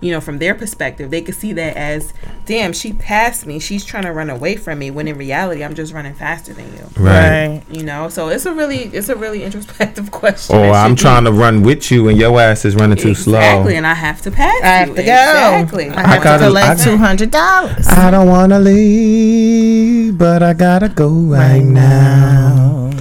you 0.02 0.12
know, 0.12 0.20
from 0.22 0.38
their 0.40 0.54
perspective, 0.54 1.10
they 1.10 1.22
could 1.22 1.34
see 1.36 1.54
that 1.54 1.76
as, 1.78 2.14
damn, 2.46 2.74
she 2.74 2.92
passed 2.94 3.46
me. 3.48 3.60
She's 3.60 3.84
trying 3.86 4.04
to 4.04 4.12
run 4.12 4.30
away 4.30 4.56
from 4.58 4.78
me. 4.80 4.92
When 4.92 5.08
in 5.08 5.18
reality, 5.18 5.64
I'm 5.64 5.74
just 5.74 5.94
running 5.94 6.14
faster 6.14 6.54
than 6.54 6.72
you. 6.74 6.86
right. 6.98 7.64
You 7.72 7.84
know, 7.84 8.10
so 8.10 8.28
it's 8.28 8.46
a 8.46 8.54
really, 8.54 8.84
it's 8.94 9.08
a 9.10 9.16
really 9.16 9.44
introspective 9.44 10.12
question. 10.22 10.56
Or 10.58 10.60
that 10.68 10.74
I'm 10.86 10.92
should 10.92 10.96
be- 10.98 11.02
trying 11.02 11.24
to 11.24 11.32
run 11.32 11.64
with 11.64 11.90
you 11.92 12.10
and 12.10 12.20
your 12.20 12.40
ass 12.40 12.66
is 12.66 12.76
running 12.76 12.98
too 12.98 13.10
exactly, 13.10 13.24
slow. 13.32 13.40
Exactly, 13.40 13.76
and 13.78 13.88
I 13.88 13.94
have 13.94 14.22
to 14.24 14.32
pass. 14.32 14.62
I 14.62 14.68
have 14.68 14.90
you. 14.90 14.96
to 14.96 15.02
go. 15.04 15.12
Exactly. 15.12 15.90
I 15.90 16.08
have 16.08 16.24
gotta- 16.24 16.40
to 16.44 16.48
collect 16.50 16.82
two 16.84 16.98
hundred 16.98 17.32
dollars. 17.32 17.88
I 17.88 18.12
don't 18.12 18.28
want 18.28 18.52
to 18.52 18.60
leave, 18.60 20.18
but 20.18 20.44
I 20.44 20.54
gotta 20.54 20.90
go 20.90 21.08
right 21.10 21.64
now. 21.64 22.92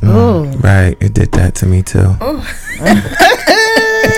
Mm, 0.00 0.14
Ooh. 0.54 0.58
Right, 0.58 0.96
it 1.00 1.14
did 1.14 1.32
that 1.32 1.54
to 1.56 1.66
me 1.66 1.82
too. 1.82 1.98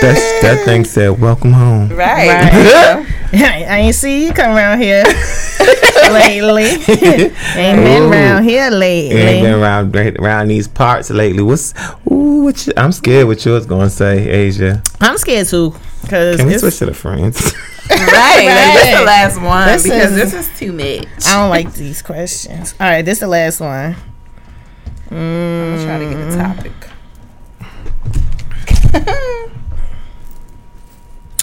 That's, 0.05 0.41
that 0.41 0.65
thing 0.65 0.85
said, 0.85 1.19
"Welcome 1.19 1.51
home." 1.51 1.89
Right. 1.89 2.27
Right. 2.27 3.05
I 3.33 3.79
ain't 3.79 3.95
see 3.95 4.27
you 4.27 4.33
come 4.33 4.55
around 4.55 4.79
here 4.79 5.03
lately. 6.11 6.65
ain't 6.65 7.83
been 7.83 8.03
Ooh. 8.03 8.11
around 8.11 8.43
here 8.43 8.69
lately. 8.69 9.17
Ain't 9.17 9.43
been 9.43 9.55
around 9.55 9.95
around 9.95 10.47
these 10.47 10.67
parts 10.67 11.09
lately. 11.09 11.41
What's 11.41 11.73
ooh? 12.11 12.43
What 12.43 12.67
you, 12.67 12.73
I'm 12.77 12.91
scared. 12.91 13.25
What 13.27 13.43
yours 13.43 13.65
gonna 13.65 13.89
say, 13.89 14.29
Asia? 14.29 14.83
I'm 15.01 15.17
scared 15.17 15.47
too. 15.47 15.71
Cause 16.07 16.37
Can 16.37 16.45
we 16.45 16.53
it's- 16.53 16.61
switch 16.61 16.77
to 16.77 16.85
the 16.85 16.93
friends? 16.93 17.53
Right. 17.89 18.45
Like, 18.45 18.83
this 18.83 18.99
the 18.99 19.05
last 19.05 19.41
one 19.41 19.67
This 19.67 19.83
because 19.83 20.11
is- 20.11 20.31
this 20.31 20.47
is 20.47 20.59
too 20.59 20.71
much. 20.71 21.07
I 21.27 21.33
don't 21.39 21.49
like 21.49 21.73
these 21.73 22.01
questions. 22.03 22.75
All 22.79 22.87
right, 22.87 23.03
this 23.03 23.15
is 23.17 23.19
the 23.21 23.27
last 23.27 23.59
one. 23.59 23.95
I'm 25.09 25.17
gonna 25.17 25.83
try 25.83 25.99
to 25.99 26.05
get 26.05 26.15
the 26.15 26.35
mm. 26.35 26.55
topic. 26.55 26.71
All 28.95 29.01
right, 29.01 29.03
you 29.03 29.03
want 29.03 29.03
me 29.03 29.11
to? 29.11 29.11
All 29.11 29.11
right, 29.11 29.23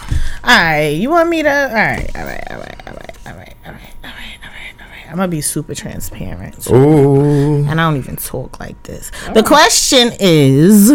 all 0.03 0.11
right, 0.11 0.32
all 0.45 0.51
right, 0.51 1.07
all 1.07 1.15
right, 1.15 2.11
all 2.17 2.25
right, 2.25 2.47
all 2.51 2.57
right, 2.59 2.81
all 2.87 2.95
right, 2.95 3.17
all 3.27 3.33
right, 3.35 3.55
all 3.67 3.73
right. 3.73 3.95
Alright, 4.05 4.39
alright, 4.45 4.75
alright. 4.81 5.07
I'm 5.11 5.17
gonna 5.17 5.29
be 5.29 5.41
super 5.41 5.75
transparent. 5.75 6.69
ooh, 6.71 7.65
and 7.67 7.81
I 7.81 7.91
don't 7.91 7.97
even 7.99 8.17
talk 8.17 8.59
like 8.61 8.83
this. 8.85 9.11
The 9.35 9.43
question 9.43 10.11
is 10.19 10.93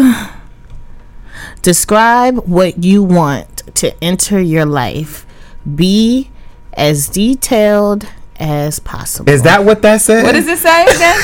describe 1.62 2.36
what 2.46 2.82
you 2.84 3.02
want 3.02 3.62
to 3.76 3.94
enter 4.04 4.40
your 4.40 4.66
life. 4.66 5.26
Be 5.74 6.30
as 6.74 7.08
detailed 7.08 8.06
as 8.40 8.78
possible. 8.78 9.30
is 9.32 9.42
that 9.42 9.64
what 9.64 9.82
that 9.82 10.00
said? 10.00 10.22
What 10.24 10.32
does 10.32 10.46
it 10.46 10.58
say 10.58 10.84
again? 10.84 11.18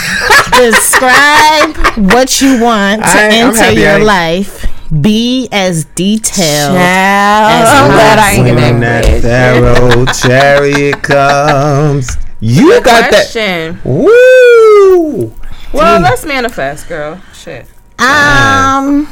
describe 0.72 1.76
what 2.12 2.40
you 2.40 2.60
want 2.60 3.02
to 3.02 3.08
I- 3.08 3.28
enter 3.32 3.70
your 3.72 3.90
I- 3.90 4.02
life. 4.02 4.66
Be 5.00 5.48
as 5.50 5.86
detailed. 5.86 6.76
I'm 6.76 7.90
glad 7.90 8.18
I 8.18 8.32
ain't 8.32 8.44
When 8.54 8.80
that 8.80 9.04
that. 9.04 9.22
pharaoh 9.22 10.04
chariot 10.06 11.02
comes, 11.02 12.16
you 12.40 12.80
got 12.82 13.10
that. 13.10 13.30
Question. 13.32 13.80
Woo! 13.84 15.34
Well, 15.72 16.00
let's 16.00 16.24
manifest, 16.24 16.88
girl. 16.88 17.20
Shit. 17.32 17.66
Um, 17.98 19.08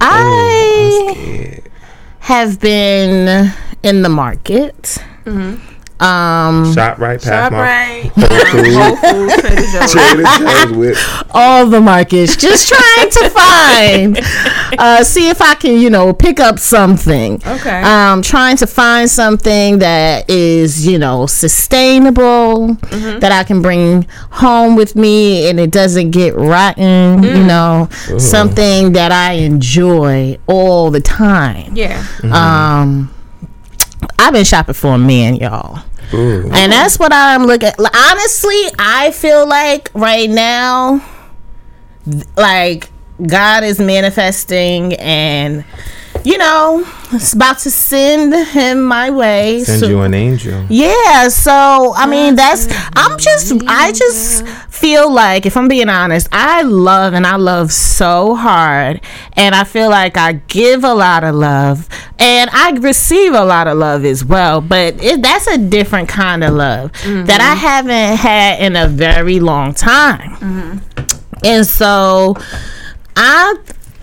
I 0.00 1.60
have 2.20 2.60
been 2.60 3.52
in 3.82 4.02
the 4.02 4.08
market. 4.10 4.98
Um, 6.04 6.72
Shop 6.74 6.98
right 6.98 7.20
past 7.20 7.24
Shop 7.24 7.52
my 7.52 7.60
right. 7.60 8.12
Whole 8.14 8.96
Foods, 8.96 9.40
Trader 9.40 9.62
Joe's. 9.62 9.92
Trader 9.92 10.22
Joe's 10.38 10.76
with 10.76 11.24
all 11.30 11.66
the 11.66 11.80
markets, 11.80 12.36
just 12.36 12.68
trying 12.68 13.10
to 13.10 13.30
find, 13.30 14.20
uh, 14.78 15.02
see 15.02 15.28
if 15.28 15.40
I 15.40 15.54
can, 15.54 15.80
you 15.80 15.90
know, 15.90 16.12
pick 16.12 16.40
up 16.40 16.58
something. 16.58 17.34
Okay. 17.46 17.82
Um, 17.82 18.22
trying 18.22 18.56
to 18.58 18.66
find 18.66 19.08
something 19.10 19.78
that 19.78 20.28
is, 20.28 20.86
you 20.86 20.98
know, 20.98 21.26
sustainable, 21.26 22.74
that 22.74 23.32
I 23.32 23.44
can 23.44 23.62
bring 23.62 24.06
home 24.30 24.76
with 24.76 24.96
me 24.96 25.48
and 25.48 25.58
it 25.58 25.70
doesn't 25.70 26.10
get 26.10 26.34
rotten, 26.34 27.22
you 27.22 27.44
know, 27.44 27.88
something 28.18 28.92
that 28.92 29.12
I 29.12 29.32
enjoy 29.34 30.38
all 30.46 30.90
the 30.90 31.00
time. 31.00 31.74
yeah. 31.74 32.04
Um, 32.24 33.10
I've 34.18 34.32
been 34.32 34.44
shopping 34.44 34.74
for 34.74 34.94
a 34.94 34.98
man, 34.98 35.36
y'all. 35.36 35.82
Ooh. 36.12 36.50
And 36.52 36.72
that's 36.72 36.98
what 36.98 37.12
I'm 37.12 37.44
looking. 37.44 37.72
Honestly, 37.78 38.62
I 38.78 39.10
feel 39.12 39.46
like 39.46 39.90
right 39.94 40.28
now, 40.28 41.04
like 42.36 42.90
God 43.26 43.64
is 43.64 43.78
manifesting 43.78 44.94
and 44.94 45.64
you 46.24 46.38
know, 46.38 46.84
it's 47.12 47.34
about 47.34 47.58
to 47.60 47.70
send 47.70 48.34
him 48.48 48.82
my 48.82 49.10
way. 49.10 49.62
Send 49.62 49.80
So- 49.80 49.88
you 49.88 50.00
an 50.00 50.14
angel. 50.14 50.64
yeah, 50.70 51.28
so 51.28 51.92
I 51.94 52.06
mean 52.06 52.34
that's 52.34 52.66
I'm 52.96 53.18
just 53.18 53.52
I 53.66 53.92
just 53.92 54.46
feel 54.70 55.12
like 55.12 55.46
if 55.46 55.56
I'm 55.56 55.68
being 55.68 55.88
honest, 55.88 56.28
I 56.32 56.62
love 56.62 57.12
and 57.12 57.26
I 57.26 57.36
love 57.36 57.72
so 57.72 58.34
hard 58.34 59.00
and 59.34 59.54
I 59.54 59.64
feel 59.64 59.90
like 59.90 60.16
I 60.16 60.32
give 60.48 60.82
a 60.82 60.94
lot 60.94 61.24
of 61.24 61.34
love 61.34 61.88
and 62.18 62.50
I 62.52 62.70
receive 62.70 63.34
a 63.34 63.44
lot 63.44 63.66
of 63.66 63.76
love 63.76 64.04
as 64.04 64.24
well, 64.24 64.60
but 64.60 65.02
it, 65.02 65.22
that's 65.22 65.46
a 65.46 65.58
different 65.58 66.08
kind 66.08 66.42
of 66.42 66.54
love 66.54 66.92
that 66.92 67.02
I 67.02 67.54
mm-hmm. 67.54 67.58
haven't 67.58 68.16
had 68.16 68.60
in 68.60 68.76
a 68.76 68.88
very 68.88 69.40
long 69.40 69.74
time. 69.74 70.36
Mm-hmm. 70.36 71.44
And 71.44 71.66
so 71.66 72.36
I 73.16 73.54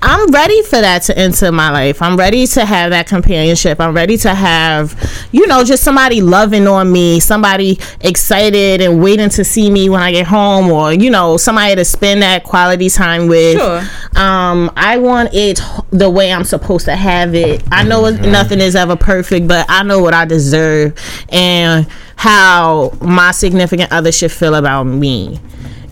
I'm 0.03 0.31
ready 0.31 0.63
for 0.63 0.81
that 0.81 1.03
to 1.03 1.17
enter 1.17 1.51
my 1.51 1.69
life. 1.69 2.01
I'm 2.01 2.17
ready 2.17 2.47
to 2.47 2.65
have 2.65 2.89
that 2.89 3.05
companionship. 3.07 3.79
I'm 3.79 3.93
ready 3.95 4.17
to 4.17 4.33
have, 4.33 4.95
you 5.31 5.45
know, 5.45 5.63
just 5.63 5.83
somebody 5.83 6.21
loving 6.21 6.65
on 6.67 6.91
me, 6.91 7.19
somebody 7.19 7.79
excited 7.99 8.81
and 8.81 9.01
waiting 9.03 9.29
to 9.29 9.43
see 9.43 9.69
me 9.69 9.89
when 9.89 10.01
I 10.01 10.11
get 10.11 10.25
home, 10.25 10.71
or 10.71 10.91
you 10.91 11.11
know, 11.11 11.37
somebody 11.37 11.75
to 11.75 11.85
spend 11.85 12.23
that 12.23 12.43
quality 12.43 12.89
time 12.89 13.27
with. 13.27 13.57
Sure. 13.59 13.79
Um, 14.15 14.71
I 14.75 14.97
want 14.97 15.33
it 15.33 15.61
the 15.91 16.09
way 16.09 16.33
I'm 16.33 16.45
supposed 16.45 16.85
to 16.85 16.95
have 16.95 17.35
it. 17.35 17.63
I 17.71 17.83
know 17.83 18.05
it- 18.07 18.21
nothing 18.21 18.59
is 18.59 18.75
ever 18.75 18.95
perfect, 18.95 19.47
but 19.47 19.65
I 19.69 19.83
know 19.83 19.99
what 19.99 20.15
I 20.15 20.25
deserve 20.25 20.97
and 21.29 21.85
how 22.15 22.91
my 23.01 23.31
significant 23.31 23.91
other 23.91 24.11
should 24.11 24.31
feel 24.31 24.55
about 24.55 24.83
me. 24.85 25.39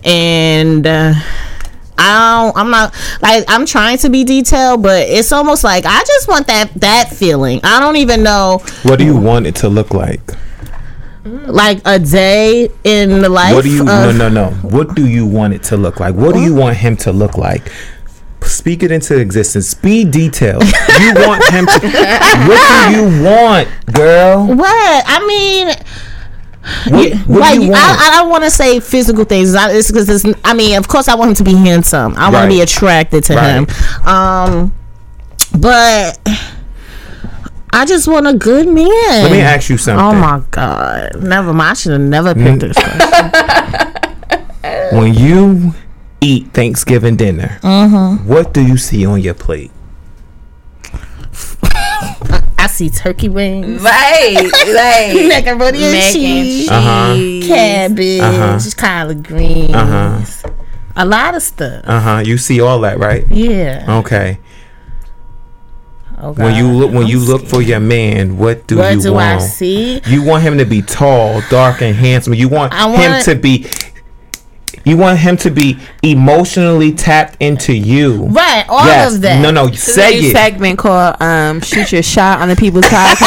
And 0.04 0.86
uh, 0.86 1.14
I 2.00 2.42
don't, 2.42 2.56
I'm 2.56 2.70
not 2.70 2.94
like 3.22 3.44
I'm 3.48 3.66
trying 3.66 3.98
to 3.98 4.10
be 4.10 4.24
detailed, 4.24 4.82
but 4.82 5.06
it's 5.08 5.32
almost 5.32 5.64
like 5.64 5.84
I 5.86 6.02
just 6.04 6.28
want 6.28 6.46
that 6.46 6.72
that 6.76 7.10
feeling. 7.10 7.60
I 7.62 7.80
don't 7.80 7.96
even 7.96 8.22
know 8.22 8.62
What 8.82 8.98
do 8.98 9.04
you 9.04 9.16
want 9.16 9.46
it 9.46 9.54
to 9.56 9.68
look 9.68 9.92
like? 9.92 10.20
like 11.24 11.80
a 11.84 11.98
day 11.98 12.70
in 12.84 13.20
the 13.20 13.28
life. 13.28 13.54
What 13.54 13.64
do 13.64 13.70
you? 13.70 13.84
No, 13.84 14.10
of, 14.10 14.16
no, 14.16 14.28
no. 14.28 14.50
What 14.62 14.94
do 14.94 15.06
you 15.06 15.26
want 15.26 15.54
it 15.54 15.62
to 15.64 15.76
look 15.76 16.00
like? 16.00 16.14
What 16.14 16.34
do 16.34 16.40
you 16.40 16.54
want 16.54 16.76
him 16.76 16.96
to 16.98 17.12
look 17.12 17.36
like? 17.36 17.70
Speak 18.42 18.82
it 18.82 18.90
into 18.90 19.18
existence. 19.18 19.74
Be 19.74 20.04
detailed. 20.04 20.64
You 20.64 21.12
want 21.14 21.44
him 21.50 21.66
to. 21.66 21.80
What 22.48 22.88
do 22.88 22.96
you 22.96 23.22
want, 23.22 23.68
girl? 23.92 24.46
What 24.46 25.04
I 25.06 25.24
mean, 25.26 25.74
What, 26.88 27.12
what 27.26 27.40
like 27.40 27.58
do? 27.60 27.72
I, 27.74 27.96
I 28.08 28.16
don't 28.18 28.28
want 28.30 28.44
to 28.44 28.50
say 28.50 28.80
physical 28.80 29.24
things. 29.24 29.54
I, 29.54 29.70
it's 29.72 29.90
because 29.90 30.08
it's. 30.08 30.38
I 30.44 30.52
mean, 30.54 30.76
of 30.76 30.88
course, 30.88 31.08
I 31.08 31.14
want 31.14 31.30
him 31.30 31.34
to 31.36 31.44
be 31.44 31.54
handsome. 31.54 32.14
I 32.16 32.30
want 32.30 32.50
to 32.50 32.54
be 32.56 32.60
attracted 32.60 33.24
to 33.24 33.34
Right. 33.34 33.52
him. 33.54 33.66
Um, 34.06 34.72
but 35.58 36.18
I 37.72 37.86
just 37.86 38.06
want 38.06 38.26
a 38.26 38.34
good 38.34 38.66
man. 38.68 38.86
Let 38.86 39.32
me 39.32 39.40
ask 39.40 39.70
you 39.70 39.78
something. 39.78 40.04
Oh 40.04 40.12
my 40.12 40.42
god! 40.50 41.22
Never 41.22 41.52
mind. 41.54 41.70
I 41.70 41.74
should 41.74 41.92
have 41.92 42.00
never 42.02 42.34
picked 42.34 42.60
this. 42.60 42.76
question. 42.76 43.96
When 44.92 45.14
you 45.14 45.72
eat 46.20 46.52
Thanksgiving 46.52 47.16
dinner, 47.16 47.58
Mm-hmm. 47.62 48.28
what 48.28 48.52
do 48.52 48.60
you 48.64 48.76
see 48.76 49.06
on 49.06 49.20
your 49.20 49.34
plate? 49.34 49.70
I 52.62 52.66
see 52.66 52.90
turkey 52.90 53.28
wings, 53.28 53.80
Right, 53.82 54.34
like 54.44 55.28
macaroni 55.28 55.82
and 55.82 55.92
mac 55.92 56.02
and 56.04 56.12
cheese, 56.12 56.58
cheese. 56.60 56.68
Uh-huh. 56.70 57.46
cabbage, 57.48 58.20
Uh-huh. 58.20 58.58
collard 58.76 59.26
greens, 59.26 59.74
Uh-huh. 59.74 60.50
a 60.96 61.06
lot 61.06 61.34
of 61.34 61.42
stuff. 61.42 61.84
Uh 61.86 62.00
huh. 62.00 62.18
You 62.24 62.36
see 62.38 62.60
all 62.60 62.80
that, 62.80 62.98
right? 62.98 63.24
Yeah. 63.30 63.86
Okay. 64.00 64.38
Oh, 66.22 66.32
When 66.34 66.54
you 66.54 66.68
look, 66.70 66.92
when 66.92 67.06
you 67.06 67.18
look 67.18 67.46
for 67.46 67.62
your 67.62 67.80
man, 67.80 68.36
what 68.36 68.66
do 68.66 68.76
what 68.76 68.94
you 68.94 69.00
do 69.00 69.14
I 69.14 69.36
want? 69.36 69.42
see? 69.42 70.02
You 70.06 70.22
want 70.22 70.42
him 70.42 70.58
to 70.58 70.66
be 70.66 70.82
tall, 70.82 71.40
dark, 71.48 71.80
and 71.80 71.96
handsome. 71.96 72.34
You 72.34 72.48
want, 72.50 72.74
I 72.74 72.94
him 72.94 73.22
to 73.22 73.34
be. 73.34 73.66
You 74.90 74.96
want 74.96 75.20
him 75.20 75.36
to 75.36 75.52
be 75.52 75.78
emotionally 76.02 76.90
tapped 76.90 77.36
into 77.38 77.72
you. 77.72 78.24
Right, 78.24 78.64
all 78.68 78.84
yes. 78.84 79.14
of 79.14 79.20
that. 79.20 79.40
No, 79.40 79.52
no. 79.52 79.68
There's 79.68 79.80
Say 79.80 80.18
new 80.20 80.28
it. 80.30 80.32
segment 80.32 80.80
called 80.80 81.14
um, 81.22 81.60
"Shoot 81.60 81.92
Your 81.92 82.02
Shot" 82.02 82.40
on 82.40 82.48
the 82.48 82.56
People's 82.56 82.84
Podcast. 82.86 83.20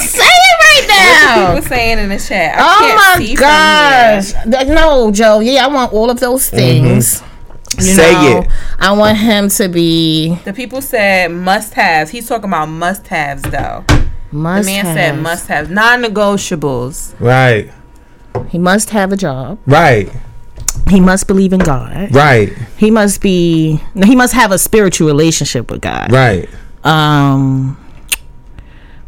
Say 0.00 0.24
it 0.24 0.56
right 0.64 0.86
now. 0.88 1.44
What 1.52 1.56
people 1.56 1.68
saying 1.68 1.98
in 1.98 2.08
the 2.08 2.18
chat. 2.18 2.56
I 2.58 2.62
Oh 2.62 2.78
can't 2.80 2.96
my 2.96 3.26
see 3.26 3.36
from 3.36 3.44
gosh! 3.44 4.64
here. 4.64 4.74
No, 4.74 5.10
Joe. 5.12 5.40
Yeah, 5.40 5.66
I 5.66 5.68
want 5.68 5.92
all 5.92 6.08
of 6.10 6.18
those 6.18 6.48
things. 6.48 7.20
Mm-hmm. 7.20 7.80
Say 7.82 8.12
know, 8.12 8.38
it. 8.40 8.48
I 8.78 8.92
want 8.92 9.18
him 9.18 9.50
to 9.50 9.68
be 9.68 10.36
The 10.44 10.54
people 10.54 10.80
said 10.80 11.30
must-haves. 11.32 12.10
He's 12.10 12.26
talking 12.26 12.48
about 12.48 12.70
must-haves 12.70 13.42
though. 13.42 13.84
Must 14.32 14.66
the 14.66 14.72
man 14.72 14.84
have. 14.86 14.96
said 14.96 15.18
must-haves, 15.22 15.68
non-negotiables. 15.68 17.14
Right. 17.20 17.70
He 18.48 18.58
must 18.58 18.90
have 18.90 19.12
a 19.12 19.16
job. 19.16 19.58
Right. 19.66 20.10
He 20.88 21.00
must 21.00 21.26
believe 21.26 21.52
in 21.52 21.60
God. 21.60 22.14
Right. 22.14 22.52
He 22.76 22.90
must 22.90 23.20
be 23.20 23.80
he 24.04 24.16
must 24.16 24.32
have 24.34 24.52
a 24.52 24.58
spiritual 24.58 25.06
relationship 25.06 25.70
with 25.70 25.80
God. 25.80 26.10
Right. 26.12 26.48
Um. 26.84 27.76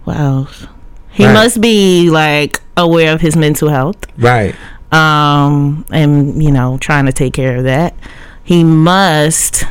What 0.04 0.16
else? 0.16 0.66
He 1.10 1.24
Right. 1.24 1.32
must 1.34 1.60
be 1.60 2.10
like 2.10 2.60
aware 2.76 3.12
of 3.12 3.20
his 3.20 3.36
mental 3.36 3.68
health. 3.68 3.96
Right. 4.18 4.54
Um, 4.92 5.84
and 5.90 6.42
you 6.42 6.50
know, 6.50 6.78
trying 6.78 7.06
to 7.06 7.12
take 7.12 7.32
care 7.34 7.56
of 7.56 7.64
that. 7.64 7.94
He 8.44 8.64
must. 8.64 9.64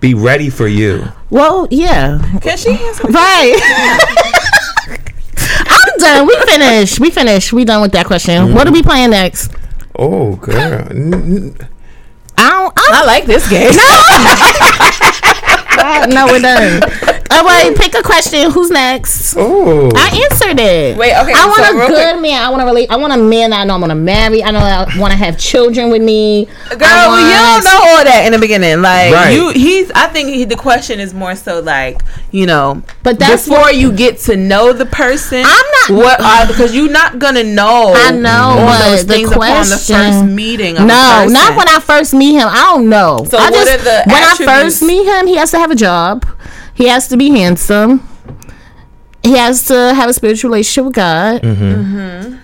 Be 0.00 0.14
ready 0.14 0.50
for 0.50 0.66
you. 0.66 1.04
Well, 1.30 1.68
yeah, 1.70 2.18
Can 2.40 2.56
she 2.56 2.70
answer? 2.70 3.04
right. 3.08 4.08
I'm 5.92 5.98
done. 5.98 6.26
We 6.26 6.36
finished. 6.46 7.00
We 7.00 7.10
finished. 7.10 7.52
We 7.52 7.64
done 7.64 7.82
with 7.82 7.92
that 7.92 8.06
question. 8.06 8.34
Mm. 8.48 8.54
What 8.54 8.66
are 8.66 8.72
we 8.72 8.82
playing 8.82 9.10
next? 9.10 9.52
Oh, 9.96 10.36
girl. 10.36 10.88
N- 10.90 11.12
n- 11.14 11.56
I 12.38 12.50
don't. 12.50 12.72
I, 12.76 12.88
I 13.02 13.04
like 13.04 13.26
this 13.26 13.48
game. 13.48 13.70
I, 15.78 16.06
no, 16.14 16.26
we're 16.26 16.40
done. 16.40 16.82
Oh, 17.34 17.38
all 17.38 17.44
right, 17.44 17.76
pick 17.76 17.94
a 17.94 18.02
question. 18.02 18.50
Who's 18.50 18.70
next? 18.70 19.34
Oh. 19.36 19.90
I 19.94 20.26
answered 20.30 20.58
it. 20.60 20.96
Wait, 20.96 21.12
okay, 21.12 21.32
I 21.34 21.46
want 21.46 21.56
so 21.64 21.70
a 21.70 21.88
good 21.88 22.12
quick- 22.14 22.20
man. 22.22 22.42
I 22.42 22.50
want 22.50 22.60
to 22.60 22.66
relate. 22.66 22.90
I 22.90 22.96
want 22.96 23.12
a 23.12 23.16
man 23.16 23.50
that 23.50 23.60
I 23.60 23.64
know 23.64 23.74
I'm 23.74 23.80
gonna 23.80 23.94
marry. 23.94 24.42
I 24.44 24.50
know 24.50 24.58
I 24.58 24.84
want 24.98 25.12
to 25.12 25.16
have 25.16 25.38
children 25.38 25.90
with 25.90 26.02
me. 26.02 26.46
Girl, 26.70 26.78
I 26.82 27.06
you 27.30 27.62
don't 27.62 27.64
know 27.64 27.90
all 27.90 28.04
that 28.04 28.22
in 28.26 28.32
the 28.32 28.38
beginning. 28.38 28.82
Like 28.82 29.12
Right. 29.12 29.30
you, 29.30 29.50
he's. 29.50 29.90
I 29.94 30.08
think 30.08 30.28
he, 30.30 30.44
the 30.44 30.56
question 30.56 31.00
is 31.00 31.14
more 31.14 31.34
so 31.34 31.60
like 31.60 32.00
you 32.30 32.46
know, 32.46 32.82
But 33.02 33.18
that's 33.18 33.44
before 33.46 33.60
what- 33.62 33.76
you 33.76 33.92
get 33.92 34.18
to 34.20 34.36
know 34.36 34.72
the 34.72 34.86
person. 34.86 35.42
I'm 35.44 35.66
not- 35.88 35.90
what 36.02 36.20
are 36.20 36.46
because 36.46 36.74
you're 36.74 36.90
not 36.90 37.18
gonna 37.18 37.44
know. 37.44 37.92
I 37.96 38.10
know, 38.10 38.30
all 38.58 38.66
but 38.66 38.78
those 38.90 39.06
the 39.06 39.14
things 39.14 39.30
upon 39.32 39.68
the 39.68 39.76
first 39.76 40.24
meeting. 40.24 40.76
Of 40.78 40.86
No, 40.86 41.24
a 41.26 41.28
not 41.28 41.56
when 41.56 41.68
I 41.68 41.78
first 41.80 42.14
meet 42.14 42.32
him. 42.34 42.48
I 42.48 42.72
don't 42.72 42.88
know. 42.88 43.26
So 43.28 43.36
I 43.38 43.50
what 43.50 43.68
are 43.68 43.78
the 43.78 44.02
when 44.06 44.22
I 44.22 44.34
first 44.36 44.82
meet 44.82 45.04
him, 45.06 45.26
he 45.26 45.36
has 45.36 45.50
to 45.52 45.58
have 45.58 45.70
a 45.70 45.74
job. 45.74 46.24
He 46.74 46.88
has 46.88 47.08
to 47.08 47.16
be 47.16 47.30
handsome. 47.30 48.06
He 49.22 49.36
has 49.36 49.66
to 49.66 49.74
have 49.94 50.10
a 50.10 50.12
spiritual 50.12 50.50
relationship 50.50 50.86
with 50.86 50.94
God. 50.94 51.42
Mm-hmm. 51.42 52.36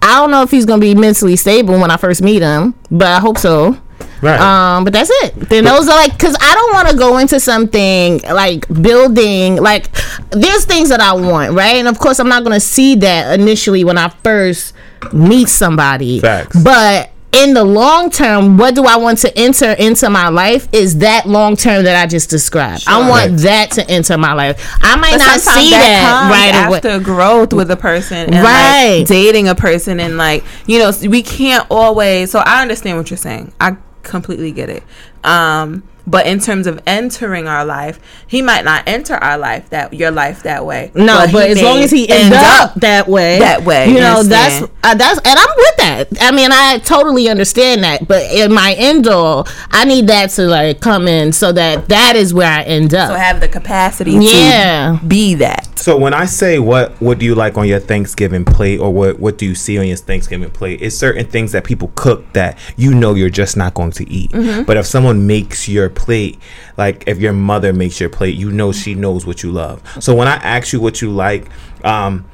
I 0.00 0.14
don't 0.14 0.30
know 0.30 0.42
if 0.42 0.50
he's 0.50 0.64
gonna 0.64 0.80
be 0.80 0.94
mentally 0.94 1.36
stable 1.36 1.78
when 1.78 1.90
I 1.90 1.96
first 1.96 2.22
meet 2.22 2.40
him, 2.40 2.74
but 2.90 3.08
I 3.08 3.20
hope 3.20 3.36
so. 3.36 3.76
Right. 4.22 4.40
Um, 4.40 4.84
but 4.84 4.92
that's 4.92 5.10
it. 5.10 5.34
Then 5.34 5.64
those 5.64 5.88
are 5.88 5.96
like, 5.96 6.18
cause 6.18 6.36
I 6.40 6.54
don't 6.54 6.72
want 6.72 6.88
to 6.88 6.96
go 6.96 7.18
into 7.18 7.38
something 7.38 8.20
like 8.22 8.66
building. 8.82 9.56
Like, 9.56 9.92
there's 10.30 10.64
things 10.64 10.88
that 10.88 11.00
I 11.00 11.12
want, 11.12 11.52
right? 11.52 11.76
And 11.76 11.88
of 11.88 11.98
course, 11.98 12.18
I'm 12.18 12.28
not 12.28 12.42
gonna 12.42 12.60
see 12.60 12.94
that 12.96 13.38
initially 13.38 13.84
when 13.84 13.98
I 13.98 14.08
first 14.08 14.72
meet 15.12 15.48
somebody. 15.48 16.20
Facts. 16.20 16.62
But 16.62 17.10
in 17.32 17.52
the 17.54 17.62
long 17.64 18.10
term, 18.10 18.56
what 18.56 18.74
do 18.74 18.84
I 18.86 18.96
want 18.96 19.18
to 19.18 19.38
enter 19.38 19.72
into 19.72 20.08
my 20.08 20.28
life? 20.28 20.66
Is 20.72 20.98
that 20.98 21.26
long 21.26 21.56
term 21.56 21.84
that 21.84 22.02
I 22.02 22.06
just 22.06 22.30
described? 22.30 22.84
I 22.86 23.08
want 23.08 23.30
Right. 23.32 23.38
that 23.40 23.70
to 23.72 23.90
enter 23.90 24.16
my 24.16 24.32
life. 24.32 24.60
I 24.80 24.96
might 24.96 25.12
But 25.12 25.18
not 25.18 25.40
see 25.40 25.70
that, 25.70 26.00
comes 26.08 26.30
right 26.32 26.66
away. 26.68 26.76
after 26.78 26.98
growth 26.98 27.52
with 27.52 27.70
a 27.70 27.76
person 27.76 28.32
and 28.32 28.42
Right. 28.44 28.98
like 29.00 29.06
dating 29.08 29.46
a 29.48 29.54
person 29.54 30.00
and 30.00 30.16
like 30.16 30.42
you 30.66 30.78
know 30.78 30.90
we 31.08 31.22
can't 31.22 31.66
always 31.70 32.30
so 32.30 32.38
i 32.40 32.62
understand 32.62 32.96
what 32.96 33.10
you're 33.10 33.16
saying 33.18 33.52
i 33.60 33.76
completely 34.02 34.50
get 34.52 34.68
it 34.70 34.82
um 35.24 35.82
but 36.10 36.26
in 36.26 36.38
terms 36.40 36.66
of 36.66 36.80
entering 36.86 37.46
our 37.46 37.64
life 37.64 38.00
he 38.26 38.42
might 38.42 38.64
not 38.64 38.82
enter 38.86 39.14
our 39.14 39.38
life 39.38 39.68
that 39.70 39.92
your 39.92 40.10
life 40.10 40.42
that 40.42 40.64
way 40.64 40.90
No, 40.94 41.26
but, 41.32 41.46
he 41.46 41.52
as 41.52 41.62
long 41.62 41.78
as 41.80 41.90
he 41.90 42.08
ends 42.08 42.36
up, 42.36 42.74
that 42.76 43.08
way, 43.08 43.38
that 43.38 43.62
way, 43.64 43.86
you 43.88 43.94
you 43.94 44.00
know, 44.00 44.22
that's 44.22 44.62
uh, 44.82 44.94
that's, 44.94 45.18
and 45.18 45.38
I'm 45.38 45.48
with 45.56 45.76
that. 45.78 46.08
I 46.20 46.30
mean, 46.30 46.50
I 46.52 46.78
totally 46.78 47.28
understand 47.28 47.82
that, 47.84 48.06
but 48.06 48.22
in 48.32 48.52
my 48.52 48.74
end 48.78 49.06
all, 49.08 49.46
I 49.70 49.84
need 49.84 50.06
that 50.06 50.30
to 50.30 50.46
like 50.46 50.80
come 50.80 51.08
in 51.08 51.32
so 51.32 51.52
that 51.52 51.88
that 51.88 52.16
is 52.16 52.32
where 52.32 52.50
I 52.50 52.62
end 52.62 52.94
up. 52.94 53.08
so 53.08 53.14
up. 53.14 53.20
have 53.20 53.40
the 53.40 53.48
capacity 53.48 54.12
Yeah. 54.12 54.98
to 55.00 55.06
be 55.06 55.34
that 55.34 55.66
So 55.76 55.96
when 55.96 56.14
I 56.14 56.24
say 56.26 56.58
what 56.58 56.92
what 57.00 57.18
do 57.18 57.26
you 57.26 57.34
like 57.34 57.56
on 57.58 57.66
your 57.66 57.80
Thanksgiving 57.80 58.44
plate 58.44 58.78
or 58.80 58.92
what 58.92 59.18
what 59.18 59.36
do 59.38 59.46
you 59.46 59.54
see 59.54 59.78
on 59.78 59.86
your 59.86 59.96
Thanksgiving 59.96 60.50
plate, 60.50 60.80
it's 60.80 60.96
certain 60.96 61.26
things 61.26 61.52
that 61.52 61.64
people 61.64 61.90
cook 61.94 62.32
that 62.32 62.56
you 62.76 62.94
know 62.94 63.14
you're 63.14 63.30
just 63.30 63.56
not 63.56 63.74
going 63.74 63.92
to 63.92 64.08
eat. 64.08 64.30
But 64.66 64.76
if 64.76 64.86
someone 64.86 65.26
makes 65.26 65.68
your 65.68 65.88
plate, 65.98 66.38
like 66.78 67.04
if 67.06 67.18
your 67.18 67.34
mother 67.34 67.72
makes 67.74 68.00
your 68.00 68.08
plate, 68.08 68.36
you 68.36 68.50
know 68.50 68.72
she 68.72 68.94
knows 68.94 69.26
what 69.26 69.42
you 69.42 69.52
love. 69.52 69.82
So 70.00 70.14
when 70.14 70.26
I 70.28 70.36
ask 70.36 70.72
you 70.72 70.80
what 70.80 71.02
you 71.02 71.10
like, 71.10 71.46
um 71.84 72.24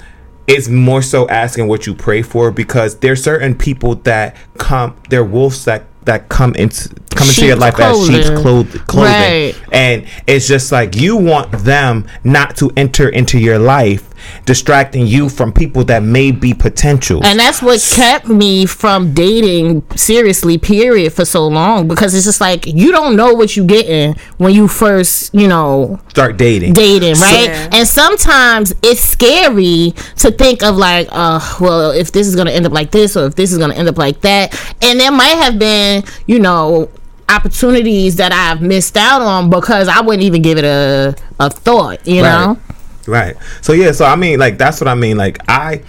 it's 0.46 0.68
more 0.68 1.00
so 1.00 1.26
asking 1.28 1.66
what 1.68 1.86
you 1.86 1.94
pray 1.94 2.20
for 2.20 2.50
because 2.50 2.98
there's 2.98 3.22
certain 3.24 3.54
people 3.54 3.94
that 4.04 4.36
come 4.58 4.94
they're 5.08 5.24
wolves 5.24 5.64
that 5.64 5.86
that 6.04 6.28
come 6.28 6.54
into 6.56 6.90
come 7.16 7.26
into 7.28 7.46
your 7.46 7.56
Sheep's 7.56 7.60
life 7.60 7.80
as 7.80 8.06
sheep's 8.06 8.28
clothing. 8.28 8.70
cloth- 8.72 8.86
clothing 8.86 9.54
Right. 9.54 9.54
and 9.72 10.04
it's 10.26 10.46
just 10.46 10.70
like 10.70 10.96
you 10.96 11.16
want 11.16 11.50
them 11.52 12.06
not 12.24 12.56
to 12.58 12.70
enter 12.76 13.08
into 13.08 13.38
your 13.38 13.58
life 13.58 14.10
distracting 14.46 15.06
you 15.06 15.28
from 15.28 15.52
people 15.52 15.84
that 15.84 16.02
may 16.02 16.30
be 16.30 16.52
potential 16.54 17.20
And 17.24 17.38
that's 17.38 17.62
what 17.62 17.80
kept 17.94 18.26
me 18.28 18.66
from 18.66 19.14
dating 19.14 19.82
seriously, 19.96 20.58
period, 20.58 21.12
for 21.12 21.24
so 21.24 21.46
long. 21.46 21.88
Because 21.88 22.14
it's 22.14 22.24
just 22.24 22.40
like 22.40 22.66
you 22.66 22.92
don't 22.92 23.16
know 23.16 23.32
what 23.34 23.56
you 23.56 23.64
getting 23.64 24.14
when 24.38 24.54
you 24.54 24.68
first, 24.68 25.34
you 25.34 25.48
know, 25.48 25.98
start 26.08 26.36
dating 26.36 26.72
dating, 26.74 27.14
right? 27.20 27.48
Yeah. 27.48 27.68
And 27.72 27.88
sometimes 27.88 28.74
it's 28.82 29.00
scary 29.00 29.94
to 30.16 30.30
think 30.30 30.62
of 30.62 30.76
like, 30.76 31.08
uh, 31.10 31.40
well, 31.60 31.90
if 31.90 32.12
this 32.12 32.26
is 32.26 32.36
gonna 32.36 32.50
end 32.50 32.66
up 32.66 32.72
like 32.72 32.90
this, 32.90 33.16
or 33.16 33.26
if 33.26 33.34
this 33.34 33.52
is 33.52 33.58
gonna 33.58 33.74
end 33.74 33.88
up 33.88 33.98
like 33.98 34.20
that, 34.22 34.52
and 34.82 34.98
there 35.00 35.12
might 35.12 35.36
have 35.36 35.58
been, 35.58 36.04
you 36.26 36.38
know, 36.38 36.88
opportunities 37.28 38.16
that 38.16 38.32
I've 38.32 38.60
missed 38.62 38.96
out 38.96 39.22
on 39.22 39.50
because 39.50 39.88
I 39.88 40.00
wouldn't 40.00 40.22
even 40.24 40.42
give 40.42 40.58
it 40.58 40.64
a 40.64 41.14
a 41.40 41.50
thought, 41.50 42.06
you 42.06 42.22
Right. 42.22 42.46
know. 42.46 42.58
Right. 43.06 43.36
So 43.60 43.72
yeah, 43.72 43.92
so 43.92 44.04
I 44.04 44.16
mean 44.16 44.38
like 44.38 44.58
that's 44.58 44.80
what 44.80 44.88
I 44.88 44.94
mean. 44.94 45.16
Like 45.16 45.38
I 45.48 45.82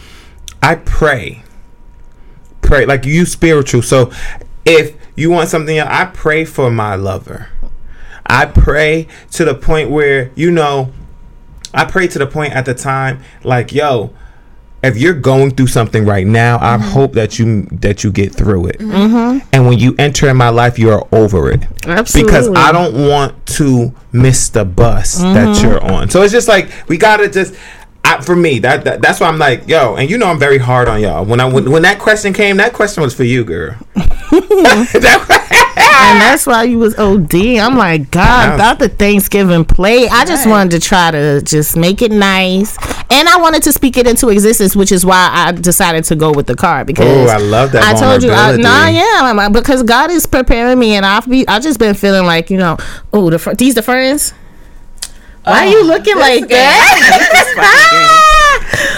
I 0.61 0.75
pray. 0.75 1.43
Pray 2.61 2.85
like 2.85 3.05
you 3.05 3.25
spiritual. 3.25 3.81
So 3.81 4.11
if 4.65 4.95
you 5.15 5.29
want 5.29 5.49
something 5.49 5.77
else, 5.77 5.89
I 5.91 6.05
pray 6.05 6.45
for 6.45 6.71
my 6.71 6.95
lover. 6.95 7.49
I 8.25 8.47
pray 8.47 9.07
to 9.31 9.45
the 9.45 9.53
point 9.53 9.91
where, 9.91 10.31
you 10.35 10.49
know, 10.49 10.91
I 11.73 11.85
pray 11.85 12.07
to 12.07 12.19
the 12.19 12.25
point 12.25 12.53
at 12.53 12.65
the 12.65 12.73
time 12.73 13.21
like, 13.43 13.71
yo, 13.71 14.13
if 14.85 14.97
you're 14.97 15.13
going 15.13 15.51
through 15.51 15.67
something 15.67 16.05
right 16.05 16.25
now, 16.25 16.57
I 16.57 16.77
mm-hmm. 16.77 16.89
hope 16.89 17.13
that 17.13 17.39
you 17.39 17.63
that 17.71 18.03
you 18.03 18.11
get 18.11 18.33
through 18.33 18.67
it. 18.67 18.79
Mm-hmm. 18.79 18.91
mm-hmm. 18.91 19.47
And 19.53 19.67
when 19.67 19.79
you 19.79 19.95
enter 19.97 20.29
in 20.29 20.37
my 20.37 20.49
life, 20.49 20.77
you 20.77 20.91
are 20.91 21.07
over 21.11 21.49
it 21.51 21.63
Absolutely. 21.85 22.31
because 22.31 22.49
I 22.55 22.71
don't 22.71 23.07
want 23.07 23.45
to 23.47 23.93
miss 24.11 24.49
the 24.49 24.65
bus 24.65 25.19
that 25.19 25.55
mm-hmm. 25.55 25.65
you're 25.65 25.83
on. 25.83 26.09
So 26.09 26.21
it's 26.21 26.33
just 26.33 26.47
like 26.47 26.69
we 26.87 26.97
gotta 26.97 27.29
just. 27.29 27.55
I, 28.05 28.21
for 28.21 28.35
me, 28.35 28.59
that, 28.59 28.83
that 28.85 29.01
that's 29.01 29.19
why 29.19 29.27
I'm 29.27 29.37
like, 29.39 29.67
yo, 29.67 29.95
and 29.95 30.09
you 30.09 30.17
know 30.17 30.27
I'm 30.27 30.39
very 30.39 30.57
hard 30.59 30.87
on 30.87 31.01
y'all. 31.01 31.25
When 31.25 31.39
I 31.39 31.45
when, 31.45 31.69
when 31.71 31.81
that 31.81 31.99
question 31.99 32.33
came, 32.33 32.57
that 32.57 32.73
question 32.73 33.01
was 33.03 33.13
for 33.15 33.23
you, 33.23 33.43
girl. 33.43 33.75
That- 33.95 35.41
and 35.77 36.21
that's 36.21 36.45
why 36.45 36.63
you 36.63 36.77
was 36.77 36.95
OD. 36.97 37.33
I'm 37.35 37.77
like, 37.77 38.11
God, 38.11 38.53
about 38.55 38.79
the 38.79 38.89
Thanksgiving 38.89 39.65
plate. 39.65 40.09
I 40.11 40.25
just 40.25 40.45
Right. 40.45 40.51
wanted 40.51 40.71
to 40.71 40.87
try 40.87 41.11
to 41.11 41.41
just 41.41 41.75
make 41.77 42.01
it 42.01 42.11
nice, 42.11 42.77
and 43.09 43.27
I 43.27 43.37
wanted 43.39 43.63
to 43.63 43.71
speak 43.71 43.97
it 43.97 44.07
into 44.07 44.29
existence, 44.29 44.75
which 44.75 44.91
is 44.91 45.05
why 45.05 45.29
I 45.33 45.51
decided 45.51 46.03
to 46.05 46.15
go 46.15 46.31
with 46.31 46.47
the 46.47 46.55
card 46.55 46.87
because 46.87 47.29
Oh, 47.29 47.33
I 47.33 47.37
love 47.37 47.71
that 47.71 47.83
I 47.83 47.93
told 47.99 48.23
you, 48.23 48.31
I, 48.31 48.51
vulnerability. 48.57 48.63
nah, 48.63 48.87
yeah, 48.87 49.19
I'm- 49.23 49.39
I'm- 49.39 49.51
because 49.53 49.83
God 49.83 50.11
is 50.11 50.25
preparing 50.25 50.77
me, 50.79 50.95
and 50.95 51.05
I've 51.05 51.27
be, 51.29 51.47
I 51.47 51.59
just 51.59 51.79
been 51.79 51.95
feeling 51.95 52.25
like 52.25 52.49
you 52.49 52.57
know, 52.57 52.77
oh, 53.13 53.29
the 53.29 53.55
these 53.57 53.73
the 53.75 53.81
friends. 53.81 54.33
Why 55.45 55.67
are 55.67 55.69
you 55.69 55.83
looking 55.85 56.17
like 56.17 56.47
that? 56.47 56.97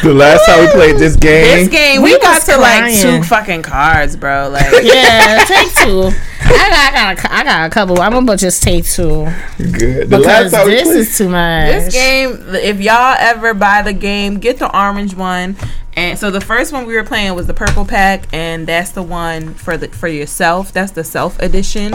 the 0.04 0.14
last 0.14 0.46
time 0.46 0.62
we 0.62 0.72
played 0.72 0.98
this 0.98 1.16
game, 1.16 1.44
This 1.44 1.70
game, 1.70 2.02
We 2.02 2.14
we, 2.14 2.20
got 2.20 2.36
was 2.36 2.46
to 2.46 2.58
like 2.58 2.94
two 2.96 3.24
fucking 3.24 3.64
cards, 3.64 4.16
bro. 4.16 4.50
Like, 4.50 4.72
yeah, 4.84 5.44
take 5.48 5.74
two. 5.76 6.12
I 6.40 6.70
got, 6.70 6.72
I 6.72 6.92
got, 7.16 7.26
a, 7.26 7.34
I 7.34 7.44
got 7.44 7.68
a 7.68 7.70
couple. 7.70 8.00
I'm 8.00 8.14
gonna 8.14 8.38
just 8.38 8.64
take 8.64 8.86
two 8.86 9.26
good. 9.58 10.10
The 10.10 10.18
because 10.18 10.26
last 10.26 10.52
time 10.54 10.66
we 10.68 10.72
this 10.74 10.88
played, 10.88 10.98
is 11.00 11.18
too 11.18 11.30
much. 11.30 11.68
This 11.68 11.94
game, 11.94 12.38
if 12.56 12.80
y'all 12.80 13.16
ever 13.20 13.54
buy 13.54 13.82
the 13.82 13.94
game, 13.94 14.40
get 14.40 14.58
the 14.58 14.74
orange 14.78 15.16
one. 15.16 15.58
And 15.98 16.18
so 16.18 16.30
the 16.30 16.40
first 16.40 16.72
one 16.72 16.86
we 16.86 16.94
were 16.96 17.04
playing 17.04 17.34
was 17.36 17.48
the 17.48 17.54
purple 17.56 17.84
pack, 17.84 18.26
and 18.32 18.68
that's 18.68 18.92
the 18.92 19.04
one 19.04 19.56
for 19.56 19.78
the 19.78 19.90
for 19.90 20.08
yourself. 20.08 20.72
That's 20.72 20.92
the 20.94 21.04
self 21.04 21.40
edition. 21.40 21.94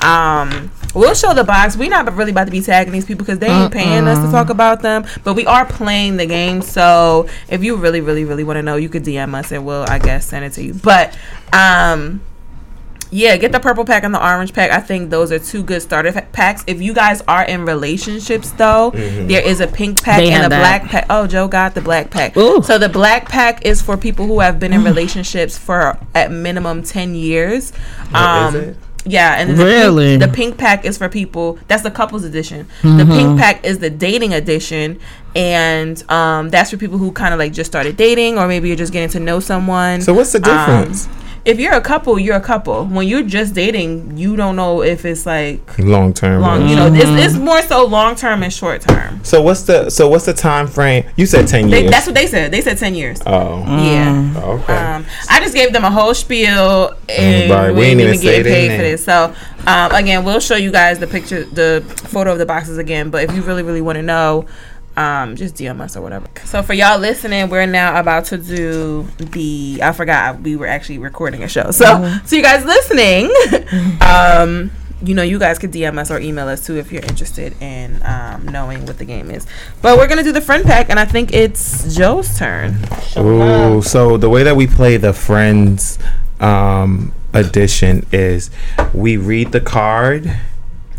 Um, 0.00 0.70
we'll 0.94 1.14
show 1.14 1.34
the 1.34 1.44
box. 1.44 1.76
We're 1.76 1.90
not 1.90 2.12
really 2.14 2.30
about 2.32 2.44
to 2.44 2.50
be 2.50 2.60
tagging 2.60 2.92
these 2.92 3.04
people 3.04 3.24
because 3.24 3.38
they 3.38 3.48
ain't 3.48 3.72
paying 3.72 4.06
us 4.06 4.18
to 4.24 4.30
talk 4.30 4.50
about 4.50 4.82
them. 4.82 5.04
But 5.24 5.34
we 5.34 5.46
are 5.46 5.64
playing 5.64 6.16
the 6.16 6.26
game. 6.26 6.62
So 6.62 7.28
if 7.48 7.62
you 7.64 7.76
really, 7.76 8.00
really, 8.00 8.24
really 8.24 8.44
want 8.44 8.56
to 8.58 8.62
know, 8.62 8.76
you 8.76 8.88
could 8.88 9.04
DM 9.04 9.34
us 9.34 9.52
and 9.52 9.64
we'll, 9.66 9.84
I 9.88 9.98
guess, 9.98 10.26
send 10.26 10.44
it 10.44 10.52
to 10.54 10.62
you. 10.62 10.74
But 10.74 11.16
um, 11.52 12.20
yeah, 13.14 13.36
get 13.36 13.52
the 13.52 13.60
purple 13.60 13.84
pack 13.84 14.04
and 14.04 14.14
the 14.14 14.26
orange 14.26 14.54
pack. 14.54 14.70
I 14.70 14.80
think 14.80 15.10
those 15.10 15.30
are 15.32 15.38
two 15.38 15.62
good 15.62 15.82
starter 15.82 16.12
fa- 16.12 16.26
packs. 16.32 16.64
If 16.66 16.80
you 16.80 16.94
guys 16.94 17.20
are 17.28 17.44
in 17.44 17.66
relationships, 17.66 18.50
though, 18.52 18.90
there 18.90 19.42
is 19.46 19.60
a 19.60 19.66
pink 19.66 20.02
pack 20.02 20.18
They 20.18 20.28
and 20.30 20.36
have 20.36 20.46
a 20.46 20.48
that. 20.48 20.60
black 20.60 20.90
pack. 20.90 21.06
Oh, 21.10 21.26
Joe 21.26 21.46
got 21.46 21.74
the 21.74 21.82
black 21.82 22.10
pack. 22.10 22.34
Ooh. 22.38 22.62
So 22.62 22.78
the 22.78 22.88
black 22.88 23.28
pack 23.28 23.66
is 23.66 23.82
for 23.82 23.98
people 23.98 24.26
who 24.26 24.40
have 24.40 24.58
been 24.58 24.72
in 24.72 24.82
relationships 24.82 25.58
for 25.58 25.98
at 26.14 26.30
minimum 26.32 26.82
ten 26.82 27.14
years. 27.14 27.72
Um, 28.14 28.54
is 28.56 28.68
it? 28.68 28.76
Yeah, 29.04 29.34
and 29.40 29.58
the 29.58 29.64
Really? 29.64 30.18
pink, 30.18 30.22
the 30.22 30.28
pink 30.36 30.58
pack 30.58 30.84
is 30.84 30.96
for 30.96 31.08
people. 31.08 31.58
That's 31.68 31.82
the 31.82 31.90
couples 31.90 32.22
edition. 32.24 32.68
The 32.82 33.04
pink 33.04 33.38
pack 33.38 33.64
is 33.64 33.78
the 33.78 33.90
dating 33.90 34.32
edition, 34.32 35.00
and 35.34 36.02
um, 36.10 36.50
that's 36.50 36.70
for 36.70 36.76
people 36.76 36.98
who 36.98 37.10
kind 37.12 37.34
of 37.34 37.38
like 37.38 37.52
just 37.52 37.70
started 37.70 37.96
dating, 37.96 38.38
or 38.38 38.46
maybe 38.46 38.68
you're 38.68 38.76
just 38.76 38.92
getting 38.92 39.08
to 39.10 39.20
know 39.20 39.40
someone. 39.40 40.02
So 40.02 40.14
what's 40.14 40.32
the 40.32 40.38
difference? 40.40 41.06
Um, 41.06 41.12
if 41.44 41.58
you're 41.58 41.72
a 41.74 41.80
couple, 41.80 42.18
you're 42.18 42.36
a 42.36 42.40
couple. 42.40 42.84
When 42.86 43.06
you're 43.08 43.22
just 43.24 43.52
dating, 43.54 44.16
you 44.16 44.36
don't 44.36 44.54
know 44.54 44.82
if 44.82 45.04
it's 45.04 45.26
like 45.26 45.76
long 45.78 46.14
term. 46.14 46.40
long. 46.40 46.68
You 46.68 46.76
know, 46.76 46.86
it's, 46.92 47.04
it's 47.04 47.34
more 47.34 47.60
so 47.62 47.84
long 47.84 48.14
term 48.14 48.42
and 48.42 48.52
short 48.52 48.82
term. 48.82 49.24
So 49.24 49.42
what's 49.42 49.62
the 49.62 49.90
so 49.90 50.08
what's 50.08 50.26
the 50.26 50.34
time 50.34 50.66
frame? 50.68 51.04
You 51.16 51.26
said 51.26 51.48
ten 51.48 51.68
They, 51.68 51.80
years. 51.82 51.90
that's 51.90 52.06
what 52.06 52.14
they 52.14 52.26
said. 52.26 52.52
They 52.52 52.60
said 52.60 52.78
ten 52.78 52.94
years. 52.94 53.20
oh, 53.26 53.58
Yeah. 53.66 54.32
okay. 54.36 54.76
Um, 54.76 55.04
I 55.28 55.40
just 55.40 55.54
gave 55.54 55.72
them 55.72 55.84
a 55.84 55.90
whole 55.90 56.14
spiel, 56.14 56.94
and 57.08 57.50
Right, 57.50 57.74
we, 57.74 57.80
didn't 57.86 58.00
even 58.00 58.20
get 58.20 58.44
paid 58.44 58.76
for 58.76 58.82
this. 58.82 59.04
So, 59.04 59.34
um, 59.66 59.92
again, 59.92 60.24
we'll 60.24 60.40
show 60.40 60.56
you 60.56 60.70
guys 60.70 60.98
the 61.00 61.06
picture, 61.08 61.44
the 61.44 61.82
photo 62.08 62.32
of 62.32 62.38
the 62.38 62.46
boxes 62.46 62.78
again. 62.78 63.10
But 63.10 63.24
if 63.24 63.34
you 63.34 63.42
really, 63.42 63.62
really 63.64 63.80
want 63.80 63.96
to 63.96 64.02
know, 64.02 64.46
um, 64.96 65.36
just 65.36 65.54
DM 65.56 65.80
us 65.80 65.96
or 65.96 66.02
whatever. 66.02 66.26
So 66.44 66.62
for 66.62 66.74
y'all 66.74 66.98
listening, 66.98 67.48
we're 67.48 67.66
now 67.66 67.98
about 67.98 68.26
to 68.26 68.38
do 68.38 69.06
the. 69.18 69.80
I 69.82 69.92
forgot 69.92 70.40
we 70.40 70.56
were 70.56 70.66
actually 70.66 70.98
recording 70.98 71.42
a 71.42 71.48
show. 71.48 71.70
So, 71.70 72.18
so 72.26 72.36
you 72.36 72.42
guys 72.42 72.64
listening, 72.64 73.30
um, 74.00 74.70
you 75.04 75.14
know, 75.14 75.22
you 75.22 75.38
guys 75.38 75.58
could 75.58 75.72
DM 75.72 75.98
us 75.98 76.10
or 76.10 76.20
email 76.20 76.46
us 76.48 76.64
too 76.66 76.76
if 76.76 76.92
you're 76.92 77.02
interested 77.02 77.60
in 77.62 78.00
um, 78.04 78.46
knowing 78.46 78.86
what 78.86 78.98
the 78.98 79.04
game 79.04 79.30
is. 79.30 79.46
But 79.80 79.96
we're 79.98 80.06
gonna 80.08 80.22
do 80.22 80.32
the 80.32 80.40
friend 80.40 80.64
pack, 80.64 80.90
and 80.90 80.98
I 81.00 81.04
think 81.04 81.32
it's 81.32 81.94
Joe's 81.96 82.38
turn. 82.38 82.76
Ooh, 83.16 83.82
so 83.82 84.16
the 84.16 84.28
way 84.30 84.42
that 84.44 84.56
we 84.56 84.66
play 84.66 84.96
the 84.96 85.12
friends 85.12 85.98
um 86.40 87.12
edition 87.34 88.04
is 88.12 88.50
we 88.92 89.16
read 89.16 89.52
the 89.52 89.60
card 89.60 90.38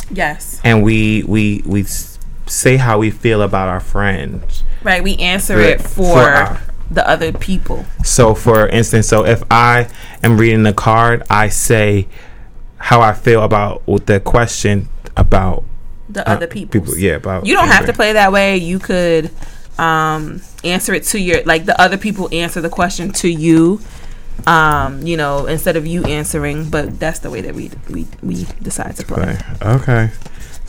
Yes. 0.10 0.60
and 0.64 0.82
we 0.84 1.24
we 1.24 1.62
we 1.66 1.82
s- 1.84 2.13
say 2.46 2.78
how 2.78 3.00
we 3.00 3.12
feel 3.12 3.42
about 3.42 3.70
our 3.70 3.80
friends. 3.80 4.64
Right, 4.84 5.04
we 5.04 5.16
answer 5.18 5.60
it 5.60 5.82
for, 5.82 6.14
for 6.14 6.20
our- 6.20 6.62
the 6.92 7.08
other 7.08 7.32
people. 7.32 7.86
So 8.04 8.36
for 8.36 8.68
instance, 8.68 9.08
so 9.08 9.26
if 9.26 9.44
I 9.50 9.90
am 10.22 10.38
reading 10.38 10.64
the 10.64 10.74
card, 10.74 11.24
I 11.30 11.50
say 11.50 12.08
how 12.78 13.02
I 13.02 13.14
feel 13.14 13.42
about 13.44 13.88
with 13.88 14.06
the 14.06 14.20
question 14.20 14.90
about 15.16 15.64
The 16.10 16.28
uh, 16.30 16.34
other 16.34 16.48
people. 16.48 16.82
People, 16.82 16.98
Yeah, 16.98 17.14
about 17.16 17.46
You 17.46 17.56
don't 17.56 17.68
have 17.70 17.86
to 17.86 17.94
play 17.94 18.14
that 18.14 18.32
way. 18.32 18.58
You 18.58 18.78
could 18.80 19.32
um, 19.78 20.42
answer 20.64 20.94
it 20.94 21.04
to 21.06 21.20
your 21.20 21.44
like 21.44 21.66
the 21.66 21.80
other 21.82 21.98
people 21.98 22.30
answer 22.32 22.62
the 22.62 22.70
question 22.70 23.12
to 23.14 23.30
you. 23.30 23.80
Um, 24.46 25.06
you 25.06 25.16
know, 25.16 25.46
instead 25.46 25.78
of 25.78 25.88
you 25.88 26.04
answering, 26.04 26.70
but 26.70 27.00
that's 27.00 27.20
the 27.20 27.30
way 27.30 27.42
that 27.42 27.56
we 27.56 27.72
we 27.90 28.08
we 28.22 28.46
decide 28.62 28.96
to 28.98 29.06
play. 29.06 29.38
Okay. 29.62 29.70
Okay. 29.70 30.12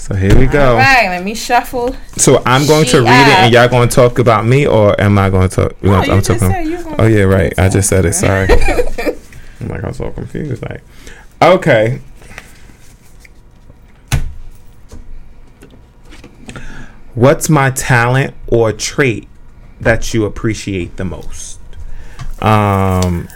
So 0.04 0.14
here 0.14 0.38
we 0.38 0.44
go. 0.44 0.72
All 0.72 0.76
right, 0.76 1.08
let 1.08 1.24
me 1.24 1.34
shuffle. 1.34 1.96
So 2.18 2.42
I'm 2.44 2.66
going 2.66 2.84
to 2.88 2.98
read 2.98 3.26
it, 3.26 3.38
and 3.38 3.54
y'all 3.54 3.70
going 3.70 3.88
to 3.88 3.94
talk 3.94 4.18
about 4.18 4.44
me, 4.44 4.66
or 4.66 5.00
am 5.00 5.16
I 5.16 5.30
going 5.30 5.48
to 5.48 5.56
talk? 5.56 5.82
No, 5.82 5.94
I'm 5.94 6.20
just 6.22 6.26
talking- 6.26 6.50
said 6.50 6.66
you 6.66 6.94
Oh 6.98 7.06
yeah, 7.06 7.22
right. 7.22 7.58
I 7.58 7.70
just 7.70 7.88
said 7.88 8.04
it. 8.04 8.12
Sorry. 8.12 8.46
I'm 9.60 9.68
like 9.68 9.82
I 9.82 9.88
was 9.88 9.96
so 9.96 10.10
confused. 10.10 10.62
Like, 10.62 10.82
okay. 11.40 12.02
What's 17.14 17.48
my 17.48 17.70
talent 17.70 18.34
or 18.46 18.74
trait 18.74 19.26
that 19.80 20.12
you 20.12 20.26
appreciate 20.26 20.98
the 20.98 21.06
most? 21.06 21.60
Um, 22.42 23.26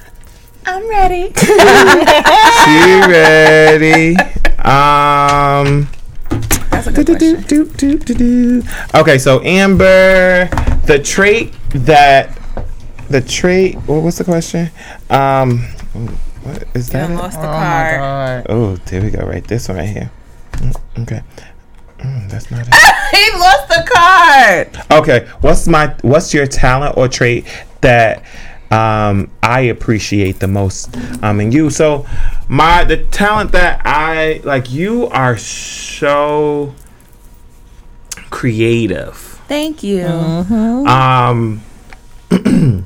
I'm 0.66 0.86
ready. 0.86 1.32
she 1.38 3.00
ready. 3.10 4.16
Um. 4.58 5.88
That's 6.84 6.86
a 6.86 6.92
good 6.92 7.06
question. 7.06 7.42
Do-do-do-do-do-do. 7.42 8.62
Okay, 8.94 9.18
so 9.18 9.42
Amber, 9.42 10.46
the 10.86 11.00
trait 11.02 11.52
that 11.70 12.38
the 13.10 13.20
trait. 13.20 13.74
What 13.88 14.02
was 14.04 14.18
the 14.18 14.24
question? 14.24 14.70
Um, 15.10 15.58
what 16.44 16.62
is 16.74 16.90
that? 16.90 17.10
I 17.10 17.12
it? 17.12 17.16
lost 17.16 17.40
the 17.40 17.48
Oh 17.48 17.50
my 17.50 17.96
card. 17.98 18.46
Oh, 18.48 18.76
there 18.86 19.02
we 19.02 19.10
go. 19.10 19.26
Right, 19.26 19.44
this 19.44 19.68
one 19.68 19.78
right 19.78 19.88
here. 19.88 20.10
Mm, 20.52 20.76
Okay. 21.02 21.20
Mm, 21.98 22.30
that's 22.30 22.48
not 22.48 22.68
it. 22.68 22.74
he 23.10 23.38
lost 23.40 23.68
the 23.68 23.90
card. 23.92 25.00
Okay, 25.00 25.26
what's 25.40 25.66
my 25.66 25.94
what's 26.02 26.32
your 26.32 26.46
talent 26.46 26.96
or 26.96 27.08
trait 27.08 27.44
that 27.80 28.22
um 28.70 29.30
I 29.42 29.60
appreciate 29.60 30.40
the 30.40 30.48
most 30.48 30.94
um 31.22 31.40
in 31.40 31.52
you? 31.52 31.70
So 31.70 32.06
my 32.48 32.84
the 32.84 32.98
talent 32.98 33.52
that 33.52 33.82
I 33.84 34.40
like 34.44 34.70
you 34.70 35.06
are 35.08 35.36
so 35.36 36.74
creative. 38.30 39.16
Thank 39.48 39.82
you. 39.82 40.04
Um 40.06 41.62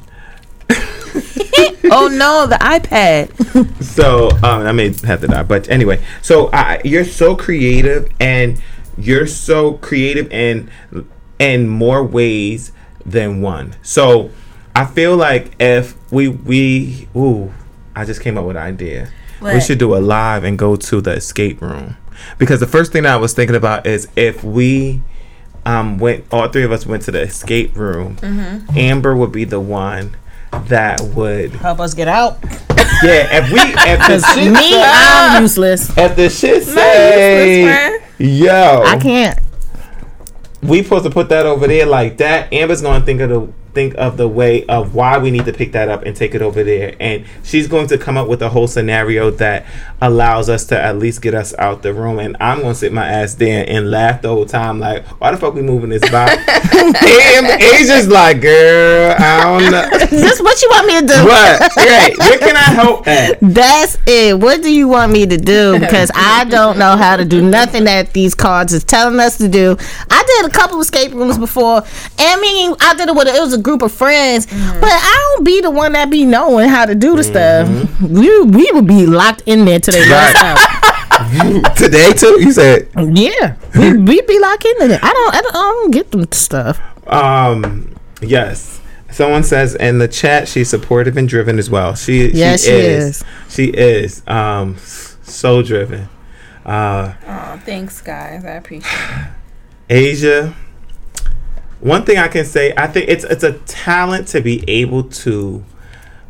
oh 1.91 2.09
no, 2.09 2.47
the 2.47 2.59
iPad. 2.61 3.83
so 3.83 4.31
um 4.31 4.67
I 4.67 4.73
may 4.73 4.93
have 5.05 5.21
to 5.21 5.29
die, 5.29 5.43
but 5.43 5.69
anyway, 5.69 6.03
so 6.23 6.51
I 6.53 6.81
you're 6.85 7.05
so 7.05 7.35
creative 7.37 8.09
and 8.21 8.61
you're 8.97 9.27
so 9.27 9.75
creative 9.75 10.31
and 10.31 10.71
in 11.39 11.69
more 11.69 12.05
ways 12.05 12.73
than 13.05 13.41
one. 13.41 13.75
So 13.83 14.31
I 14.75 14.87
feel 14.87 15.17
like 15.17 15.53
if 15.61 15.95
we 16.11 16.29
we 16.29 17.09
ooh, 17.15 17.53
I 17.95 18.05
just 18.05 18.21
came 18.21 18.39
up 18.39 18.45
with 18.45 18.57
an 18.57 18.63
idea. 18.63 19.11
We 19.43 19.61
should 19.61 19.79
do 19.79 19.97
a 19.97 19.99
live 19.99 20.45
and 20.45 20.57
go 20.57 20.77
to 20.77 21.01
the 21.01 21.11
escape 21.13 21.61
room. 21.61 21.97
Because 22.39 22.61
the 22.61 22.67
first 22.69 22.93
thing 22.93 23.03
that 23.03 23.13
I 23.15 23.17
was 23.17 23.35
thinking 23.35 23.57
about 23.57 23.87
is 23.87 24.07
if 24.17 24.45
we 24.45 25.03
um 25.67 25.99
went 25.99 26.25
all 26.33 26.49
three 26.49 26.63
of 26.63 26.71
us 26.73 26.87
went 26.87 27.03
to 27.05 27.11
the 27.11 27.21
escape 27.23 27.77
room, 27.77 28.17
Amber 28.77 29.17
would 29.17 29.33
be 29.33 29.45
the 29.45 29.61
one 29.61 30.17
that 30.69 31.01
would 31.01 31.51
Help 31.53 31.81
us 31.81 31.93
get 31.95 32.09
out. 32.09 32.39
yeah, 33.03 33.43
if 33.43 33.51
we 33.51 33.59
if 33.61 33.99
the 34.07 34.21
shit 34.35 34.53
Me, 34.53 34.71
say, 34.73 34.83
I'm 34.85 35.43
useless. 35.43 35.91
if 35.99 36.15
the 36.17 36.29
shit 36.31 36.57
useless, 36.59 36.75
say 36.75 37.99
yo 38.19 38.83
I 38.87 38.97
can't. 38.99 39.39
we 40.63 40.83
supposed 40.85 41.05
to 41.05 41.11
put 41.11 41.29
that 41.31 41.47
over 41.47 41.67
there 41.67 41.87
like 41.87 42.19
that. 42.19 42.53
Amber's 42.53 42.81
gonna 42.83 43.05
think 43.05 43.21
of 43.23 43.29
the 43.31 43.53
think 43.75 43.95
of 43.95 44.17
the 44.17 44.29
way 44.29 44.65
of 44.67 44.95
why 44.95 45.19
we 45.19 45.31
need 45.31 45.45
to 45.47 45.53
pick 45.53 45.73
that 45.73 45.89
up 45.89 46.03
and 46.05 46.15
take 46.17 46.35
it 46.35 46.43
over 46.43 46.63
there, 46.63 46.95
and 47.01 47.25
she's 47.43 47.69
going 47.69 47.87
to 47.89 47.99
come 47.99 48.17
up 48.17 48.29
with 48.29 48.43
a 48.43 48.49
whole 48.49 48.67
scenario 48.69 49.31
that 49.33 49.67
allows 50.01 50.49
us 50.49 50.65
to 50.67 50.81
at 50.81 50.99
least 50.99 51.23
get 51.23 51.35
us 51.35 51.55
out 51.59 51.83
the 51.83 51.93
room. 51.95 52.19
And 52.19 52.37
I'm 52.41 52.61
gonna 52.61 52.75
sit 52.75 52.93
my 52.93 53.07
ass 53.07 53.35
there 53.35 53.65
and 53.69 53.91
laugh 53.91 54.23
the 54.23 54.29
whole 54.29 54.47
time, 54.47 54.79
like, 54.79 55.07
why 55.21 55.31
the 55.31 55.37
fuck 55.37 55.55
we 55.55 55.63
moving 55.63 55.91
this 55.91 56.09
box? 56.11 56.33
and 56.75 57.63
Asia's 57.63 58.09
like, 58.09 58.41
girl, 58.41 59.15
I 59.19 59.45
don't 59.45 59.71
know. 59.71 59.89
Is 60.03 60.23
this 60.23 60.41
what 60.41 60.61
you 60.63 60.69
want 60.71 60.87
me 60.87 61.01
to 61.01 61.07
do? 61.07 61.25
What? 61.25 61.73
Right? 61.93 62.17
Where 62.17 62.39
can 62.39 62.57
I 62.57 62.61
help 62.61 63.07
at? 63.07 63.39
That's 63.43 63.99
it. 64.07 64.39
What 64.39 64.63
do 64.63 64.73
you 64.73 64.89
want 64.89 65.13
me 65.13 65.27
to 65.27 65.37
do? 65.37 65.79
Because 65.93 66.11
I 66.15 66.45
don't 66.45 66.79
know 66.79 66.97
how 66.97 67.17
to 67.17 67.25
do 67.25 67.43
nothing 67.43 67.85
that 67.85 68.13
these 68.13 68.35
cards 68.35 68.73
is 68.73 68.83
telling 68.85 69.19
us 69.21 69.37
to 69.39 69.49
do. 69.49 69.77
I 70.11 70.22
did 70.41 70.51
a 70.51 70.55
couple 70.55 70.81
escape 70.81 71.13
rooms 71.13 71.39
before. 71.39 71.83
I 72.19 72.41
mean, 72.41 72.75
I 72.81 72.95
did 72.95 73.09
it 73.09 73.15
with 73.15 73.29
a, 73.29 73.35
it 73.37 73.41
was 73.41 73.53
a 73.55 73.59
group 73.61 73.83
of 73.83 73.93
friends, 73.93 74.47
but 74.47 74.91
I 74.91 75.35
don't 75.37 75.45
be 75.45 75.61
the 75.61 75.71
one 75.71 75.93
that 75.93 76.11
be 76.11 76.25
knowing 76.25 76.69
how 76.69 76.87
to 76.87 76.95
do 76.95 77.17
the 77.17 77.25
stuff. 77.25 77.69
We 78.01 78.43
we 78.43 78.71
would 78.73 78.87
be 78.87 79.07
locked 79.07 79.43
in 79.47 79.65
there 79.65 79.79
today. 79.81 80.03
they 80.05 80.09
let 80.11 80.37
us 80.37 80.43
out. 80.43 80.69
Today 81.77 82.13
too? 82.15 82.41
You 82.43 82.53
said 82.53 82.89
Yeah, 82.97 83.57
we 83.77 83.97
we 83.97 84.21
be 84.23 84.39
locked 84.41 84.65
in 84.65 84.89
there. 84.89 84.99
I 85.03 85.13
don't 85.13 85.35
I 85.35 85.41
don't, 85.41 85.55
I 85.55 85.59
don't 85.61 85.91
get 85.91 86.11
them 86.11 86.27
stuff. 86.33 86.81
Um. 87.07 87.95
Yes. 88.21 88.81
Someone 89.11 89.43
says 89.45 89.75
in 89.75 89.99
the 89.99 90.09
chat 90.09 90.49
she's 90.49 90.71
supportive 90.71 91.17
and 91.19 91.29
driven 91.29 91.59
as 91.59 91.69
well. 91.69 91.95
She 91.95 92.31
Yes, 92.31 92.63
she, 92.65 92.71
she 92.71 92.77
is. 92.77 93.05
is. 93.05 93.25
She 93.51 93.65
is. 93.67 94.23
Um. 94.27 94.77
So 95.23 95.63
driven. 95.63 96.09
Uh. 96.65 97.13
Oh, 97.27 97.61
thanks, 97.65 98.01
guys. 98.01 98.45
I 98.45 98.53
appreciate 98.53 98.91
it. 98.93 99.29
Asia. 99.89 100.55
One 101.81 102.05
thing 102.05 102.19
I 102.19 102.29
can 102.29 102.45
say, 102.45 102.73
I 102.77 102.87
think 102.87 103.09
it's 103.09 103.25
it's 103.25 103.43
a 103.43 103.53
talent 103.53 104.29
to 104.29 104.41
be 104.41 104.65
able 104.69 105.05
to, 105.05 105.65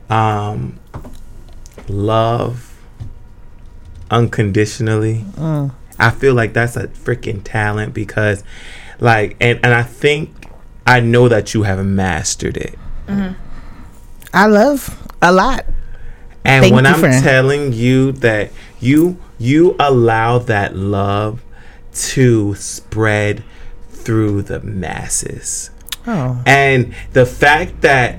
um, 0.09 0.79
love 1.89 2.79
unconditionally. 4.11 5.25
I 5.99 6.11
feel 6.11 6.35
like 6.35 6.53
that's 6.53 6.77
a 6.77 6.89
freaking 6.89 7.43
talent 7.45 7.95
because, 7.95 8.43
like, 8.99 9.37
and 9.41 9.61
and 9.63 9.75
I 9.75 9.83
think 9.83 10.31
I 10.87 11.01
know 11.01 11.29
that 11.29 11.55
you 11.55 11.65
have 11.65 11.85
mastered 11.85 12.57
it. 12.57 12.79
I 14.35 14.47
love 14.47 15.03
a 15.21 15.33
lot. 15.33 15.67
And 16.45 16.65
Thank 16.65 16.75
when 16.75 16.87
I'm 16.87 16.99
friend. 16.99 17.23
telling 17.23 17.73
you 17.73 18.13
that 18.13 18.51
you 18.81 19.19
you 19.39 19.77
allow 19.79 20.39
that 20.39 20.75
love 20.77 21.42
to 21.95 22.55
spread 22.55 23.45
through 23.91 24.43
the 24.43 24.61
masses. 24.61 25.71
Oh, 26.07 26.43
And 26.47 26.95
the 27.13 27.27
fact 27.27 27.83
that 27.83 28.19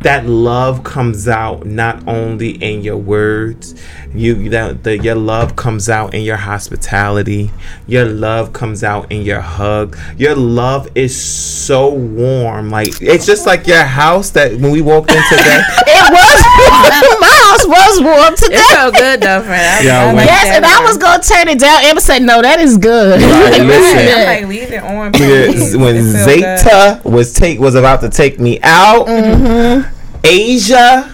that 0.00 0.26
love 0.26 0.84
comes 0.84 1.26
out 1.26 1.66
not 1.66 2.06
only 2.06 2.50
in 2.50 2.82
your 2.82 2.96
words, 2.96 3.74
you 4.14 4.48
that 4.50 4.84
the, 4.84 4.96
your 4.96 5.16
love 5.16 5.56
comes 5.56 5.88
out 5.88 6.14
in 6.14 6.22
your 6.22 6.36
hospitality. 6.36 7.50
Your 7.88 8.04
love 8.04 8.52
comes 8.52 8.84
out 8.84 9.10
in 9.10 9.22
your 9.22 9.40
hug. 9.40 9.98
Your 10.16 10.36
love 10.36 10.88
is 10.94 11.20
so 11.20 11.88
warm, 11.92 12.70
like 12.70 13.02
it's 13.02 13.26
just 13.26 13.44
like 13.44 13.66
your 13.66 13.82
house 13.82 14.30
that 14.30 14.52
when 14.52 14.70
we 14.70 14.82
walked 14.82 15.10
in 15.10 15.22
today. 15.28 15.60
it 15.68 16.12
was 16.12 17.20
my 17.20 17.37
house 17.48 17.66
was 17.66 18.00
warm 18.02 18.36
today. 18.36 18.56
It 18.56 18.74
felt 18.74 18.94
good 18.94 19.20
though, 19.20 19.42
friend. 19.42 19.62
I, 19.62 19.80
Yeah, 19.82 20.02
I 20.02 20.06
when- 20.06 20.16
like 20.16 20.26
Yes, 20.26 20.44
that 20.44 20.56
and 20.56 20.66
I 20.66 20.82
was 20.84 20.96
gonna 20.98 21.22
turn 21.22 21.48
it 21.48 21.58
down. 21.58 21.84
Emma 21.84 22.00
said, 22.00 22.22
"No, 22.22 22.42
that 22.42 22.60
is 22.60 22.76
good." 22.78 23.20
Right, 23.22 23.60
listen. 23.74 24.18
I'm 24.18 24.26
like, 24.26 24.46
leave 24.48 24.72
it 24.72 24.82
on. 24.82 25.12
please. 25.12 25.76
when 25.76 25.96
It 25.96 26.02
feel 26.02 26.26
good. 26.40 26.58
Zeta 26.60 27.00
was 27.04 27.32
take 27.32 27.58
was 27.60 27.74
about 27.74 28.00
to 28.02 28.08
take 28.10 28.38
me 28.38 28.58
out, 28.62 29.06
Mm-hmm. 29.06 29.94
Asia 30.24 31.08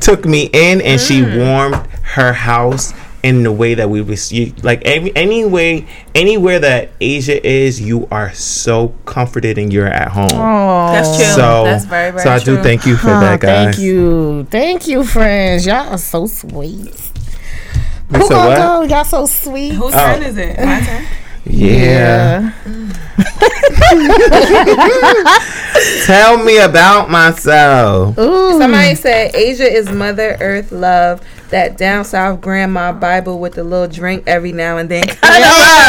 took 0.00 0.24
me 0.24 0.48
in 0.52 0.80
and 0.80 1.00
she 1.00 1.20
Mm. 1.22 1.38
warmed 1.38 1.88
her 2.14 2.32
house 2.32 2.92
in 3.24 3.42
the 3.42 3.50
way 3.50 3.74
that 3.74 3.88
we 3.88 4.02
receive. 4.02 4.62
Like 4.62 4.82
any 4.84 5.10
anyway, 5.16 5.86
anywhere 6.14 6.60
that 6.60 6.90
Asia 7.00 7.44
is, 7.44 7.80
you 7.80 8.06
are 8.10 8.32
so 8.34 8.88
comforted 9.06 9.56
and 9.58 9.72
you're 9.72 9.88
at 9.88 10.08
home. 10.08 10.28
That's 10.28 11.16
true. 11.16 11.24
So, 11.34 11.64
That's 11.64 11.86
very, 11.86 12.10
very 12.12 12.22
so 12.22 12.30
I 12.30 12.38
true. 12.38 12.56
do 12.58 12.62
thank 12.62 12.86
you 12.86 12.96
for 12.96 13.08
Oh, 13.08 13.20
that, 13.20 13.40
guys. 13.40 13.74
thank 13.74 13.78
you, 13.78 14.44
thank 14.50 14.86
you, 14.86 15.02
friends. 15.04 15.66
Y'all 15.66 15.88
are 15.94 15.98
so 15.98 16.26
sweet. 16.26 16.94
You 18.10 18.18
Who 18.18 18.26
said 18.26 18.34
gonna 18.34 18.48
what? 18.50 18.58
go? 18.88 18.94
Y'all 18.94 19.04
so 19.04 19.24
sweet. 19.26 19.72
Whose 19.72 19.94
Oh. 19.94 19.98
turn 19.98 20.22
is 20.22 20.36
it? 20.36 20.58
My 20.58 20.80
turn. 20.80 21.04
Yeah. 21.46 22.52
Tell 26.06 26.42
me 26.42 26.58
about 26.58 27.10
myself. 27.10 28.16
Ooh. 28.18 28.58
Somebody 28.58 28.94
said 28.94 29.34
Asia 29.34 29.70
is 29.70 29.90
Mother 29.90 30.38
Earth 30.40 30.72
love. 30.72 31.20
That 31.50 31.76
down 31.76 32.04
south 32.04 32.40
grandma 32.40 32.92
Bible 32.92 33.38
with 33.38 33.56
a 33.58 33.62
little 33.62 33.86
drink 33.86 34.24
every 34.26 34.52
now 34.52 34.76
and 34.78 34.88
then. 34.90 35.04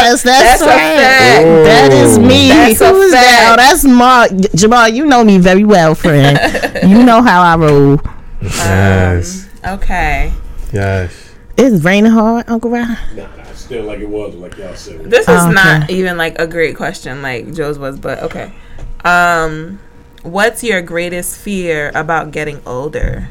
Yes, 0.05 0.21
that's, 0.23 0.59
That's 0.59 0.61
a 0.61 0.65
right. 0.65 0.77
fact. 0.77 1.43
That 1.43 1.91
is 1.91 2.19
me. 2.19 2.49
That's 2.49 2.81
a 2.81 2.89
Who's 2.89 3.11
that? 3.11 3.23
fact. 3.23 3.53
Oh, 3.53 3.55
that's 3.55 3.83
Mark. 3.83 4.53
Jamal, 4.55 4.87
you 4.89 5.05
know 5.05 5.23
me 5.23 5.39
very 5.39 5.63
well, 5.63 5.95
friend. 5.95 6.37
you 6.87 7.03
know 7.03 7.21
how 7.23 7.41
I 7.41 7.55
roll. 7.55 7.99
Yes. 8.41 9.49
Okay. 9.65 10.31
Yes. 10.71 11.31
It's 11.57 11.83
raining 11.83 12.11
hard, 12.11 12.47
Uncle 12.49 12.69
Ryan. 12.69 12.97
Nah, 13.15 13.23
nah, 13.35 13.43
still 13.53 13.85
like 13.85 13.99
it 13.99 14.09
was, 14.09 14.35
like 14.35 14.57
y'all 14.57 14.75
said. 14.75 15.05
This 15.05 15.21
is 15.21 15.29
Oh, 15.29 15.45
okay. 15.45 15.53
not 15.53 15.89
even 15.89 16.17
like 16.17 16.37
a 16.37 16.45
great 16.45 16.75
question 16.75 17.21
like 17.23 17.53
Joe's 17.53 17.79
was, 17.79 17.97
but 17.97 18.19
okay. 18.23 18.51
Um, 19.03 19.79
what's 20.21 20.63
your 20.63 20.81
greatest 20.81 21.37
fear 21.39 21.91
about 21.95 22.31
getting 22.31 22.61
older? 22.67 23.29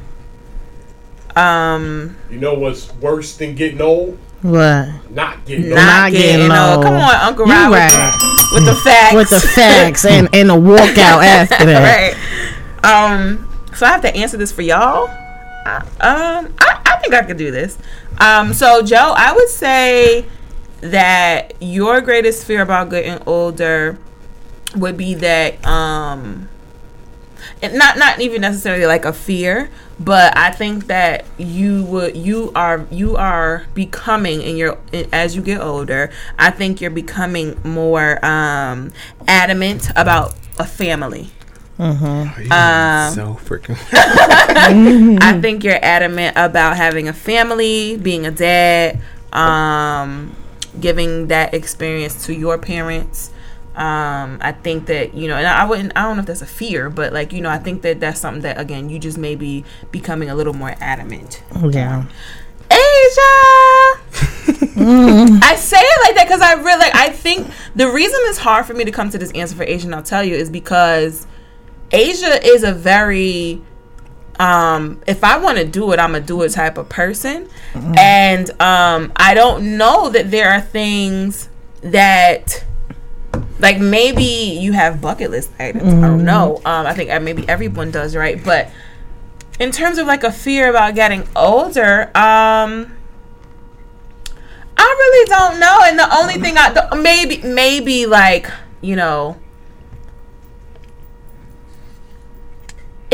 Um, 1.37 2.17
You 2.31 2.39
know 2.39 2.55
what's 2.55 2.93
worse 2.97 3.37
than 3.37 3.55
getting 3.55 3.81
old? 3.81 4.19
What? 4.43 5.11
Not 5.11 5.45
getting 5.47 5.67
old. 5.67 5.75
Not 5.75 6.13
getting, 6.13 6.49
getting 6.49 6.53
old. 6.53 6.77
old. 6.77 6.85
Come 6.85 6.95
on, 6.95 7.15
Uncle 7.15 7.47
You 7.47 7.53
Ryan, 7.53 7.71
with, 7.71 7.79
right. 7.81 8.13
the, 8.19 8.55
with 8.55 8.65
the 8.67 8.75
facts. 8.75 9.15
With 9.15 9.31
the 9.31 9.41
facts 9.41 10.05
and, 10.05 10.29
and 10.35 10.51
a 10.51 10.55
walkout 10.55 11.25
after 11.25 11.65
that. 11.65 12.15
right. 12.85 12.85
Um, 12.85 13.49
so 13.75 13.87
I 13.87 13.91
have 13.91 14.03
to 14.03 14.15
answer 14.15 14.37
this 14.37 14.53
for 14.53 14.63
y'all. 14.63 15.09
I, 15.67 15.79
um, 16.01 16.55
I, 16.59 16.81
I 16.85 16.99
think 17.01 17.15
I 17.15 17.23
could 17.23 17.39
do 17.39 17.51
this. 17.51 17.79
Um, 18.21 18.53
so 18.53 18.83
Joe, 18.83 19.15
I 19.17 19.33
would 19.33 19.49
say 19.49 20.27
that 20.83 21.55
your 21.61 22.03
greatest 22.03 22.45
fear 22.47 22.61
about 22.61 22.91
getting 22.91 23.21
older 23.27 23.99
would 24.77 24.97
be 24.99 25.15
that 25.15 25.65
um, 25.67 26.49
and 27.63 27.75
not 27.75 27.99
not 27.99 28.21
even 28.21 28.41
necessarily 28.41 28.87
like 28.87 29.05
a 29.05 29.13
fear, 29.13 29.71
but 29.99 30.37
I 30.37 30.51
think 30.51 30.87
that 30.87 31.25
you 31.39 31.85
would 31.85 32.17
you 32.17 32.53
are 32.55 32.87
you 32.91 33.17
are 33.17 33.67
becoming 33.75 34.43
in 34.43 34.57
your 34.57 34.79
as 35.13 35.37
you 35.37 35.43
get 35.43 35.61
older. 35.61 36.11
I 36.39 36.51
think 36.51 36.81
you're 36.81 36.91
becoming 36.91 37.59
more 37.65 38.25
um, 38.25 38.93
adamant 39.27 39.91
about 39.97 40.35
a 40.59 40.65
family 40.65 41.31
Um, 42.51 43.15
so 43.15 43.35
freaking. 43.35 43.77
I 43.93 45.41
think 45.41 45.65
you're 45.65 45.85
adamant 45.85 46.37
about 46.37 46.77
having 46.77 47.09
a 47.09 47.13
family, 47.13 47.97
being 47.97 48.27
a 48.27 48.31
dad, 48.31 49.01
um, 49.33 50.37
giving 50.81 51.29
that 51.29 51.53
experience 51.55 52.27
to 52.27 52.35
your 52.35 52.59
parents. 52.59 53.31
Um, 53.77 54.39
I 54.41 54.53
think 54.53 54.87
that 54.87 55.15
you 55.15 55.27
know, 55.27 55.37
and 55.37 55.47
I 55.47 55.65
wouldn't. 55.65 55.93
I 55.97 56.03
don't 56.03 56.17
know 56.17 56.21
if 56.21 56.27
that's 56.27 56.43
a 56.43 56.47
fear, 56.47 56.89
but 56.91 57.13
like 57.13 57.33
you 57.33 57.41
know, 57.41 57.51
I 57.51 57.59
think 57.59 57.83
that 57.83 57.99
that's 57.99 58.21
something 58.21 58.43
that 58.43 58.59
again, 58.59 58.89
you 58.89 58.99
just 58.99 59.19
may 59.19 59.35
be 59.35 59.65
becoming 59.91 60.31
a 60.31 60.35
little 60.35 60.55
more 60.55 60.75
adamant. 60.81 61.43
Yeah. 61.61 62.05
Asia. 62.71 63.21
I 65.45 65.57
say 65.57 65.79
it 65.79 66.01
like 66.03 66.15
that 66.17 66.25
because 66.25 66.41
I 66.41 66.55
really 66.55 66.79
like. 66.79 66.95
I 66.95 67.11
think 67.11 67.49
the 67.75 67.91
reason 67.91 68.19
it's 68.25 68.39
hard 68.39 68.67
for 68.67 68.75
me 68.75 68.85
to 68.85 68.93
come 68.93 69.11
to 69.11 69.19
this 69.19 69.33
answer 69.33 69.57
for 69.57 69.65
Asia, 69.65 69.87
and 69.87 69.95
I'll 69.95 70.03
tell 70.03 70.23
you, 70.23 70.35
is 70.35 70.51
because 70.51 71.27
Asia 71.91 72.45
is 72.47 72.63
a 72.63 72.73
very 72.73 73.61
um 74.41 75.01
if 75.07 75.23
I 75.23 75.39
want 75.39 75.59
to 75.59 75.65
do 75.65 75.93
it, 75.93 75.99
I'm 75.99 76.13
gonna 76.13 76.25
do 76.25 76.43
it 76.43 76.51
type 76.51 76.79
of 76.79 76.89
person, 76.89 77.49
and 77.97 78.51
um 78.61 79.13
I 79.17 79.35
don't 79.35 79.77
know 79.77 80.11
that 80.11 80.31
there 80.31 80.51
are 80.51 80.61
things 80.61 81.49
that 81.83 82.65
like 83.59 83.79
maybe 83.79 84.25
you 84.25 84.73
have 84.73 85.01
bucket 85.01 85.31
list 85.31 85.51
items. 85.59 85.95
I 85.95 86.01
don't 86.09 86.25
know. 86.25 86.57
Um, 86.65 86.87
I 86.87 86.95
think 86.95 87.11
uh, 87.11 87.21
maybe 87.21 87.49
everyone 87.49 87.91
does, 87.91 88.17
right? 88.17 88.43
But 88.43 88.71
in 89.61 89.71
terms 89.71 89.99
of 89.99 90.07
like 90.07 90.25
a 90.25 90.33
fear 90.33 90.69
about 90.69 90.95
getting 90.95 91.27
older, 91.37 92.05
um, 92.17 92.97
I 94.77 94.83
really 94.83 95.29
don't 95.29 95.61
know. 95.61 95.81
And 95.85 95.99
the 95.99 96.17
only 96.17 96.35
thing 96.35 96.57
I 96.57 96.73
the, 96.73 96.97
maybe 96.97 97.43
maybe 97.43 98.07
like 98.07 98.51
you 98.81 98.97
know. 98.97 99.37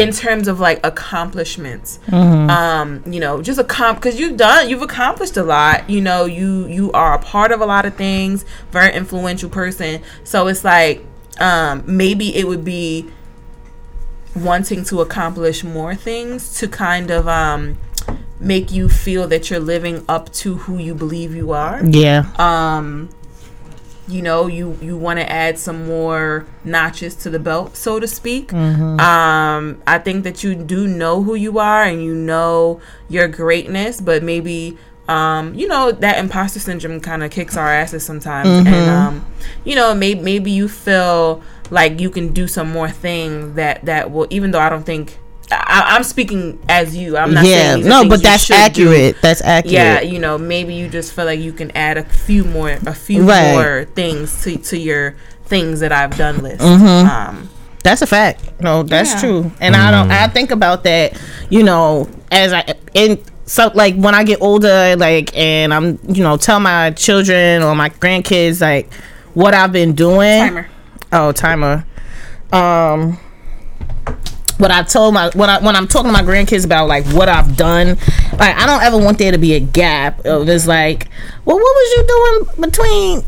In 0.00 0.12
terms 0.12 0.48
of 0.48 0.58
like 0.60 0.80
accomplishments, 0.84 1.98
um, 2.10 3.02
you 3.06 3.20
know, 3.20 3.42
just 3.42 3.58
a 3.60 3.64
comp 3.64 3.98
because 4.00 4.18
you've 4.18 4.36
done, 4.36 4.68
you've 4.68 4.82
accomplished 4.82 5.36
a 5.36 5.42
lot. 5.42 5.88
You 5.88 6.00
know, 6.00 6.24
you 6.24 6.66
you 6.66 6.90
are 6.92 7.14
a 7.14 7.18
part 7.18 7.52
of 7.52 7.60
a 7.60 7.66
lot 7.66 7.84
of 7.86 7.94
things, 7.94 8.44
very 8.72 8.92
influential 8.94 9.50
person. 9.50 10.02
So 10.24 10.46
it's 10.48 10.64
like, 10.64 11.04
um, 11.38 11.82
maybe 11.86 12.34
it 12.36 12.46
would 12.48 12.64
be 12.64 13.06
wanting 14.34 14.84
to 14.84 15.00
accomplish 15.00 15.64
more 15.64 15.94
things 15.94 16.58
to 16.58 16.68
kind 16.68 17.10
of 17.10 17.26
um 17.28 17.76
make 18.38 18.70
you 18.72 18.88
feel 18.88 19.26
that 19.28 19.50
you're 19.50 19.60
living 19.60 20.04
up 20.08 20.32
to 20.32 20.54
who 20.56 20.78
you 20.78 20.94
believe 20.94 21.34
you 21.34 21.50
are 21.52 21.80
Yeah. 21.84 22.24
um 22.38 23.10
you 24.10 24.22
know 24.22 24.46
you 24.46 24.76
you 24.82 24.96
want 24.96 25.18
to 25.18 25.30
add 25.30 25.58
some 25.58 25.86
more 25.86 26.44
notches 26.64 27.14
to 27.14 27.30
the 27.30 27.38
belt 27.38 27.76
so 27.76 28.00
to 28.00 28.06
speak. 28.06 28.52
Um 28.52 29.82
i 29.86 29.98
think 29.98 30.24
that 30.24 30.42
you 30.44 30.54
do 30.54 30.86
know 30.86 31.22
who 31.22 31.34
you 31.34 31.58
are 31.58 31.84
and 31.84 32.02
you 32.02 32.14
know 32.14 32.80
your 33.08 33.28
greatness 33.28 34.00
but 34.00 34.22
maybe 34.22 34.76
um 35.08 35.54
you 35.54 35.66
know 35.68 35.90
that 35.92 36.18
imposter 36.18 36.58
syndrome 36.60 37.00
kind 37.00 37.22
of 37.22 37.30
kicks 37.30 37.56
our 37.56 37.68
asses 37.72 38.04
sometimes. 38.04 38.48
And 38.48 38.90
um 38.90 39.26
you 39.64 39.74
know 39.74 39.94
maybe 39.94 40.20
maybe 40.20 40.50
you 40.50 40.68
feel 40.68 41.42
like 41.70 42.00
you 42.00 42.10
can 42.10 42.32
do 42.32 42.46
some 42.48 42.70
more 42.70 42.90
things 42.90 43.54
that 43.54 43.84
that 43.84 44.10
will 44.10 44.26
even 44.30 44.50
though 44.50 44.58
i 44.58 44.68
don't 44.68 44.84
think 44.84 45.19
I, 45.52 45.94
i'm 45.96 46.02
speaking 46.04 46.58
as 46.68 46.96
you 46.96 47.16
i'm 47.16 47.34
not 47.34 47.44
yeah. 47.44 47.74
saying 47.74 47.88
No, 47.88 48.08
but 48.08 48.22
that's 48.22 48.44
should 48.44 48.54
do 48.72 48.88
accurate. 48.92 49.16
That's 49.22 49.40
accurate. 49.42 49.72
yeah, 49.72 50.00
you 50.00 50.18
know, 50.18 50.38
maybe 50.38 50.74
you 50.74 50.88
just 50.88 51.12
feel 51.12 51.24
like 51.24 51.40
you 51.40 51.52
can 51.52 51.70
add 51.76 51.96
a 51.98 52.04
few 52.04 52.44
more, 52.44 52.70
a 52.86 52.94
few 52.94 53.22
Right. 53.28 53.52
more 53.52 53.86
things 53.94 54.42
to 54.44 54.56
to 54.58 54.78
your 54.78 55.16
things 55.46 55.80
that 55.80 55.90
I've 55.92 56.16
done 56.16 56.38
list. 56.38 56.60
Mm-hmm. 56.60 57.08
Um, 57.08 57.48
That's 57.82 58.02
a 58.02 58.06
fact. 58.06 58.60
No, 58.60 58.82
that's 58.84 59.14
Yeah. 59.14 59.20
true. 59.20 59.52
And 59.60 59.74
I 59.74 59.90
don't. 59.90 60.10
I 60.12 60.28
think 60.28 60.50
about 60.52 60.84
that. 60.84 61.20
You 61.48 61.62
know, 61.64 62.08
as 62.30 62.52
I 62.52 62.62
and 62.94 63.18
so 63.46 63.70
like 63.74 63.96
when 63.96 64.14
I 64.14 64.22
get 64.22 64.40
older, 64.40 64.94
like 64.96 65.36
and 65.36 65.74
I'm 65.74 65.98
you 66.08 66.22
know 66.22 66.36
tell 66.36 66.60
my 66.60 66.90
children 66.92 67.62
or 67.64 67.74
my 67.74 67.88
grandkids 67.90 68.60
like 68.60 68.92
what 69.34 69.54
I've 69.54 69.72
been 69.72 69.94
doing. 69.94 70.38
timer. 70.40 70.68
Oh, 71.12 71.32
timer. 71.32 71.84
Um. 72.52 73.18
What 74.60 74.70
I 74.70 74.82
told 74.82 75.14
my 75.14 75.30
when 75.34 75.50
I 75.50 75.58
when 75.60 75.74
I'm 75.74 75.88
talking 75.88 76.08
to 76.08 76.12
my 76.12 76.22
grandkids 76.22 76.64
about 76.64 76.86
like 76.86 77.06
what 77.06 77.28
I've 77.28 77.56
done, 77.56 77.96
like 78.38 78.56
I 78.56 78.66
don't 78.66 78.82
ever 78.82 78.98
want 78.98 79.18
there 79.18 79.32
to 79.32 79.38
be 79.38 79.54
a 79.54 79.60
gap 79.60 80.24
of 80.24 80.48
it's 80.48 80.66
like, 80.66 81.08
well, 81.44 81.56
what 81.56 81.62
was 81.62 81.92
you 81.96 82.46
doing 82.46 82.70
between 82.70 83.22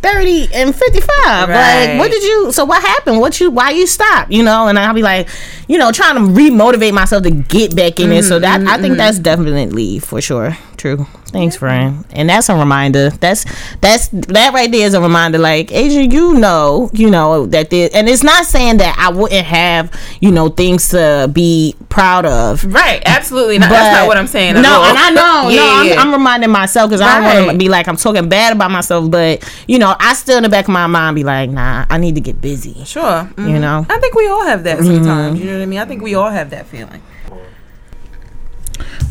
30 0.00 0.54
and 0.54 0.72
55 0.76 1.48
like 1.48 1.98
what 1.98 2.08
did 2.08 2.22
you 2.22 2.52
so 2.52 2.64
what 2.64 2.80
happened? 2.80 3.18
What 3.18 3.40
you 3.40 3.50
why 3.50 3.70
you 3.70 3.84
stopped 3.84 4.30
you 4.30 4.44
know 4.44 4.68
and 4.68 4.78
i'll 4.78 4.94
be 4.94 5.02
like 5.02 5.28
you 5.66 5.76
know 5.76 5.90
trying 5.90 6.14
to 6.14 6.20
remotivate 6.20 6.92
myself 6.92 7.24
to 7.24 7.32
get 7.32 7.74
back 7.74 7.98
in 7.98 8.12
it. 8.12 8.22
So 8.22 8.38
that 8.38 8.60
mm-hmm, 8.60 8.68
i 8.68 8.74
think 8.74 8.92
mm-hmm. 8.92 8.98
that's 8.98 9.18
definitely 9.18 9.98
for 9.98 10.20
sure. 10.20 10.56
True 10.76 11.08
thanks 11.30 11.56
friend 11.56 12.04
and 12.12 12.30
that's 12.30 12.48
a 12.48 12.54
reminder 12.56 13.10
that's 13.10 13.44
that's 13.82 14.08
that 14.08 14.52
right 14.54 14.70
there 14.72 14.86
is 14.86 14.94
a 14.94 15.00
reminder 15.00 15.36
like 15.38 15.70
asia 15.72 16.04
you 16.04 16.32
know 16.34 16.88
you 16.94 17.10
know 17.10 17.44
that 17.46 17.68
there 17.68 17.90
and 17.92 18.08
it's 18.08 18.22
not 18.22 18.46
saying 18.46 18.78
that 18.78 18.96
i 18.98 19.10
wouldn't 19.10 19.44
have 19.44 19.92
you 20.20 20.30
know 20.30 20.48
things 20.48 20.88
to 20.88 21.28
be 21.32 21.74
proud 21.90 22.24
of 22.24 22.64
Right, 22.64 23.02
absolutely. 23.06 23.58
Not, 23.58 23.70
that's 23.70 23.98
not 23.98 24.06
what 24.06 24.16
I'm 24.16 24.26
saying. 24.26 24.56
at 24.56 24.60
No, 24.62 24.70
all. 24.72 24.84
and 24.84 24.98
I 24.98 25.10
know. 25.10 25.48
Yeah, 25.50 25.60
no, 25.60 25.92
I'm. 26.02 26.08
I'm 26.08 26.12
reminding 26.12 26.50
myself 26.50 26.90
because 26.90 27.00
I 27.00 27.20
don't 27.34 27.46
want 27.46 27.52
to 27.52 27.58
be 27.58 27.68
like 27.68 27.88
I'm 27.88 27.96
talking 27.96 28.28
bad 28.28 28.52
about 28.54 28.70
myself, 28.70 29.10
but 29.10 29.42
you 29.66 29.78
know, 29.78 29.94
I 29.98 30.12
still 30.14 30.36
in 30.36 30.42
the 30.42 30.48
back 30.48 30.66
of 30.66 30.70
my 30.72 30.86
mind 30.86 31.16
be 31.16 31.24
like, 31.24 31.50
nah, 31.50 31.86
I 31.88 31.98
need 31.98 32.14
to 32.16 32.20
get 32.20 32.40
busy. 32.40 32.84
sure. 32.84 33.02
mhm. 33.36 33.48
You 33.50 33.58
know. 33.58 33.86
I 33.88 33.98
think 33.98 34.14
we 34.14 34.28
all 34.28 34.44
have 34.44 34.64
that 34.64 34.78
Mm-hmm. 34.78 34.94
sometimes. 34.96 35.40
You 35.40 35.46
know 35.46 35.54
what 35.54 35.62
I 35.62 35.66
mean? 35.66 35.78
I 35.80 35.84
think 35.86 36.02
we 36.02 36.14
all 36.14 36.30
have 36.30 36.50
that 36.50 36.66
feeling. 36.66 37.02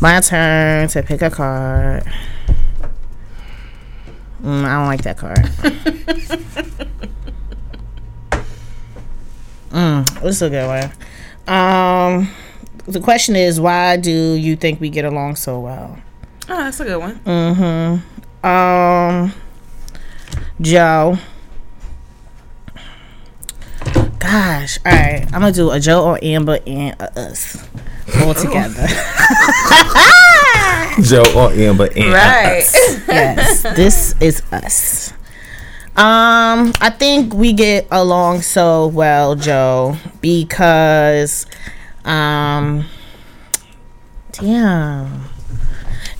My 0.00 0.20
turn 0.20 0.86
to 0.88 1.02
pick 1.02 1.22
a 1.22 1.30
card. 1.30 2.04
Mm, 4.40 4.64
I 4.64 4.76
don't 4.76 4.86
like 4.86 5.02
that 5.02 5.16
card. 5.18 5.38
mm, 9.70 10.22
this 10.22 10.36
is 10.36 10.42
a 10.42 10.50
good 10.50 10.68
one. 10.68 10.84
Um, 11.48 12.30
the 12.86 13.00
question 13.00 13.34
is, 13.34 13.60
why 13.60 13.96
do 13.96 14.12
you 14.34 14.54
think 14.54 14.80
we 14.80 14.88
get 14.88 15.04
along 15.04 15.34
so 15.34 15.58
well? 15.58 15.98
Oh, 16.48 16.56
that's 16.56 16.78
a 16.78 16.84
good 16.84 16.98
one. 16.98 17.16
Mm-hmm. 17.16 18.46
Um, 18.46 19.32
Joe. 20.60 21.18
Gosh, 24.20 24.78
all 24.86 24.92
right. 24.92 25.24
I'm 25.32 25.40
gonna 25.40 25.50
do 25.50 25.72
a 25.72 25.80
Joe 25.80 26.04
or 26.04 26.20
Amber 26.22 26.60
and 26.64 26.94
us 27.02 27.66
all 28.22 28.34
together. 28.34 28.86
Joe 31.02 31.22
or 31.36 31.52
Amber 31.52 31.88
and 31.94 32.12
Right. 32.12 32.64
yes, 33.08 33.62
this 33.62 34.14
is 34.20 34.42
us. 34.52 35.12
Um, 35.96 36.72
I 36.80 36.90
think 36.90 37.34
we 37.34 37.52
get 37.52 37.86
along 37.90 38.42
so 38.42 38.86
well, 38.88 39.34
Joe, 39.34 39.96
because, 40.20 41.46
um, 42.04 42.84
damn, 44.32 45.24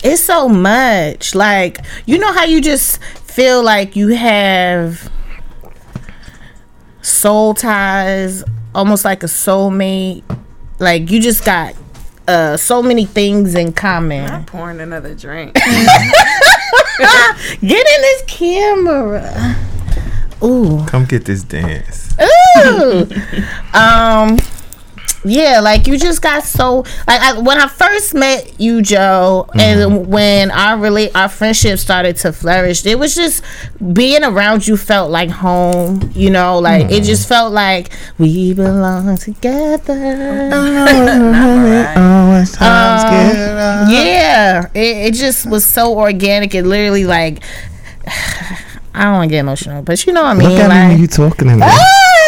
it's 0.03 0.21
so 0.21 0.47
much. 0.49 1.35
Like, 1.35 1.79
you 2.05 2.17
know 2.17 2.31
how 2.33 2.43
you 2.45 2.61
just 2.61 3.01
feel 3.03 3.63
like 3.63 3.95
you 3.95 4.09
have 4.09 5.09
soul 7.01 7.53
ties, 7.53 8.43
almost 8.75 9.05
like 9.05 9.23
a 9.23 9.27
soulmate. 9.27 10.23
Like 10.79 11.09
you 11.11 11.21
just 11.21 11.43
got 11.45 11.73
uh 12.29 12.55
so 12.57 12.83
many 12.83 13.05
things 13.05 13.55
in 13.55 13.73
common. 13.73 14.29
I'm 14.29 14.45
pouring 14.45 14.79
another 14.79 15.15
drink. 15.15 15.53
Get 17.61 17.63
in 17.63 18.01
this 18.01 18.23
camera. 18.27 19.55
Ooh. 20.43 20.85
Come 20.87 21.05
get 21.05 21.25
this 21.25 21.43
dance. 21.43 22.15
Ooh. 22.57 23.09
um 23.73 24.37
yeah, 25.25 25.59
like 25.59 25.87
you 25.87 25.97
just 25.97 26.21
got 26.21 26.43
so 26.43 26.79
like 27.07 27.21
I, 27.21 27.39
when 27.39 27.57
I 27.57 27.67
first 27.67 28.13
met 28.13 28.59
you, 28.59 28.81
Joe, 28.81 29.49
and 29.53 29.79
mm-hmm. 29.79 30.09
when 30.09 30.51
our 30.51 30.77
really 30.77 31.13
our 31.13 31.27
friendship 31.27 31.79
started 31.79 32.15
to 32.17 32.31
flourish, 32.31 32.85
it 32.85 32.97
was 32.97 33.15
just 33.15 33.43
being 33.93 34.23
around 34.23 34.65
you 34.65 34.77
felt 34.77 35.11
like 35.11 35.29
home. 35.29 36.11
You 36.15 36.29
know, 36.29 36.59
like 36.59 36.85
it 36.85 36.89
mm-hmm. 36.89 37.03
just 37.03 37.27
felt 37.27 37.51
like 37.51 37.91
we 38.17 38.53
belong 38.53 39.17
together. 39.17 39.93
Always 41.97 42.55
Um, 42.61 43.91
yeah, 43.91 44.69
it, 44.73 45.07
it 45.07 45.13
just 45.15 45.49
was 45.49 45.65
so 45.65 45.97
organic. 45.97 46.55
It 46.55 46.63
literally 46.63 47.05
like 47.05 47.43
I 48.93 49.03
don't 49.03 49.13
want 49.13 49.29
to 49.29 49.35
get 49.35 49.39
emotional, 49.39 49.83
but 49.83 50.05
you 50.05 50.13
know 50.13 50.23
what 50.23 50.29
I 50.29 50.33
mean. 50.33 50.49
Look 50.49 50.59
at 50.59 50.69
me 50.69 50.75
like, 50.75 50.89
when 50.89 50.99
you 50.99 51.07
talking 51.07 51.47
to 51.49 51.55
me. 51.55 51.61
Ah! 51.63 52.18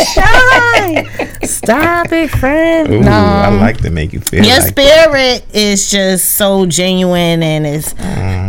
Making 0.00 1.04
me 1.04 1.04
shy. 1.04 1.46
Stop 1.46 2.12
it, 2.12 2.30
friend. 2.30 2.92
Ooh, 2.92 3.00
no, 3.00 3.10
I 3.10 3.48
like 3.48 3.78
to 3.78 3.90
make 3.90 4.12
you 4.12 4.20
feel 4.20 4.44
your 4.44 4.58
like 4.58 4.68
spirit 4.68 5.44
is 5.54 5.90
just 5.90 6.36
so 6.36 6.66
genuine 6.66 7.42
and 7.42 7.66
it's 7.66 7.94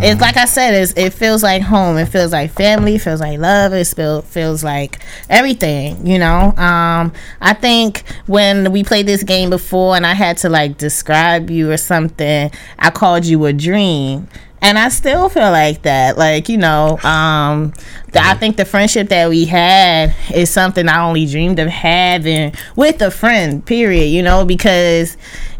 it's 0.03 0.19
like 0.19 0.35
I 0.35 0.45
said, 0.45 0.73
it's, 0.73 0.93
it 0.97 1.13
feels 1.13 1.43
like 1.43 1.61
home. 1.61 1.97
It 1.97 2.07
feels 2.07 2.31
like 2.31 2.51
family. 2.51 2.95
It 2.95 3.01
feels 3.01 3.19
like 3.19 3.37
love. 3.37 3.71
It 3.73 3.87
feel, 3.87 4.23
feels 4.23 4.63
like 4.63 4.99
everything. 5.29 6.05
You 6.05 6.17
know. 6.17 6.53
Um, 6.57 7.13
I 7.39 7.53
think 7.53 8.03
when 8.25 8.71
we 8.71 8.83
played 8.83 9.05
this 9.05 9.23
game 9.23 9.49
before 9.49 9.95
and 9.95 10.05
I 10.05 10.13
had 10.13 10.37
to 10.37 10.49
like 10.49 10.77
describe 10.77 11.49
you 11.49 11.71
or 11.71 11.77
something, 11.77 12.51
I 12.79 12.89
called 12.89 13.25
you 13.25 13.45
a 13.45 13.53
dream. 13.53 14.27
And 14.63 14.77
I 14.77 14.89
still 14.89 15.27
feel 15.27 15.49
like 15.49 15.81
that. 15.83 16.17
Like, 16.17 16.47
you 16.47 16.57
know, 16.57 16.99
um, 16.99 17.71
th- 18.11 18.23
I 18.23 18.35
think 18.35 18.57
the 18.57 18.65
friendship 18.65 19.09
that 19.09 19.27
we 19.27 19.45
had 19.45 20.15
is 20.33 20.51
something 20.51 20.87
I 20.87 21.01
only 21.03 21.25
dreamed 21.25 21.57
of 21.57 21.67
having 21.67 22.53
with 22.75 23.01
a 23.01 23.09
friend, 23.09 23.65
period, 23.65 24.05
you 24.05 24.21
know, 24.21 24.45
because, 24.45 25.17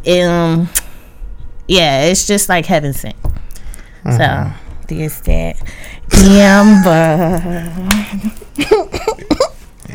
um, 0.08 0.70
yeah, 1.68 2.04
it's 2.04 2.28
just 2.28 2.48
like 2.48 2.66
heaven 2.68 2.94
sent. 2.94 3.16
So, 4.04 4.52
there's 4.88 5.20
that. 5.22 5.58
Amber. 6.14 7.72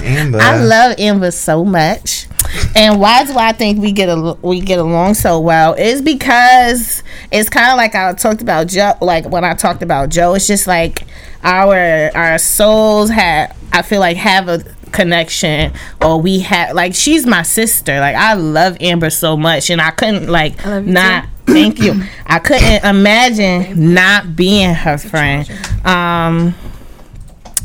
Amber. 0.03 0.39
I 0.41 0.59
love 0.65 0.95
Amber 0.99 1.31
so 1.31 1.65
much. 1.65 2.26
And 2.75 3.01
why 3.01 3.25
do 3.25 3.37
I 3.37 3.53
think 3.53 3.81
we 3.81 3.93
get 3.93 4.09
a, 4.09 4.37
we 4.43 4.61
get 4.61 4.79
along 4.79 5.15
so 5.15 5.41
well? 5.41 5.75
Is 5.75 6.03
because 6.03 7.03
it's 7.31 7.49
kind 7.49 7.71
of 7.71 7.77
like 7.77 7.95
I 7.95 8.13
talked 8.15 8.43
about 8.43 8.69
Joe. 8.69 8.95
Like 9.01 9.29
when 9.29 9.45
I 9.45 9.55
talked 9.55 9.83
about 9.83 10.11
Joe, 10.11 10.35
it's 10.35 10.47
just 10.47 10.67
like 10.67 11.03
our 11.43 12.11
our 12.15 12.39
souls 12.39 13.11
have. 13.11 13.57
I 13.73 13.83
feel 13.83 14.01
like 14.01 14.17
have 14.17 14.49
a 14.49 14.65
connection, 14.93 15.73
or 16.01 16.21
we 16.21 16.41
have 16.41 16.75
like 16.75 16.95
she's 16.95 17.27
my 17.27 17.43
sister. 17.43 18.01
Like 18.01 18.17
I 18.17 18.35
love 18.35 18.77
Amber 18.81 19.11
so 19.11 19.37
much, 19.37 19.71
and 19.71 19.81
I 19.81 19.91
couldn't 19.91 20.29
like 20.29 20.65
you 20.65 20.81
not. 20.83 21.27
Thank 21.47 21.81
you. 21.81 22.03
I 22.27 22.41
couldn't 22.41 22.85
imagine 22.85 23.95
not 23.95 24.35
being 24.35 24.75
her 24.75 24.99
friend. 24.99 25.49
Um, 25.85 26.57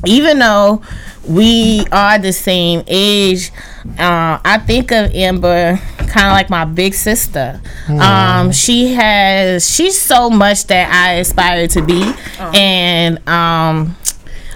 even 0.06 0.38
though 0.38 0.84
we 1.28 1.86
are 1.92 2.18
the 2.18 2.34
same 2.34 2.84
age, 2.88 3.52
uh, 4.00 4.40
I 4.44 4.62
think 4.66 4.92
of 4.92 5.14
Amber 5.14 5.80
kind 6.12 6.28
of 6.28 6.34
like 6.34 6.50
my 6.50 6.66
big 6.66 6.94
sister. 6.94 7.62
Um, 7.88 8.52
she 8.52 8.94
has 8.94 9.70
she's 9.70 10.00
so 10.00 10.30
much 10.30 10.68
that 10.68 10.92
I 10.92 11.14
aspire 11.14 11.68
to 11.70 11.82
be, 11.82 12.14
and 12.54 13.18
um, 13.30 13.96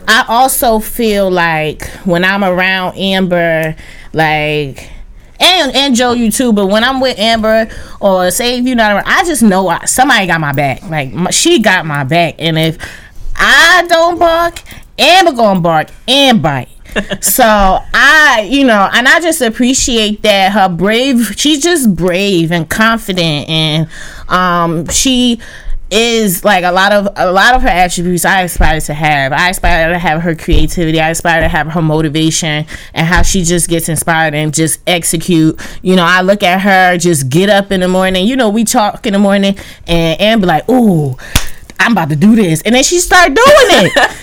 I 0.07 0.25
also 0.27 0.79
feel 0.79 1.31
like 1.31 1.87
when 2.03 2.23
I'm 2.23 2.43
around 2.43 2.97
Amber, 2.97 3.75
like. 4.13 4.91
And, 5.37 5.75
and 5.75 5.95
Joe, 5.95 6.13
you 6.13 6.31
too. 6.31 6.53
But 6.53 6.67
when 6.67 6.85
I'm 6.85 7.01
with 7.01 7.19
Amber, 7.19 7.69
or 7.99 8.31
say 8.31 8.57
if 8.57 8.65
you're 8.65 8.77
not 8.77 8.93
around, 8.93 9.03
I 9.05 9.25
just 9.25 9.43
know 9.43 9.67
I, 9.67 9.83
somebody 9.83 10.27
got 10.27 10.39
my 10.39 10.53
back. 10.53 10.81
Like 10.83 11.11
my, 11.11 11.29
she 11.29 11.59
got 11.59 11.85
my 11.85 12.05
back, 12.05 12.35
and 12.39 12.57
if 12.57 12.77
I 13.35 13.85
don't 13.89 14.17
bark, 14.17 14.63
Amber 14.97 15.31
gonna 15.33 15.59
bark 15.59 15.89
and 16.07 16.41
bite. 16.41 16.69
so 17.21 17.43
I, 17.43 18.47
you 18.49 18.65
know, 18.65 18.89
and 18.93 19.07
I 19.07 19.19
just 19.19 19.41
appreciate 19.41 20.21
that 20.21 20.53
her 20.53 20.69
brave. 20.69 21.33
She's 21.37 21.61
just 21.61 21.95
brave 21.95 22.51
and 22.51 22.69
confident, 22.69 23.49
and 23.49 23.89
um, 24.29 24.87
she 24.87 25.39
is 25.91 26.43
like 26.43 26.63
a 26.63 26.71
lot 26.71 26.91
of 26.91 27.07
a 27.15 27.31
lot 27.31 27.53
of 27.53 27.61
her 27.61 27.67
attributes 27.67 28.25
I 28.25 28.41
aspire 28.41 28.79
to 28.81 28.93
have. 28.93 29.33
I 29.33 29.49
aspire 29.49 29.93
to 29.93 29.99
have 29.99 30.21
her 30.21 30.35
creativity. 30.35 30.99
I 30.99 31.09
aspire 31.09 31.41
to 31.41 31.47
have 31.47 31.67
her 31.67 31.81
motivation 31.81 32.65
and 32.93 33.07
how 33.07 33.21
she 33.21 33.43
just 33.43 33.69
gets 33.69 33.89
inspired 33.89 34.33
and 34.33 34.53
just 34.53 34.79
execute. 34.87 35.59
You 35.81 35.95
know, 35.95 36.05
I 36.05 36.21
look 36.21 36.43
at 36.43 36.61
her 36.61 36.97
just 36.97 37.29
get 37.29 37.49
up 37.49 37.71
in 37.71 37.81
the 37.81 37.87
morning. 37.87 38.25
You 38.25 38.35
know, 38.35 38.49
we 38.49 38.63
talk 38.63 39.05
in 39.05 39.13
the 39.13 39.19
morning 39.19 39.57
and 39.87 40.19
and 40.19 40.41
be 40.41 40.47
like, 40.47 40.67
ooh. 40.69 41.17
I'm 41.79 41.91
about 41.91 42.09
to 42.09 42.15
do 42.15 42.35
this, 42.35 42.61
and 42.61 42.73
then 42.75 42.83
she 42.83 42.99
start 42.99 43.27
doing 43.27 43.37
it. 43.37 43.91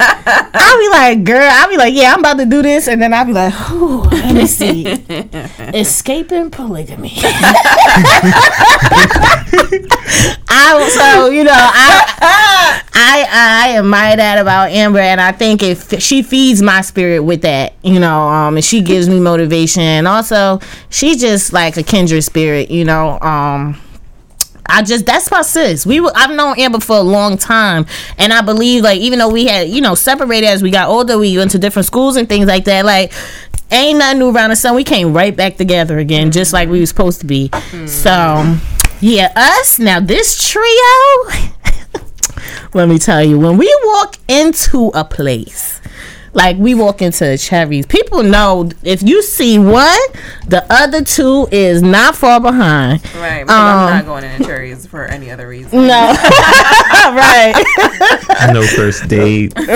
I'll 0.54 0.78
be 0.78 0.88
like, 0.88 1.24
girl, 1.24 1.48
I'll 1.50 1.68
be 1.68 1.76
like, 1.76 1.94
yeah, 1.94 2.12
I'm 2.12 2.20
about 2.20 2.38
to 2.38 2.46
do 2.46 2.62
this, 2.62 2.88
and 2.88 3.00
then 3.00 3.14
I'll 3.14 3.24
be 3.24 3.32
like, 3.32 3.54
ooh, 3.70 4.02
let 4.02 4.34
me 4.34 4.46
see, 4.46 4.86
escaping 5.74 6.50
polygamy. 6.50 7.12
I 10.54 10.88
so 10.88 11.30
you 11.30 11.44
know 11.44 11.52
I 11.54 12.82
I 12.92 13.26
I 13.30 13.78
admire 13.78 14.16
that 14.16 14.38
about 14.38 14.70
Amber, 14.70 15.00
and 15.00 15.20
I 15.20 15.32
think 15.32 15.62
if 15.62 16.00
she 16.00 16.22
feeds 16.22 16.62
my 16.62 16.80
spirit 16.80 17.20
with 17.20 17.42
that, 17.42 17.74
you 17.82 18.00
know, 18.00 18.28
um, 18.28 18.56
and 18.56 18.64
she 18.64 18.82
gives 18.82 19.08
me 19.08 19.20
motivation, 19.20 19.82
and 19.82 20.08
also 20.08 20.60
she's 20.90 21.20
just 21.20 21.52
like 21.52 21.76
a 21.76 21.82
kindred 21.82 22.24
spirit, 22.24 22.70
you 22.70 22.84
know, 22.84 23.18
um. 23.20 23.80
I 24.66 24.82
just 24.82 25.06
that's 25.06 25.30
my 25.30 25.42
sis. 25.42 25.84
We 25.84 26.00
were, 26.00 26.12
I've 26.14 26.30
known 26.34 26.58
Amber 26.58 26.80
for 26.80 26.96
a 26.96 27.02
long 27.02 27.36
time, 27.36 27.86
and 28.18 28.32
I 28.32 28.40
believe 28.42 28.82
like 28.82 29.00
even 29.00 29.18
though 29.18 29.28
we 29.28 29.46
had 29.46 29.68
you 29.68 29.80
know 29.80 29.94
separated 29.94 30.46
as 30.46 30.62
we 30.62 30.70
got 30.70 30.88
older, 30.88 31.18
we 31.18 31.36
went 31.36 31.50
to 31.52 31.58
different 31.58 31.86
schools 31.86 32.16
and 32.16 32.28
things 32.28 32.46
like 32.46 32.64
that. 32.64 32.84
Like 32.84 33.12
ain't 33.70 33.98
nothing 33.98 34.18
new 34.18 34.30
around 34.30 34.50
the 34.50 34.56
sun. 34.56 34.74
We 34.74 34.84
came 34.84 35.12
right 35.12 35.34
back 35.34 35.56
together 35.56 35.98
again, 35.98 36.30
just 36.30 36.52
like 36.52 36.68
we 36.68 36.80
were 36.80 36.86
supposed 36.86 37.20
to 37.20 37.26
be. 37.26 37.50
So 37.86 38.56
yeah, 39.00 39.32
us 39.34 39.78
now 39.78 39.98
this 40.00 40.48
trio. 40.48 40.64
let 42.74 42.88
me 42.88 42.98
tell 42.98 43.22
you, 43.22 43.38
when 43.38 43.56
we 43.58 43.74
walk 43.84 44.16
into 44.28 44.88
a 44.94 45.04
place. 45.04 45.80
Like 46.34 46.56
we 46.56 46.74
walk 46.74 47.02
into 47.02 47.36
Cherries, 47.36 47.86
people 47.86 48.22
know 48.22 48.70
if 48.82 49.02
you 49.02 49.22
see 49.22 49.58
one, 49.58 49.98
the 50.46 50.64
other 50.70 51.04
two 51.04 51.46
is 51.50 51.82
not 51.82 52.16
far 52.16 52.40
behind. 52.40 53.04
Right. 53.16 53.42
Um, 53.42 53.48
I'm 53.50 53.96
not 53.96 54.04
going 54.06 54.24
into 54.24 54.44
cherries 54.44 54.86
for 54.86 55.04
any 55.04 55.30
other 55.30 55.48
reason. 55.48 55.70
No, 55.92 56.14
right. 57.14 57.52
no 58.52 58.62
first 58.62 59.08
date. 59.08 59.52
right, 59.56 59.66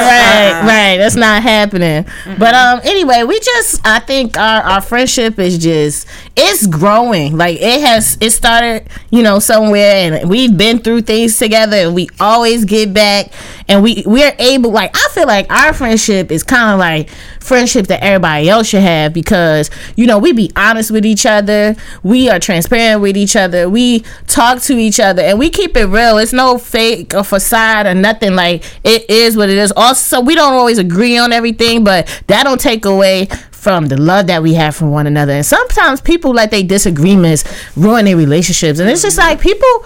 right. 0.63 0.97
That's 0.97 1.17
not 1.17 1.43
happening. 1.43 2.07
But 2.39 2.55
um, 2.55 2.81
anyway, 2.85 3.25
we 3.25 3.41
just 3.41 3.87
I 3.87 3.99
think 3.99 4.39
our 4.39 4.63
our 4.63 4.81
friendship 4.81 5.39
is 5.39 5.59
just 5.59 6.07
it's 6.37 6.67
growing. 6.67 7.37
Like 7.37 7.59
it 7.61 7.81
has 7.81 8.17
it 8.21 8.31
started, 8.31 8.89
you 9.11 9.23
know, 9.23 9.39
somewhere, 9.41 10.13
and 10.15 10.31
we've 10.31 10.57
been 10.57 10.79
through 10.79 11.03
things 11.03 11.39
together, 11.39 11.77
and 11.77 11.95
we 11.95 12.09
always 12.21 12.65
get 12.65 12.95
back, 12.95 13.33
and 13.69 13.83
we 13.83 14.03
we're 14.07 14.35
able. 14.39 14.71
Like 14.71 14.95
I 14.95 15.09
feel 15.13 15.27
like 15.27 15.51
our 15.51 15.73
friendship 15.73 16.31
is 16.31 16.43
kind 16.47 16.73
of 16.73 16.79
like 16.79 17.09
friendship 17.41 17.87
that 17.89 18.03
everybody 18.03 18.49
else 18.49 18.69
should 18.69 18.83
have 18.83 19.13
because 19.13 19.71
you 19.97 20.07
know 20.07 20.19
we 20.19 20.33
be 20.33 20.51
honest 20.57 20.91
with 20.91 21.05
each 21.07 21.27
other, 21.27 21.77
we 22.03 22.29
are 22.29 22.39
transparent 22.39 23.01
with 23.01 23.17
each 23.17 23.37
other, 23.37 23.69
we 23.69 24.01
talk 24.27 24.61
to 24.63 24.75
each 24.77 25.01
other, 25.01 25.23
and 25.23 25.39
we 25.39 25.51
keep 25.51 25.77
it 25.77 25.87
real. 25.87 26.19
It's 26.19 26.33
no 26.33 26.59
fake 26.59 27.15
or 27.15 27.25
facade 27.25 27.87
or 27.87 27.95
nothing. 27.95 28.35
Like 28.35 28.65
it 28.85 29.09
is 29.11 29.37
what 29.37 29.49
it 29.49 29.59
is. 29.59 29.73
Also, 29.77 30.21
we 30.21 30.35
don't 30.35 30.55
always 30.55 30.79
agree 30.79 31.19
on 31.19 31.33
everything, 31.33 31.85
but 31.85 32.07
that 32.29 32.45
don't 32.45 32.61
take 32.61 32.85
away 32.85 33.29
from 33.51 33.87
the 33.87 34.01
love 34.01 34.29
that 34.29 34.45
we 34.45 34.55
have 34.55 34.77
for 34.77 34.87
one 34.87 35.09
another. 35.09 35.33
And 35.33 35.45
sometimes 35.45 36.01
people 36.01 36.31
let 36.31 36.53
their 36.53 36.63
disagreements 36.63 37.43
ruin 37.77 38.05
their 38.05 38.17
relationships, 38.17 38.79
and 38.79 38.89
it's 38.89 39.03
just 39.03 39.19
like 39.19 39.41
people, 39.41 39.85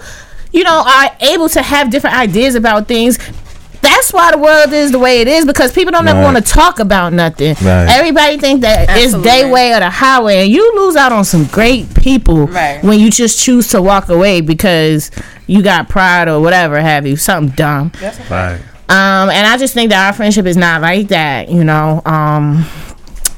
you 0.51 0.63
know, 0.63 0.83
are 0.85 1.17
able 1.21 1.49
to 1.49 1.63
have 1.63 1.89
different 1.89 2.15
ideas 2.15 2.53
about 2.53 2.87
things. 2.87 3.17
That's 3.81 4.13
why 4.13 4.31
the 4.31 4.37
world 4.37 4.71
is 4.73 4.91
the 4.91 4.99
way 4.99 5.21
it 5.21 5.27
is 5.27 5.45
because 5.45 5.71
people 5.73 5.91
don't 5.91 6.07
ever 6.07 6.21
want 6.21 6.37
to 6.37 6.43
talk 6.43 6.79
about 6.79 7.13
nothing. 7.13 7.55
Right. 7.61 7.87
Everybody 7.89 8.37
think 8.37 8.61
that 8.61 8.83
it's 8.83 9.13
Absolutely. 9.13 9.29
their 9.31 9.51
way 9.51 9.73
or 9.73 9.79
the 9.79 9.89
highway, 9.89 10.43
and 10.43 10.51
you 10.51 10.75
lose 10.75 10.95
out 10.95 11.11
on 11.11 11.25
some 11.25 11.45
great 11.45 11.93
people 11.95 12.47
Right. 12.47 12.83
when 12.83 12.99
you 12.99 13.09
just 13.09 13.39
choose 13.39 13.69
to 13.69 13.81
walk 13.81 14.09
away 14.09 14.41
because 14.41 15.09
you 15.47 15.61
got 15.63 15.89
pride 15.89 16.27
or 16.27 16.39
whatever 16.39 16.79
have 16.79 17.05
you, 17.07 17.15
something 17.15 17.55
dumb. 17.55 17.91
Right. 18.29 18.59
Um, 18.89 19.29
and 19.29 19.47
I 19.47 19.57
just 19.57 19.73
think 19.73 19.89
that 19.91 20.05
our 20.05 20.13
friendship 20.13 20.45
is 20.45 20.57
not 20.57 20.81
like 20.81 21.07
that, 21.07 21.49
you 21.49 21.63
know. 21.63 22.01
Um, 22.05 22.65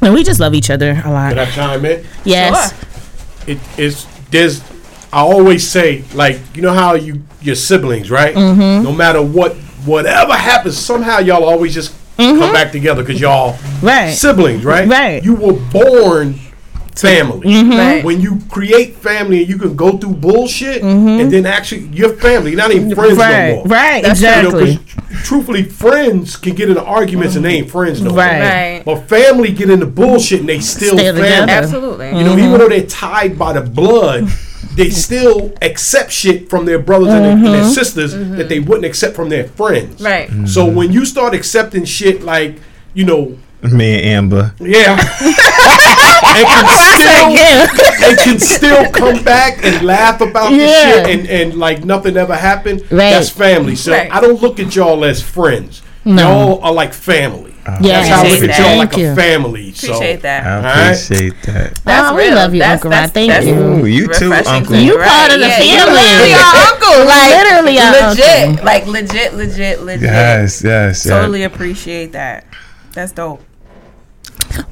and 0.01 0.13
we 0.13 0.23
just 0.23 0.39
love 0.39 0.53
each 0.55 0.69
other 0.69 0.91
a 1.05 1.11
lot. 1.11 1.29
Can 1.29 1.37
lot. 1.37 1.47
I 1.47 1.51
chime 1.51 1.85
in? 1.85 2.05
Yes. 2.25 2.73
It 3.47 3.59
is 3.77 4.05
there's 4.31 4.61
I 5.13 5.19
always 5.19 5.69
say 5.69 6.03
like 6.13 6.39
you 6.55 6.61
know 6.63 6.73
how 6.73 6.95
you 6.95 7.21
your 7.41 7.55
siblings 7.55 8.09
right? 8.09 8.33
Mm-hmm. 8.35 8.83
No 8.83 8.91
matter 8.91 9.21
what 9.21 9.55
whatever 9.85 10.33
happens, 10.33 10.77
somehow 10.77 11.19
y'all 11.19 11.43
always 11.43 11.73
just 11.73 11.93
come 12.17 12.53
back 12.53 12.71
together 12.71 13.03
because 13.03 13.19
y'all 13.21 13.53
Mm-hmm. 13.83 14.13
Siblings, 14.13 14.63
right? 14.63 14.87
Right. 14.87 15.21
Mm-hmm. 15.21 15.25
You 15.25 15.35
were 15.35 15.59
born 15.71 16.35
family. 16.95 17.53
Right. 17.69 18.03
When 18.03 18.21
you 18.21 18.39
create 18.49 18.95
family 18.95 19.39
and 19.41 19.49
you 19.49 19.57
can 19.57 19.75
go 19.75 19.97
through 19.97 20.13
bullshit 20.13 20.83
and 20.83 21.31
then 21.31 21.45
actually 21.45 21.87
your 21.87 22.13
family, 22.15 22.51
you're 22.51 22.57
not 22.59 22.71
even 22.71 22.93
friends 22.95 23.17
Mm-hmm. 23.17 23.19
Right. 23.19 23.49
no 23.49 23.55
more. 23.55 23.65
Right. 23.65 23.95
You 23.97 24.01
know, 24.03 24.09
'cause 24.09 24.21
exactly. 24.71 24.79
truthfully, 25.23 25.63
friends 25.63 26.35
can 26.37 26.53
get 26.55 26.69
into 26.69 26.83
arguments 26.83 27.35
and 27.35 27.43
they 27.43 27.55
ain't 27.55 27.69
friends 27.71 28.01
no 28.01 28.11
Right. 28.13 28.31
more. 28.31 28.41
Right. 28.41 28.81
But 28.85 29.09
family 29.09 29.51
get 29.51 29.69
into 29.69 29.85
bullshit 29.87 30.41
and 30.41 30.49
they 30.49 30.59
still 30.59 30.93
Stay 30.95 31.05
family. 31.07 31.23
together. 31.23 31.51
Absolutely. 31.51 32.07
You 32.17 32.23
know, 32.23 32.37
even 32.37 32.57
though 32.59 32.69
they're 32.69 32.81
tied 32.85 33.37
by 33.39 33.53
the 33.53 33.61
blood, 33.61 34.29
they 34.75 34.89
still 34.89 35.53
accept 35.61 36.11
shit 36.11 36.49
from 36.49 36.65
their 36.65 36.79
brothers 36.79 37.09
and, 37.09 37.23
their, 37.25 37.31
and 37.33 37.45
their 37.45 37.63
sisters 37.65 38.13
that 38.13 38.49
they 38.49 38.59
wouldn't 38.59 38.85
accept 38.85 39.15
from 39.15 39.29
their 39.29 39.45
friends. 39.47 40.01
Right. 40.01 40.29
So 40.47 40.65
when 40.65 40.91
you 40.91 41.05
start 41.05 41.33
accepting 41.33 41.85
shit 41.85 42.21
like, 42.23 42.57
you 42.93 43.05
know, 43.05 43.37
Me 43.61 43.95
and 43.95 44.05
Amber. 44.05 44.53
yeah, 44.59 44.97
and 46.35 46.45
can 46.47 46.67
still 46.99 47.29
Yeah. 47.31 48.07
and 48.09 48.17
can 48.19 48.39
still 48.39 48.91
come 48.91 49.23
back 49.23 49.63
and 49.63 49.85
laugh 49.85 50.21
about 50.21 50.49
the 50.51 50.67
shit 50.67 51.07
and, 51.19 51.27
and 51.29 51.53
like 51.59 51.85
nothing 51.85 52.17
ever 52.17 52.35
happened. 52.35 52.81
Right. 52.83 53.11
That's 53.11 53.29
family. 53.29 53.75
So 53.75 53.91
Right. 53.91 54.11
I 54.11 54.19
don't 54.21 54.41
look 54.41 54.59
at 54.59 54.75
y'all 54.75 55.05
as 55.05 55.21
friends. 55.21 55.81
No. 56.05 56.21
Y'all 56.55 56.63
are 56.63 56.73
like 56.73 56.93
family. 56.93 57.52
Yeah. 57.65 58.01
That's 58.03 58.09
how 58.09 58.19
I 58.19 58.23
look 58.23 58.33
Appreciate 58.43 58.57
y'all 58.59 58.77
like 58.77 58.89
Thank 58.91 58.93
a 58.93 58.99
you. 59.01 59.15
family. 59.15 59.71
So 59.71 59.93
Appreciate 59.93 60.21
that. 60.23 60.45
I 60.45 60.55
Alright. 60.57 60.85
appreciate 61.05 61.41
that. 61.43 61.75
That's 61.85 62.11
Oh, 62.11 62.15
we 62.15 62.21
real. 62.23 62.35
love 62.35 62.53
you, 62.53 62.59
that's, 62.59 62.73
Uncle 62.83 62.89
that's, 62.91 63.07
Rod. 63.09 63.13
Thank 63.13 63.31
that's 63.31 63.45
you. 63.45 63.53
Ooh, 63.55 63.85
you 63.85 64.07
too, 64.13 64.33
Uncle. 64.33 64.75
You 64.75 64.97
hear. 64.97 65.03
part 65.07 65.31
of 65.31 65.39
the 65.39 65.47
Yeah, 65.47 65.57
family. 65.59 65.71
You 65.71 65.79
literally 65.95 66.33
our 66.33 66.55
uncle. 66.73 67.05
Like 67.05 67.29
Literally 67.43 67.79
our 67.79 68.09
legit. 68.09 68.47
uncle. 68.49 68.65
Like 68.65 68.85
legit, 68.87 69.33
legit, 69.35 69.81
legit. 69.81 70.01
Yes, 70.03 70.61
yes, 70.63 71.05
yes. 71.05 71.07
Totally 71.07 71.43
appreciate 71.43 72.11
that. 72.11 72.45
That's 72.91 73.11
dope. 73.13 73.41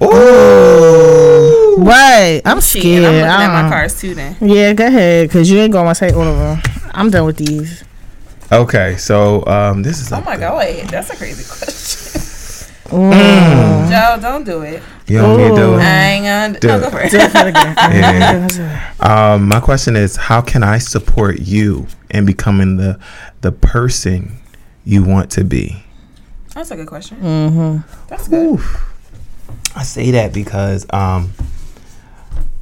Ooh. 0.02 1.76
Right. 1.78 2.42
I'm 2.46 2.60
Cheating. 2.62 2.98
scared. 2.98 3.06
I'm 3.06 3.14
looking 3.14 3.30
I 3.30 3.44
at 3.46 3.54
my 3.54 3.62
know. 3.64 3.70
cards 3.70 4.00
too 4.02 4.14
then. 4.16 4.36
Yeah, 4.42 4.74
go 4.74 4.86
ahead, 4.88 5.32
cause 5.32 5.50
you 5.50 5.60
ain't 5.60 5.72
gonna 5.74 5.96
take 5.96 6.14
all 6.16 6.24
of 6.24 6.38
them. 6.38 6.74
I'm 6.92 7.10
done 7.10 7.26
with 7.26 7.38
these. 7.38 7.84
Okay, 8.52 8.98
so 8.98 9.46
um, 9.48 9.82
this 9.82 10.02
is. 10.02 10.12
Oh 10.12 10.20
my 10.22 10.34
good- 10.34 10.42
god, 10.42 10.58
wait, 10.58 10.88
that's 10.90 11.10
a 11.10 11.16
crazy 11.16 11.44
question. 11.48 12.22
Mm. 12.92 13.90
Joe, 13.90 14.22
don't 14.22 14.44
do 14.44 14.62
it. 14.62 14.84
You 15.08 15.22
want 15.24 15.38
me 15.38 15.48
to 15.50 15.56
do 15.56 15.74
it? 15.76 15.80
I 15.82 16.08
ain't 16.12 16.26
gonna 16.26 16.60
Do 16.60 16.68
no, 16.68 16.78
it. 16.78 16.82
go 16.82 16.90
for 16.90 17.02
it. 17.04 17.14
Yeah. 17.14 18.94
Um, 19.00 19.48
my 19.48 19.60
question 19.60 19.96
is, 19.96 20.16
how 20.16 20.42
can 20.42 20.64
I 20.64 20.78
support 20.78 21.40
you 21.40 21.88
in 22.10 22.26
becoming 22.26 22.78
the 22.78 23.00
the 23.42 23.52
person 23.52 24.38
you 24.86 25.04
want 25.04 25.32
to 25.32 25.44
be? 25.44 25.84
That's 26.54 26.72
a 26.72 26.76
good 26.76 26.88
question. 26.88 27.18
Mm-hmm. 27.18 28.08
That's 28.08 28.28
good. 28.28 28.60
I 29.76 29.84
say 29.84 30.12
that 30.12 30.34
because, 30.34 30.86
um, 30.92 31.32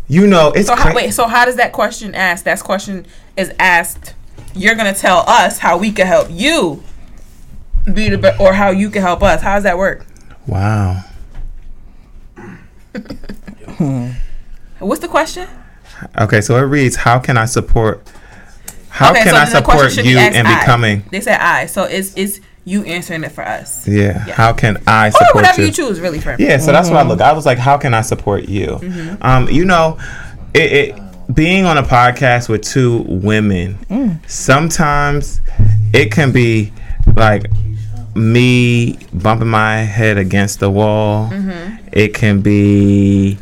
you 0.07 0.27
know, 0.27 0.51
it's 0.51 0.67
So 0.67 0.75
how, 0.75 0.83
cra- 0.83 0.93
wait, 0.95 1.11
so 1.13 1.27
how 1.27 1.45
does 1.45 1.55
that 1.55 1.71
question 1.73 2.13
asked? 2.13 2.45
That 2.45 2.59
question 2.61 3.05
is 3.35 3.51
asked. 3.59 4.13
You're 4.55 4.75
gonna 4.75 4.93
tell 4.93 5.23
us 5.27 5.59
how 5.59 5.77
we 5.77 5.91
can 5.91 6.05
help 6.07 6.27
you 6.31 6.83
be 7.93 8.09
the 8.09 8.17
be- 8.17 8.31
or 8.39 8.53
how 8.53 8.69
you 8.69 8.89
can 8.89 9.01
help 9.01 9.21
us. 9.23 9.41
How 9.41 9.55
does 9.55 9.63
that 9.63 9.77
work? 9.77 10.05
Wow. 10.49 11.03
What's 14.79 15.01
the 15.01 15.07
question? 15.07 15.47
Okay, 16.17 16.41
so 16.41 16.55
it 16.57 16.61
reads, 16.61 16.95
how 16.95 17.19
can 17.19 17.37
I 17.37 17.45
support? 17.45 18.01
How 18.89 19.11
okay, 19.11 19.23
can 19.23 19.33
so 19.33 19.37
I 19.37 19.45
then 19.45 19.53
the 19.53 19.61
question 19.61 19.89
support 19.91 20.05
you 20.07 20.15
be 20.15 20.37
in 20.37 20.45
I. 20.45 20.59
becoming? 20.59 21.03
They 21.11 21.21
said 21.21 21.39
I, 21.39 21.67
so 21.67 21.83
it's 21.83 22.15
it's 22.17 22.39
you 22.65 22.83
answering 22.83 23.23
it 23.23 23.31
for 23.31 23.43
us. 23.45 23.87
Yeah. 23.87 24.25
Yeah. 24.27 24.33
How 24.33 24.53
can 24.53 24.77
I 24.87 25.09
support 25.09 25.21
Or 25.21 25.27
support 25.27 25.35
whatever 25.35 25.61
you? 25.61 25.67
you 25.67 25.73
choose, 25.73 25.99
really, 25.99 26.19
for 26.19 26.35
Yeah, 26.39 26.57
so 26.57 26.71
that's 26.71 26.89
what 26.89 26.97
I 26.97 27.03
look. 27.03 27.21
I 27.21 27.33
was 27.33 27.45
like, 27.45 27.57
how 27.57 27.77
can 27.77 27.93
I 27.93 28.01
support 28.01 28.47
you? 28.49 28.67
Mm-hmm. 28.67 29.15
Um, 29.23 29.49
you 29.49 29.65
know, 29.65 29.97
it, 30.53 30.71
it 30.95 30.95
being 31.33 31.65
on 31.65 31.77
a 31.77 31.83
podcast 31.83 32.49
with 32.49 32.61
two 32.63 33.03
women, 33.07 33.75
Mm. 33.89 34.19
sometimes 34.29 35.41
it 35.93 36.11
can 36.11 36.31
be 36.31 36.71
like 37.15 37.45
me 38.19 38.99
bumping 39.13 39.47
my 39.47 39.77
head 39.77 40.17
against 40.17 40.59
the 40.59 40.69
wall. 40.69 41.29
Mm-hmm. 41.29 41.87
It 41.91 42.13
can 42.13 42.41
be 42.41 43.37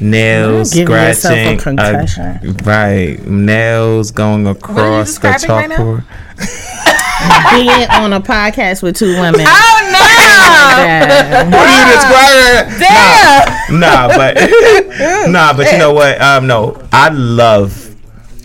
nails 0.00 0.72
Give 0.72 0.88
yourself 0.88 1.36
a 1.36 1.58
scratching, 1.58 2.56
right? 2.64 3.24
Nails 3.26 4.10
going 4.10 4.46
across 4.46 5.18
the 5.18 5.32
describing 5.32 5.78
right. 5.78 6.04
Being 7.52 7.88
on 7.90 8.12
a 8.12 8.20
podcast 8.20 8.82
with 8.82 8.96
two 8.96 9.18
women. 9.20 9.46
Oh 9.46 9.90
no! 9.92 10.00
Yeah. 10.74 11.44
What 11.44 11.68
are 11.68 11.78
you 11.78 11.94
describing? 11.94 12.80
Damn! 12.80 13.80
Nah, 13.80 14.08
but 14.08 15.30
nah, 15.30 15.52
but 15.56 15.70
you 15.70 15.78
know 15.78 15.92
what? 15.92 16.20
Um, 16.20 16.46
no, 16.46 16.82
I 16.90 17.10
love 17.10 17.94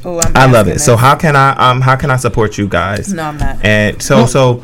Oh, 0.06 0.20
I'm 0.36 0.52
love 0.52 0.68
asking 0.68 0.76
it. 0.76 0.80
So 0.80 0.96
how 0.96 1.16
can 1.16 1.36
I 1.36 1.52
um 1.52 1.82
how 1.82 1.96
can 1.96 2.12
I 2.12 2.16
support 2.16 2.58
you 2.58 2.68
guys? 2.68 3.14
No, 3.14 3.24
I'm 3.24 3.38
not. 3.38 3.64
And 3.66 4.02
so 4.02 4.26
so 4.26 4.64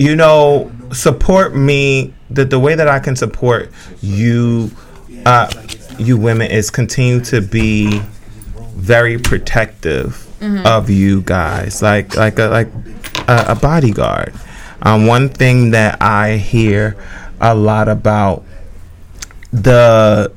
you 0.00 0.16
know 0.16 0.70
support 0.92 1.54
me 1.54 2.12
the 2.30 2.44
the 2.44 2.58
way 2.58 2.74
that 2.74 2.88
I 2.88 2.98
can 3.00 3.14
support 3.14 3.70
you 4.00 4.70
uh 5.26 5.46
you 5.98 6.16
women 6.16 6.50
is 6.50 6.70
continue 6.70 7.20
to 7.32 7.40
be 7.42 8.00
very 8.74 9.18
protective 9.18 10.26
Mm-hmm. 10.40 10.66
of 10.66 10.88
you 10.88 11.20
guys 11.20 11.82
like 11.82 12.16
like 12.16 12.38
a 12.38 12.46
like 12.46 12.68
a, 13.28 13.44
a 13.48 13.54
bodyguard. 13.54 14.32
Um 14.80 15.06
one 15.06 15.28
thing 15.28 15.72
that 15.72 16.00
I 16.00 16.38
hear 16.38 16.96
a 17.42 17.54
lot 17.54 17.88
about 17.88 18.42
the 19.52 20.32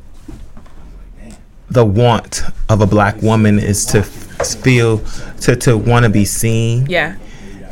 the 1.70 1.86
want 1.86 2.42
of 2.68 2.82
a 2.82 2.86
black 2.86 3.22
woman 3.22 3.60
is 3.60 3.86
to 3.86 4.00
f- 4.00 4.58
feel 4.62 4.98
to 5.40 5.56
to 5.56 5.78
want 5.78 6.04
to 6.04 6.10
be 6.10 6.26
seen 6.26 6.86
Yeah. 6.88 7.16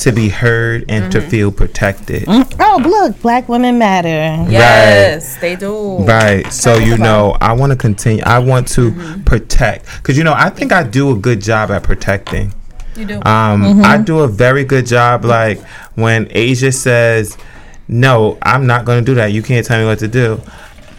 To 0.01 0.11
be 0.11 0.29
heard 0.29 0.85
and 0.89 1.11
to 1.11 1.19
mm-hmm. 1.19 1.29
feel 1.29 1.51
protected. 1.51 2.23
Mm. 2.23 2.55
Oh, 2.59 2.81
look, 2.83 3.21
black 3.21 3.47
women 3.47 3.77
matter. 3.77 4.09
Yes, 4.49 5.37
they 5.37 5.55
do. 5.55 5.99
right. 5.99 6.51
So 6.51 6.77
you 6.77 6.95
about 6.95 7.03
know 7.03 7.37
i 7.41 7.53
want 7.53 7.71
to 7.71 7.77
continue 7.77 8.23
i 8.25 8.39
want 8.39 8.67
to 8.67 8.91
mm-hmm. 8.91 9.23
protect 9.23 9.85
because 9.97 10.17
you 10.17 10.23
know 10.23 10.33
i 10.35 10.49
think 10.49 10.71
i 10.71 10.83
do 10.83 11.11
a 11.11 11.15
good 11.15 11.41
job 11.41 11.71
at 11.71 11.83
protecting. 11.83 12.53
You 12.95 13.05
do. 13.05 13.15
um 13.17 13.63
mm-hmm. 13.63 13.85
i 13.85 13.97
do 13.97 14.19
a 14.19 14.27
very 14.27 14.65
good 14.65 14.85
job 14.85 15.23
like 15.23 15.61
when 15.95 16.27
asia 16.31 16.73
says 16.73 17.37
no 17.87 18.37
i'm 18.41 18.67
not 18.67 18.85
going 18.85 18.99
to 18.99 19.05
do 19.05 19.15
that. 19.15 19.31
You 19.31 19.41
can't 19.41 19.65
tell 19.65 19.79
me 19.79 19.85
what 19.85 19.99
to 19.99 20.07
do 20.07 20.41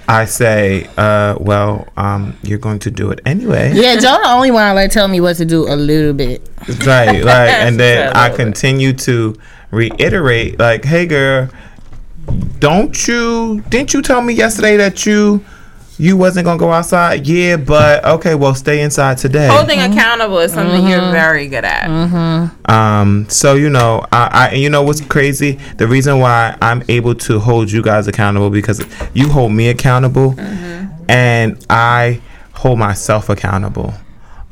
i 0.09 0.25
say 0.25 0.89
uh 0.97 1.37
well 1.41 1.87
um 1.97 2.37
you're 2.43 2.59
going 2.59 2.79
to 2.79 2.91
do 2.91 3.11
it 3.11 3.21
anyway 3.25 3.73
Yeah, 3.75 3.95
Joe 3.97 4.19
the 4.23 4.29
only 4.29 4.51
one 4.51 4.75
like 4.75 4.91
tell 4.91 5.09
me 5.09 5.21
what 5.21 5.37
to 5.37 5.45
do 5.45 5.67
a 5.69 5.77
little 5.77 6.13
bit. 6.13 6.43
right 6.87 7.23
like 7.25 7.51
and 7.67 7.79
then 7.79 8.09
Said 8.09 8.15
a 8.15 8.19
i 8.19 8.23
little 8.25 8.37
bit. 8.37 8.45
continue 8.45 8.93
to 8.95 9.37
reiterate 9.71 10.59
like 10.59 10.85
hey 10.85 11.07
girl 11.07 11.49
don't 12.59 13.07
you 13.09 13.63
didn't 13.69 13.95
you 13.95 14.03
tell 14.03 14.23
me 14.23 14.35
yesterday 14.35 14.77
that 14.77 15.05
you 15.07 15.45
you 15.99 16.17
wasn't 16.17 16.45
gonna 16.45 16.59
go 16.59 16.73
outside? 16.73 17.27
Yeah 17.27 17.57
but 17.57 18.05
okay 18.05 18.35
well 18.35 18.55
stay 18.55 18.81
inside 18.83 19.19
today. 19.19 19.49
Holding 19.49 19.79
mm-hmm. 19.79 19.93
accountable 19.93 20.39
is 20.39 20.53
something 20.53 20.87
you're 20.87 21.01
mm-hmm. 21.01 21.13
very 21.13 21.49
good 21.49 21.65
at. 21.65 21.89
Mm-hmm. 21.89 22.71
um 22.71 23.27
so 23.29 23.55
you 23.55 23.71
know 23.71 24.05
I, 24.13 24.51
I 24.51 24.55
you 24.55 24.71
know 24.71 24.83
what's 24.83 25.01
crazy? 25.01 25.59
The 25.77 25.87
reason 25.87 26.19
why 26.19 26.57
i'm 26.61 26.83
able 26.89 27.15
to 27.15 27.39
hold 27.39 27.71
you 27.71 27.83
guys 27.83 28.07
accountable 28.07 28.51
because 28.51 28.85
you 29.15 29.29
hold 29.29 29.53
me 29.53 29.69
accountable 29.69 30.35
and 31.09 31.65
i 31.69 32.21
hold 32.55 32.79
myself 32.79 33.29
accountable 33.29 33.95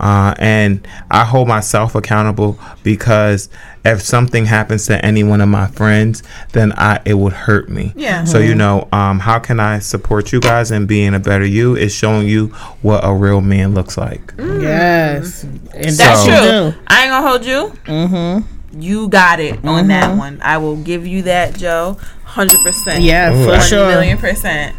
uh, 0.01 0.35
and 0.39 0.87
I 1.11 1.25
hold 1.25 1.47
myself 1.49 1.95
accountable 1.95 2.59
because 2.83 3.49
if 3.85 4.03
something 4.03 4.47
happens 4.47 4.87
to 4.87 5.03
any 5.05 5.23
one 5.23 5.41
of 5.41 5.49
my 5.49 5.67
friends, 5.69 6.23
then 6.53 6.73
I 6.73 7.01
it 7.05 7.15
would 7.15 7.33
hurt 7.33 7.69
me. 7.69 7.93
Yeah. 7.97 8.25
So 8.25 8.39
you 8.39 8.55
know, 8.55 8.89
um, 8.93 9.19
how 9.21 9.39
can 9.39 9.61
I 9.61 9.79
support 9.79 10.33
you 10.33 10.41
guys 10.41 10.71
in 10.71 10.87
being 10.87 11.15
a 11.15 11.19
better 11.21 11.45
you? 11.47 11.77
Is 11.77 11.95
showing 11.95 12.27
you 12.27 12.49
what 12.83 13.01
a 13.05 13.13
real 13.15 13.41
man 13.41 13.75
looks 13.75 13.97
like. 13.97 14.35
Yes. 14.39 15.43
And 15.45 15.95
That's 15.97 16.25
So- 16.25 16.27
true. 16.73 16.81
I 16.89 17.03
ain't 17.03 17.11
gonna 17.11 17.29
hold 17.29 17.45
you. 17.45 17.73
Mm-hmm. 17.87 18.81
You 18.81 19.09
got 19.09 19.41
it 19.41 19.65
on 19.65 19.89
that 19.89 20.17
one. 20.17 20.41
I 20.43 20.59
will 20.59 20.77
give 20.77 21.07
you 21.07 21.23
that, 21.23 21.57
Joe. 21.57 21.97
Hundred 22.25 22.61
percent. 22.61 23.03
Yeah, 23.03 23.33
Ooh, 23.33 23.45
for 23.45 23.51
I- 23.51 23.59
One 23.59 23.67
sure. 23.67 23.89
million 23.89 24.17
percent. 24.19 24.77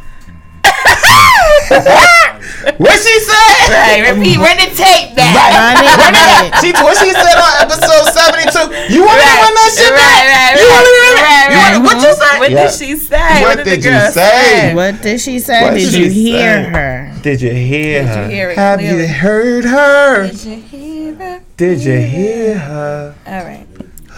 What 2.78 2.94
she 2.94 3.16
said? 3.26 3.74
Right. 3.74 4.14
Repeat. 4.14 4.38
Run 4.38 4.58
the 4.58 4.70
tape 4.78 5.16
back. 5.18 5.34
Run 5.34 5.82
it, 5.82 5.98
run 5.98 6.14
it. 6.14 6.54
She 6.62 6.70
what 6.78 6.94
she 6.98 7.10
said 7.10 7.34
on 7.38 7.54
episode 7.66 8.06
seventy 8.14 8.46
two. 8.54 8.66
You 8.94 9.02
want 9.02 9.18
to 9.18 9.28
run 9.42 9.54
that 9.58 9.72
shit 9.74 9.90
back? 9.90 10.22
Right, 10.30 10.30
right, 10.30 10.54
You 10.62 10.68
right, 10.70 10.78
wanna 10.78 10.94
run 11.02 11.18
it? 11.18 11.22
right, 11.22 11.50
You 11.50 11.58
wanna- 11.58 11.82
right. 11.82 11.82
What 11.82 11.98
you 12.06 12.14
say? 12.14 12.40
What 12.40 12.52
Yeah. 12.52 12.64
did 12.70 12.74
she 12.78 12.98
say? 12.98 13.42
What 13.42 13.58
the 13.58 13.64
did 13.64 13.84
you 13.84 13.90
girl 13.92 14.12
say? 14.12 14.76
What 14.76 15.02
did 15.02 15.20
she 15.22 15.40
say? 15.40 15.62
What 15.64 15.74
did 15.74 15.80
did 15.92 15.94
you 15.94 16.10
she 16.10 16.22
hear 16.32 16.64
say? 16.64 16.70
her? 16.70 17.14
Did 17.24 17.42
you 17.42 17.52
hear 17.52 18.06
her? 18.06 18.28
hear 18.30 18.50
it 18.52 18.58
Have 18.58 18.80
clearly? 18.80 19.02
you 19.02 19.08
heard 19.08 19.66
her? 19.66 20.28
Did 20.28 20.44
you 20.46 20.56
hear 20.62 21.16
her? 21.16 21.40
Did 21.58 21.80
you 21.84 21.98
hear 22.00 22.58
her? 22.60 23.16
All 23.26 23.44
right. 23.44 23.68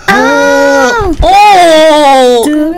Oh. 0.09 1.15
Oh. 1.23 2.43
Do, 2.45 2.73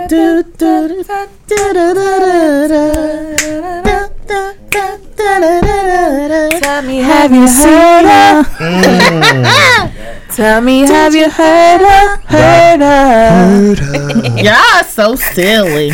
Tell 6.61 6.81
me, 6.81 6.97
have 6.97 7.31
you 7.31 7.47
heard 7.47 8.05
her? 8.05 8.43
Mm. 8.59 10.35
Tell 10.35 10.61
me, 10.61 10.79
have 10.81 11.13
you 11.13 11.29
heard 11.29 11.81
her? 11.81 12.17
Heard 12.27 12.79
her? 12.81 13.75
Heard 13.75 13.79
her. 13.79 14.37
Y'all 14.43 14.83
so 14.83 15.15
silly. 15.15 15.91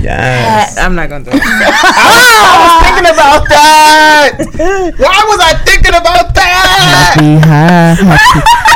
Yes. 0.00 0.76
I'm 0.78 0.94
not 0.94 1.08
gonna 1.08 1.24
do 1.24 1.30
it. 1.32 1.42
Ah, 2.56 2.80
thinking 2.84 3.10
about 3.12 3.48
that. 3.48 4.38
Why 4.98 5.24
was 5.26 5.40
I 5.40 5.54
thinking 5.64 5.94
about 5.94 6.34
that? 6.34 7.16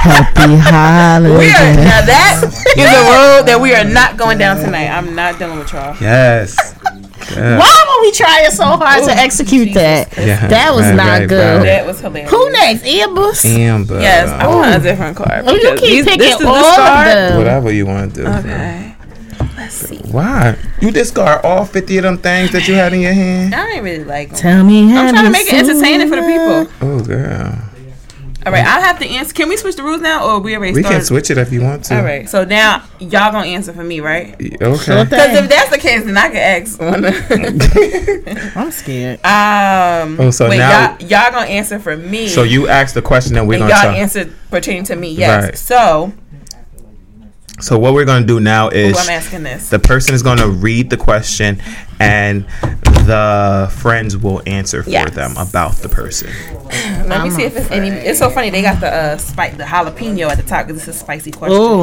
Happy 0.03 0.57
holiday. 0.57 1.39
We 1.39 1.51
are 1.53 1.75
now 1.77 2.01
that 2.03 2.43
is 2.43 2.89
a 2.89 3.03
road 3.13 3.47
that 3.47 3.61
we 3.61 3.75
are 3.75 3.85
not 3.85 4.17
going 4.17 4.39
down 4.39 4.57
tonight. 4.57 4.89
I'm 4.89 5.15
not 5.15 5.39
dealing 5.39 5.59
with 5.59 5.73
y'all. 5.73 5.97
Yes. 6.01 6.75
Why 7.35 7.85
were 7.89 8.03
we 8.03 8.13
trying 8.13 8.51
so 8.51 8.65
hard 8.65 9.05
to 9.05 9.11
execute 9.13 9.75
that? 9.75 10.17
Yeah, 10.17 10.47
That 10.49 10.75
was 10.75 10.87
right, 10.87 10.95
not 10.95 11.19
right, 11.21 11.29
good. 11.29 11.57
right. 11.59 11.65
That 11.65 11.87
was 11.87 12.01
hilarious. 12.01 12.31
Who 12.31 12.51
next? 12.53 12.85
Amber's? 12.87 13.45
Amber. 13.45 14.01
Yes, 14.01 14.29
I 14.31 14.47
want 14.47 14.75
a 14.77 14.81
different 14.81 15.17
card. 15.17 15.45
Oh, 15.47 15.55
you 15.55 15.71
keep 15.77 15.81
these- 15.81 16.05
picking 16.05 16.19
this 16.21 16.41
is 16.41 16.47
all 16.47 16.55
the 16.55 16.83
of 16.83 17.05
them. 17.31 17.39
Whatever 17.39 17.73
you 17.73 17.87
want 17.87 18.15
to 18.15 18.23
do. 18.23 18.27
Okay. 18.29 18.95
Let's 19.57 19.75
see. 19.75 19.99
Why? 20.11 20.57
You 20.81 20.91
discard 20.91 21.45
all 21.45 21.65
50 21.65 21.99
of 21.99 22.05
them 22.05 22.19
things 22.19 22.53
that 22.53 22.67
you 22.69 22.75
had 22.75 22.93
in 22.93 23.01
your 23.01 23.13
hand? 23.13 23.55
I 23.55 23.73
ain't 23.73 23.83
really 23.85 24.05
like 24.05 24.31
them. 24.31 24.39
Tell 24.39 24.65
me 24.65 24.89
how 24.89 25.03
I'm 25.07 25.11
trying 25.15 25.25
to 25.25 25.27
you 25.27 25.33
make 25.33 25.47
it 25.53 25.55
entertaining 25.69 26.09
for 26.09 26.17
the 26.17 26.23
people. 26.23 26.67
Oh, 26.89 27.01
girl. 27.05 27.59
All 28.49 28.53
right, 28.55 28.67
I 28.67 28.81
have 28.81 28.99
to 29.01 29.07
answer. 29.07 29.33
Can 29.35 29.49
we 29.49 29.57
switch 29.57 29.77
the 29.77 29.83
rules 29.83 30.01
now, 30.01 30.25
or 30.27 30.41
we 30.41 30.57
already 30.57 30.75
We 30.75 30.83
started? 30.83 30.99
can 30.99 31.05
switch 31.05 31.31
it 31.31 31.39
if 31.39 31.53
you 31.53 31.63
want 31.63 31.85
to. 31.87 31.97
All 31.99 32.03
right, 32.05 32.29
so 32.29 32.45
now 32.45 32.83
y'all 32.99 33.31
gonna 33.33 33.47
answer 33.47 33.73
for 33.73 33.85
me, 33.85 34.01
right? 34.01 34.35
Okay. 34.35 34.57
Sure 34.59 35.05
Because 35.05 35.37
if 35.39 35.49
that's 35.49 35.71
the 35.71 35.79
case, 35.79 36.05
then 36.05 36.17
I 36.17 36.29
can 36.29 36.37
ask 36.37 36.81
one. 36.81 37.05
I'm 38.57 38.71
scared. 38.71 39.19
um, 39.25 40.21
Oh, 40.21 40.31
so 40.31 40.49
wait, 40.49 40.59
now- 40.59 40.97
y'all, 40.99 41.09
y'all 41.09 41.31
gonna 41.33 41.47
answer 41.47 41.79
for 41.79 41.97
me. 41.97 42.29
So 42.29 42.43
you 42.43 42.69
ask 42.69 42.95
the 42.95 43.03
question 43.03 43.37
and 43.37 43.47
we're 43.49 43.55
and 43.55 43.69
going 43.69 43.71
y'all 43.71 43.93
to 43.93 43.99
answer 43.99 44.33
pertaining 44.51 44.85
to 44.85 44.97
me. 44.97 45.13
Yes. 45.13 45.45
Right. 45.45 45.59
So 45.59 46.13
So 47.61 47.79
what 47.79 47.93
we're 47.95 48.05
going 48.05 48.23
to 48.23 48.27
do 48.27 48.39
now 48.41 48.69
ooh, 48.69 48.73
is 48.73 48.97
I'm 48.99 49.11
asking 49.15 49.43
this. 49.43 49.69
the 49.69 49.79
person 49.81 50.15
is 50.15 50.23
going 50.23 50.39
to 50.39 50.49
read 50.49 50.91
the 50.91 50.97
question 50.97 51.61
and 51.99 52.47
the 53.05 53.69
friends 53.79 54.17
will 54.17 54.43
answer 54.47 54.83
for 54.83 54.91
Yes. 54.91 55.13
them 55.15 55.37
about 55.37 55.73
the 55.77 55.89
person. 55.89 56.31
Let 57.09 57.25
me 57.25 57.31
see 57.31 57.43
if 57.45 57.57
it's 57.57 57.71
any. 57.71 57.89
It's 57.89 58.19
so 58.19 58.31
funny 58.31 58.51
they 58.51 58.63
got 58.63 58.81
the 58.81 58.93
uh, 58.93 59.17
spike, 59.17 59.57
the 59.57 59.65
jalapeno 59.65 60.29
at 60.31 60.37
the 60.37 60.43
top 60.45 60.67
because 60.67 60.85
this 60.85 60.95
is 60.95 60.97
a 60.97 61.05
spicy 61.05 61.31
question. 61.33 61.59
Ooh. 61.59 61.83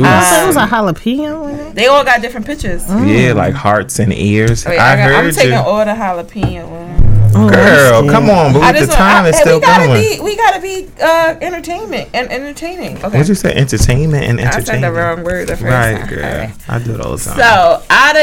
Ooh. 0.00 0.04
I 0.04 0.24
said 0.24 0.44
it 0.44 0.46
was 0.46 0.56
a 0.56 0.60
jalapeno. 0.66 1.74
They 1.74 1.86
all 1.86 2.02
got 2.04 2.20
different 2.22 2.46
pictures. 2.46 2.82
Yeah, 2.88 3.34
like 3.34 3.54
hearts 3.54 3.98
and 3.98 4.12
ears. 4.12 4.64
Wait, 4.64 4.78
I, 4.78 4.94
I 4.94 4.96
got, 4.96 5.08
I'm 5.18 5.24
heard 5.26 5.34
taking 5.34 5.50
you. 5.52 5.56
all 5.58 5.84
the 5.84 5.92
jalapeno. 5.92 7.11
Ones. 7.34 7.56
Oh, 7.56 8.02
Girl, 8.02 8.10
come 8.10 8.28
on, 8.30 8.52
but 8.52 8.62
I 8.62 8.72
the 8.72 8.78
just 8.80 8.92
time 8.92 9.24
want, 9.24 9.34
is 9.34 9.36
I, 9.36 9.40
still 9.42 9.58
we 9.60 9.66
gotta 9.66 9.86
going. 9.86 10.00
be 10.00 10.20
we 10.20 10.36
gotta 10.36 10.60
be 10.60 10.88
uh, 11.00 11.36
entertainment 11.40 12.08
and 12.14 12.30
entertaining. 12.30 12.96
Okay, 12.98 13.06
What'd 13.08 13.28
you 13.28 13.34
say? 13.34 13.52
Entertainment 13.54 14.24
and 14.24 14.38
entertaining. 14.40 14.84
I 14.84 14.88
said 14.88 14.92
the 14.92 14.92
wrong 14.92 15.24
word 15.24 15.48
the 15.48 15.56
first 15.56 15.62
Right, 15.64 15.96
time. 15.98 16.08
girl. 16.08 16.24
Alright. 16.24 16.54
I 16.68 16.78
do 16.78 16.94
it 16.94 17.00
all 17.00 17.16
the 17.16 17.24
time. 17.24 17.36
So 17.36 17.82
out 17.90 18.16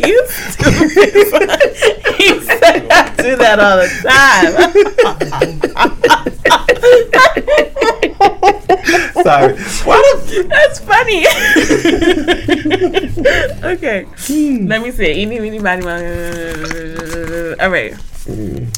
you 0.00 0.26
stupid. 0.28 0.90
he 2.18 2.40
said 2.40 2.86
I 2.90 3.14
do 3.16 3.36
that 3.36 3.58
all 3.60 3.76
the 3.78 3.88
time. 4.02 4.52
Sorry. 9.22 9.54
What 9.84 10.02
the 10.26 10.46
That's 10.48 10.80
funny. 10.80 11.26
okay. 13.74 14.06
Let 14.66 14.82
me 14.82 14.90
see. 14.90 15.24
Miny, 15.26 15.82
moe. 15.84 17.54
All 17.60 17.70
right. 17.70 17.94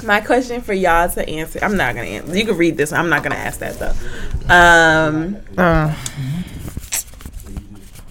My 0.05 0.21
question 0.21 0.61
for 0.61 0.75
y'all 0.75 1.09
to 1.09 1.29
answer. 1.29 1.59
I'm 1.63 1.77
not 1.77 1.95
gonna 1.95 2.09
answer. 2.09 2.37
You 2.37 2.45
can 2.45 2.57
read 2.57 2.77
this. 2.77 2.93
I'm 2.93 3.09
not 3.09 3.23
gonna 3.23 3.37
ask 3.37 3.61
that 3.61 3.79
though. 3.79 3.95
Um. 4.55 5.37
Uh, 5.57 5.95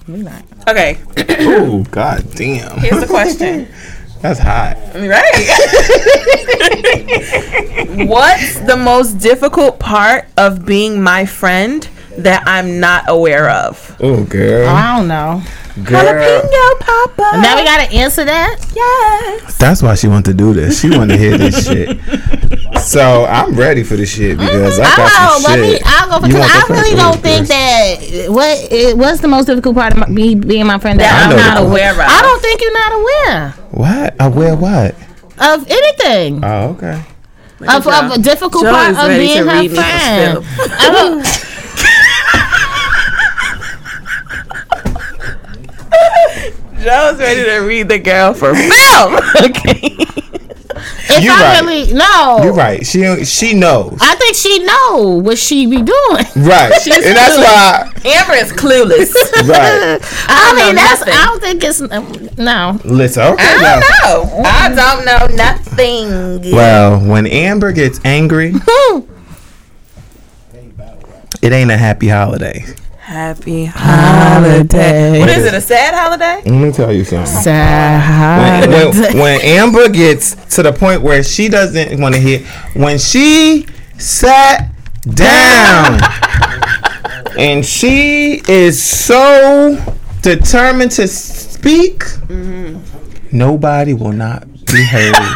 we 0.07 0.23
not. 0.23 0.44
Okay. 0.68 0.99
Ooh, 1.41 1.84
god 1.85 2.26
damn. 2.31 2.80
Here's 2.80 2.99
the 2.99 3.07
question. 3.07 3.68
That's 4.23 4.39
hot. 4.39 4.77
Right. 4.95 5.49
What's 8.07 8.59
the 8.61 8.77
most 8.77 9.19
difficult 9.19 9.79
part 9.79 10.25
of 10.37 10.65
being 10.65 11.01
my 11.01 11.25
friend 11.25 11.87
that 12.17 12.43
I'm 12.47 12.79
not 12.79 13.03
aware 13.07 13.49
of? 13.49 13.95
Oh, 13.99 14.23
girl. 14.23 14.67
I 14.69 14.97
don't 14.97 15.07
know. 15.07 15.41
Girl. 15.83 16.03
Jalapeno 16.03 16.79
Papa. 16.79 17.37
Now 17.41 17.55
we 17.57 17.63
gotta 17.65 17.91
answer 17.93 18.23
that. 18.25 18.57
Yes. 18.75 19.57
That's 19.57 19.81
why 19.81 19.95
she 19.95 20.07
wanted 20.07 20.25
to 20.31 20.33
do 20.37 20.53
this. 20.53 20.79
She 20.81 20.89
wanted 20.89 21.13
to 21.15 21.19
hear 21.19 21.37
this 21.37 21.65
shit. 21.67 21.99
So 22.81 23.25
I'm 23.25 23.55
ready 23.55 23.81
for 23.83 23.95
the 23.95 24.05
shit 24.05 24.37
because 24.37 24.79
I 24.79 24.83
got 24.95 25.11
Oh, 25.15 25.39
some 25.41 25.51
let 25.51 25.59
me. 25.61 25.71
shit. 25.73 25.81
I'll 25.85 26.09
go 26.09 26.19
for 26.19 26.27
You 26.27 26.33
because 26.35 26.51
I 26.51 26.59
first? 26.67 26.69
really 26.69 26.95
don't 26.95 27.19
think 27.21 27.47
first. 27.47 27.49
that 27.49 28.25
what 28.29 28.71
it, 28.71 28.95
what's 28.97 29.21
the 29.21 29.27
most 29.27 29.45
difficult 29.45 29.75
part 29.75 29.93
of 29.93 29.99
my, 29.99 30.07
me 30.09 30.35
being 30.35 30.65
my 30.67 30.77
friend 30.77 30.99
that 30.99 31.09
That 31.09 31.25
I'm 31.25 31.31
I'm 31.31 31.37
not 31.37 31.53
not 31.61 31.63
aware. 31.71 31.91
aware 31.93 32.05
of. 32.05 32.11
I 32.11 32.21
don't 32.21 32.41
think 32.41 32.61
you're 32.61 32.73
not 32.73 32.93
aware 32.93 33.55
What? 33.73 34.15
I 34.19 34.27
wear 34.27 34.55
what? 34.55 34.95
of 35.39 35.67
anything 35.69 36.43
Oh, 36.45 36.69
okay. 36.77 37.03
of, 37.67 37.87
of 37.87 38.11
a 38.11 38.17
difficult 38.21 38.65
Joe 38.65 38.71
part 38.71 38.95
of 38.95 39.07
being 39.17 39.39
her 39.39 39.45
read 39.45 39.61
me 39.63 39.67
for 39.69 39.75
friend. 39.75 40.43
spill. 40.45 40.65
I 40.69 40.87
oh. 40.89 41.21
don't- 41.21 41.49
Joe's 46.83 47.17
ready 47.19 47.43
to 47.45 47.57
read 47.59 47.87
the 47.89 47.99
girl 47.99 48.33
for 48.33 48.53
film. 48.53 49.15
okay. 49.43 49.97
If 51.10 51.23
You 51.23 51.31
I 51.31 51.41
right. 51.41 51.61
really 51.61 51.93
no, 51.93 52.39
You're 52.43 52.53
right. 52.53 52.85
She 52.85 53.26
she 53.26 53.53
knows. 53.53 53.97
I 54.01 54.15
think 54.15 54.35
she 54.35 54.60
know 54.60 55.22
what 55.23 55.38
she 55.38 55.65
be 55.65 55.77
doing. 55.77 56.26
Right. 56.35 56.72
and 56.88 57.15
that's 57.15 57.38
why. 57.38 57.91
Amber 58.05 58.34
is 58.34 58.51
clueless. 58.53 59.14
Right. 59.43 59.99
I, 60.30 60.53
don't 60.55 60.68
mean, 60.68 60.76
that's 60.76 61.01
nothing. 61.01 61.14
I 61.14 61.26
don't 61.26 61.41
think 61.41 61.64
it's 61.64 61.81
no. 62.38 62.80
Listen. 62.85 63.23
Okay. 63.34 63.43
I 63.43 63.57
now. 63.61 63.80
don't 63.80 64.30
know. 64.30 64.43
I 64.45 64.69
don't 64.73 65.05
know 65.05 65.35
nothing. 65.35 66.51
Well, 66.55 66.99
when 66.99 67.27
Amber 67.27 67.72
gets 67.73 67.99
angry, 68.05 68.53
it 71.41 71.51
ain't 71.51 71.72
a 71.72 71.77
happy 71.77 72.07
holiday. 72.07 72.65
Happy 73.03 73.65
holiday. 73.65 75.19
What 75.19 75.27
is 75.27 75.43
it? 75.43 75.53
A 75.53 75.59
sad 75.59 75.93
holiday? 75.93 76.49
Let 76.49 76.67
me 76.67 76.71
tell 76.71 76.89
you 76.89 77.03
something. 77.03 77.34
When, 77.34 77.43
Sad. 77.43 78.69
when, 78.95 79.17
when 79.17 79.41
Amber 79.41 79.89
gets 79.89 80.35
to 80.55 80.63
the 80.63 80.71
point 80.71 81.01
where 81.01 81.21
she 81.21 81.49
doesn't 81.49 81.99
want 81.99 82.15
to 82.15 82.21
hear, 82.21 82.39
when 82.77 82.97
she 82.97 83.67
sat 83.97 84.71
down 85.01 85.99
and 87.38 87.65
she 87.65 88.41
is 88.47 88.81
so 88.81 89.77
determined 90.21 90.91
to 90.91 91.05
speak, 91.09 92.05
mm-hmm. 92.05 93.38
nobody 93.38 93.93
will 93.93 94.13
not 94.13 94.47
be 94.67 94.81
heard. 94.85 95.35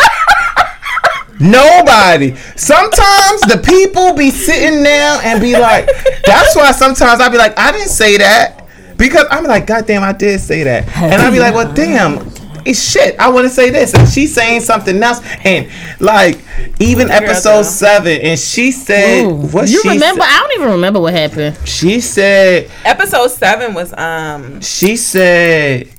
Nobody. 1.40 2.36
Sometimes 2.56 3.42
the 3.42 3.62
people 3.64 4.14
be 4.14 4.30
sitting 4.32 4.84
there 4.84 5.20
and 5.24 5.42
be 5.42 5.54
like, 5.54 5.88
that's 6.26 6.56
why 6.56 6.72
sometimes 6.72 7.20
I 7.22 7.30
be 7.30 7.38
like, 7.38 7.58
I 7.58 7.72
didn't 7.72 7.90
say 7.90 8.18
that. 8.18 8.64
Because 8.98 9.26
I'm 9.30 9.44
like, 9.44 9.68
God 9.68 9.86
damn, 9.86 10.02
I 10.04 10.14
did 10.14 10.40
say 10.40 10.64
that. 10.64 10.88
And 10.98 11.22
I 11.22 11.30
be 11.30 11.40
like, 11.40 11.54
well, 11.54 11.72
damn, 11.72 12.18
it's 12.66 12.82
shit. 12.82 13.18
I 13.20 13.30
want 13.30 13.46
to 13.46 13.50
say 13.50 13.70
this. 13.70 13.94
And 13.94 14.10
she's 14.10 14.34
saying 14.34 14.62
something 14.62 15.02
else. 15.04 15.20
And 15.46 15.70
like, 16.02 16.44
even 16.80 17.12
episode 17.12 17.64
seven, 17.64 18.20
and 18.22 18.40
she 18.40 18.72
said, 18.72 19.28
what 19.28 19.70
you 19.70 19.82
she 19.84 19.90
remember? 19.90 20.22
said- 20.24 20.30
I 20.32 20.40
don't 20.40 20.60
even 20.60 20.72
remember 20.74 21.00
what 21.00 21.14
happened. 21.14 21.58
she 21.68 22.02
said, 22.02 22.72
Episode 22.84 23.28
seven 23.30 23.76
was 23.76 23.94
um. 23.94 24.60
she 24.62 24.98
said, 24.98 25.90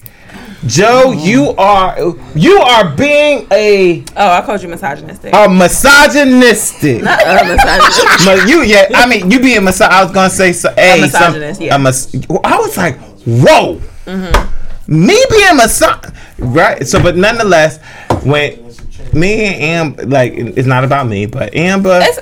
Joe, 0.66 1.12
you 1.12 1.50
are, 1.56 1.96
you 2.34 2.58
are 2.58 2.94
being 2.96 3.46
a, 3.52 4.04
Oh, 4.16 4.30
I 4.32 4.42
called 4.44 4.60
you 4.62 4.68
misogynistic. 4.68 5.32
a 5.32 5.48
misogynistic. 5.48 7.02
Uh, 7.06 7.44
misogynist. 7.44 8.24
But 8.24 8.48
you, 8.48 8.62
yeah, 8.62 8.88
I 8.94 9.06
mean, 9.06 9.30
you 9.30 9.38
being 9.40 9.60
misog. 9.60 9.88
I 9.88 10.02
was 10.02 10.12
gonna 10.12 10.28
say 10.30 10.52
so. 10.52 10.72
Hey, 10.74 11.00
misogynist, 11.00 11.58
some, 11.58 11.66
yeah. 11.66 11.76
a 11.76 11.78
mis- 11.78 12.12
I 12.44 12.58
was 12.58 12.76
like, 12.76 12.98
whoa, 13.24 13.80
me 14.88 15.24
being 15.30 15.56
misog, 15.58 16.14
right? 16.38 16.86
So, 16.86 17.00
but 17.02 17.16
nonetheless, 17.16 17.78
when 18.24 18.58
me 19.12 19.44
and 19.44 19.62
Amber, 19.96 20.06
like, 20.06 20.32
it's 20.34 20.66
not 20.66 20.82
about 20.84 21.06
me, 21.06 21.26
but 21.26 21.54
Amber, 21.54 22.00
It's- 22.02 22.18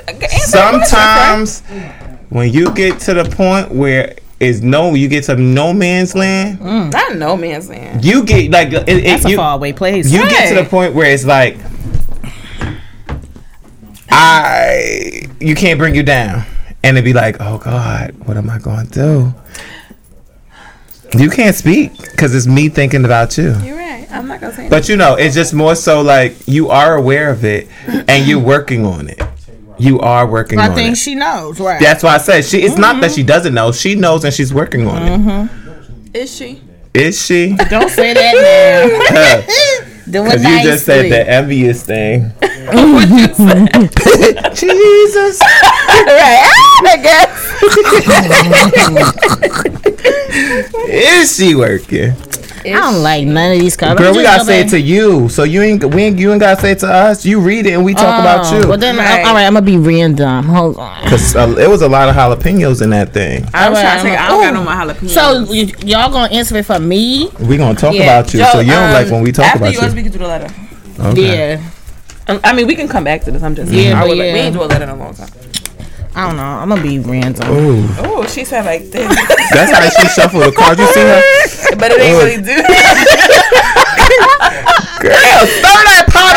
Amber, 0.54 0.84
sometimes 0.84 1.60
when 2.28 2.52
you 2.52 2.72
get 2.74 3.00
to 3.00 3.14
the 3.14 3.24
point 3.24 3.70
where 3.72 4.14
is 4.38 4.62
no, 4.62 4.94
you 4.94 5.08
get 5.08 5.24
to 5.24 5.36
no 5.36 5.72
man's 5.72 6.14
land, 6.14 6.58
mm. 6.58 6.92
Not 6.92 7.16
no 7.16 7.36
man's 7.36 7.68
land. 7.68 8.04
you 8.04 8.24
get 8.24 8.50
like 8.50 8.72
it, 8.72 8.88
it, 8.88 9.04
That's 9.04 9.24
a 9.24 9.30
you, 9.30 9.36
faraway 9.36 9.72
place. 9.72 10.10
you 10.10 10.20
get 10.28 10.50
to 10.50 10.62
the 10.62 10.68
point 10.68 10.94
where 10.94 11.10
it's 11.10 11.24
like 11.24 11.56
I 14.10 15.22
you 15.40 15.54
can't 15.54 15.78
bring 15.78 15.94
you 15.94 16.02
down. 16.02 16.44
And 16.82 16.96
it'd 16.96 17.04
be 17.04 17.12
like, 17.12 17.36
oh 17.40 17.58
God, 17.58 18.14
what 18.26 18.36
am 18.36 18.48
I 18.48 18.58
going 18.58 18.86
to 18.86 18.92
do? 18.92 19.34
You 21.18 21.30
can't 21.30 21.56
speak 21.56 21.98
because 21.98 22.34
it's 22.34 22.46
me 22.46 22.68
thinking 22.68 23.04
about 23.04 23.36
you. 23.36 23.56
You're 23.58 23.76
right. 23.76 24.06
I'm 24.10 24.28
not 24.28 24.40
gonna 24.40 24.54
say. 24.54 24.68
But 24.68 24.88
you 24.88 24.96
know, 24.96 25.16
it's 25.16 25.34
just 25.34 25.52
more 25.52 25.74
so 25.74 26.02
like 26.02 26.36
you 26.46 26.68
are 26.68 26.94
aware 26.94 27.30
of 27.30 27.44
it 27.44 27.68
and 27.86 28.26
you're 28.26 28.40
working 28.40 28.86
on 28.86 29.08
it. 29.08 29.20
You 29.78 30.00
are 30.00 30.26
working 30.26 30.58
I 30.58 30.68
on 30.68 30.74
think 30.74 30.92
it. 30.94 30.96
she 30.96 31.14
knows, 31.14 31.60
right? 31.60 31.80
That's 31.80 32.02
why 32.02 32.14
I 32.14 32.18
said 32.18 32.44
she. 32.44 32.62
It's 32.62 32.76
not 32.78 33.00
that 33.00 33.10
mm-hmm. 33.10 33.16
she 33.16 33.22
doesn't 33.22 33.52
know. 33.54 33.72
She 33.72 33.94
knows 33.94 34.24
and 34.24 34.32
she's 34.32 34.52
working 34.52 34.86
on 34.86 35.02
it. 35.02 35.18
Mm-hmm. 35.18 36.10
Is 36.14 36.34
she? 36.34 36.62
Is 36.94 37.24
she? 37.24 37.54
Don't 37.68 37.90
say 37.90 38.14
that 38.14 38.34
now. 39.12 39.82
Because 40.06 40.44
you 40.44 40.62
just 40.62 40.86
said 40.86 41.10
the 41.10 41.28
envious 41.28 41.82
thing. 41.84 42.30
Jesus. 44.54 45.40
right. 46.06 46.42
Ah, 46.46 46.80
I 46.86 46.96
guess. 47.02 47.34
Is 50.88 51.36
she 51.36 51.56
working? 51.56 52.14
I 52.66 52.80
don't 52.80 53.02
like 53.02 53.26
none 53.26 53.52
of 53.52 53.58
these 53.60 53.76
colors. 53.76 53.98
Girl, 53.98 54.14
we 54.14 54.22
gotta 54.22 54.44
say 54.44 54.60
it 54.60 54.68
to 54.70 54.80
you. 54.80 55.28
So 55.28 55.44
you 55.44 55.62
ain't 55.62 55.84
we 55.94 56.02
ain't, 56.04 56.18
you 56.18 56.30
ain't 56.32 56.40
gotta 56.40 56.60
say 56.60 56.72
it 56.72 56.78
to 56.80 56.88
us. 56.88 57.24
You 57.24 57.40
read 57.40 57.66
it 57.66 57.72
and 57.72 57.84
we 57.84 57.94
talk 57.94 58.20
about 58.20 58.52
you. 58.52 58.64
Oh, 58.64 58.68
Well 58.70 58.78
then, 58.78 58.96
Right. 58.96 59.24
all 59.26 59.34
right, 59.34 59.44
I'm 59.44 59.54
gonna 59.54 59.64
be 59.66 59.76
random. 59.78 60.44
Hold 60.46 60.78
on. 60.78 61.02
Cause 61.08 61.34
uh, 61.36 61.54
it 61.58 61.68
was 61.68 61.82
a 61.82 61.88
lot 61.88 62.08
of 62.08 62.14
jalapenos 62.16 62.82
in 62.82 62.90
that 62.90 63.12
thing. 63.12 63.44
I 63.54 63.68
was 63.70 63.80
trying 63.80 63.98
to 63.98 63.98
Alright, 63.98 64.02
think. 64.02 64.20
I 64.20 64.24
I'm 64.24 64.30
don't 64.30 64.42
got 64.42 64.54
no 64.54 64.64
more 64.64 64.94
jalapenos. 64.94 65.10
So 65.10 65.44
y- 65.52 65.72
y'all 65.84 66.10
gonna 66.12 66.32
answer 66.34 66.56
it 66.56 66.66
for 66.66 66.78
me? 66.78 67.30
We 67.40 67.56
gonna 67.56 67.78
talk 67.78 67.94
Yeah. 67.94 68.02
about 68.20 68.32
you. 68.34 68.44
so 68.44 68.60
you 68.60 68.72
don't 68.72 68.84
um, 68.88 68.92
like 68.92 69.10
when 69.10 69.22
we 69.22 69.32
talk 69.32 69.46
after 69.46 69.58
about 69.58 69.74
yours, 69.74 69.92
you. 69.92 69.96
we 69.96 70.02
can 70.02 70.12
do 70.12 70.18
the 70.18 70.26
letter. 70.26 70.54
Okay. 71.00 71.56
Yeah. 71.58 71.70
Um, 72.28 72.40
I 72.42 72.52
mean, 72.54 72.66
we 72.66 72.74
can 72.74 72.88
come 72.88 73.04
back 73.04 73.22
to 73.24 73.30
this. 73.30 73.42
I'm 73.42 73.54
just 73.54 73.70
Yeah, 73.70 73.96
I 73.98 74.00
but 74.00 74.08
would 74.08 74.18
like, 74.18 74.32
we 74.32 74.38
yeah. 74.38 74.44
ain't 74.46 74.54
do 74.54 74.62
a 74.62 74.64
letter 74.64 74.82
in 74.84 74.90
a 74.90 74.96
long 74.96 75.14
time. 75.14 75.28
I 76.16 76.26
don't 76.26 76.36
know. 76.38 76.42
I'm 76.42 76.70
gonna 76.70 76.82
be 76.82 76.98
random. 76.98 77.44
Oh, 77.50 78.26
she 78.26 78.46
said 78.46 78.64
like 78.64 78.90
this, 78.90 79.06
that's 79.52 79.70
how 79.70 79.86
she 80.00 80.08
shuffled 80.08 80.44
the 80.44 80.52
cards. 80.52 80.80
You 80.80 80.86
see 80.86 81.00
her? 81.00 81.20
but 81.76 81.92
it 81.92 82.00
ain't 82.00 82.16
really 82.24 82.40
do. 82.40 82.56
Girl, 85.02 85.44
throw 85.60 85.76
that 85.84 86.08
pot 86.08 86.36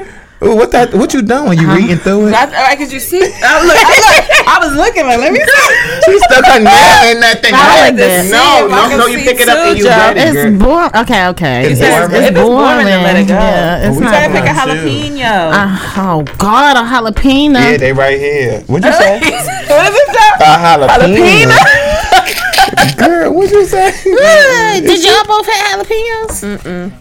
up. 0.00 0.06
Ooh, 0.42 0.56
what 0.56 0.72
that? 0.72 0.94
What 0.94 1.12
you 1.12 1.20
doing? 1.20 1.58
You 1.60 1.68
reading 1.68 1.98
through 1.98 2.28
it? 2.28 2.34
I, 2.34 2.72
I, 2.72 2.76
could 2.76 2.90
you 2.90 2.98
see? 2.98 3.20
I, 3.20 3.60
look, 3.60 3.76
I, 3.76 3.92
look, 4.00 4.48
I 4.48 4.56
was 4.64 4.72
looking 4.72 5.04
like, 5.04 5.20
let 5.20 5.32
me 5.36 5.38
see. 5.38 6.00
She 6.08 6.18
stuck 6.18 6.46
her 6.48 6.56
nail 6.56 7.00
in 7.12 7.20
that 7.20 7.44
thing. 7.44 7.52
I 7.52 7.92
like 7.92 8.00
No. 8.00 8.00
No, 8.00 8.24
See 8.24 8.32
if 8.32 8.72
I 8.72 8.88
no, 8.88 8.96
no. 8.96 9.06
You 9.06 9.18
pick 9.20 9.36
it 9.36 9.48
up 9.52 9.58
and 9.68 9.76
you 9.76 9.84
Joe. 9.84 9.90
read 9.92 10.16
it, 10.16 10.32
It's 10.32 10.56
boring. 10.56 10.90
Okay, 10.96 11.26
okay. 11.36 11.68
It's 11.68 11.76
It's, 11.76 11.84
boring. 11.84 12.16
it's 12.16 12.32
it's 12.32 12.40
boring, 12.40 12.86
then 12.88 13.04
let 13.04 13.16
it 13.20 13.28
go. 13.28 13.36
Yeah, 13.36 13.84
it's 13.84 13.96
We 14.00 14.04
not. 14.08 14.16
Gotta 14.16 14.32
pick 14.32 14.48
a 14.48 14.54
jalapeno. 14.56 15.52
Uh, 15.52 16.00
oh 16.00 16.24
God, 16.40 16.72
a 16.80 16.84
jalapeno. 16.88 17.60
Yeah, 17.60 17.76
they 17.76 17.92
right 17.92 18.16
here. 18.18 18.64
What'd 18.64 18.88
you 18.88 18.96
say? 18.96 19.20
what 19.20 19.28
is 19.28 19.44
it? 19.44 20.40
A 20.40 20.56
jalapeno. 20.56 21.52
Girl, 22.96 23.28
what'd 23.36 23.52
you 23.52 23.66
say? 23.68 23.92
What? 23.92 24.88
Did 24.88 25.04
y'all 25.04 25.20
both 25.28 25.44
have 25.44 25.84
jalapenos? 25.84 26.40
Mm-mm. 26.48 26.92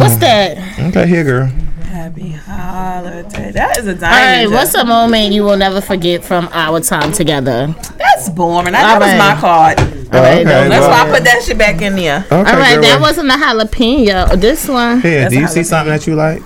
What's 0.00 0.16
that? 0.16 0.56
Okay, 0.88 1.06
here, 1.06 1.24
girl. 1.24 1.52
Happy 1.96 2.28
holiday. 2.30 3.52
That 3.52 3.78
is 3.78 3.86
a 3.86 3.94
diamond. 3.94 4.04
All 4.04 4.10
right, 4.10 4.50
what's 4.50 4.74
a 4.74 4.84
moment 4.84 5.32
you 5.32 5.42
will 5.44 5.56
never 5.56 5.80
forget 5.80 6.22
from 6.22 6.46
our 6.52 6.78
time 6.80 7.10
together? 7.10 7.74
That's 7.96 8.28
boring. 8.28 8.72
That, 8.72 8.84
All 8.94 9.00
that 9.00 9.00
was 9.00 9.18
my 9.18 9.40
card. 9.40 9.78
All 9.80 10.20
right, 10.20 10.34
okay, 10.34 10.44
then. 10.44 10.68
That's 10.68 10.82
well- 10.86 10.90
why 10.90 11.10
I 11.10 11.14
put 11.16 11.24
that 11.24 11.42
shit 11.42 11.56
back 11.56 11.80
in 11.80 11.96
there. 11.96 12.18
Okay, 12.26 12.36
All 12.36 12.42
right, 12.44 12.76
that 12.76 12.82
well, 12.82 13.00
wasn't 13.00 13.30
a 13.30 13.32
jalapeno. 13.32 14.38
This 14.38 14.68
one. 14.68 15.00
Here, 15.00 15.20
That's 15.22 15.34
do 15.34 15.40
you 15.40 15.48
see 15.48 15.62
something 15.62 15.90
that 15.90 16.06
you 16.06 16.16
like? 16.16 16.42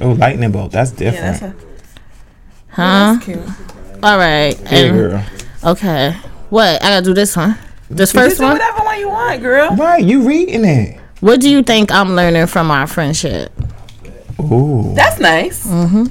Oh, 0.00 0.10
lightning 0.18 0.50
bolt. 0.50 0.72
That's 0.72 0.90
Yeah, 1.00 1.10
different. 1.12 1.40
that's, 1.40 1.42
a, 1.42 1.54
Huh? 2.70 3.16
that's. 3.24 4.02
All 4.02 4.18
right. 4.18 4.56
here, 4.68 4.86
and- 4.88 4.96
girl. 4.96 5.24
okay. 5.64 6.16
What? 6.50 6.82
I 6.82 6.88
gotta 6.88 7.04
do 7.04 7.14
this 7.14 7.36
one. 7.36 7.56
This 7.88 8.12
You 8.12 8.20
first 8.20 8.38
do 8.38 8.42
one. 8.42 8.54
whatever 8.54 8.82
one 8.82 8.98
you 8.98 9.08
want, 9.10 9.40
girl. 9.42 9.76
Right, 9.76 10.02
you 10.04 10.22
reading 10.26 10.64
it. 10.64 10.98
What 11.20 11.40
do 11.40 11.48
you 11.48 11.62
think 11.62 11.92
I'm 11.92 12.16
learning 12.16 12.48
from 12.48 12.72
our 12.72 12.88
friendship? 12.88 13.52
Ooh. 14.50 14.92
That's 14.94 15.20
nice. 15.20 15.66
Mm-hmm. 15.66 16.06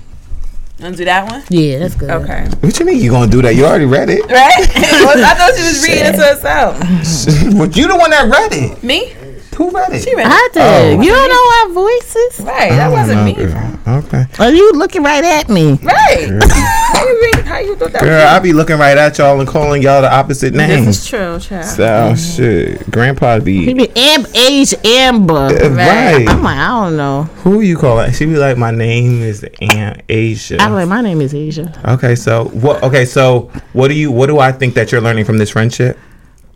Want 0.82 0.96
to 0.96 0.98
do 0.98 1.06
that 1.06 1.30
one? 1.30 1.44
Yeah, 1.50 1.78
that's 1.80 1.96
good. 1.96 2.10
Okay. 2.10 2.48
What 2.62 2.80
you 2.80 2.86
mean 2.86 2.98
you 2.98 3.12
gonna 3.12 3.30
do 3.32 3.42
that? 3.44 3.54
You 3.56 3.66
already 3.66 3.86
read 3.86 4.10
it. 4.10 4.22
Right? 4.26 4.66
Well, 5.06 5.24
I 5.26 5.36
thought 5.36 5.54
she 5.56 5.62
was 5.62 5.86
reading 5.88 6.06
it 6.06 6.18
to 6.18 6.26
herself. 6.34 6.80
but 7.58 7.78
you 7.78 7.88
the 7.88 7.96
one 7.96 8.10
that 8.10 8.28
read 8.32 8.52
it. 8.52 8.82
Me? 8.84 9.14
Who 9.58 9.70
read 9.70 9.94
it? 9.94 10.02
She 10.02 10.16
read 10.16 10.26
it. 10.26 10.32
I 10.32 10.50
did. 10.54 10.62
Oh. 10.98 11.02
You 11.04 11.12
don't 11.12 11.30
know 11.30 11.46
our 11.62 11.70
voices? 11.86 12.40
Right. 12.40 12.72
That 12.72 12.90
wasn't 12.90 13.26
me. 13.26 13.34
girl. 13.34 13.80
Okay. 13.88 14.26
Are 14.40 14.50
you 14.52 14.72
looking 14.74 15.04
right 15.04 15.24
at 15.24 15.50
me? 15.50 15.74
Right. 15.84 16.30
how 17.52 17.60
you 17.60 17.72
read? 17.72 17.72
How 17.72 17.74
you 17.74 17.76
thought 17.76 17.92
that? 17.94 18.02
Girl, 18.04 18.28
I 18.28 18.40
be 18.40 18.54
looking 18.54 18.78
right 18.78 18.98
at 18.98 19.18
y'all 19.18 19.40
and 19.40 19.48
calling 19.48 19.82
y'all 19.82 20.02
the 20.02 20.14
opposite 20.14 20.54
name. 20.54 20.70
names. 20.70 20.86
This 20.88 21.04
is 21.04 21.08
true, 21.10 21.40
child. 21.40 21.66
So 21.66 22.16
shit, 22.16 22.90
Grandpa 22.92 23.40
He 23.40 23.74
be 23.74 23.74
be 23.74 23.92
Am- 23.96 24.26
age 24.36 24.74
Amber. 24.86 25.34
Uh, 25.34 25.70
right. 25.70 26.26
I'm 26.28 26.44
like, 26.44 26.58
I 26.58 26.68
don't 26.68 26.98
know. 26.98 27.24
Who 27.44 27.62
you 27.62 27.78
calling? 27.78 28.12
She 28.14 28.26
be 28.26 28.38
like, 28.38 28.58
my 28.58 28.72
name 28.72 29.22
is 29.22 29.46
Aunt 29.62 30.02
Asia. 30.10 30.58
I'm 30.60 30.74
like, 30.74 30.88
my 30.88 31.02
name 31.02 31.22
is 31.22 31.34
Asia. 31.34 31.72
Okay, 31.86 32.16
so 32.16 32.46
what? 32.46 32.82
Okay, 32.84 33.06
so 33.06 33.52
what 33.74 33.88
do 33.90 33.94
you? 33.94 34.12
What 34.12 34.28
do 34.28 34.40
I 34.40 34.52
think 34.52 34.74
that 34.76 34.92
you're 34.92 35.02
learning 35.02 35.26
from 35.26 35.38
this 35.38 35.50
friendship? 35.52 35.98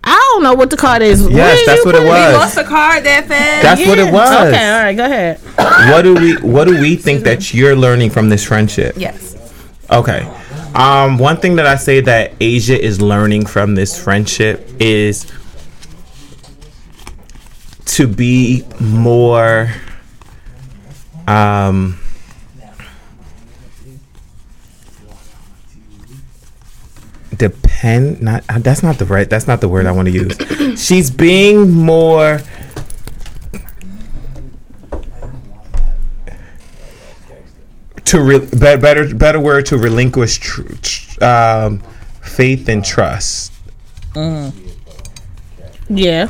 I 0.07 0.31
don't 0.33 0.43
know 0.43 0.53
what 0.53 0.69
the 0.69 0.77
card 0.77 1.01
is. 1.01 1.27
Yes, 1.27 1.65
that's 1.65 1.83
what 1.83 1.95
it 1.95 1.99
put 1.99 2.03
You 2.03 2.09
was. 2.11 2.33
lost 2.35 2.57
a 2.57 2.63
card 2.63 3.03
that 3.05 3.25
fast. 3.25 3.63
That's 3.63 3.87
what 3.87 3.97
it 3.97 4.13
was. 4.13 4.29
Okay, 4.47 4.71
all 4.71 4.83
right, 4.83 4.95
go 4.95 5.05
ahead. 5.05 5.39
What 5.91 6.03
do 6.03 6.13
we? 6.13 6.35
What 6.37 6.67
do 6.67 6.79
we 6.79 6.95
think 6.95 7.23
that 7.23 7.53
you're 7.53 7.75
learning 7.75 8.11
from 8.11 8.29
this 8.29 8.43
friendship? 8.45 8.95
yes. 8.97 9.33
Okay. 9.91 10.27
Um, 10.75 11.17
one 11.17 11.37
thing 11.37 11.55
that 11.55 11.65
I 11.65 11.77
say 11.77 12.01
that 12.01 12.33
Asia 12.41 12.77
is 12.79 12.99
learning 13.01 13.45
from 13.45 13.75
this 13.75 13.97
friendship 13.97 14.69
is 14.79 15.31
to 17.85 18.07
be 18.07 18.65
more 18.81 19.71
um 21.27 21.97
depend 27.37 28.21
not 28.21 28.43
uh, 28.49 28.59
that's 28.59 28.83
not 28.83 28.97
the 28.97 29.05
right 29.05 29.29
that's 29.29 29.47
not 29.47 29.61
the 29.61 29.69
word 29.69 29.85
I 29.85 29.91
want 29.93 30.07
to 30.07 30.11
use. 30.11 30.83
She's 30.85 31.09
being 31.09 31.71
more 31.71 32.41
to 38.05 38.21
re- 38.21 38.39
be- 38.39 38.57
better 38.77 39.13
better 39.13 39.39
word 39.39 39.65
to 39.67 39.77
relinquish 39.77 40.37
tr- 40.37 40.61
tr- 40.81 41.23
um, 41.23 41.79
faith 42.21 42.69
and 42.69 42.83
trust. 42.83 43.51
Yeah. 45.89 46.29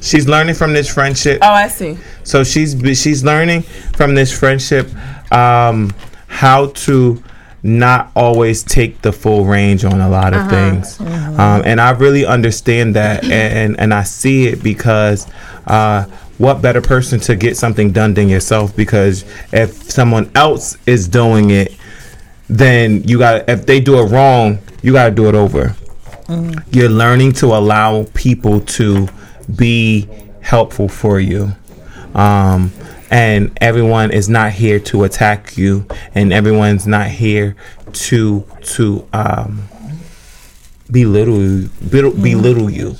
She's 0.00 0.28
learning 0.28 0.54
from 0.54 0.72
this 0.72 0.92
friendship. 0.92 1.38
Oh, 1.42 1.50
I 1.50 1.68
see. 1.68 1.96
So 2.24 2.44
she's 2.44 2.76
she's 3.00 3.24
learning 3.24 3.62
from 3.96 4.14
this 4.14 4.36
friendship 4.36 4.88
um, 5.32 5.94
how 6.26 6.66
to 6.68 7.22
not 7.62 8.10
always 8.14 8.62
take 8.62 9.00
the 9.00 9.12
full 9.12 9.46
range 9.46 9.84
on 9.84 10.00
a 10.00 10.08
lot 10.08 10.34
of 10.34 10.50
things, 10.50 11.00
um, 11.00 11.62
and 11.64 11.80
I 11.80 11.92
really 11.92 12.26
understand 12.26 12.96
that, 12.96 13.24
and 13.24 13.78
and 13.80 13.94
I 13.94 14.02
see 14.04 14.46
it 14.46 14.62
because. 14.62 15.26
Uh, 15.66 16.04
what 16.38 16.60
better 16.62 16.80
person 16.80 17.20
to 17.20 17.36
get 17.36 17.56
something 17.56 17.92
done 17.92 18.14
than 18.14 18.28
yourself? 18.28 18.74
Because 18.76 19.24
if 19.52 19.90
someone 19.90 20.30
else 20.34 20.76
is 20.86 21.08
doing 21.08 21.50
it, 21.50 21.74
then 22.48 23.02
you 23.04 23.18
got 23.18 23.48
if 23.48 23.66
they 23.66 23.80
do 23.80 23.98
it 24.00 24.10
wrong, 24.10 24.58
you 24.82 24.92
got 24.92 25.10
to 25.10 25.14
do 25.14 25.28
it 25.28 25.34
over. 25.34 25.74
You're 26.70 26.88
learning 26.88 27.32
to 27.34 27.46
allow 27.46 28.04
people 28.14 28.60
to 28.60 29.08
be 29.54 30.08
helpful 30.40 30.88
for 30.88 31.20
you. 31.20 31.52
Um, 32.14 32.72
and 33.10 33.56
everyone 33.60 34.10
is 34.10 34.28
not 34.28 34.52
here 34.52 34.78
to 34.80 35.04
attack 35.04 35.56
you, 35.56 35.86
and 36.14 36.32
everyone's 36.32 36.86
not 36.86 37.08
here 37.08 37.56
to 37.92 38.44
to 38.62 39.06
um, 39.12 39.68
belittle 40.90 41.68
belittle, 41.90 42.12
belittle 42.12 42.70
you. 42.70 42.96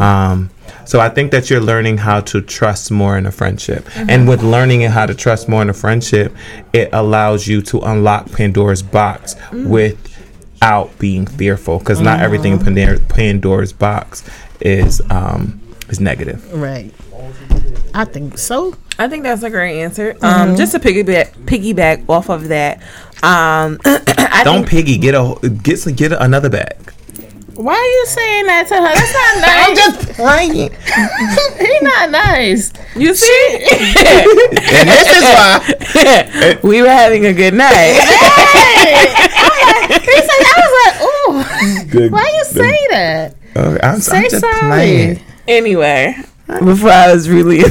Um, 0.00 0.50
so 0.86 1.00
I 1.00 1.08
think 1.08 1.32
that 1.32 1.50
you're 1.50 1.60
learning 1.60 1.98
how 1.98 2.20
to 2.20 2.40
trust 2.40 2.90
more 2.90 3.18
in 3.18 3.26
a 3.26 3.32
friendship, 3.32 3.86
and 3.96 4.28
with 4.28 4.42
learning 4.42 4.82
how 4.82 5.06
to 5.06 5.14
trust 5.14 5.48
more 5.48 5.62
in 5.62 5.68
a 5.68 5.74
friendship, 5.74 6.34
it 6.72 6.88
allows 6.92 7.46
you 7.46 7.60
to 7.62 7.80
unlock 7.80 8.30
Pandora's 8.32 8.82
box 8.82 9.36
without 9.52 10.96
being 10.98 11.26
fearful, 11.26 11.78
because 11.78 12.00
not 12.00 12.20
everything 12.20 12.52
in 12.52 12.58
Pandora- 12.60 13.00
Pandora's 13.00 13.72
box 13.72 14.24
is 14.60 15.02
um, 15.10 15.60
is 15.88 16.00
negative. 16.00 16.52
Right. 16.52 16.92
I 17.94 18.04
think 18.04 18.38
so. 18.38 18.74
I 18.98 19.08
think 19.08 19.22
that's 19.22 19.42
a 19.42 19.50
great 19.50 19.82
answer. 19.82 20.16
Um, 20.22 20.56
just 20.56 20.72
to 20.72 20.78
piggyback 20.78 21.32
piggyback 21.46 22.08
off 22.08 22.28
of 22.28 22.48
that. 22.48 22.78
Um, 23.22 23.78
I 23.84 24.42
Don't 24.44 24.58
think, 24.58 24.68
piggy 24.68 24.98
get 24.98 25.14
a 25.14 25.48
get 25.48 25.84
get 25.96 26.12
anothy 26.12 26.50
bag. 26.50 26.92
Why 27.56 27.74
are 27.74 27.84
you 27.84 28.04
saying 28.06 28.46
that 28.46 28.66
to 28.68 28.74
her? 28.76 28.94
That's 28.94 29.14
not 29.16 29.34
nice. 29.46 29.68
I'm 29.68 29.76
just 29.76 29.98
playing, 30.16 30.70
He's 31.66 31.82
not 31.82 32.10
nice. 32.10 32.72
you 32.94 33.14
see, 33.14 33.48
and 33.72 34.88
this 34.88 35.08
is 35.16 35.24
why. 35.24 36.58
we 36.62 36.82
were 36.82 36.88
having 36.88 37.24
a 37.26 37.32
good 37.32 37.54
night. 37.54 37.94
He 39.88 40.20
said, 40.20 40.42
I 40.44 40.60
was 40.60 40.72
like, 40.84 40.96
ooh. 41.02 41.90
Good. 41.90 42.12
Why 42.12 42.26
you 42.36 42.44
say 42.44 42.78
that? 42.90 43.34
Uh, 43.54 43.60
okay, 43.60 43.80
I'm, 43.86 44.00
Say 44.00 44.16
I'm 44.18 44.22
just 44.30 44.40
sorry. 44.40 44.60
playing. 44.60 45.20
anyway, 45.48 46.14
before 46.46 46.90
I 46.90 47.12
was 47.12 47.28
really, 47.30 47.62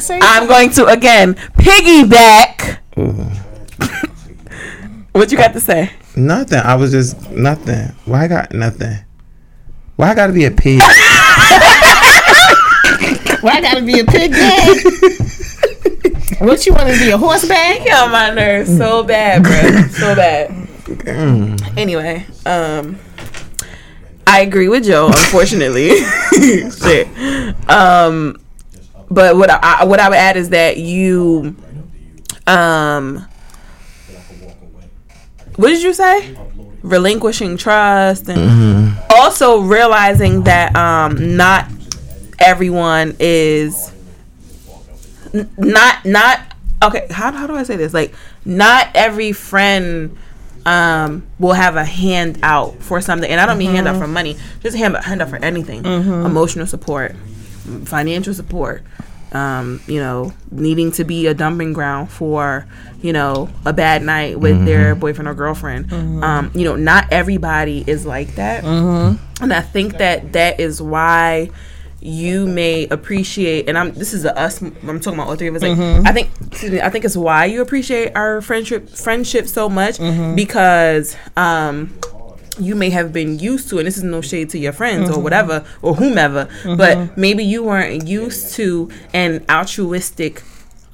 Say 0.00 0.18
I'm 0.22 0.46
going 0.46 0.70
to 0.70 0.86
again 0.86 1.34
piggyback. 1.34 2.78
Mm-hmm. 2.96 3.34
What 5.18 5.30
you 5.32 5.36
got 5.36 5.52
to 5.52 5.60
say? 5.60 5.90
Nothing. 6.16 6.60
I 6.60 6.74
was 6.76 6.90
just 6.92 7.30
nothing. 7.30 7.88
Why 8.04 8.24
I 8.24 8.28
got 8.28 8.52
nothing? 8.52 8.96
Why 9.96 10.10
I 10.10 10.14
gotta 10.14 10.32
be 10.32 10.44
a 10.44 10.50
pig? 10.50 10.80
Why 13.40 13.52
I 13.54 13.60
gotta 13.60 13.82
be 13.82 13.98
a 13.98 14.04
pig 14.04 14.30
bag? 14.30 14.76
what 16.40 16.64
you 16.66 16.72
want 16.72 16.88
to 16.88 16.98
be 16.98 17.10
a 17.10 17.18
horse 17.18 17.46
bag? 17.46 17.84
Get 17.84 18.00
on 18.00 18.12
my 18.12 18.30
nerves 18.30 18.76
so 18.76 19.02
bad, 19.02 19.42
bro. 19.42 19.82
So 19.88 20.14
bad. 20.14 20.68
Anyway, 21.76 22.24
um, 22.46 22.98
I 24.26 24.40
agree 24.40 24.68
with 24.68 24.84
Joe. 24.84 25.08
Unfortunately, 25.08 25.90
shit. 26.70 27.08
Um, 27.68 28.40
but 29.10 29.36
what 29.36 29.50
I 29.50 29.84
what 29.84 30.00
I 30.00 30.08
would 30.08 30.18
add 30.18 30.36
is 30.36 30.50
that 30.50 30.76
you, 30.76 31.56
um, 32.46 33.26
what 35.58 35.68
did 35.68 35.82
you 35.82 35.92
say? 35.92 36.34
Relinquishing 36.82 37.56
trust 37.56 38.28
and 38.28 38.96
also 39.10 39.60
realizing 39.60 40.44
that 40.44 40.74
um, 40.76 41.36
not 41.36 41.66
everyone 42.38 43.16
is 43.18 43.92
n- 45.34 45.50
not 45.58 46.04
not 46.04 46.40
okay. 46.82 47.06
How 47.10 47.32
how 47.32 47.46
do 47.46 47.54
I 47.54 47.64
say 47.64 47.76
this? 47.76 47.92
Like 47.92 48.14
not 48.44 48.88
every 48.94 49.32
friend 49.32 50.16
um 50.66 51.26
will 51.38 51.52
have 51.54 51.76
a 51.76 51.84
hand 51.84 52.38
out 52.42 52.74
for 52.82 53.00
something 53.00 53.30
and 53.30 53.40
i 53.40 53.46
don't 53.46 53.58
mean 53.58 53.70
hand 53.70 53.86
out 53.88 53.96
for 53.96 54.08
money 54.08 54.36
just 54.60 54.76
hand, 54.76 54.96
hand 54.96 55.22
out 55.22 55.30
for 55.30 55.36
anything 55.36 55.82
emotional 56.26 56.66
support 56.66 57.14
financial 57.84 58.34
support 58.34 58.82
um 59.32 59.80
you 59.86 60.00
know 60.00 60.32
needing 60.50 60.90
to 60.92 61.04
be 61.04 61.26
a 61.26 61.34
dumping 61.34 61.72
ground 61.72 62.10
for 62.10 62.66
you 63.02 63.12
know 63.12 63.48
a 63.66 63.72
bad 63.72 64.02
night 64.02 64.38
with 64.40 64.64
their 64.64 64.94
boyfriend 64.94 65.28
or 65.28 65.34
girlfriend. 65.34 65.92
Um 65.92 66.50
you 66.54 66.64
know 66.64 66.76
not 66.76 67.12
everybody 67.12 67.84
is 67.86 68.06
like 68.06 68.34
that. 68.36 68.64
And 69.40 69.52
i 69.52 69.60
think 69.60 69.98
that 69.98 70.32
that 70.32 70.58
is 70.60 70.80
why 70.82 71.50
you 72.00 72.46
may 72.46 72.86
appreciate 72.88 73.68
and 73.68 73.76
i'm 73.76 73.92
this 73.92 74.14
is 74.14 74.24
a 74.24 74.36
us 74.38 74.62
i'm 74.62 75.00
talking 75.00 75.14
about 75.18 75.26
all 75.28 75.34
three 75.34 75.48
of 75.48 75.56
us 75.56 75.62
like 75.62 75.76
i 76.06 76.12
think 76.12 76.30
excuse 76.46 76.70
me, 76.70 76.80
i 76.80 76.88
think 76.88 77.04
it's 77.04 77.16
why 77.16 77.44
you 77.44 77.60
appreciate 77.60 78.12
our 78.16 78.40
friendship 78.40 78.88
friendship 78.88 79.48
so 79.48 79.68
much 79.68 79.98
because 80.36 81.16
um 81.36 81.92
you 82.60 82.74
may 82.74 82.90
have 82.90 83.12
been 83.12 83.38
used 83.38 83.68
to 83.70 83.78
and 83.78 83.86
this 83.86 83.96
is 83.96 84.02
no 84.02 84.20
shade 84.20 84.48
to 84.50 84.58
your 84.58 84.72
friends 84.72 85.08
or 85.10 85.20
whatever 85.20 85.64
or 85.82 85.94
whomever 85.94 86.48
but 86.76 87.16
maybe 87.16 87.44
you 87.44 87.62
weren't 87.64 88.06
used 88.06 88.54
to 88.54 88.90
an 89.12 89.44
altruistic 89.48 90.42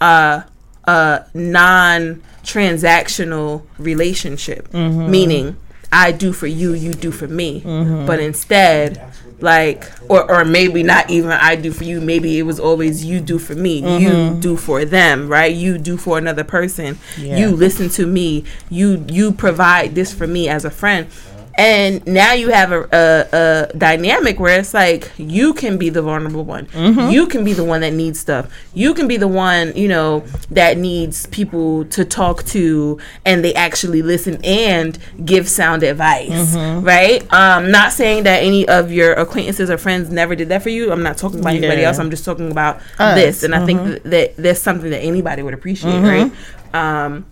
uh 0.01 0.43
uh 0.86 1.19
non 1.35 2.23
transactional 2.43 3.62
relationship 3.78 4.73
meaning 4.74 5.57
i 5.93 6.11
do 6.12 6.32
for 6.32 6.47
you 6.49 6.73
you 6.74 6.93
do 6.93 7.11
for 7.12 7.28
me. 7.28 7.62
But 8.07 8.19
instead 8.20 9.01
like 9.41 9.85
or 10.09 10.20
or 10.31 10.45
maybe 10.45 10.82
not 10.82 11.11
even 11.11 11.31
i 11.32 11.55
do 11.57 11.70
for 11.73 11.85
you 11.85 12.01
maybe 12.01 12.39
it 12.39 12.43
was 12.43 12.59
always 12.61 13.05
you 13.05 13.20
do 13.20 13.39
for 13.39 13.55
me. 13.55 13.74
You 14.03 14.36
do 14.41 14.57
for 14.57 14.85
them 14.85 15.28
right? 15.28 15.55
You 15.55 15.78
do 15.78 15.97
for 15.97 16.19
another 16.19 16.45
person. 16.45 16.99
You 17.41 17.51
listen 17.57 17.89
to 17.91 18.07
me. 18.07 18.45
You 18.70 19.05
you 19.09 19.32
provide 19.32 19.95
this 19.95 20.12
for 20.12 20.27
me 20.27 20.49
as 20.49 20.65
a 20.65 20.70
friend 20.70 21.07
and 21.56 22.05
now 22.06 22.32
you 22.32 22.48
have 22.51 22.72
a, 22.72 22.82
a, 22.93 23.70
a 23.72 23.78
dynamic 23.78 24.40
where 24.40 24.59
it's 24.59 24.74
like 24.74 25.12
you 25.16 25.55
can 25.55 25.78
be 25.78 25.89
the 25.89 26.02
vulnerable 26.02 26.44
one. 26.44 26.66
You 27.12 27.26
can 27.26 27.44
be 27.44 27.52
the 27.52 27.62
one 27.64 27.81
that 27.82 27.93
needs 27.93 28.18
stuff. 28.18 28.51
You 28.74 28.93
can 28.94 29.06
be 29.06 29.16
the 29.16 29.28
one 29.28 29.72
you 29.76 29.89
know 29.89 30.24
that 30.51 30.78
needs 30.78 31.26
people 31.26 31.85
to 31.86 32.05
talk 32.05 32.43
to 32.47 32.98
and 33.24 33.44
they 33.44 33.55
actually 33.55 34.02
listen 34.02 34.39
and 34.44 34.98
give 35.24 35.48
sound 35.48 35.82
advice 35.82 36.55
right? 36.56 37.22
Um 37.32 37.70
not 37.70 37.93
saying 37.93 38.24
that 38.24 38.43
any 38.43 38.66
of 38.68 38.90
your 38.90 39.12
acquaintances 39.12 39.70
or 39.70 39.78
friends 39.78 40.10
never 40.10 40.35
did 40.35 40.48
that 40.48 40.62
for 40.62 40.70
you. 40.70 40.90
I'm 40.93 41.02
not 41.02 41.16
talking 41.18 41.40
about 41.40 41.55
anybody 41.55 41.85
else. 41.85 41.98
I'm 41.98 42.10
just 42.10 42.24
talking 42.24 42.51
about 42.51 42.81
Us. 42.98 43.14
this. 43.14 43.43
And 43.44 43.55
i 43.55 43.64
think 43.64 43.81
th- 43.85 44.02
that 44.05 44.36
that's 44.36 44.60
something 44.60 44.90
that 44.90 45.01
anybody 45.01 45.43
would 45.43 45.55
appreciate 45.55 46.01
right? 46.01 46.32
Um 46.74 47.26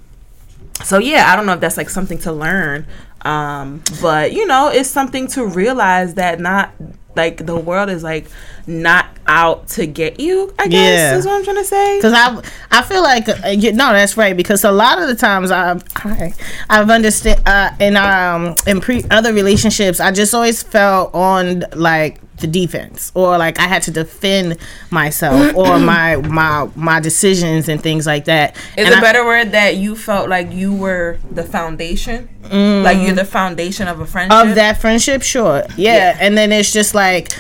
so 0.85 0.99
yeah 0.99 1.31
i 1.31 1.37
don't 1.37 1.47
know 1.47 1.53
if 1.53 1.61
that's 1.61 1.77
like 1.77 1.91
something 1.91 2.19
to 2.19 2.33
learn 2.33 2.87
um 3.25 3.83
but 4.01 4.33
you 4.33 4.47
know 4.47 4.69
it's 4.69 4.89
something 4.89 5.27
to 5.29 5.45
realize 5.47 6.15
that 6.15 6.41
not 6.41 6.71
like 7.15 7.45
the 7.45 7.57
world 7.57 7.91
is 7.91 8.03
like 8.03 8.27
not 8.67 9.07
out 9.27 9.69
to 9.69 9.87
get 9.87 10.19
you 10.19 10.53
i 10.59 10.67
guess 10.67 10.99
Yeah. 10.99 11.17
is 11.19 11.27
what 11.27 11.35
i'm 11.35 11.45
trying 11.45 11.57
to 11.57 11.65
say 11.65 11.99
Because 11.99 12.15
I, 12.15 12.43
I 12.71 12.83
feel 12.83 13.03
like 13.03 13.29
uh, 13.29 13.49
you, 13.49 13.73
no, 13.73 13.93
that's 13.93 14.17
right. 14.17 14.35
Because 14.37 14.65
a 14.65 14.73
lot 14.73 15.01
of 15.01 15.09
the 15.09 15.15
times 15.15 15.51
I've, 15.51 15.85
I, 15.97 16.33
I've 16.71 16.89
understood 16.91 17.39
uh, 17.47 17.71
in 17.79 17.97
um 17.97 18.55
in 18.67 18.81
pre 18.81 19.05
other 19.11 19.33
relationships, 19.35 20.01
I 20.01 20.11
just 20.11 20.33
always 20.35 20.63
felt 20.63 21.15
on 21.15 21.65
like 21.77 22.19
the 22.39 22.47
defense, 22.47 23.13
or 23.15 23.39
like 23.39 23.59
I 23.61 23.69
had 23.69 23.83
to 23.83 23.91
defend 23.91 24.57
myself 24.91 25.55
or 25.57 25.79
my 25.79 26.17
my 26.17 26.69
my 26.75 27.01
decisions 27.01 27.69
and 27.69 27.81
things 27.83 28.07
like 28.07 28.25
that. 28.27 28.57
is 28.77 28.87
And 28.87 28.95
a 28.95 28.99
I- 28.99 29.01
better 29.01 29.25
word 29.25 29.53
that 29.53 29.77
you 29.77 29.95
felt 29.97 30.29
like 30.29 30.53
you 30.53 30.75
were 30.75 31.19
the 31.31 31.45
foundation? 31.45 32.29
Like 32.43 32.99
you're 32.99 33.13
mm. 33.13 33.17
the 33.17 33.25
foundation 33.25 33.87
of 33.89 34.01
a 34.01 34.07
friendship? 34.07 34.37
Of 34.47 34.55
that 34.57 34.79
friendship, 34.81 35.23
sure, 35.23 35.63
yeah. 35.77 36.17
And 36.21 36.37
then 36.37 36.53
it's 36.53 36.73
just 36.73 36.95
like 36.95 37.33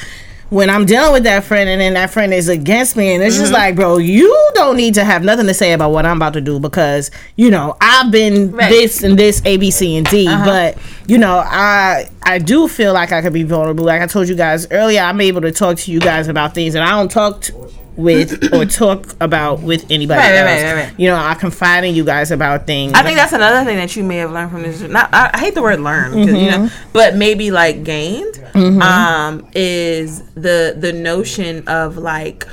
when 0.52 0.68
I'm 0.68 0.84
dealing 0.84 1.12
with 1.14 1.22
that 1.24 1.44
friend, 1.44 1.68
and 1.70 1.80
then 1.80 1.94
that 1.94 2.10
friend 2.10 2.32
is 2.34 2.48
against 2.48 2.94
me, 2.94 3.14
and 3.14 3.22
it's 3.22 3.34
Mm-hmm. 3.36 3.42
just 3.42 3.52
like, 3.52 3.74
bro, 3.74 3.96
you 3.96 4.28
don't 4.54 4.76
need 4.76 4.94
to 4.94 5.04
have 5.04 5.24
nothing 5.24 5.46
to 5.46 5.54
say 5.54 5.72
about 5.72 5.90
what 5.92 6.04
I'm 6.04 6.16
about 6.18 6.34
to 6.34 6.40
do 6.42 6.60
because 6.60 7.10
you 7.36 7.50
know 7.50 7.74
I've 7.80 8.10
been 8.10 8.52
Right. 8.52 8.68
this 8.68 9.02
and 9.02 9.18
this, 9.18 9.40
A, 9.46 9.56
B, 9.56 9.70
C, 9.70 9.96
and 9.96 10.06
D. 10.06 10.28
Uh-huh. 10.28 10.44
But 10.44 10.78
you 11.06 11.16
know, 11.18 11.38
I 11.38 12.08
I 12.22 12.38
do 12.38 12.68
feel 12.68 12.92
like 12.92 13.12
I 13.12 13.22
could 13.22 13.32
be 13.32 13.44
vulnerable. 13.44 13.84
Like 13.86 14.02
I 14.02 14.06
told 14.06 14.28
you 14.28 14.34
guys 14.36 14.66
earlier, 14.70 15.00
I'm 15.00 15.20
able 15.22 15.40
to 15.40 15.52
talk 15.52 15.78
to 15.78 15.90
you 15.90 16.00
guys 16.00 16.28
about 16.28 16.54
things 16.54 16.74
that 16.74 16.82
I 16.82 16.90
don't 16.90 17.10
talk 17.10 17.40
to 17.42 17.70
with 17.96 18.52
or 18.54 18.64
talk 18.64 19.14
about 19.20 19.60
with 19.60 19.84
anybody 19.90 20.18
Right, 20.20 20.34
else. 20.34 20.62
right, 20.62 20.84
right. 20.84 20.98
You 20.98 21.08
know, 21.08 21.16
I 21.16 21.34
confide 21.34 21.84
in 21.84 21.94
you 21.94 22.04
guys 22.04 22.30
about 22.30 22.66
things. 22.66 22.92
I 22.94 23.02
think 23.02 23.16
that's 23.16 23.32
another 23.32 23.64
thing 23.64 23.76
that 23.76 23.94
you 23.96 24.02
may 24.02 24.16
have 24.16 24.30
learned 24.32 24.50
from 24.50 24.62
this. 24.62 24.80
Not, 24.80 25.12
I, 25.12 25.30
I 25.34 25.38
hate 25.38 25.54
the 25.54 25.62
word 25.62 25.80
learn, 25.80 26.12
'cause, 26.12 26.26
you 26.26 26.50
know, 26.50 26.70
but 26.92 27.16
maybe 27.16 27.50
like 27.50 27.84
gained 27.84 28.38
um, 28.54 29.46
is 29.54 30.22
the 30.34 30.74
the 30.78 30.92
notion 30.92 31.66
of 31.68 31.96
like 31.98 32.46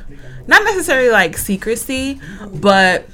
not 0.47 0.63
necessarily 0.63 1.09
like 1.09 1.37
secrecy, 1.37 2.19
but 2.55 3.07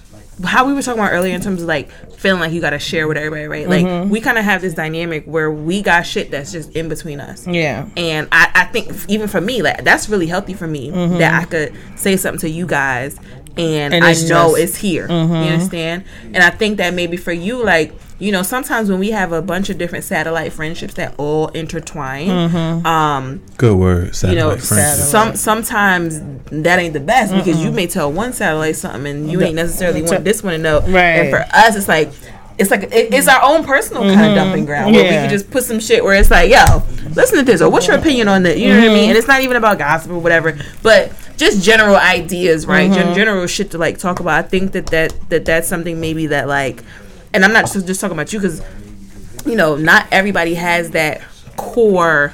how 0.44 0.66
we 0.68 0.74
were 0.74 0.82
talking 0.82 0.99
about 0.99 1.14
earlier 1.14 1.34
in 1.34 1.41
terms 1.41 1.62
of 1.62 1.68
like 1.68 1.90
feeling 2.18 2.41
like 2.41 2.52
you 2.52 2.62
got 2.62 2.72
to 2.72 2.80
share 2.80 3.07
with 3.07 3.18
everybody, 3.18 3.45
right? 3.45 3.70
Like 3.70 3.86
mm-hmm. 3.86 4.10
we 4.10 4.20
kind 4.20 4.38
of 4.38 4.44
have 4.44 4.62
this 4.62 4.74
dynamic 4.74 5.26
where 5.26 5.52
we 5.52 5.82
got 5.82 6.06
shit 6.06 6.32
that's 6.32 6.52
just 6.52 6.72
in 6.76 6.90
between 6.90 7.20
us. 7.20 7.48
yeah. 7.48 7.88
And 7.95 8.28
I, 8.32 8.52
I 8.53 8.66
think 8.66 8.91
even 9.07 9.28
for 9.28 9.40
me, 9.41 9.62
like 9.62 9.84
that's 9.84 10.10
really 10.10 10.28
healthy 10.28 10.53
for 10.53 10.68
me 10.68 10.91
mm-hmm. 10.91 11.18
that 11.20 11.41
I 11.41 11.45
could 11.45 11.76
say 11.95 12.18
something 12.18 12.41
to 12.41 12.49
you 12.49 12.66
guys 12.66 13.18
and, 13.57 13.94
And 13.94 14.03
I 14.03 14.14
know 14.14 14.56
just- 14.56 14.57
it's 14.57 14.76
here. 14.76 15.03
You 15.03 15.14
mm-hmm. 15.14 15.34
understand? 15.34 16.03
And 16.26 16.38
I 16.38 16.49
think 16.49 16.78
that 16.78 16.94
maybe 16.94 17.18
for 17.18 17.32
you, 17.32 17.64
like, 17.64 17.94
you 18.17 18.31
know, 18.31 18.43
sometimes 18.43 18.89
when 18.89 18.99
we 18.99 19.11
have 19.11 19.31
a 19.33 19.41
bunch 19.41 19.69
of 19.69 19.77
different 19.77 20.05
satellite 20.05 20.53
friendships 20.53 20.93
that 20.93 21.13
all 21.17 21.47
intertwine, 21.49 22.29
um, 22.85 23.41
Good 23.57 23.75
word. 23.77 24.15
you 24.23 24.35
know, 24.35 24.55
friendship. 24.57 25.05
some 25.05 25.35
sometimes 25.35 26.21
that 26.51 26.79
ain't 26.79 26.93
the 26.93 26.99
best 26.99 27.33
because 27.33 27.61
you 27.63 27.71
may 27.71 27.87
tell 27.87 28.11
one 28.11 28.31
satellite 28.33 28.75
something 28.77 29.05
and 29.05 29.31
you 29.31 29.41
ain't 29.41 29.55
necessarily 29.55 30.01
want 30.01 30.23
this 30.23 30.41
one 30.43 30.53
to 30.53 30.57
know. 30.59 30.79
Right. 30.81 30.93
And 31.19 31.29
for 31.29 31.39
us, 31.53 31.75
it's 31.75 31.87
like 31.87 32.09
it's 32.57 32.71
like 32.71 32.83
it, 32.83 33.13
it's 33.13 33.27
our 33.27 33.41
own 33.43 33.65
personal 33.65 34.03
kind 34.03 34.29
of 34.29 34.35
dumping 34.35 34.63
ground 34.65 34.93
where 34.93 35.03
we 35.03 35.09
Yeah. 35.09 35.21
can 35.23 35.29
just 35.29 35.51
put 35.51 35.65
some 35.65 35.81
shit 35.81 36.01
where 36.01 36.15
it's 36.15 36.31
like, 36.31 36.49
yo, 36.49 36.63
listen 37.15 37.39
to 37.39 37.43
this 37.43 37.61
or 37.61 37.69
what's 37.69 37.85
your 37.87 37.97
opinion 37.97 38.29
on 38.29 38.43
that? 38.43 38.57
You 38.57 38.69
know 38.69 38.79
what 38.79 38.91
I 38.91 38.93
mean? 38.93 39.09
And 39.09 39.17
it's 39.17 39.27
not 39.27 39.41
even 39.41 39.57
about 39.57 39.77
gossip 39.77 40.11
or 40.11 40.19
whatever, 40.19 40.57
but 40.81 41.11
just 41.35 41.61
general 41.65 41.97
ideas, 41.97 42.65
right? 42.65 42.89
Gen- 42.89 43.13
general 43.13 43.45
shit 43.47 43.71
to 43.71 43.77
like 43.77 43.97
talk 43.97 44.21
about. 44.21 44.45
I 44.45 44.47
think 44.47 44.71
that 44.71 44.87
that 44.87 45.13
that 45.29 45.43
that's 45.43 45.67
something 45.67 45.99
maybe 45.99 46.27
that 46.27 46.47
like, 46.47 46.81
and 47.36 47.45
I'm 47.45 47.53
not 47.53 47.72
just 47.72 47.86
just 47.86 48.02
talking 48.02 48.16
about 48.18 48.32
you 48.34 48.40
because 48.40 48.62
you 49.45 49.56
know 49.56 49.76
not 49.76 50.07
everybody 50.12 50.56
has 50.56 50.91
that 50.91 51.22
core 51.57 52.34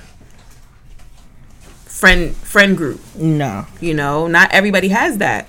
friend 1.86 2.36
friend 2.36 2.78
group. 2.78 3.00
No. 3.16 3.66
you 3.80 3.94
know 3.94 4.28
not 4.28 4.52
everybody 4.54 4.90
has 4.90 5.18
that. 5.20 5.48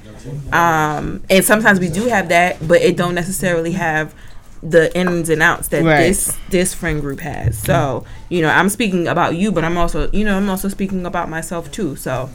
Um 0.53 1.23
and 1.31 1.45
sometimes 1.45 1.81
we 1.81 1.89
do 1.89 2.07
have 2.09 2.29
that 2.31 2.66
but 2.66 2.81
it 2.81 2.97
don't 2.97 3.15
necessarily 3.15 3.73
have 3.73 4.15
the 4.62 4.97
ins 4.97 5.29
and 5.29 5.43
outs 5.43 5.69
that 5.69 5.83
Right. 5.83 6.07
this 6.09 6.37
this 6.51 6.74
friend 6.74 7.01
group 7.01 7.20
has. 7.20 7.59
So 7.59 8.05
you 8.29 8.43
know 8.43 8.49
i'm 8.49 8.69
speaking 8.69 9.09
about 9.09 9.35
you 9.35 9.51
but 9.53 9.65
i'm 9.65 9.77
also 9.77 10.11
you 10.12 10.24
know 10.24 10.37
i'm 10.37 10.49
also 10.49 10.69
speaking 10.69 11.05
about 11.07 11.29
myself 11.29 11.70
too. 11.70 11.97
So 11.97 12.31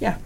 yeah 0.00 0.18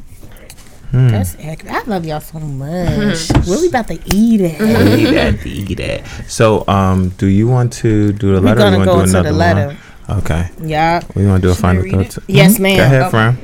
That's 0.93 1.35
accurate. 1.37 1.75
I 1.75 1.83
love 1.85 2.05
y'all 2.05 2.21
so 2.21 2.39
much. 2.39 3.29
Where 3.49 3.59
we 3.61 3.69
about 3.69 3.89
to 3.89 3.99
eat 4.15 4.41
it? 4.43 4.61
eat 5.01 5.11
that, 5.15 5.47
eat 5.47 5.77
that. 5.79 6.07
So, 6.29 6.65
um, 6.69 7.09
do 7.17 7.27
you 7.27 7.49
want 7.49 7.73
to 7.75 8.13
do 8.13 8.35
the 8.35 8.41
letter? 8.41 8.61
or 8.61 8.65
gonna 8.65 8.79
you 8.79 8.85
go 8.85 8.97
want 8.97 9.07
to 9.09 9.13
do 9.13 9.19
into 9.19 9.31
the 9.31 9.35
another 9.35 9.55
letter. 9.63 9.79
one? 10.07 10.19
Okay. 10.19 10.51
Yeah. 10.63 11.01
We 11.15 11.27
want 11.27 11.43
to 11.43 11.49
do 11.49 11.53
a 11.53 11.55
final 11.55 11.83
read 11.83 11.95
it? 11.95 12.13
thought. 12.13 12.25
Yes, 12.29 12.57
Mhm. 12.57 12.61
ma'am. 12.61 12.77
Go 12.77 12.85
ahead, 12.85 13.11
Fran. 13.11 13.39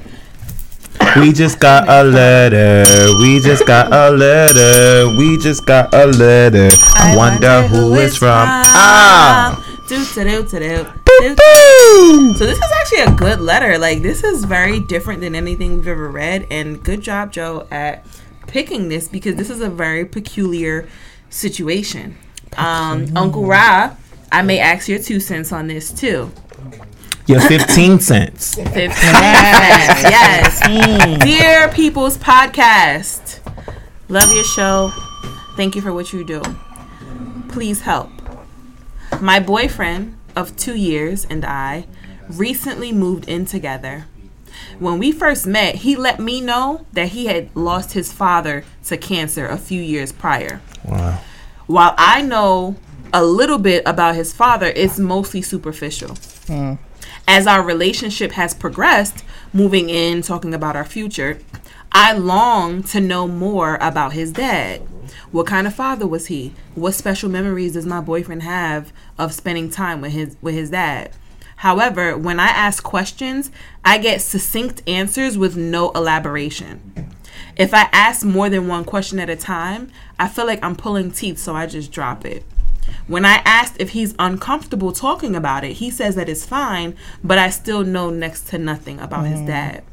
We 1.17 1.33
just 1.33 1.59
got 1.59 1.89
a 1.89 2.03
letter. 2.05 2.85
We 3.19 3.41
just 3.41 3.65
got 3.67 3.93
a 3.93 4.11
letter. 4.11 5.09
We 5.17 5.39
just 5.39 5.65
got 5.65 5.95
a 5.95 6.07
letter. 6.07 6.69
I 6.97 7.17
wonder 7.17 7.63
who 7.69 7.95
it's 7.95 8.17
from. 8.17 8.47
Ah. 8.47 9.65
Do, 9.89 10.05
do, 10.05 10.43
do, 10.43 10.43
do, 10.43 10.87
do. 11.21 12.35
So 12.37 12.47
this 12.47 12.59
is 12.59 12.73
actually 12.81 13.01
a 13.01 13.17
good 13.17 13.41
letter. 13.41 13.79
Like 13.79 14.03
this 14.03 14.25
is 14.25 14.45
very 14.45 14.81
different 14.81 15.21
than 15.21 15.35
anything 15.35 15.77
we've 15.77 15.89
ever 15.89 16.11
read, 16.11 16.47
and 16.51 16.83
good 16.83 17.01
job, 17.01 17.33
Joe, 17.33 17.67
at 17.71 18.07
picking 18.47 18.89
this 18.89 19.09
because 19.09 19.37
this 19.37 19.51
is 19.51 19.61
a 19.61 19.71
very 19.71 20.05
peculiar 20.05 20.89
situation. 21.31 22.17
Um, 22.57 23.17
Uncle 23.17 23.45
Ra, 23.45 23.97
I 24.33 24.43
may 24.43 24.59
ask 24.59 24.89
your 24.89 24.99
two 24.99 25.21
cents 25.21 25.53
on 25.53 25.67
this 25.67 25.93
too. 25.93 26.31
Your 27.27 27.41
15 27.41 28.01
cents. 28.01 28.55
15 28.57 28.75
cents. 28.75 29.05
Yes. 30.03 31.23
Dear 31.23 31.69
People's 31.69 32.17
Podcast, 32.17 33.41
love 34.09 34.33
your 34.35 34.45
show. 34.45 34.91
Thank 35.55 35.77
you 35.77 35.83
for 35.83 35.93
what 35.93 36.13
you 36.13 36.25
do. 36.25 36.41
Please 37.49 37.83
help. 37.83 38.11
My 39.21 39.41
boyfriend 39.41 40.18
of 40.39 40.57
two 40.57 40.77
years 40.77 41.27
and 41.29 41.45
I 41.45 41.87
recently 42.29 42.93
moved 42.93 43.29
in 43.29 43.45
together. 43.45 44.07
When 44.79 44.99
we 44.99 45.13
first 45.13 45.47
met, 45.47 45.77
he 45.77 45.97
let 45.97 46.21
me 46.21 46.41
know 46.41 46.87
that 46.93 47.09
he 47.09 47.27
had 47.27 47.55
lost 47.57 47.93
his 47.93 48.13
father 48.13 48.65
to 48.85 48.97
cancer 48.97 49.47
a 49.47 49.59
few 49.59 49.83
years 49.83 50.13
prior. 50.13 50.61
Wow. 50.85 51.21
While 51.67 51.95
I 51.99 52.23
know 52.23 52.77
a 53.13 53.25
little 53.25 53.59
bit 53.59 53.83
about 53.85 54.15
his 54.15 54.33
father, 54.33 54.73
it's 54.75 54.99
mostly 54.99 55.43
superficial. 55.43 56.17
Hmm. 56.47 56.75
As 57.27 57.47
our 57.47 57.63
relationship 57.63 58.33
has 58.33 58.55
progressed, 58.55 59.25
moving 59.53 59.91
in, 59.91 60.23
talking 60.23 60.55
about 60.55 60.77
our 60.77 60.85
future, 60.85 61.41
I 61.93 62.13
long 62.13 62.83
to 62.85 63.01
know 63.01 63.27
more 63.27 63.77
about 63.81 64.13
his 64.13 64.33
dad. 64.33 64.83
What 65.31 65.47
kind 65.47 65.67
of 65.67 65.75
father 65.75 66.07
was 66.07 66.27
he? 66.27 66.55
What 66.75 66.95
special 66.95 67.29
memories 67.29 67.73
does 67.73 67.87
my 67.87 68.01
boyfriend 68.01 68.43
have 68.45 68.93
of 69.19 69.35
spending 69.35 69.71
time 69.71 70.01
with 70.01 70.13
his 70.13 70.37
with 70.41 70.55
his 70.55 70.71
dad? 70.71 71.11
However, 71.57 72.17
when 72.17 72.39
I 72.39 72.47
ask 72.47 72.83
questions, 72.85 73.51
I 73.85 73.99
get 73.99 74.23
succinct 74.23 74.83
answers 74.87 75.37
with 75.37 75.57
no 75.57 75.91
elaboration. 75.91 77.11
If 77.57 77.75
I 77.75 77.89
ask 77.93 78.25
more 78.25 78.49
than 78.49 78.69
one 78.69 78.85
question 78.85 79.19
at 79.19 79.29
a 79.29 79.35
time, 79.35 79.91
I 80.21 80.29
feel 80.29 80.47
like 80.47 80.63
I'm 80.63 80.77
pulling 80.77 81.11
teeth, 81.11 81.39
so 81.39 81.57
I 81.57 81.67
just 81.67 81.91
drop 81.91 82.25
it. 82.25 82.45
When 83.09 83.25
I 83.25 83.43
asked 83.45 83.75
if 83.81 83.91
he's 83.91 84.15
uncomfortable 84.19 84.93
talking 84.93 85.35
about 85.35 85.65
it, 85.65 85.75
he 85.75 85.91
says 85.91 86.15
that 86.15 86.29
it's 86.29 86.47
fine, 86.47 86.97
but 87.25 87.39
I 87.39 87.51
still 87.51 87.83
know 87.85 88.11
next 88.11 88.47
to 88.49 88.59
nothing 88.59 89.01
about 89.01 89.27
his 89.27 89.39
mm-hmm. 89.39 89.49
dad. 89.49 89.85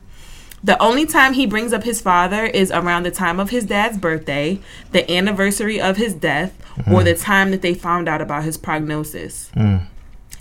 The 0.63 0.81
only 0.81 1.05
time 1.05 1.33
he 1.33 1.45
brings 1.45 1.73
up 1.73 1.83
his 1.83 2.01
father 2.01 2.45
is 2.45 2.71
around 2.71 3.03
the 3.03 3.11
time 3.11 3.39
of 3.39 3.51
his 3.51 3.65
dad's 3.65 3.97
birthday, 3.97 4.59
the 4.91 5.09
anniversary 5.11 5.79
of 5.79 5.97
his 5.97 6.13
death, 6.13 6.59
or 6.77 6.83
mm-hmm. 6.83 7.05
the 7.05 7.15
time 7.15 7.51
that 7.51 7.61
they 7.61 7.73
found 7.73 8.07
out 8.07 8.21
about 8.21 8.43
his 8.43 8.57
prognosis. 8.57 9.49
Mm. 9.55 9.85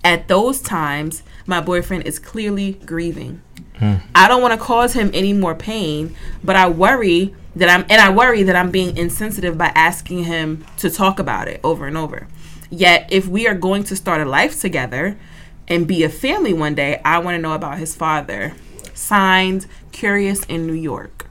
At 0.02 0.28
those 0.28 0.60
times, 0.60 1.22
my 1.46 1.60
boyfriend 1.60 2.06
is 2.06 2.18
clearly 2.18 2.74
grieving. 2.84 3.40
Mm. 3.78 4.02
I 4.14 4.28
don't 4.28 4.42
want 4.42 4.52
to 4.52 4.60
cause 4.64 4.92
him 4.92 5.10
any 5.14 5.32
more 5.32 5.54
pain, 5.54 6.14
but 6.42 6.56
I 6.56 6.68
worry 6.68 7.34
that 7.56 7.68
I'm 7.68 7.86
and 7.88 8.00
I 8.00 8.10
worry 8.10 8.42
that 8.42 8.56
I'm 8.56 8.70
being 8.70 8.96
insensitive 8.96 9.56
by 9.56 9.72
asking 9.74 10.24
him 10.24 10.64
to 10.78 10.90
talk 10.90 11.18
about 11.18 11.48
it 11.48 11.60
over 11.62 11.86
and 11.86 11.96
over. 11.96 12.26
Yet, 12.70 13.08
if 13.10 13.28
we 13.28 13.46
are 13.46 13.54
going 13.54 13.84
to 13.84 13.96
start 13.96 14.20
a 14.20 14.24
life 14.24 14.60
together 14.60 15.16
and 15.68 15.86
be 15.86 16.02
a 16.02 16.08
family 16.08 16.52
one 16.52 16.74
day, 16.74 17.00
I 17.04 17.18
want 17.18 17.36
to 17.36 17.40
know 17.40 17.52
about 17.52 17.78
his 17.78 17.94
father. 17.94 18.54
Signed, 18.92 19.66
Curious 19.92 20.44
in 20.46 20.66
New 20.66 20.74
York. 20.74 21.28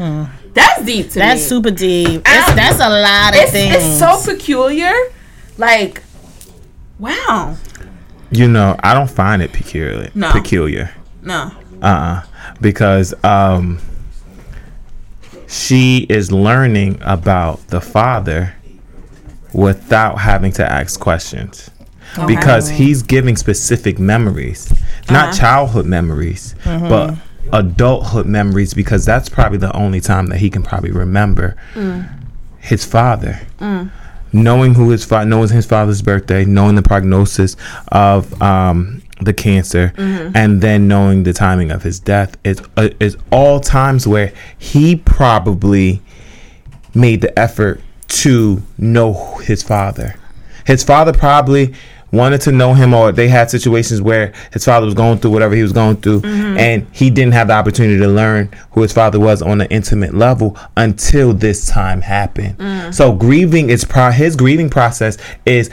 Mm. 0.00 0.30
That's 0.54 0.84
deep 0.86 1.10
to 1.10 1.18
That's 1.18 1.42
me. 1.42 1.46
super 1.46 1.70
deep. 1.70 2.22
Ow. 2.26 2.38
It's, 2.38 2.54
that's 2.54 2.80
a 2.80 2.88
lot 2.88 3.34
of 3.34 3.42
it's, 3.42 3.52
things. 3.52 3.74
it's 3.74 3.98
so 3.98 4.32
peculiar. 4.32 4.92
Like, 5.58 6.02
wow. 6.98 7.54
You 8.30 8.48
know, 8.48 8.76
I 8.82 8.94
don't 8.94 9.10
find 9.10 9.42
it 9.42 9.52
peculiar. 9.52 10.10
No. 10.14 10.32
Peculiar. 10.32 10.90
No. 11.20 11.52
Uh-uh. 11.82 12.24
Because 12.62 13.12
um 13.24 13.78
she 15.46 16.06
is 16.08 16.32
learning 16.32 16.98
about 17.02 17.66
the 17.68 17.80
father 17.80 18.54
without 19.52 20.18
having 20.18 20.52
to 20.52 20.72
ask 20.72 20.98
questions. 20.98 21.70
Because 22.26 22.70
he's 22.70 23.02
giving 23.02 23.36
specific 23.36 23.98
memories. 23.98 24.72
Not 25.10 25.28
uh-huh. 25.28 25.38
childhood 25.38 25.86
memories, 25.86 26.54
mm-hmm. 26.64 26.88
but 26.88 27.14
adulthood 27.52 28.26
memories 28.26 28.74
because 28.74 29.04
that's 29.04 29.28
probably 29.28 29.58
the 29.58 29.74
only 29.76 30.00
time 30.00 30.26
that 30.26 30.38
he 30.38 30.50
can 30.50 30.62
probably 30.62 30.90
remember 30.92 31.56
his 32.58 32.84
father. 32.84 33.40
Knowing 34.32 34.74
who 34.74 34.90
his 34.90 35.04
father, 35.04 35.28
knowing 35.28 35.48
his 35.48 35.66
father's 35.66 36.02
birthday, 36.02 36.44
knowing 36.44 36.76
the 36.76 36.82
prognosis 36.82 37.56
of 37.88 38.40
um, 38.40 39.02
the 39.20 39.32
cancer, 39.32 39.92
and 40.36 40.60
then 40.60 40.86
knowing 40.86 41.24
the 41.24 41.32
timing 41.32 41.72
of 41.72 41.82
his 41.82 41.98
death 41.98 42.36
is 42.44 42.60
uh, 42.76 42.90
is 43.00 43.16
all 43.32 43.58
times 43.58 44.06
where 44.06 44.32
he 44.58 44.94
probably 44.96 46.00
made 46.94 47.20
the 47.22 47.36
effort 47.38 47.80
to 48.08 48.62
know 48.78 49.36
his 49.38 49.62
father. 49.64 50.14
His 50.64 50.84
father 50.84 51.12
probably 51.12 51.74
wanted 52.12 52.40
to 52.42 52.52
know 52.52 52.74
him, 52.74 52.94
or 52.94 53.12
they 53.12 53.28
had 53.28 53.50
situations 53.50 54.02
where 54.02 54.32
his 54.52 54.64
father 54.64 54.84
was 54.86 54.94
going 54.94 55.18
through 55.18 55.30
whatever 55.30 55.54
he 55.54 55.62
was 55.62 55.72
going 55.72 55.96
through, 55.96 56.20
mm-hmm. 56.20 56.58
and 56.58 56.86
he 56.92 57.10
didn't 57.10 57.32
have 57.32 57.48
the 57.48 57.54
opportunity 57.54 57.98
to 57.98 58.08
learn 58.08 58.50
who 58.72 58.82
his 58.82 58.92
father 58.92 59.20
was 59.20 59.42
on 59.42 59.60
an 59.60 59.68
intimate 59.70 60.14
level 60.14 60.56
until 60.76 61.32
this 61.32 61.66
time 61.66 62.00
happened. 62.00 62.58
Mm. 62.58 62.94
So 62.94 63.12
grieving 63.12 63.70
is 63.70 63.84
pro- 63.84 64.10
his 64.10 64.36
grieving 64.36 64.70
process 64.70 65.18
is. 65.46 65.70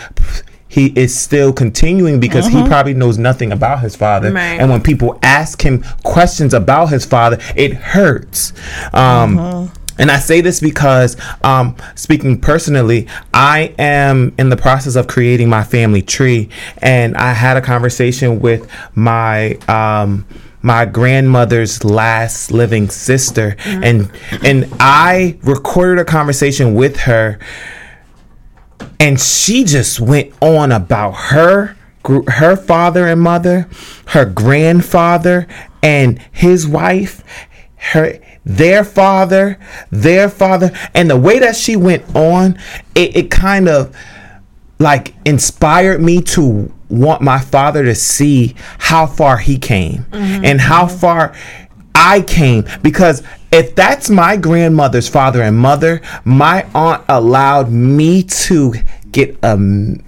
He 0.70 0.88
is 1.00 1.18
still 1.18 1.54
continuing 1.54 2.20
because 2.20 2.46
he 2.46 2.56
mm-hmm. 2.56 2.68
probably 2.68 2.94
knows 2.94 3.18
nothing 3.18 3.54
about 3.54 3.80
his 3.80 3.96
father, 3.96 4.34
Right. 4.34 4.60
and 4.60 4.70
when 4.70 4.82
people 4.82 5.18
ask 5.24 5.62
him 5.62 5.82
questions 6.04 6.54
about 6.54 6.88
his 6.88 7.06
father, 7.06 7.38
it 7.56 7.74
hurts. 7.74 8.52
Um, 8.94 9.38
mm-hmm. 9.38 9.74
And 9.98 10.12
I 10.12 10.20
say 10.20 10.42
this 10.42 10.60
because, 10.60 11.18
um, 11.44 11.76
speaking 11.96 12.40
personally, 12.40 13.08
I 13.34 13.74
am 13.80 14.34
in 14.38 14.50
the 14.50 14.58
process 14.58 14.96
of 14.96 15.08
creating 15.08 15.50
my 15.50 15.64
family 15.64 16.02
tree, 16.02 16.50
and 16.80 17.16
I 17.18 17.34
had 17.34 17.58
a 17.58 17.62
conversation 17.62 18.40
with 18.40 18.70
my 18.96 19.54
um, 19.68 20.26
my 20.62 20.86
grandmother's 20.86 21.84
last 21.84 22.52
living 22.52 22.90
sister, 22.90 23.56
and 23.66 24.12
and 24.44 24.68
I 24.80 25.38
recorded 25.44 26.00
a 26.02 26.06
conversation 26.06 26.74
with 26.74 26.98
her. 27.02 27.40
And 29.00 29.20
she 29.20 29.64
just 29.64 30.00
went 30.00 30.34
on 30.42 30.72
about 30.72 31.12
her 31.12 31.76
her 32.28 32.56
father 32.56 33.06
and 33.08 33.22
mother 33.22 33.68
her 34.08 34.26
grandfather 34.26 35.48
and 35.84 36.20
his 36.32 36.66
wife 36.66 37.24
her 37.76 38.20
their 38.48 38.84
father 38.84 39.60
their 39.92 40.30
father 40.30 40.72
and 40.94 41.10
the 41.10 41.18
way 41.18 41.38
that 41.38 41.56
she 41.56 41.76
went 41.76 42.04
on 42.16 42.58
it, 42.96 43.16
it 43.16 43.30
kind 43.30 43.68
of 43.68 43.94
like 44.80 45.14
inspired 45.26 46.02
me 46.02 46.22
to 46.22 46.72
want 46.90 47.22
my 47.22 47.40
father 47.40 47.84
to 47.84 47.94
see 47.96 48.56
how 48.78 49.06
far 49.06 49.38
he 49.38 49.58
came 49.58 50.04
mm-hmm. 50.06 50.46
and 50.46 50.62
how 50.62 50.88
far 50.88 51.36
I 51.94 52.22
came. 52.22 52.66
Because 52.82 53.24
if 53.52 53.76
that's 53.76 54.10
my 54.10 54.38
grandmother's 54.38 55.10
father 55.10 55.42
and 55.42 55.58
mother, 55.58 56.02
my 56.24 56.66
aunt 56.76 57.04
allowed 57.10 57.72
me 57.72 58.24
to 58.24 58.74
get 59.12 59.38
a, 59.44 59.54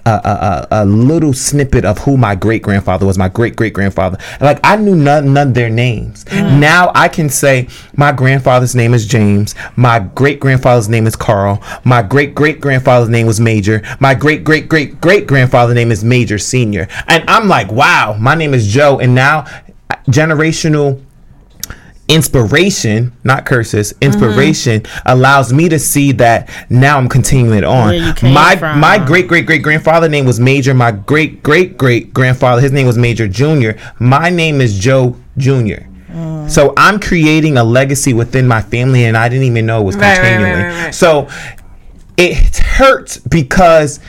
a, 0.06 0.10
a, 0.10 0.68
a 0.72 0.86
little 0.86 1.34
snippet 1.34 1.86
of 1.86 1.98
who 2.00 2.18
my 2.18 2.36
great 2.36 2.62
grandfather 2.62 3.06
was, 3.06 3.18
my 3.18 3.30
great 3.30 3.56
great 3.56 3.74
grandfather. 3.74 4.18
Like 4.42 4.60
I 4.64 4.76
knew 4.76 4.96
none, 4.96 5.34
none 5.34 5.50
of 5.50 5.54
their 5.54 5.70
names. 5.70 6.26
Mm. 6.26 6.60
Now 6.60 6.92
I 6.96 7.08
can 7.08 7.30
say 7.30 7.68
my 7.96 8.12
grandfather's 8.12 8.76
name 8.76 8.94
is 8.94 9.06
James, 9.06 9.56
my 9.76 10.00
great 10.00 10.40
grandfather's 10.40 10.90
name 10.90 11.08
is 11.08 11.16
Carl, 11.16 11.62
my 11.84 12.02
great 12.02 12.36
great 12.36 12.62
grandfather's 12.62 13.10
name 13.10 13.28
was 13.28 13.40
Major, 13.40 13.84
my 14.00 14.14
great 14.14 14.44
great 14.44 14.70
great 14.70 15.00
great 15.02 15.28
grandfather's 15.28 15.76
name 15.76 15.92
is 15.92 16.04
Major 16.04 16.38
Senior. 16.38 16.88
And 17.08 17.24
I'm 17.30 17.48
like, 17.48 17.72
wow, 17.72 18.16
my 18.20 18.36
name 18.36 18.54
is 18.54 18.68
Joe. 18.68 19.00
And 19.00 19.16
now 19.16 19.46
uh, 19.90 19.96
generational 20.08 21.02
inspiration, 22.10 23.14
not 23.24 23.46
curses, 23.46 23.94
inspiration 24.02 24.84
allows 25.06 25.54
me 25.54 25.70
to 25.70 25.80
see 25.80 26.12
that 26.14 26.50
now 26.70 26.98
I'm 26.98 27.08
continuing 27.08 27.58
it 27.60 27.64
on. 27.64 27.88
Where 27.90 28.08
you 28.08 28.14
came 28.14 28.34
my 28.34 28.56
from. 28.58 28.80
my 28.80 28.98
great 28.98 29.28
great 29.28 29.46
great 29.46 29.64
grandfather 29.64 30.10
name 30.10 30.26
was 30.26 30.40
Major. 30.40 30.74
My 30.74 30.92
great 30.92 31.42
great 31.44 31.78
great 31.78 32.14
grandfather, 32.14 32.62
his 32.62 32.72
name 32.74 32.88
was 32.88 32.98
Major 32.98 33.28
Junior. 33.28 33.78
My 34.00 34.30
name 34.30 34.60
is 34.60 34.78
Joe 34.78 35.16
Junior. 35.38 35.88
Mm. 36.12 36.50
So 36.50 36.74
I'm 36.76 37.00
creating 37.00 37.58
a 37.58 37.64
legacy 37.64 38.14
within 38.14 38.48
my 38.48 38.62
family, 38.62 39.06
and 39.06 39.16
I 39.16 39.30
didn't 39.30 39.46
even 39.46 39.66
know 39.68 39.82
it 39.82 39.86
was 39.86 39.96
Right, 39.96 40.18
right, 40.18 40.18
continuing. 40.18 40.64
right, 40.66 40.84
right. 40.86 40.96
So 40.96 41.30
it 42.18 42.58
hurts 42.58 43.18
because 43.20 44.00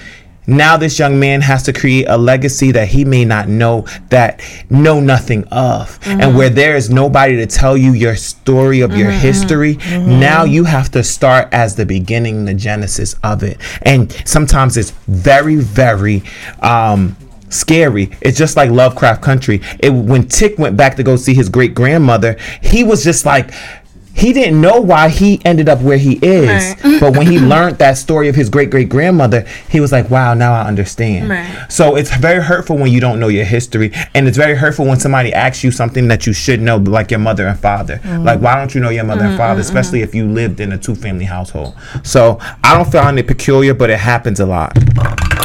now 0.47 0.77
this 0.77 0.99
young 0.99 1.19
man 1.21 1.41
has 1.41 1.63
to 1.65 1.73
create 1.73 2.07
a 2.09 2.17
legacy 2.17 2.73
that 2.73 2.89
he 2.89 3.05
may 3.05 3.25
not 3.25 3.49
know 3.49 3.87
that 4.09 4.41
know 4.69 5.01
nothing 5.01 5.45
of. 5.49 5.99
Mm-hmm. 6.01 6.21
and 6.21 6.37
where 6.37 6.51
there 6.51 6.77
is 6.77 6.91
nobody 6.91 7.37
to 7.37 7.47
tell 7.47 7.77
you 7.77 7.93
your 7.93 8.17
story 8.17 8.81
of 8.81 8.91
Mm-hmm, 8.91 9.01
your 9.01 9.11
history 9.11 9.77
now 10.07 10.45
you 10.45 10.65
have 10.65 10.91
to 10.93 11.05
start 11.05 11.49
as 11.53 11.77
the 11.77 11.87
beginning 11.87 12.45
the 12.45 12.55
genesis 12.55 13.15
of 13.23 13.43
it. 13.43 13.61
And 13.83 14.11
sometimes 14.25 14.77
it's 14.77 14.91
very 15.07 15.57
very 15.57 16.23
um 16.61 17.17
scary. 17.51 18.11
It's 18.21 18.39
just 18.39 18.57
like 18.57 18.71
lovecraft 18.71 19.23
country. 19.23 19.61
It 19.81 19.91
when 19.91 20.29
Tic 20.29 20.59
went 20.59 20.77
back 20.77 20.97
to 20.97 21.03
go 21.03 21.17
see 21.17 21.35
his 21.35 21.49
great 21.49 21.75
grandmother 21.75 22.37
he 22.63 22.85
was 22.85 23.05
just 23.05 23.27
like 23.27 23.51
he 24.15 24.33
didn't 24.33 24.61
know 24.61 24.81
why 24.81 25.09
he 25.09 25.41
ended 25.45 25.69
up 25.69 25.81
where 25.81 25.99
he 25.99 26.19
is. 26.23 26.49
Right. 26.85 27.01
But 27.01 27.17
when 27.17 27.27
he 27.27 27.39
learned 27.39 27.79
that 27.79 27.97
story 27.97 28.29
of 28.29 28.35
his 28.35 28.49
great 28.49 28.71
great 28.71 28.89
grandmother, 28.89 29.47
he 29.69 29.81
was 29.81 29.93
like, 29.93 30.11
wow, 30.11 30.35
now 30.35 30.53
I 30.53 30.67
understand. 30.67 31.31
Right. 31.31 31.67
So 31.71 31.97
it's 31.97 32.15
very 32.17 32.43
hurtful 32.43 32.77
when 32.77 32.93
you 32.93 33.01
don't 33.01 33.21
know 33.21 33.29
your 33.29 33.45
history. 33.45 33.93
And 34.15 34.29
it's 34.29 34.37
very 34.37 34.57
hurtful 34.57 34.87
when 34.87 35.01
somebody 35.01 35.33
asks 35.33 35.65
you 35.65 35.71
something 35.71 36.09
that 36.09 36.27
you 36.27 36.33
should 36.33 36.61
know, 36.61 36.77
like 36.77 37.11
your 37.11 37.21
mother 37.21 37.47
and 37.47 37.59
father. 37.59 37.99
Mm-hmm. 37.99 38.25
Like, 38.25 38.41
why 38.41 38.57
don't 38.57 38.75
you 38.75 38.81
know 38.81 38.91
your 38.91 39.05
mother 39.05 39.25
and 39.25 39.37
father, 39.39 39.61
especially 39.61 40.03
if 40.03 40.15
you 40.15 40.27
lived 40.27 40.61
in 40.61 40.73
a 40.73 40.79
two 40.79 40.95
family 40.95 41.25
household? 41.25 41.75
So 42.03 42.39
I 42.65 42.77
don't 42.77 42.91
find 42.91 43.19
it 43.19 43.27
peculiar, 43.27 43.75
but 43.75 43.91
it 43.91 43.99
happens 43.99 44.41
a 44.41 44.47
lot. 44.47 44.77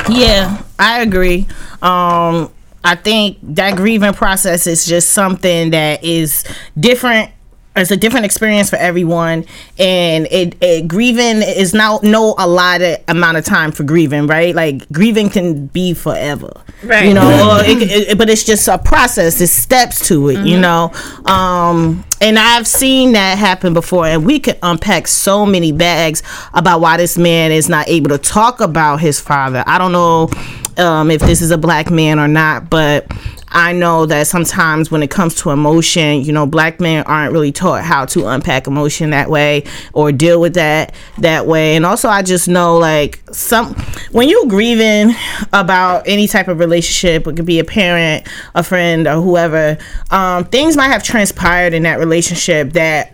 Yeah, 0.09 0.61
I 0.77 1.01
agree. 1.01 1.47
Um, 1.81 2.51
I 2.83 2.95
think 2.95 3.39
that 3.55 3.75
grieving 3.75 4.13
process 4.13 4.67
is 4.67 4.85
just 4.85 5.11
something 5.11 5.71
that 5.71 6.03
is 6.03 6.43
different. 6.79 7.31
It's 7.75 7.91
a 7.91 7.97
different 7.97 8.25
experience 8.25 8.69
for 8.69 8.77
everyone, 8.77 9.45
and 9.77 10.27
it, 10.31 10.55
it 10.61 10.87
grieving 10.87 11.41
is 11.41 11.73
not 11.73 12.03
no 12.03 12.35
allotted 12.37 13.03
amount 13.07 13.37
of 13.37 13.43
time 13.43 13.71
for 13.71 13.83
grieving, 13.83 14.27
right? 14.27 14.55
Like 14.55 14.89
grieving 14.91 15.29
can 15.29 15.67
be 15.67 15.93
forever, 15.93 16.61
Right. 16.83 17.07
You 17.07 17.13
know, 17.13 17.57
or 17.57 17.63
it, 17.63 18.09
it, 18.09 18.17
but 18.17 18.29
it's 18.29 18.43
just 18.43 18.67
a 18.67 18.77
process. 18.77 19.39
There's 19.39 19.51
steps 19.51 20.07
to 20.07 20.29
it, 20.29 20.45
you 20.45 20.59
know. 20.59 20.91
Um, 21.25 22.03
and 22.21 22.39
I've 22.39 22.67
seen 22.67 23.13
that 23.13 23.37
happen 23.37 23.73
before, 23.73 24.05
and 24.05 24.25
we 24.25 24.39
could 24.39 24.57
unpack 24.63 25.07
so 25.07 25.45
many 25.45 25.71
bags 25.71 26.23
about 26.53 26.81
why 26.81 26.97
this 26.97 27.17
man 27.17 27.51
is 27.51 27.69
not 27.69 27.87
able 27.87 28.09
to 28.09 28.17
talk 28.17 28.61
about 28.61 28.97
his 28.97 29.19
father. 29.19 29.63
I 29.67 29.77
don't 29.77 29.91
know 29.91 30.29
um, 30.77 31.11
if 31.11 31.21
this 31.21 31.41
is 31.41 31.51
a 31.51 31.57
black 31.57 31.89
man 31.89 32.19
or 32.19 32.27
not, 32.27 32.69
but 32.69 33.11
I 33.55 33.71
know 33.71 34.05
that 34.07 34.27
sometimes 34.27 34.91
when 34.91 35.01
it 35.01 35.09
comes 35.09 35.35
to 35.35 35.51
emotion, 35.51 36.21
you 36.21 36.33
know, 36.33 36.45
black 36.45 36.81
men 36.81 37.05
aren't 37.05 37.31
really 37.31 37.53
taught 37.53 37.85
how 37.85 38.03
to 38.07 38.27
unpack 38.27 38.67
emotion 38.67 39.11
that 39.11 39.29
way 39.29 39.63
or 39.93 40.11
deal 40.11 40.41
with 40.41 40.55
that 40.55 40.93
that 41.19 41.47
way. 41.47 41.77
And 41.77 41.85
also, 41.85 42.09
I 42.09 42.21
just 42.21 42.49
know 42.49 42.77
like 42.77 43.23
some 43.31 43.73
when 44.11 44.27
you're 44.27 44.47
grieving 44.47 45.15
about 45.53 46.05
any 46.05 46.27
type 46.27 46.49
of 46.49 46.59
relationship, 46.59 47.27
it 47.27 47.35
could 47.37 47.45
be 47.45 47.59
a 47.59 47.63
parent, 47.63 48.27
a 48.55 48.61
friend, 48.63 49.07
or 49.07 49.21
whoever. 49.21 49.77
Um, 50.11 50.43
things 50.43 50.75
might 50.75 50.89
have 50.89 51.03
transpired 51.03 51.73
in 51.73 51.83
that 51.83 51.97
relationship 51.97 52.14
that 52.21 53.13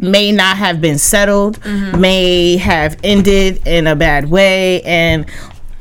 may 0.00 0.30
not 0.30 0.56
have 0.56 0.80
been 0.80 0.98
settled, 0.98 1.58
may 1.64 2.56
have 2.56 2.98
ended 3.02 3.60
in 3.66 3.86
a 3.86 3.96
bad 3.96 4.30
way, 4.30 4.82
and 4.82 5.26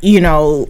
you 0.02 0.22
know 0.22 0.68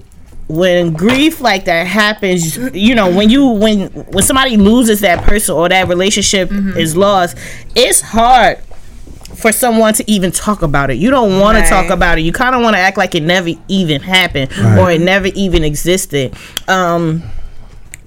when 0.49 0.93
grief 0.93 1.41
like 1.41 1.65
that 1.65 1.85
happens 1.85 2.55
you 2.73 2.95
know 2.95 3.13
when 3.13 3.29
you 3.29 3.47
when 3.47 3.87
when 4.13 4.23
somebody 4.23 4.55
loses 4.55 5.01
that 5.01 5.21
person 5.25 5.53
or 5.53 5.67
that 5.67 5.89
relationship 5.89 6.49
is 6.77 6.95
lost 6.95 7.37
it's 7.75 7.99
hard 7.99 8.57
for 9.35 9.51
someone 9.51 9.93
to 9.93 10.09
even 10.09 10.31
talk 10.31 10.61
about 10.61 10.89
it. 10.89 10.93
You 10.95 11.11
don't 11.11 11.41
want 11.41 11.57
Right. 11.57 11.63
to 11.65 11.69
talk 11.69 11.89
about 11.89 12.17
it. 12.17 12.21
You 12.21 12.31
kind 12.31 12.55
of 12.55 12.61
want 12.61 12.75
to 12.75 12.79
act 12.79 12.97
like 12.97 13.13
it 13.13 13.23
never 13.23 13.49
even 13.67 13.99
happened 14.01 14.49
or 14.79 14.89
it 14.89 15.01
never 15.01 15.27
even 15.35 15.65
existed. 15.65 16.33
Um 16.69 17.21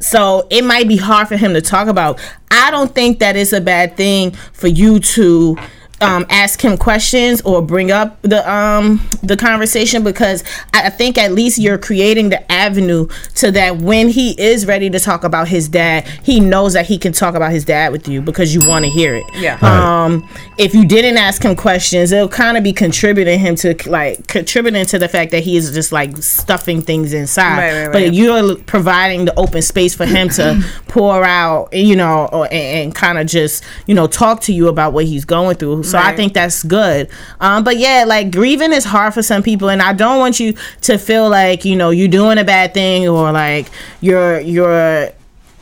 so 0.00 0.46
it 0.50 0.64
might 0.64 0.88
be 0.88 0.96
hard 0.96 1.28
for 1.28 1.36
him 1.36 1.54
to 1.54 1.60
talk 1.60 1.88
about. 1.88 2.20
I 2.50 2.70
don't 2.70 2.94
think 2.94 3.18
that 3.20 3.36
it's 3.36 3.52
a 3.52 3.60
bad 3.60 3.96
thing 3.96 4.32
for 4.52 4.66
you 4.66 4.98
to 5.00 5.56
um, 6.00 6.26
ask 6.28 6.62
him 6.62 6.76
questions 6.76 7.40
or 7.42 7.62
bring 7.62 7.90
up 7.90 8.20
the 8.22 8.48
um, 8.50 9.00
the 9.22 9.36
conversation 9.36 10.02
because 10.02 10.44
I 10.74 10.90
I 10.90 10.92
think 10.92 11.18
at 11.18 11.32
least 11.32 11.58
you're 11.58 11.78
creating 11.78 12.30
the 12.30 12.50
avenue 12.50 13.06
to 13.36 13.52
that 13.52 13.76
when 13.76 14.08
he 14.08 14.32
is 14.40 14.66
ready 14.66 14.90
to 14.90 14.98
talk 14.98 15.22
about 15.22 15.46
his 15.46 15.68
dad, 15.68 16.04
he 16.24 16.40
knows 16.40 16.72
that 16.72 16.86
he 16.86 16.98
can 16.98 17.12
talk 17.12 17.36
about 17.36 17.52
his 17.52 17.64
dad 17.64 17.92
with 17.92 18.08
you 18.08 18.20
because 18.20 18.52
you 18.52 18.66
want 18.68 18.84
to 18.86 18.90
hear 18.90 19.14
it. 19.14 19.24
Yeah. 19.34 19.58
Um, 19.62 20.28
if 20.58 20.74
you 20.74 20.84
didn't 20.84 21.16
ask 21.16 21.44
him 21.44 21.54
questions, 21.54 22.10
it'll 22.10 22.28
kind 22.28 22.56
of 22.56 22.64
be 22.64 22.72
contributing 22.72 23.38
him 23.38 23.54
to 23.56 23.76
like 23.88 24.26
contributing 24.26 24.84
to 24.86 24.98
the 24.98 25.08
fact 25.08 25.30
that 25.30 25.44
he 25.44 25.56
is 25.56 25.70
just 25.72 25.92
like 25.92 26.16
stuffing 26.16 26.82
things 26.82 27.12
inside. 27.12 27.58
Right, 27.58 27.82
right, 27.84 27.92
But 27.92 28.02
right. 28.02 28.12
you're 28.12 28.56
providing 28.56 29.26
the 29.26 29.38
open 29.38 29.62
space 29.62 29.94
for 29.94 30.06
him 30.06 30.28
to 30.30 30.60
pour 30.88 31.22
out, 31.22 31.72
you 31.72 31.94
know, 31.94 32.28
or, 32.32 32.46
and, 32.46 32.54
and 32.54 32.94
kind 32.94 33.16
of 33.18 33.28
just, 33.28 33.62
you 33.86 33.94
know, 33.94 34.08
talk 34.08 34.40
to 34.42 34.52
you 34.52 34.66
about 34.66 34.92
what 34.92 35.04
he's 35.04 35.24
going 35.24 35.56
through. 35.56 35.84
So 35.90 35.98
I 35.98 36.14
think 36.14 36.34
that's 36.34 36.62
good. 36.62 37.08
Um, 37.40 37.64
but 37.64 37.76
yeah, 37.76 38.04
like 38.06 38.30
grieving 38.30 38.72
is 38.72 38.84
hard 38.84 39.14
for 39.14 39.22
some 39.22 39.42
people, 39.42 39.70
and 39.70 39.82
I 39.82 39.92
don't 39.92 40.18
want 40.18 40.40
you 40.40 40.54
to 40.82 40.98
feel 40.98 41.28
like 41.28 41.64
you 41.64 41.76
know 41.76 41.90
you're 41.90 42.08
doing 42.08 42.38
a 42.38 42.44
bad 42.44 42.74
thing 42.74 43.08
or 43.08 43.32
like 43.32 43.68
you're 44.00 44.40
you're 44.40 45.10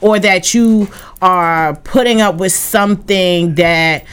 or 0.00 0.18
that 0.18 0.54
you 0.54 0.88
are 1.20 1.74
putting 1.76 2.20
up 2.20 2.36
with 2.36 2.52
something 2.52 3.54
that 3.56 4.04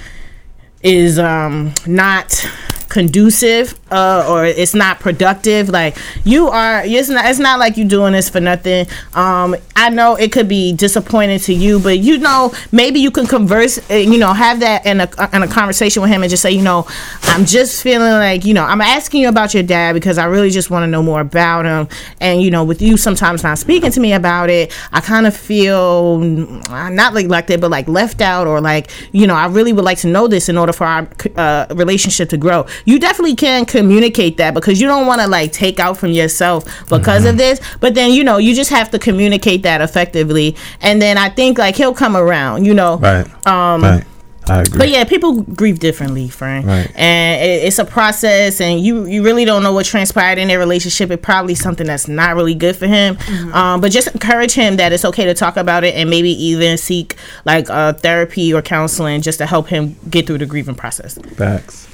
is 0.81 1.19
um 1.19 1.73
not 1.87 2.45
conducive 2.89 3.79
uh, 3.95 4.25
or 4.29 4.45
it's 4.45 4.73
not 4.73 4.99
productive 4.99 5.69
like 5.69 5.97
you 6.23 6.47
are 6.49 6.83
it's 6.85 7.09
not 7.09 7.25
it's 7.25 7.39
not 7.39 7.59
like 7.59 7.77
you're 7.77 7.87
doing 7.87 8.13
this 8.13 8.29
for 8.29 8.39
nothing. 8.41 8.85
Um 9.13 9.55
i 9.75 9.89
know 9.89 10.15
it 10.15 10.31
could 10.31 10.47
be 10.47 10.73
disappointing 10.73 11.39
to 11.39 11.53
you 11.53 11.79
but 11.79 11.99
you 11.99 12.17
know 12.17 12.53
maybe 12.71 12.99
you 12.99 13.11
can 13.11 13.25
converse 13.25 13.77
uh, 13.91 13.95
you 13.95 14.17
know 14.17 14.33
have 14.33 14.59
that 14.59 14.85
in 14.85 15.01
a 15.01 15.09
in 15.33 15.43
a 15.43 15.47
conversation 15.47 16.01
with 16.01 16.09
him 16.09 16.21
and 16.23 16.29
just 16.29 16.41
say 16.41 16.51
you 16.51 16.61
know 16.61 16.87
i'm 17.23 17.45
just 17.45 17.83
feeling 17.83 18.13
like 18.13 18.45
you 18.45 18.53
know 18.53 18.63
i'm 18.63 18.79
asking 18.79 19.21
you 19.21 19.27
about 19.27 19.53
your 19.53 19.63
dad 19.63 19.93
because 19.93 20.17
i 20.17 20.25
really 20.25 20.49
just 20.49 20.69
want 20.69 20.83
to 20.83 20.87
know 20.87 21.03
more 21.03 21.21
about 21.21 21.65
him. 21.65 21.87
And 22.21 22.41
you 22.41 22.51
know 22.51 22.63
with 22.63 22.81
you 22.81 22.97
sometimes 22.97 23.43
not 23.43 23.57
speaking 23.57 23.91
to 23.91 23.99
me 23.99 24.13
about 24.13 24.49
it 24.49 24.73
i 24.91 25.01
kind 25.01 25.27
of 25.27 25.35
feel 25.35 26.19
mm, 26.19 26.93
not 26.93 27.13
neglected 27.13 27.59
but 27.59 27.69
like 27.69 27.87
left 27.87 28.21
out 28.21 28.47
or 28.47 28.61
like 28.61 28.89
you 29.11 29.27
know 29.27 29.35
i 29.35 29.45
really 29.47 29.73
would 29.73 29.85
like 29.85 29.99
to 29.99 30.07
know 30.07 30.27
this 30.27 30.47
in 30.47 30.57
order 30.57 30.73
for 30.73 30.85
our 30.85 31.07
uh, 31.35 31.65
relationship 31.75 32.29
to 32.29 32.37
grow. 32.37 32.65
You 32.85 32.99
definitely 32.99 33.35
can 33.35 33.65
communicate 33.85 34.37
that 34.37 34.53
because 34.53 34.81
you 34.81 34.87
don't 34.87 35.05
want 35.07 35.21
to 35.21 35.27
like 35.27 35.51
take 35.51 35.79
out 35.79 35.95
from 35.97 36.11
yourself 36.11 36.63
because 36.89 37.23
of 37.25 37.37
this 37.37 37.59
but 37.79 37.93
then 37.93 38.09
you 38.11 38.23
know 38.23 38.37
you 38.37 38.55
just 38.55 38.71
have 38.71 38.89
to 38.89 38.97
communicate 38.99 39.61
that 39.63 39.79
effectively 39.81 40.55
and 40.81 41.01
then 41.01 41.17
i 41.17 41.29
think 41.29 41.57
like 41.57 41.75
he'll 41.75 41.93
come 41.93 42.15
around 42.17 42.65
you 42.65 42.73
know 42.73 42.97
Right. 42.97 43.27
um 43.47 43.83
right. 43.83 44.03
I 44.47 44.61
agree. 44.61 44.77
but 44.77 44.89
yeah, 44.89 45.03
people 45.05 45.41
grieve 45.41 45.79
differently, 45.79 46.27
friend. 46.29 46.67
Right. 46.67 46.91
And 46.95 47.41
it, 47.41 47.63
it's 47.63 47.79
a 47.79 47.83
process, 47.85 48.61
and 48.61 48.79
you 48.79 49.05
you 49.07 49.23
really 49.23 49.43
don't 49.43 49.63
know 49.63 49.73
what 49.73 49.87
transpired 49.87 50.37
in 50.37 50.47
their 50.49 50.59
relationship. 50.59 51.09
It 51.09 51.23
probably 51.23 51.55
something 51.55 51.87
that's 51.87 52.07
not 52.07 52.35
really 52.35 52.53
good 52.53 52.75
for 52.75 52.85
him. 52.85 53.17
Um, 53.53 53.81
but 53.81 53.91
just 53.91 54.07
encourage 54.07 54.53
him 54.53 54.77
that 54.77 54.93
it's 54.93 55.03
okay 55.03 55.25
to 55.25 55.33
talk 55.33 55.57
about 55.57 55.83
it, 55.83 55.95
and 55.95 56.11
maybe 56.11 56.29
even 56.29 56.77
seek 56.77 57.15
like 57.43 57.71
uh, 57.71 57.93
therapy 57.93 58.53
or 58.53 58.61
counseling 58.61 59.21
just 59.23 59.39
to 59.39 59.47
help 59.47 59.67
him 59.67 59.95
get 60.11 60.27
through 60.27 60.37
the 60.37 60.45
grieving 60.45 60.75
process. 60.75 61.17
Facts. 61.37 61.87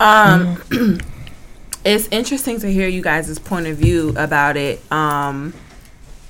Um, 0.00 0.56
it's 1.84 2.08
interesting 2.08 2.60
to 2.60 2.72
hear 2.72 2.88
you 2.88 3.02
guys' 3.02 3.38
point 3.38 3.66
of 3.66 3.76
view 3.76 4.14
about 4.16 4.56
it. 4.56 4.80
Um, 4.92 5.54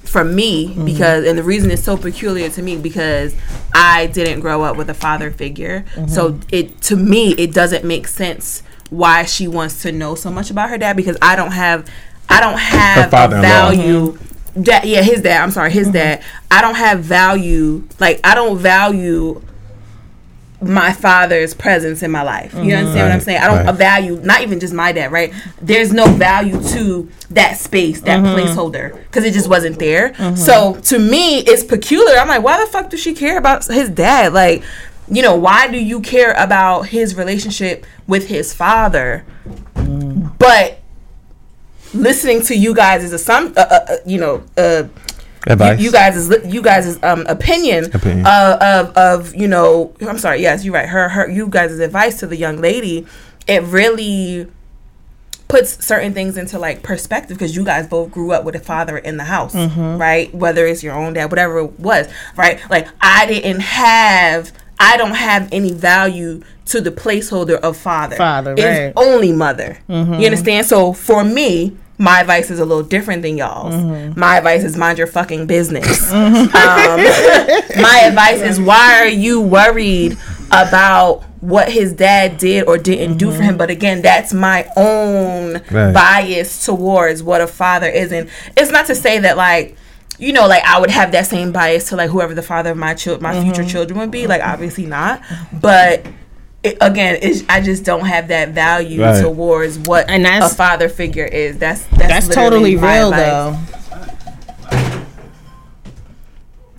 from 0.04 0.34
me, 0.34 0.68
mm-hmm. 0.68 0.84
because 0.84 1.24
and 1.24 1.38
the 1.38 1.42
reason 1.42 1.70
it's 1.70 1.84
so 1.84 1.96
peculiar 1.96 2.50
to 2.50 2.60
me 2.60 2.76
because 2.76 3.34
I 3.72 4.08
didn't 4.08 4.40
grow 4.40 4.62
up 4.62 4.76
with 4.76 4.90
a 4.90 4.94
father 4.94 5.30
figure, 5.30 5.84
so 6.08 6.32
mm-hmm. 6.32 6.48
it 6.50 6.80
to 6.82 6.96
me 6.96 7.32
it 7.32 7.54
doesn't 7.54 7.84
make 7.84 8.08
sense 8.08 8.62
why 8.90 9.24
she 9.24 9.48
wants 9.48 9.80
to 9.82 9.92
know 9.92 10.14
so 10.14 10.30
much 10.30 10.50
about 10.50 10.68
her 10.68 10.76
dad 10.76 10.96
because 10.96 11.16
I 11.22 11.36
don't 11.36 11.52
have 11.52 11.88
I 12.28 12.40
don't 12.40 12.58
have 12.58 13.10
value. 13.10 14.12
Mm-hmm. 14.12 14.62
That 14.64 14.86
yeah, 14.86 15.00
his 15.02 15.22
dad. 15.22 15.40
I'm 15.42 15.50
sorry, 15.50 15.70
his 15.70 15.88
dad. 15.88 16.22
I 16.50 16.60
don't 16.60 16.74
have 16.74 17.00
value. 17.00 17.88
Like 17.98 18.20
I 18.22 18.34
don't 18.34 18.58
value 18.58 19.42
my 20.62 20.92
father's 20.92 21.54
presence 21.54 22.02
in 22.02 22.10
my 22.10 22.22
life. 22.22 22.54
You 22.54 22.74
understand 22.74 23.08
what 23.08 23.12
I'm 23.12 23.20
saying? 23.20 23.42
I 23.42 23.46
don't 23.48 23.66
right. 23.66 23.74
value 23.74 24.20
not 24.22 24.42
even 24.42 24.60
just 24.60 24.72
my 24.72 24.92
dad, 24.92 25.12
right? 25.12 25.32
There's 25.60 25.92
no 25.92 26.06
value 26.06 26.60
to 26.70 27.08
that 27.30 27.58
space, 27.58 28.00
that 28.02 28.20
placeholder, 28.20 28.94
because 28.94 29.24
it 29.24 29.32
just 29.32 29.48
wasn't 29.48 29.78
there. 29.78 30.14
So 30.36 30.76
to 30.76 30.98
me, 30.98 31.40
it's 31.40 31.64
peculiar. 31.64 32.18
I'm 32.18 32.28
like, 32.28 32.42
why 32.42 32.64
the 32.64 32.70
fuck 32.70 32.90
does 32.90 33.00
she 33.00 33.14
care 33.14 33.38
about 33.38 33.64
his 33.66 33.88
dad? 33.88 34.32
Like, 34.32 34.62
you 35.08 35.22
know, 35.22 35.36
why 35.36 35.68
do 35.68 35.78
you 35.78 36.00
care 36.00 36.32
about 36.32 36.88
his 36.88 37.16
relationship 37.16 37.84
with 38.06 38.28
his 38.28 38.54
father? 38.54 39.24
But 39.74 40.80
listening 41.94 42.42
to 42.42 42.56
you 42.56 42.74
guys 42.74 43.04
is 43.04 43.12
a 43.12 43.18
some, 43.18 43.52
uh, 43.56 43.60
uh, 43.60 43.96
you 44.06 44.18
know, 44.18 44.42
uh, 44.56 44.84
Advice. 45.46 45.78
you, 45.80 45.86
you 45.86 45.92
guys 45.92 46.16
is 46.16 46.52
you 46.52 46.62
guys' 46.62 47.02
um 47.02 47.26
opinion, 47.26 47.86
Opinion. 47.94 48.26
Uh, 48.26 48.58
of 48.60 48.96
of 48.96 49.34
you 49.34 49.48
know 49.48 49.94
I'm 50.00 50.18
sorry 50.18 50.40
yes 50.40 50.64
you're 50.64 50.74
right. 50.74 50.88
Her 50.88 51.08
her 51.08 51.28
you 51.28 51.48
guys' 51.48 51.78
advice 51.78 52.18
to 52.20 52.26
the 52.26 52.36
young 52.36 52.60
lady 52.60 53.06
it 53.46 53.62
really 53.64 54.46
puts 55.48 55.84
certain 55.84 56.14
things 56.14 56.36
into 56.38 56.58
like 56.58 56.82
perspective 56.82 57.36
because 57.36 57.54
you 57.54 57.64
guys 57.64 57.86
both 57.86 58.10
grew 58.10 58.32
up 58.32 58.44
with 58.44 58.54
a 58.54 58.60
father 58.60 58.96
in 58.96 59.18
the 59.18 59.24
house 59.24 59.54
right? 59.54 60.34
Whether 60.34 60.66
it's 60.66 60.82
your 60.82 60.94
own 60.94 61.12
dad 61.12 61.30
whatever 61.30 61.58
it 61.58 61.78
was 61.78 62.08
right? 62.36 62.58
Like 62.70 62.88
I 63.00 63.26
didn't 63.26 63.60
have 63.60 64.52
I 64.80 64.96
don't 64.96 65.14
have 65.14 65.48
any 65.52 65.72
value 65.72 66.42
to 66.66 66.80
the 66.80 66.90
placeholder 66.90 67.56
of 67.60 67.76
father. 67.76 68.16
Father, 68.16 68.54
it's 68.56 68.62
right. 68.62 68.92
only 68.96 69.30
mother. 69.32 69.78
You 69.88 70.26
understand? 70.26 70.66
So 70.66 70.92
for 70.92 71.22
me 71.22 71.76
my 72.02 72.20
advice 72.20 72.50
is 72.50 72.58
a 72.58 72.64
little 72.64 72.82
different 72.82 73.22
than 73.22 73.38
y'all's. 73.38 73.74
Mm-hmm. 73.74 74.18
My 74.18 74.38
advice 74.38 74.64
is 74.64 74.76
mind 74.76 74.98
your 74.98 75.06
fucking 75.06 75.46
business. 75.46 76.10
Mm-hmm. 76.10 76.54
Um, 76.56 77.82
my 77.82 78.02
advice 78.06 78.40
is 78.40 78.60
why 78.60 78.98
are 79.00 79.08
you 79.08 79.40
worried 79.40 80.18
about 80.50 81.22
what 81.40 81.70
his 81.70 81.92
dad 81.92 82.38
did 82.38 82.66
or 82.68 82.78
didn't 82.78 83.18
do 83.18 83.30
for 83.32 83.42
him. 83.42 83.50
Mm-hmm. 83.50 83.56
But 83.58 83.70
again, 83.70 84.00
that's 84.00 84.32
my 84.32 84.68
own 84.76 85.60
Right. 85.70 85.92
bias 85.92 86.64
towards 86.64 87.22
what 87.22 87.40
a 87.40 87.46
father 87.46 87.88
is. 87.88 88.12
And 88.12 88.30
it's 88.56 88.70
not 88.70 88.86
to 88.86 88.94
say 88.94 89.18
that 89.18 89.36
like 89.36 89.76
you 90.18 90.32
know, 90.32 90.46
like 90.46 90.62
I 90.64 90.78
would 90.78 90.90
have 90.90 91.10
that 91.12 91.26
same 91.26 91.50
bias 91.50 91.88
to 91.88 91.96
like 91.96 92.10
whoever 92.10 92.32
the 92.32 92.42
father 92.42 92.70
of 92.70 92.76
my 92.76 92.94
child, 92.94 93.22
my 93.22 93.42
future 93.42 93.64
children 93.64 93.98
would 93.98 94.10
be. 94.12 94.28
Like 94.28 94.42
obviously 94.42 94.86
not, 94.86 95.20
but 95.52 96.06
it, 96.62 96.78
again, 96.80 97.18
it's, 97.22 97.42
I 97.48 97.60
just 97.60 97.84
don't 97.84 98.04
have 98.06 98.28
that 98.28 98.50
value 98.50 99.02
Right. 99.02 99.20
towards 99.22 99.78
what 99.80 100.08
And 100.08 100.24
that's- 100.24 100.52
a 100.52 100.54
father 100.54 100.88
figure 100.88 101.24
is. 101.24 101.58
That's 101.58 101.82
that's, 101.86 102.26
That's 102.26 102.28
totally 102.28 102.76
real 102.76 103.10
life. 103.10 103.16
though. 103.20 103.58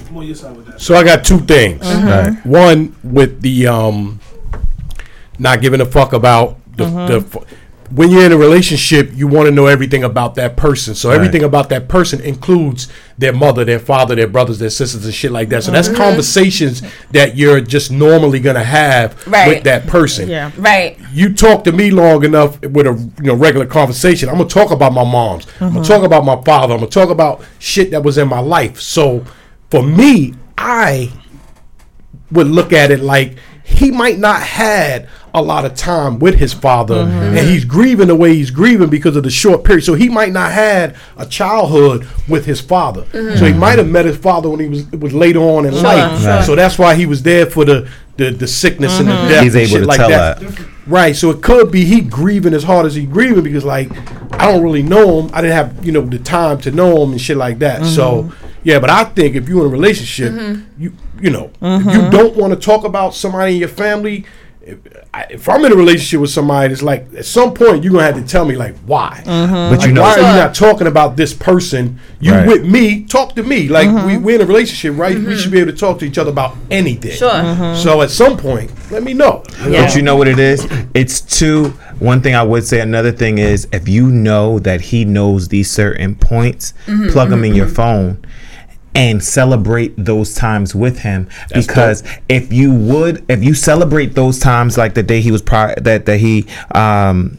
I'm 0.09 0.17
on 0.17 0.25
your 0.27 0.35
side 0.35 0.55
with 0.55 0.67
that. 0.67 0.81
So 0.81 0.95
I 0.95 1.03
got 1.03 1.25
two 1.25 1.39
things. 1.39 1.81
Right. 1.81 2.33
One 2.45 2.95
with 3.03 3.41
the 3.41 3.67
um, 3.67 4.19
not 5.39 5.61
giving 5.61 5.81
a 5.81 5.85
fuck 5.85 6.13
about 6.13 6.57
the, 6.77 6.85
the 6.85 7.21
fu- 7.21 7.45
when 7.91 8.09
you're 8.09 8.25
in 8.25 8.31
a 8.31 8.37
relationship, 8.37 9.11
you 9.13 9.27
want 9.27 9.47
to 9.47 9.51
know 9.51 9.67
everything 9.67 10.03
about 10.03 10.35
that 10.35 10.55
person. 10.57 10.95
So 10.95 11.11
everything 11.11 11.43
about 11.43 11.69
that 11.69 11.87
person 11.87 12.21
includes 12.21 12.87
their 13.17 13.33
mother, 13.33 13.63
their 13.63 13.79
father, 13.79 14.15
their 14.15 14.27
brothers, 14.27 14.59
their 14.59 14.69
sisters, 14.69 15.05
and 15.05 15.13
shit 15.13 15.31
like 15.31 15.49
that. 15.49 15.63
So 15.63 15.71
that's 15.71 15.87
mm-hmm. 15.87 15.97
conversations 15.97 16.81
that 17.11 17.35
you're 17.35 17.61
just 17.61 17.91
normally 17.91 18.39
gonna 18.39 18.63
have 18.63 19.27
Right. 19.27 19.47
with 19.47 19.63
that 19.65 19.87
person. 19.87 20.29
Yeah. 20.29 20.51
Right. 20.57 20.97
you 21.11 21.33
talk 21.33 21.63
to 21.65 21.71
me 21.71 21.91
long 21.91 22.23
enough 22.23 22.59
with 22.61 22.87
a 22.87 23.11
you 23.19 23.27
know 23.27 23.35
regular 23.35 23.65
conversation, 23.65 24.29
I'm 24.29 24.37
gonna 24.37 24.49
talk 24.49 24.71
about 24.71 24.93
my 24.93 25.03
moms. 25.03 25.45
I'm 25.59 25.69
gonna 25.69 25.79
mm-hmm. 25.81 25.83
talk 25.83 26.03
about 26.03 26.25
my 26.25 26.41
father. 26.43 26.73
I'm 26.73 26.79
gonna 26.79 26.89
talk 26.89 27.09
about 27.09 27.43
shit 27.59 27.91
that 27.91 28.03
was 28.03 28.17
in 28.17 28.27
my 28.27 28.39
life. 28.39 28.79
So 28.79 29.23
for 29.69 29.83
me, 29.83 30.33
I 30.57 31.11
would 32.31 32.47
look 32.47 32.73
at 32.73 32.91
it 32.91 32.99
like 32.99 33.37
he 33.63 33.91
might 33.91 34.19
not 34.19 34.41
had 34.41 35.07
a 35.35 35.41
lot 35.41 35.65
of 35.65 35.73
time 35.73 36.19
with 36.19 36.35
his 36.35 36.53
father 36.53 37.05
mm-hmm. 37.05 37.37
and 37.37 37.47
he's 37.47 37.65
grieving 37.65 38.07
the 38.07 38.15
way 38.15 38.35
he's 38.35 38.51
grieving 38.51 38.89
because 38.89 39.15
of 39.15 39.23
the 39.23 39.31
short 39.31 39.63
period 39.63 39.83
so 39.83 39.95
he 39.95 40.07
might 40.07 40.31
not 40.31 40.51
had 40.51 40.95
a 41.17 41.25
childhood 41.25 42.07
with 42.27 42.45
his 42.45 42.61
father 42.61 43.03
so 43.11 43.19
he 43.19 43.51
mm-hmm. 43.51 43.59
might 43.59 43.79
have 43.79 43.87
met 43.87 44.05
his 44.05 44.17
father 44.17 44.49
when 44.49 44.59
he 44.59 44.67
was 44.67 44.85
was 44.91 45.13
later 45.13 45.39
on 45.39 45.65
in 45.65 45.73
life 45.81 46.21
sure. 46.21 46.43
so 46.43 46.55
that's 46.55 46.77
why 46.77 46.93
he 46.93 47.07
was 47.07 47.23
there 47.23 47.47
for 47.47 47.65
the 47.65 47.89
the, 48.17 48.29
the 48.29 48.47
sickness 48.47 48.99
and 48.99 49.07
the 49.07 49.13
mm-hmm. 49.13 49.27
death 49.29 49.43
He's 49.43 49.55
and 49.55 49.63
able 49.63 49.71
shit 49.71 49.81
to 49.81 49.87
like 49.87 49.97
tell 49.97 50.09
that. 50.09 50.39
that. 50.39 50.67
Right, 50.85 51.15
so 51.15 51.29
it 51.29 51.41
could 51.41 51.71
be 51.71 51.85
he 51.85 52.01
grieving 52.01 52.53
as 52.53 52.63
hard 52.63 52.85
as 52.85 52.93
he 52.93 53.05
grieving 53.05 53.43
because 53.43 53.63
like 53.63 53.89
I 54.33 54.51
don't 54.51 54.61
really 54.61 54.83
know 54.83 55.21
him. 55.21 55.31
I 55.33 55.41
didn't 55.41 55.55
have 55.55 55.85
you 55.85 55.91
know 55.91 56.01
the 56.01 56.19
time 56.19 56.59
to 56.61 56.71
know 56.71 57.03
him 57.03 57.11
and 57.11 57.21
shit 57.21 57.37
like 57.37 57.59
that. 57.59 57.85
So 57.85 58.31
yeah, 58.63 58.79
but 58.79 58.89
I 58.89 59.05
think 59.05 59.35
if 59.35 59.47
you're 59.47 59.61
in 59.61 59.67
a 59.67 59.69
relationship, 59.69 60.33
you 60.77 60.93
you 61.21 61.29
know 61.29 61.51
if 61.61 61.85
you 61.85 62.09
don't 62.11 62.35
want 62.35 62.53
to 62.53 62.59
talk 62.59 62.83
about 62.83 63.13
somebody 63.13 63.53
in 63.53 63.59
your 63.59 63.69
family. 63.69 64.25
If, 64.65 64.79
I, 65.13 65.25
if 65.29 65.49
I'm 65.49 65.63
in 65.65 65.73
a 65.73 65.75
relationship 65.75 66.21
with 66.21 66.29
somebody, 66.29 66.71
it's 66.71 66.81
like 66.81 67.13
at 67.15 67.25
some 67.25 67.53
point 67.53 67.83
you're 67.83 67.91
gonna 67.91 68.05
have 68.05 68.15
to 68.15 68.23
tell 68.25 68.45
me 68.45 68.55
like 68.55 68.75
why. 68.85 69.21
Mm-hmm. 69.25 69.53
But 69.53 69.79
Like, 69.79 69.87
you 69.87 69.93
know, 69.93 70.01
why 70.01 70.13
are 70.13 70.17
you 70.19 70.41
not 70.41 70.55
talking 70.55 70.87
about 70.87 71.17
this 71.17 71.33
person? 71.33 71.99
You 72.19 72.31
Right. 72.31 72.47
with 72.47 72.65
me? 72.65 73.03
Talk 73.03 73.35
to 73.35 73.43
me. 73.43 73.67
Like 73.67 73.87
we, 73.87 73.93
mm-hmm. 73.93 74.23
we're 74.23 74.35
in 74.35 74.41
a 74.41 74.45
relationship, 74.45 74.97
right? 74.97 75.15
We 75.15 75.21
mm-hmm. 75.21 75.37
should 75.37 75.51
be 75.51 75.59
able 75.59 75.71
to 75.71 75.77
talk 75.77 75.99
to 75.99 76.05
each 76.05 76.17
other 76.17 76.31
about 76.31 76.55
anything. 76.71 77.11
Sure. 77.11 77.75
So 77.75 78.01
at 78.01 78.09
some 78.09 78.37
point, 78.37 78.71
let 78.89 79.03
me 79.03 79.13
know. 79.13 79.43
But 79.63 79.95
you 79.95 80.01
know 80.01 80.15
what 80.15 80.27
it 80.27 80.39
is? 80.39 80.65
It's 80.93 81.19
two. 81.19 81.73
One 81.99 82.21
thing 82.21 82.35
I 82.35 82.43
would 82.43 82.63
say. 82.65 82.79
Another 82.79 83.11
thing 83.11 83.37
is 83.37 83.67
if 83.71 83.87
you 83.87 84.09
know 84.09 84.59
that 84.59 84.81
he 84.81 85.05
knows 85.05 85.49
these 85.49 85.69
certain 85.69 86.15
points, 86.15 86.73
Mm-hmm, 86.85 87.09
plug 87.09 87.29
them 87.29 87.43
in 87.43 87.53
your 87.55 87.67
phone 87.67 88.23
and 88.95 89.23
celebrate 89.23 89.93
those 89.97 90.33
times 90.35 90.75
with 90.75 90.99
him. 90.99 91.27
because 91.53 92.03
if 92.29 92.51
you 92.53 92.73
would, 92.73 93.25
if 93.29 93.43
you 93.43 93.53
celebrate 93.53 94.13
those 94.15 94.39
times 94.39 94.77
like 94.77 94.93
the 94.93 95.03
day 95.03 95.21
he 95.21 95.31
was 95.31 95.41
pri- 95.41 95.75
that 95.81 96.05
that 96.05 96.17
he 96.17 96.45
um 96.75 97.37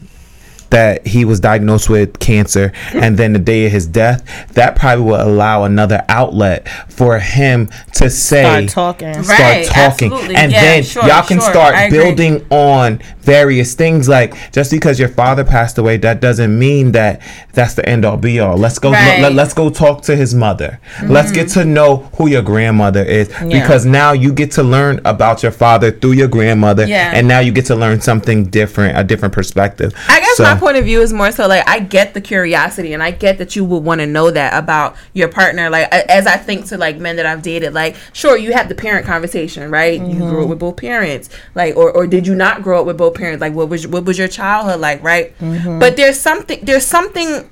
that 0.69 1.05
he 1.07 1.25
was 1.25 1.39
diagnosed 1.39 1.89
with 1.89 2.19
cancer 2.19 2.71
and 2.93 3.17
then 3.17 3.33
the 3.33 3.39
day 3.39 3.65
of 3.65 3.71
his 3.71 3.85
death 3.87 4.23
that 4.53 4.75
probably 4.75 5.03
will 5.05 5.21
allow 5.21 5.63
another 5.63 6.03
outlet 6.09 6.67
for 6.89 7.19
him 7.19 7.67
to 7.93 8.09
say 8.09 8.43
Start 8.43 8.69
talking. 8.69 9.23
start 9.23 9.39
Right, 9.39 9.65
talking 9.67 10.11
absolutely. 10.11 10.35
and 10.35 10.51
Yeah, 10.51 10.61
then 10.61 10.83
sure, 10.83 11.07
y'all 11.07 11.23
can 11.23 11.39
sure. 11.39 11.51
start 11.51 11.91
building 11.91 12.45
on 12.49 12.99
various 13.21 13.73
things 13.73 14.07
like 14.07 14.51
just 14.51 14.69
because 14.71 14.99
your 14.99 15.09
father 15.09 15.43
passed 15.43 15.77
away 15.77 15.97
that 15.97 16.19
doesn't 16.21 16.57
mean 16.57 16.91
that 16.93 17.21
that's 17.53 17.73
the 17.73 17.87
end 17.87 18.05
all 18.05 18.17
be 18.17 18.39
all 18.39 18.55
let's 18.57 18.77
go 18.79 18.91
Right. 18.91 19.19
let, 19.21 19.37
us 19.37 19.53
go 19.53 19.69
talk 19.69 20.03
to 20.03 20.15
his 20.15 20.33
mother 20.35 20.79
let's 21.03 21.31
get 21.31 21.47
mm-hmm. 21.47 21.59
to 21.61 21.65
know 21.65 21.97
who 22.17 22.27
your 22.27 22.41
grandmother 22.43 23.03
is 23.03 23.27
because 23.49 23.85
now 23.85 24.11
you 24.13 24.31
get 24.31 24.51
to 24.51 24.63
learn 24.63 25.01
about 25.05 25.41
your 25.43 25.51
father 25.51 25.91
through 25.91 26.13
your 26.13 26.27
grandmother 26.27 26.85
Yeah. 26.85 27.11
and 27.13 27.27
now 27.27 27.39
you 27.39 27.51
get 27.51 27.65
to 27.67 27.75
learn 27.75 27.99
something 28.01 28.45
different 28.45 28.97
a 28.97 29.03
different 29.03 29.33
perspective 29.33 29.93
I 30.07 30.19
guess 30.37 30.47
So- 30.47 30.53
my 30.53 30.59
point 30.59 30.77
of 30.77 30.85
view 30.85 31.01
is 31.01 31.13
more 31.13 31.31
so 31.31 31.47
like 31.47 31.67
I 31.67 31.79
get 31.79 32.13
the 32.13 32.21
curiosity 32.21 32.93
and 32.93 33.01
I 33.01 33.11
get 33.11 33.37
that 33.37 33.55
you 33.55 33.63
would 33.65 33.83
want 33.83 34.01
to 34.01 34.07
know 34.07 34.31
that 34.31 34.53
about 34.53 34.95
your 35.13 35.27
partner. 35.27 35.69
Like 35.69 35.91
as 35.91 36.27
I 36.27 36.37
think 36.37 36.65
to 36.67 36.77
like 36.77 36.97
men 36.97 37.15
that 37.17 37.25
I've 37.25 37.41
dated, 37.41 37.73
like 37.73 37.95
sure 38.13 38.37
you 38.37 38.53
have 38.53 38.69
the 38.69 38.75
parent 38.75 39.05
conversation, 39.05 39.69
right? 39.71 39.99
You 39.99 40.17
grew 40.17 40.27
up 40.27 40.33
mm-hmm. 40.33 40.49
with 40.49 40.59
both 40.59 40.77
parents, 40.77 41.29
like 41.53 41.75
or 41.75 41.91
or 41.91 42.07
did 42.07 42.27
you 42.27 42.35
not 42.35 42.61
grow 42.61 42.81
up 42.81 42.85
with 42.85 42.97
both 42.97 43.15
parents? 43.15 43.41
Like 43.41 43.53
what 43.53 43.69
was 43.69 43.87
what 43.87 44.05
was 44.05 44.17
your 44.17 44.27
childhood 44.27 44.79
like, 44.79 45.03
right? 45.03 45.37
Mm-hmm. 45.39 45.79
But 45.79 45.95
there's 45.97 46.19
something 46.19 46.59
there's 46.63 46.85
something 46.85 47.49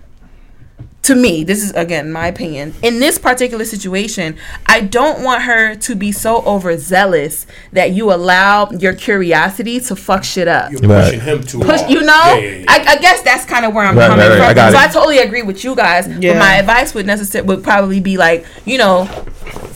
to 1.03 1.15
me, 1.15 1.43
this 1.43 1.61
is 1.63 1.71
again 1.73 2.11
my 2.11 2.27
opinion. 2.27 2.73
In 2.81 2.99
this 2.99 3.17
particular 3.17 3.65
situation, 3.65 4.37
I 4.65 4.79
don't 4.81 5.21
want 5.23 5.43
her 5.43 5.75
to 5.75 5.95
be 5.95 6.11
so 6.11 6.41
overzealous 6.45 7.45
that 7.73 7.91
you 7.91 8.11
allow 8.11 8.69
your 8.71 8.93
curiosity 8.93 9.79
to 9.81 9.95
fuck 9.95 10.23
shit 10.23 10.47
up 10.47 10.71
You're 10.71 10.81
Right. 10.81 11.03
pushing 11.05 11.19
him 11.21 11.43
too 11.43 11.59
push 11.59 11.81
hard. 11.81 11.91
you 11.91 12.01
know 12.01 12.23
Yeah, 12.25 12.35
yeah, 12.37 12.57
yeah. 12.57 12.65
I, 12.69 12.85
I 12.93 12.95
guess 12.97 13.21
that's 13.21 13.45
kind 13.45 13.65
of 13.65 13.73
where 13.73 13.85
i'm 13.85 13.97
Right, 13.97 14.07
coming 14.07 14.27
right, 14.27 14.39
right. 14.39 14.41
I 14.41 14.47
from 14.47 14.55
got 14.55 14.71
so 14.71 14.77
it. 14.79 14.81
i 14.83 14.87
totally 14.93 15.17
agree 15.19 15.41
with 15.41 15.63
you 15.63 15.75
guys 15.75 16.07
Yeah. 16.07 16.33
but 16.33 16.39
my 16.39 16.55
advice 16.57 16.93
would 16.93 17.05
necessarily 17.05 17.47
would 17.47 17.63
probably 17.63 17.99
be 17.99 18.17
like 18.17 18.45
you 18.65 18.77
know 18.77 19.05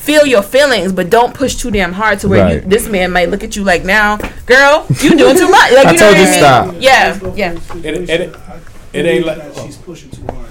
feel 0.07 0.25
your 0.25 0.41
feelings 0.41 0.93
but 0.93 1.09
don't 1.09 1.33
push 1.33 1.55
too 1.55 1.71
damn 1.71 1.93
hard 1.93 2.19
to 2.19 2.27
where 2.29 2.55
you, 2.55 2.61
this 2.61 2.87
man 2.87 3.11
might 3.11 3.29
look 3.29 3.43
at 3.43 3.55
you 3.55 3.63
like 3.63 3.83
now 3.83 4.17
girl 4.45 4.85
you 5.01 5.17
doing 5.17 5.35
too 5.37 5.49
much 5.49 5.71
like 5.73 5.87
I 5.87 5.91
you 5.91 5.99
know 5.99 6.03
told 6.05 6.17
what 6.17 6.17
you 6.17 6.23
I 6.23 6.25
mean? 6.25 6.39
stop. 6.39 6.75
yeah 6.79 7.19
yeah 7.35 7.51
It- 7.83 8.09
it- 8.09 8.35
I 8.35 8.59
it 8.93 9.05
ain't 9.05 9.25
like- 9.25 9.39
oh. 9.57 9.65
she's 9.65 9.75
pushing 9.77 10.09
too 10.09 10.21
hard 10.29 10.45
too. 10.45 10.46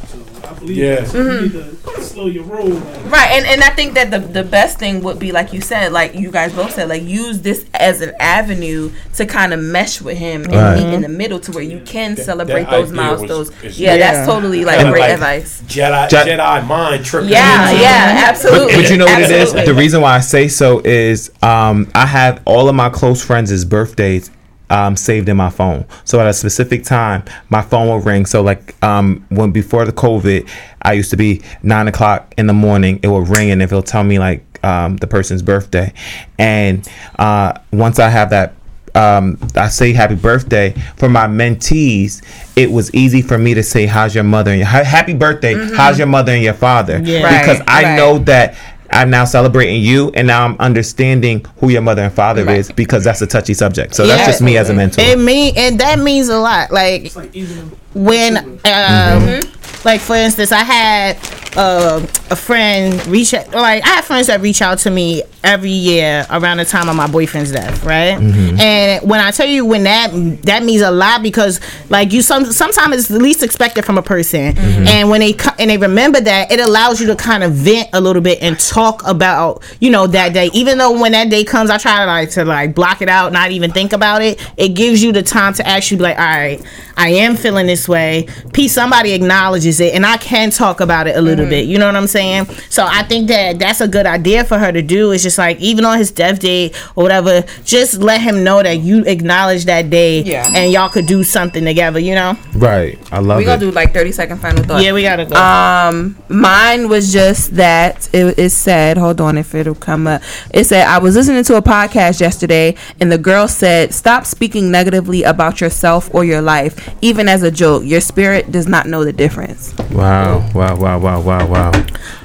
I 0.49 0.53
believe 0.55 0.77
Yeah. 0.77 0.95
that. 1.01 1.09
So 1.09 1.23
you 1.23 1.41
need 1.43 1.53
to 1.53 2.03
slow 2.03 2.27
your 2.27 2.45
roll. 2.45 2.69
Like, 2.69 3.11
Right, 3.11 3.31
and, 3.33 3.47
and 3.47 3.63
I 3.63 3.71
think 3.71 3.95
that 3.95 4.11
the 4.11 4.19
the 4.21 4.45
best 4.45 4.79
thing 4.79 5.03
would 5.03 5.19
be 5.19 5.33
like 5.33 5.53
you 5.53 5.61
said, 5.61 5.93
like 5.93 6.15
you 6.15 6.31
guys 6.31 6.53
both 6.53 6.73
said, 6.75 6.89
like 6.89 7.03
use 7.03 7.41
this 7.43 7.65
as 7.75 8.01
an 8.01 8.13
avenue 8.21 8.91
to 9.15 9.27
kind 9.27 9.53
of 9.53 9.61
mesh 9.61 10.01
with 10.01 10.19
him 10.19 10.45
and 10.45 10.53
Right. 10.55 10.77
meet 10.77 10.93
in 10.95 11.03
the 11.03 11.09
middle 11.09 11.41
to 11.41 11.53
where 11.53 11.63
you 11.65 11.81
can 11.85 12.17
celebrate 12.17 12.65
that 12.65 12.71
those 12.71 12.91
idea 12.93 13.11
was- 13.11 13.21
milestones. 13.21 13.51
yeah, 13.79 13.95
Yeah. 13.95 13.97
that's 13.99 14.27
totally 14.29 14.65
like 14.65 14.77
Kinda 14.79 14.93
great 14.93 15.01
like 15.03 15.11
advice. 15.13 15.63
Jedi, 15.69 16.09
Je- 16.09 16.17
Jedi 16.17 16.67
mind 16.67 17.05
tripping. 17.05 17.31
Yeah, 17.31 17.71
into- 17.71 17.83
yeah, 17.83 18.25
absolutely. 18.29 18.75
But, 18.75 18.83
but 18.83 18.91
you 18.91 18.97
know 18.99 19.05
what 19.07 19.23
it 19.23 19.31
is? 19.31 19.53
The 19.53 19.75
reason 19.75 20.01
why 20.01 20.17
I 20.17 20.21
say 20.21 20.49
so 20.49 20.81
is 20.85 21.31
um, 21.43 21.89
I 21.95 22.07
have 22.07 22.41
all 22.45 22.69
of 22.69 22.75
my 22.75 22.89
close 22.89 23.23
friends' 23.23 23.65
birthdays 23.65 24.31
um, 24.71 24.97
saved 24.97 25.29
in 25.29 25.37
my 25.37 25.51
phone. 25.51 25.87
So 26.05 26.21
at 26.21 26.27
a 26.27 26.33
specific 26.33 26.85
time, 26.85 27.25
my 27.49 27.63
phone 27.63 27.89
will 27.89 28.01
ring. 28.01 28.27
So 28.27 28.43
like 28.43 28.83
um, 28.83 29.25
when 29.29 29.53
before 29.53 29.85
the 29.85 29.93
COVID, 29.93 30.49
I 30.83 30.93
used 30.93 31.11
to 31.11 31.17
be 31.17 31.43
nine 31.63 31.89
o'clock 31.89 32.35
in 32.37 32.47
the 32.47 32.53
morning. 32.53 33.01
It 33.03 33.09
will 33.09 33.23
ring 33.23 33.51
and 33.51 33.63
it'll 33.63 33.83
tell 33.83 34.05
me 34.05 34.19
like 34.19 34.45
um, 34.65 34.97
the 34.97 35.07
person's 35.07 35.43
birthday. 35.43 35.93
And 36.39 36.89
uh, 37.19 37.59
once 37.73 37.99
I 37.99 38.09
have 38.09 38.31
that 38.31 38.55
um, 38.97 39.39
I 39.55 39.69
say 39.69 39.93
happy 39.93 40.15
birthday 40.15 40.71
for 40.97 41.09
my 41.09 41.27
mentees. 41.27 42.23
It 42.57 42.71
was 42.71 42.93
easy 42.95 43.21
for 43.21 43.37
me 43.37 43.53
to 43.53 43.63
say, 43.63 43.85
"How's 43.85 44.15
your 44.15 44.25
mother?" 44.25 44.51
and 44.51 44.61
your, 44.61 44.67
Happy 44.67 45.13
birthday. 45.13 45.55
How's 45.77 45.99
your 45.99 46.07
mother 46.07 46.33
and 46.33 46.43
your 46.43 46.55
father? 46.55 47.01
Yeah. 47.05 47.41
Because 47.41 47.61
I 47.69 47.83
right. 47.83 47.97
know 47.97 48.19
that 48.21 48.57
I'm 48.97 49.11
now 49.11 49.27
celebrating 49.27 49.83
you, 49.83 50.11
and 50.15 50.27
now 50.27 50.45
I'm 50.45 50.57
understanding 50.59 51.45
who 51.59 51.69
your 51.69 51.83
mother 51.83 52.03
and 52.03 52.13
father 52.13 52.49
is 52.49 52.73
because 52.73 53.05
that's 53.05 53.21
a 53.21 53.27
touchy 53.27 53.53
subject. 53.53 53.95
So 53.95 54.07
that's 54.07 54.27
just 54.27 54.41
me 54.41 54.57
as 54.57 54.71
a 54.71 54.75
mentor. 54.75 55.03
It 55.03 55.19
mean 55.19 55.53
and 55.57 55.79
that 55.81 55.99
means 55.99 56.29
a 56.29 56.39
lot. 56.39 56.71
Like 56.71 57.05
it's 57.05 57.17
like 57.17 57.35
even 57.37 57.77
when 58.05 58.37
um 58.37 58.57
Mm-hmm. 58.65 59.89
like 59.89 60.01
for 60.01 60.17
instance 60.17 60.53
i 60.53 60.63
had 60.63 61.17
uh, 61.59 62.07
a 62.31 62.37
friend 62.37 63.07
reach 63.07 63.33
out 63.33 63.51
like 63.53 63.83
i 63.85 63.89
have 63.89 64.05
friends 64.05 64.27
that 64.27 64.43
reach 64.43 64.61
out 64.61 64.79
to 64.79 64.91
me 64.91 65.23
every 65.43 65.71
year 65.71 66.27
around 66.29 66.59
the 66.59 66.65
time 66.67 66.89
of 66.89 66.97
my 66.97 67.07
boyfriend's 67.07 67.51
death 67.53 67.83
right? 67.85 68.19
And 68.61 69.09
when 69.09 69.21
i 69.21 69.31
tell 69.31 69.47
you 69.47 69.65
when 69.65 69.85
that 69.85 70.11
that 70.43 70.65
means 70.65 70.83
a 70.83 70.91
lot 70.91 71.23
because 71.23 71.61
like 71.89 72.13
you 72.13 72.21
some 72.21 72.45
sometimes 72.45 72.95
it's 72.97 73.09
the 73.09 73.19
least 73.21 73.43
expected 73.43 73.85
from 73.87 73.97
a 73.97 74.03
person. 74.03 74.59
And 74.59 75.09
when 75.09 75.21
they 75.21 75.35
and 75.59 75.71
they 75.71 75.79
remember 75.79 76.21
that 76.21 76.51
it 76.53 76.61
allows 76.61 77.01
you 77.01 77.07
to 77.07 77.17
kind 77.17 77.43
of 77.45 77.53
vent 77.53 77.89
a 77.95 78.01
little 78.01 78.21
bit 78.23 78.43
and 78.43 78.59
talk 78.59 79.07
about 79.07 79.63
you 79.81 79.89
know 79.89 80.07
that 80.09 80.35
day. 80.35 80.51
Even 80.53 80.77
though 80.79 81.01
when 81.01 81.13
that 81.13 81.31
day 81.31 81.45
comes 81.45 81.71
i 81.71 81.79
try 81.79 82.01
to 82.01 82.07
like 82.07 82.31
to 82.33 82.45
like 82.45 82.75
block 82.75 83.01
it 83.01 83.09
out 83.09 83.33
not 83.33 83.51
even 83.53 83.71
think 83.71 83.93
about 83.95 84.21
it. 84.21 84.39
It 84.59 84.71
gives 84.71 85.03
you 85.03 85.13
the 85.13 85.23
time 85.23 85.55
to 85.55 85.67
actually 85.67 85.99
be 85.99 86.03
like 86.03 86.19
all 86.19 86.25
right 86.25 86.61
i 86.99 87.11
am 87.11 87.37
feeling 87.37 87.67
this 87.67 87.86
way 87.89 88.27
peace 88.53 88.73
somebody 88.73 89.13
acknowledges 89.13 89.79
it 89.81 89.95
and 89.95 90.05
i 90.05 90.17
can 90.17 90.51
talk 90.51 90.81
about 90.81 91.07
it 91.07 91.15
a 91.17 91.21
little 91.21 91.37
little 91.37 91.51
bit. 91.51 91.67
You 91.67 91.77
know 91.79 91.87
what 91.87 91.97
I'm 91.97 92.07
saying? 92.07 92.47
So 92.71 92.87
I 92.89 93.03
think 93.03 93.29
that 93.29 93.59
that's 93.59 93.81
a 93.81 93.89
good 93.89 94.07
idea 94.07 94.45
for 94.45 94.59
her 94.59 94.73
to 94.73 94.81
do. 94.81 95.11
It's 95.11 95.23
just 95.23 95.39
like 95.39 95.61
even 95.61 95.85
on 95.85 95.99
his 95.99 96.11
death 96.11 96.39
day 96.39 96.71
or 96.95 97.03
whatever, 97.03 97.45
just 97.65 97.99
let 97.99 98.21
him 98.21 98.45
know 98.45 98.63
that 98.63 98.79
you 98.79 99.05
acknowledge 99.05 99.65
that 99.67 99.91
day, 99.91 100.23
Yeah. 100.23 100.51
and 100.55 100.73
y'all 100.73 100.89
could 100.89 101.07
do 101.07 101.23
something 101.25 101.65
together. 101.65 101.99
You 101.99 102.15
know? 102.15 102.39
Right. 102.55 102.97
I 103.13 103.19
love 103.19 103.39
We 103.39 103.43
it. 103.43 103.47
gonna 103.47 103.61
do 103.61 103.71
like 103.73 103.93
thirty 103.93 104.13
second 104.13 104.39
final 104.39 104.63
thought. 104.65 104.83
Yeah, 104.83 104.93
we 104.93 105.03
gotta 105.03 105.27
go. 105.27 105.35
Um, 105.37 106.17
mine 106.29 106.89
was 106.89 107.13
just 107.13 107.57
that 107.57 108.09
it, 108.15 108.39
it 108.39 108.51
said, 108.51 108.97
hold 108.97 109.21
on 109.21 109.37
if 109.37 109.55
it'll 109.55 109.75
come 109.75 110.07
up. 110.07 110.23
It 110.55 110.65
said, 110.65 110.87
I 110.87 110.99
was 110.99 111.17
listening 111.17 111.45
to 111.45 111.57
a 111.57 111.63
podcast 111.63 112.21
yesterday 112.21 112.77
and 113.01 113.11
the 113.13 113.19
girl 113.19 113.49
said, 113.49 113.93
Stop 113.93 114.25
speaking 114.25 114.71
negatively 114.71 115.23
about 115.25 115.61
yourself 115.61 116.09
or 116.15 116.25
your 116.25 116.41
life, 116.41 116.89
even 117.03 117.29
as 117.29 117.43
a 117.43 117.51
joke. 117.51 117.66
Your 117.83 118.01
spirit 118.01 118.51
does 118.53 118.67
not 118.67 118.87
know 118.87 119.05
the 119.05 119.13
difference. 119.13 119.75
wow. 119.91 120.49
Wow. 120.55 120.77
Wow. 120.77 120.99
Wow. 120.99 121.21
Wow. 121.23 121.47
Wow. 121.47 121.73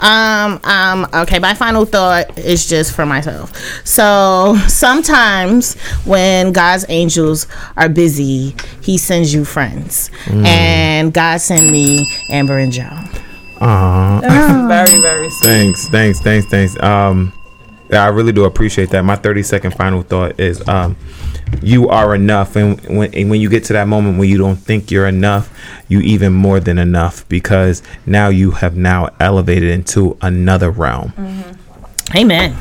Um, 0.02 0.60
um, 0.64 1.08
okay, 1.24 1.40
my 1.40 1.54
final 1.54 1.86
thought 1.86 2.38
is 2.38 2.68
just 2.68 2.94
for 2.96 3.06
myself. 3.06 3.56
So 3.86 4.56
sometimes 4.68 5.76
when 6.06 6.52
God's 6.52 6.86
angels 6.90 7.48
are 7.78 7.90
busy, 7.90 8.56
he 8.82 8.98
sends 8.98 9.34
you 9.34 9.46
friends. 9.46 10.10
And 10.28 11.14
God 11.14 11.42
sent 11.42 11.72
me 11.72 12.08
Amber 12.30 12.58
and 12.58 12.72
Joe. 12.72 12.90
Aw. 13.62 14.20
very, 14.68 15.00
very 15.02 15.30
sweet. 15.38 15.48
Thanks, 15.48 15.88
thanks, 15.90 16.20
thanks, 16.22 16.48
thanks. 16.48 16.80
Um, 16.82 17.32
yeah, 17.90 18.04
I 18.06 18.08
really 18.08 18.32
do 18.32 18.46
appreciate 18.46 18.90
that. 18.92 19.04
My 19.04 19.16
thirty 19.18 19.44
second 19.44 19.72
final 19.76 20.02
thought 20.02 20.40
is, 20.40 20.66
um, 20.68 20.96
you 21.62 21.90
are 21.90 22.16
enough, 22.16 22.56
and 22.56 22.80
when 22.82 23.14
and 23.14 23.30
when 23.30 23.42
you 23.42 23.50
get 23.50 23.64
to 23.66 23.74
that 23.74 23.88
moment 23.88 24.18
when 24.18 24.30
you 24.30 24.38
don't 24.38 24.56
think 24.56 24.92
you're 24.92 25.08
enough, 25.08 25.52
you 25.88 26.00
even 26.02 26.34
more 26.34 26.60
than 26.60 26.78
enough 26.78 27.28
because 27.30 27.84
now 28.06 28.30
you 28.30 28.52
have 28.52 28.76
now 28.76 29.10
elevated 29.20 29.70
into 29.70 30.18
another 30.22 30.72
realm. 30.72 31.14
Amen. 32.16 32.56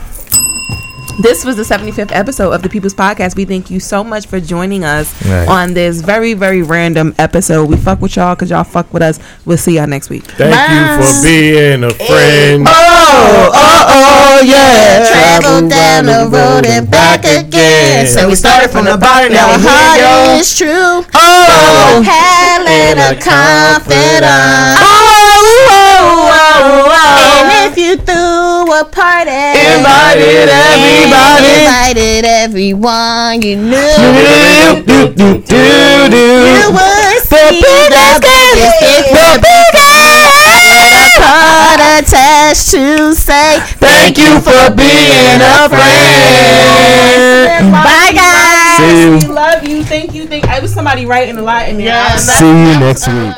This 1.22 1.44
was 1.44 1.56
the 1.56 1.62
75th 1.64 2.12
episode 2.12 2.52
of 2.52 2.62
the 2.62 2.68
People's 2.68 2.94
Podcast. 2.94 3.36
We 3.36 3.44
thank 3.44 3.70
you 3.70 3.78
so 3.78 4.02
much 4.02 4.26
for 4.26 4.40
joining 4.40 4.84
us 4.84 5.12
Right. 5.26 5.46
on 5.48 5.74
this 5.74 6.00
very, 6.00 6.32
very 6.34 6.62
random 6.62 7.14
episode. 7.18 7.68
We 7.68 7.76
fuck 7.76 8.00
with 8.00 8.16
y'all 8.16 8.34
because 8.34 8.48
y'all 8.48 8.64
fuck 8.64 8.90
with 8.94 9.02
us. 9.02 9.18
We'll 9.44 9.58
see 9.58 9.76
y'all 9.76 9.86
next 9.86 10.08
week. 10.08 10.24
Thank 10.24 10.54
you 10.54 11.04
for 11.04 11.22
being 11.22 11.84
a 11.84 11.90
friend. 11.90 12.64
Oh, 12.66 13.50
oh, 13.52 13.84
oh, 13.88 14.40
yeah. 14.46 15.04
Travel 15.40 15.68
down 15.68 16.06
the 16.06 16.28
road 16.34 16.64
and 16.64 16.90
back 16.90 17.20
again. 17.24 18.06
So 18.06 18.26
we 18.28 18.34
started 18.34 18.70
from 18.70 18.86
the 18.86 18.96
bottom, 18.96 19.32
now 19.32 19.46
Now 19.48 19.52
our 19.52 19.58
here 19.58 19.68
heart 19.68 20.34
we 20.36 20.40
is 20.40 20.56
true. 20.56 21.04
Oh, 21.14 22.02
hell 22.02 22.66
and 22.66 22.98
a 22.98 23.20
confidant. 23.20 24.24
Oh, 24.24 25.68
oh, 25.68 26.30
oh, 26.32 27.44
and 27.52 27.72
if 27.72 27.76
you 27.76 27.96
threw 27.96 28.49
a 28.72 28.84
party, 28.84 29.30
invited 29.30 30.48
everybody, 30.48 31.48
invited 31.60 32.24
everyone 32.24 33.42
you 33.42 33.56
knew. 33.56 33.76
Do, 33.76 34.82
do, 34.86 35.08
do, 35.14 35.38
do, 35.42 36.08
do. 36.10 36.26
You 36.54 36.70
would 36.70 37.22
see 37.26 37.60
the 37.60 38.20
biggest, 38.22 39.10
the 39.10 39.38
biggest 39.42 41.18
card 41.18 41.80
attached 41.98 42.70
to 42.70 43.12
say 43.14 43.58
thank 43.78 44.16
you 44.18 44.40
for 44.40 44.70
being 44.74 45.40
a 45.42 45.68
friend. 45.68 47.72
Bye 47.72 48.12
guys. 48.14 48.76
See 48.78 49.02
you. 49.04 49.18
We 49.18 49.26
love 49.34 49.64
you. 49.66 49.84
Thank 49.84 50.14
you. 50.14 50.26
Thank. 50.26 50.44
I 50.46 50.60
was 50.60 50.72
somebody 50.72 51.04
writing 51.06 51.36
a 51.36 51.42
lot 51.42 51.68
in 51.68 51.76
there. 51.76 51.86
Yes. 51.86 52.24
See 52.38 52.46
you 52.46 52.78
next 52.80 53.06
week. 53.08 53.34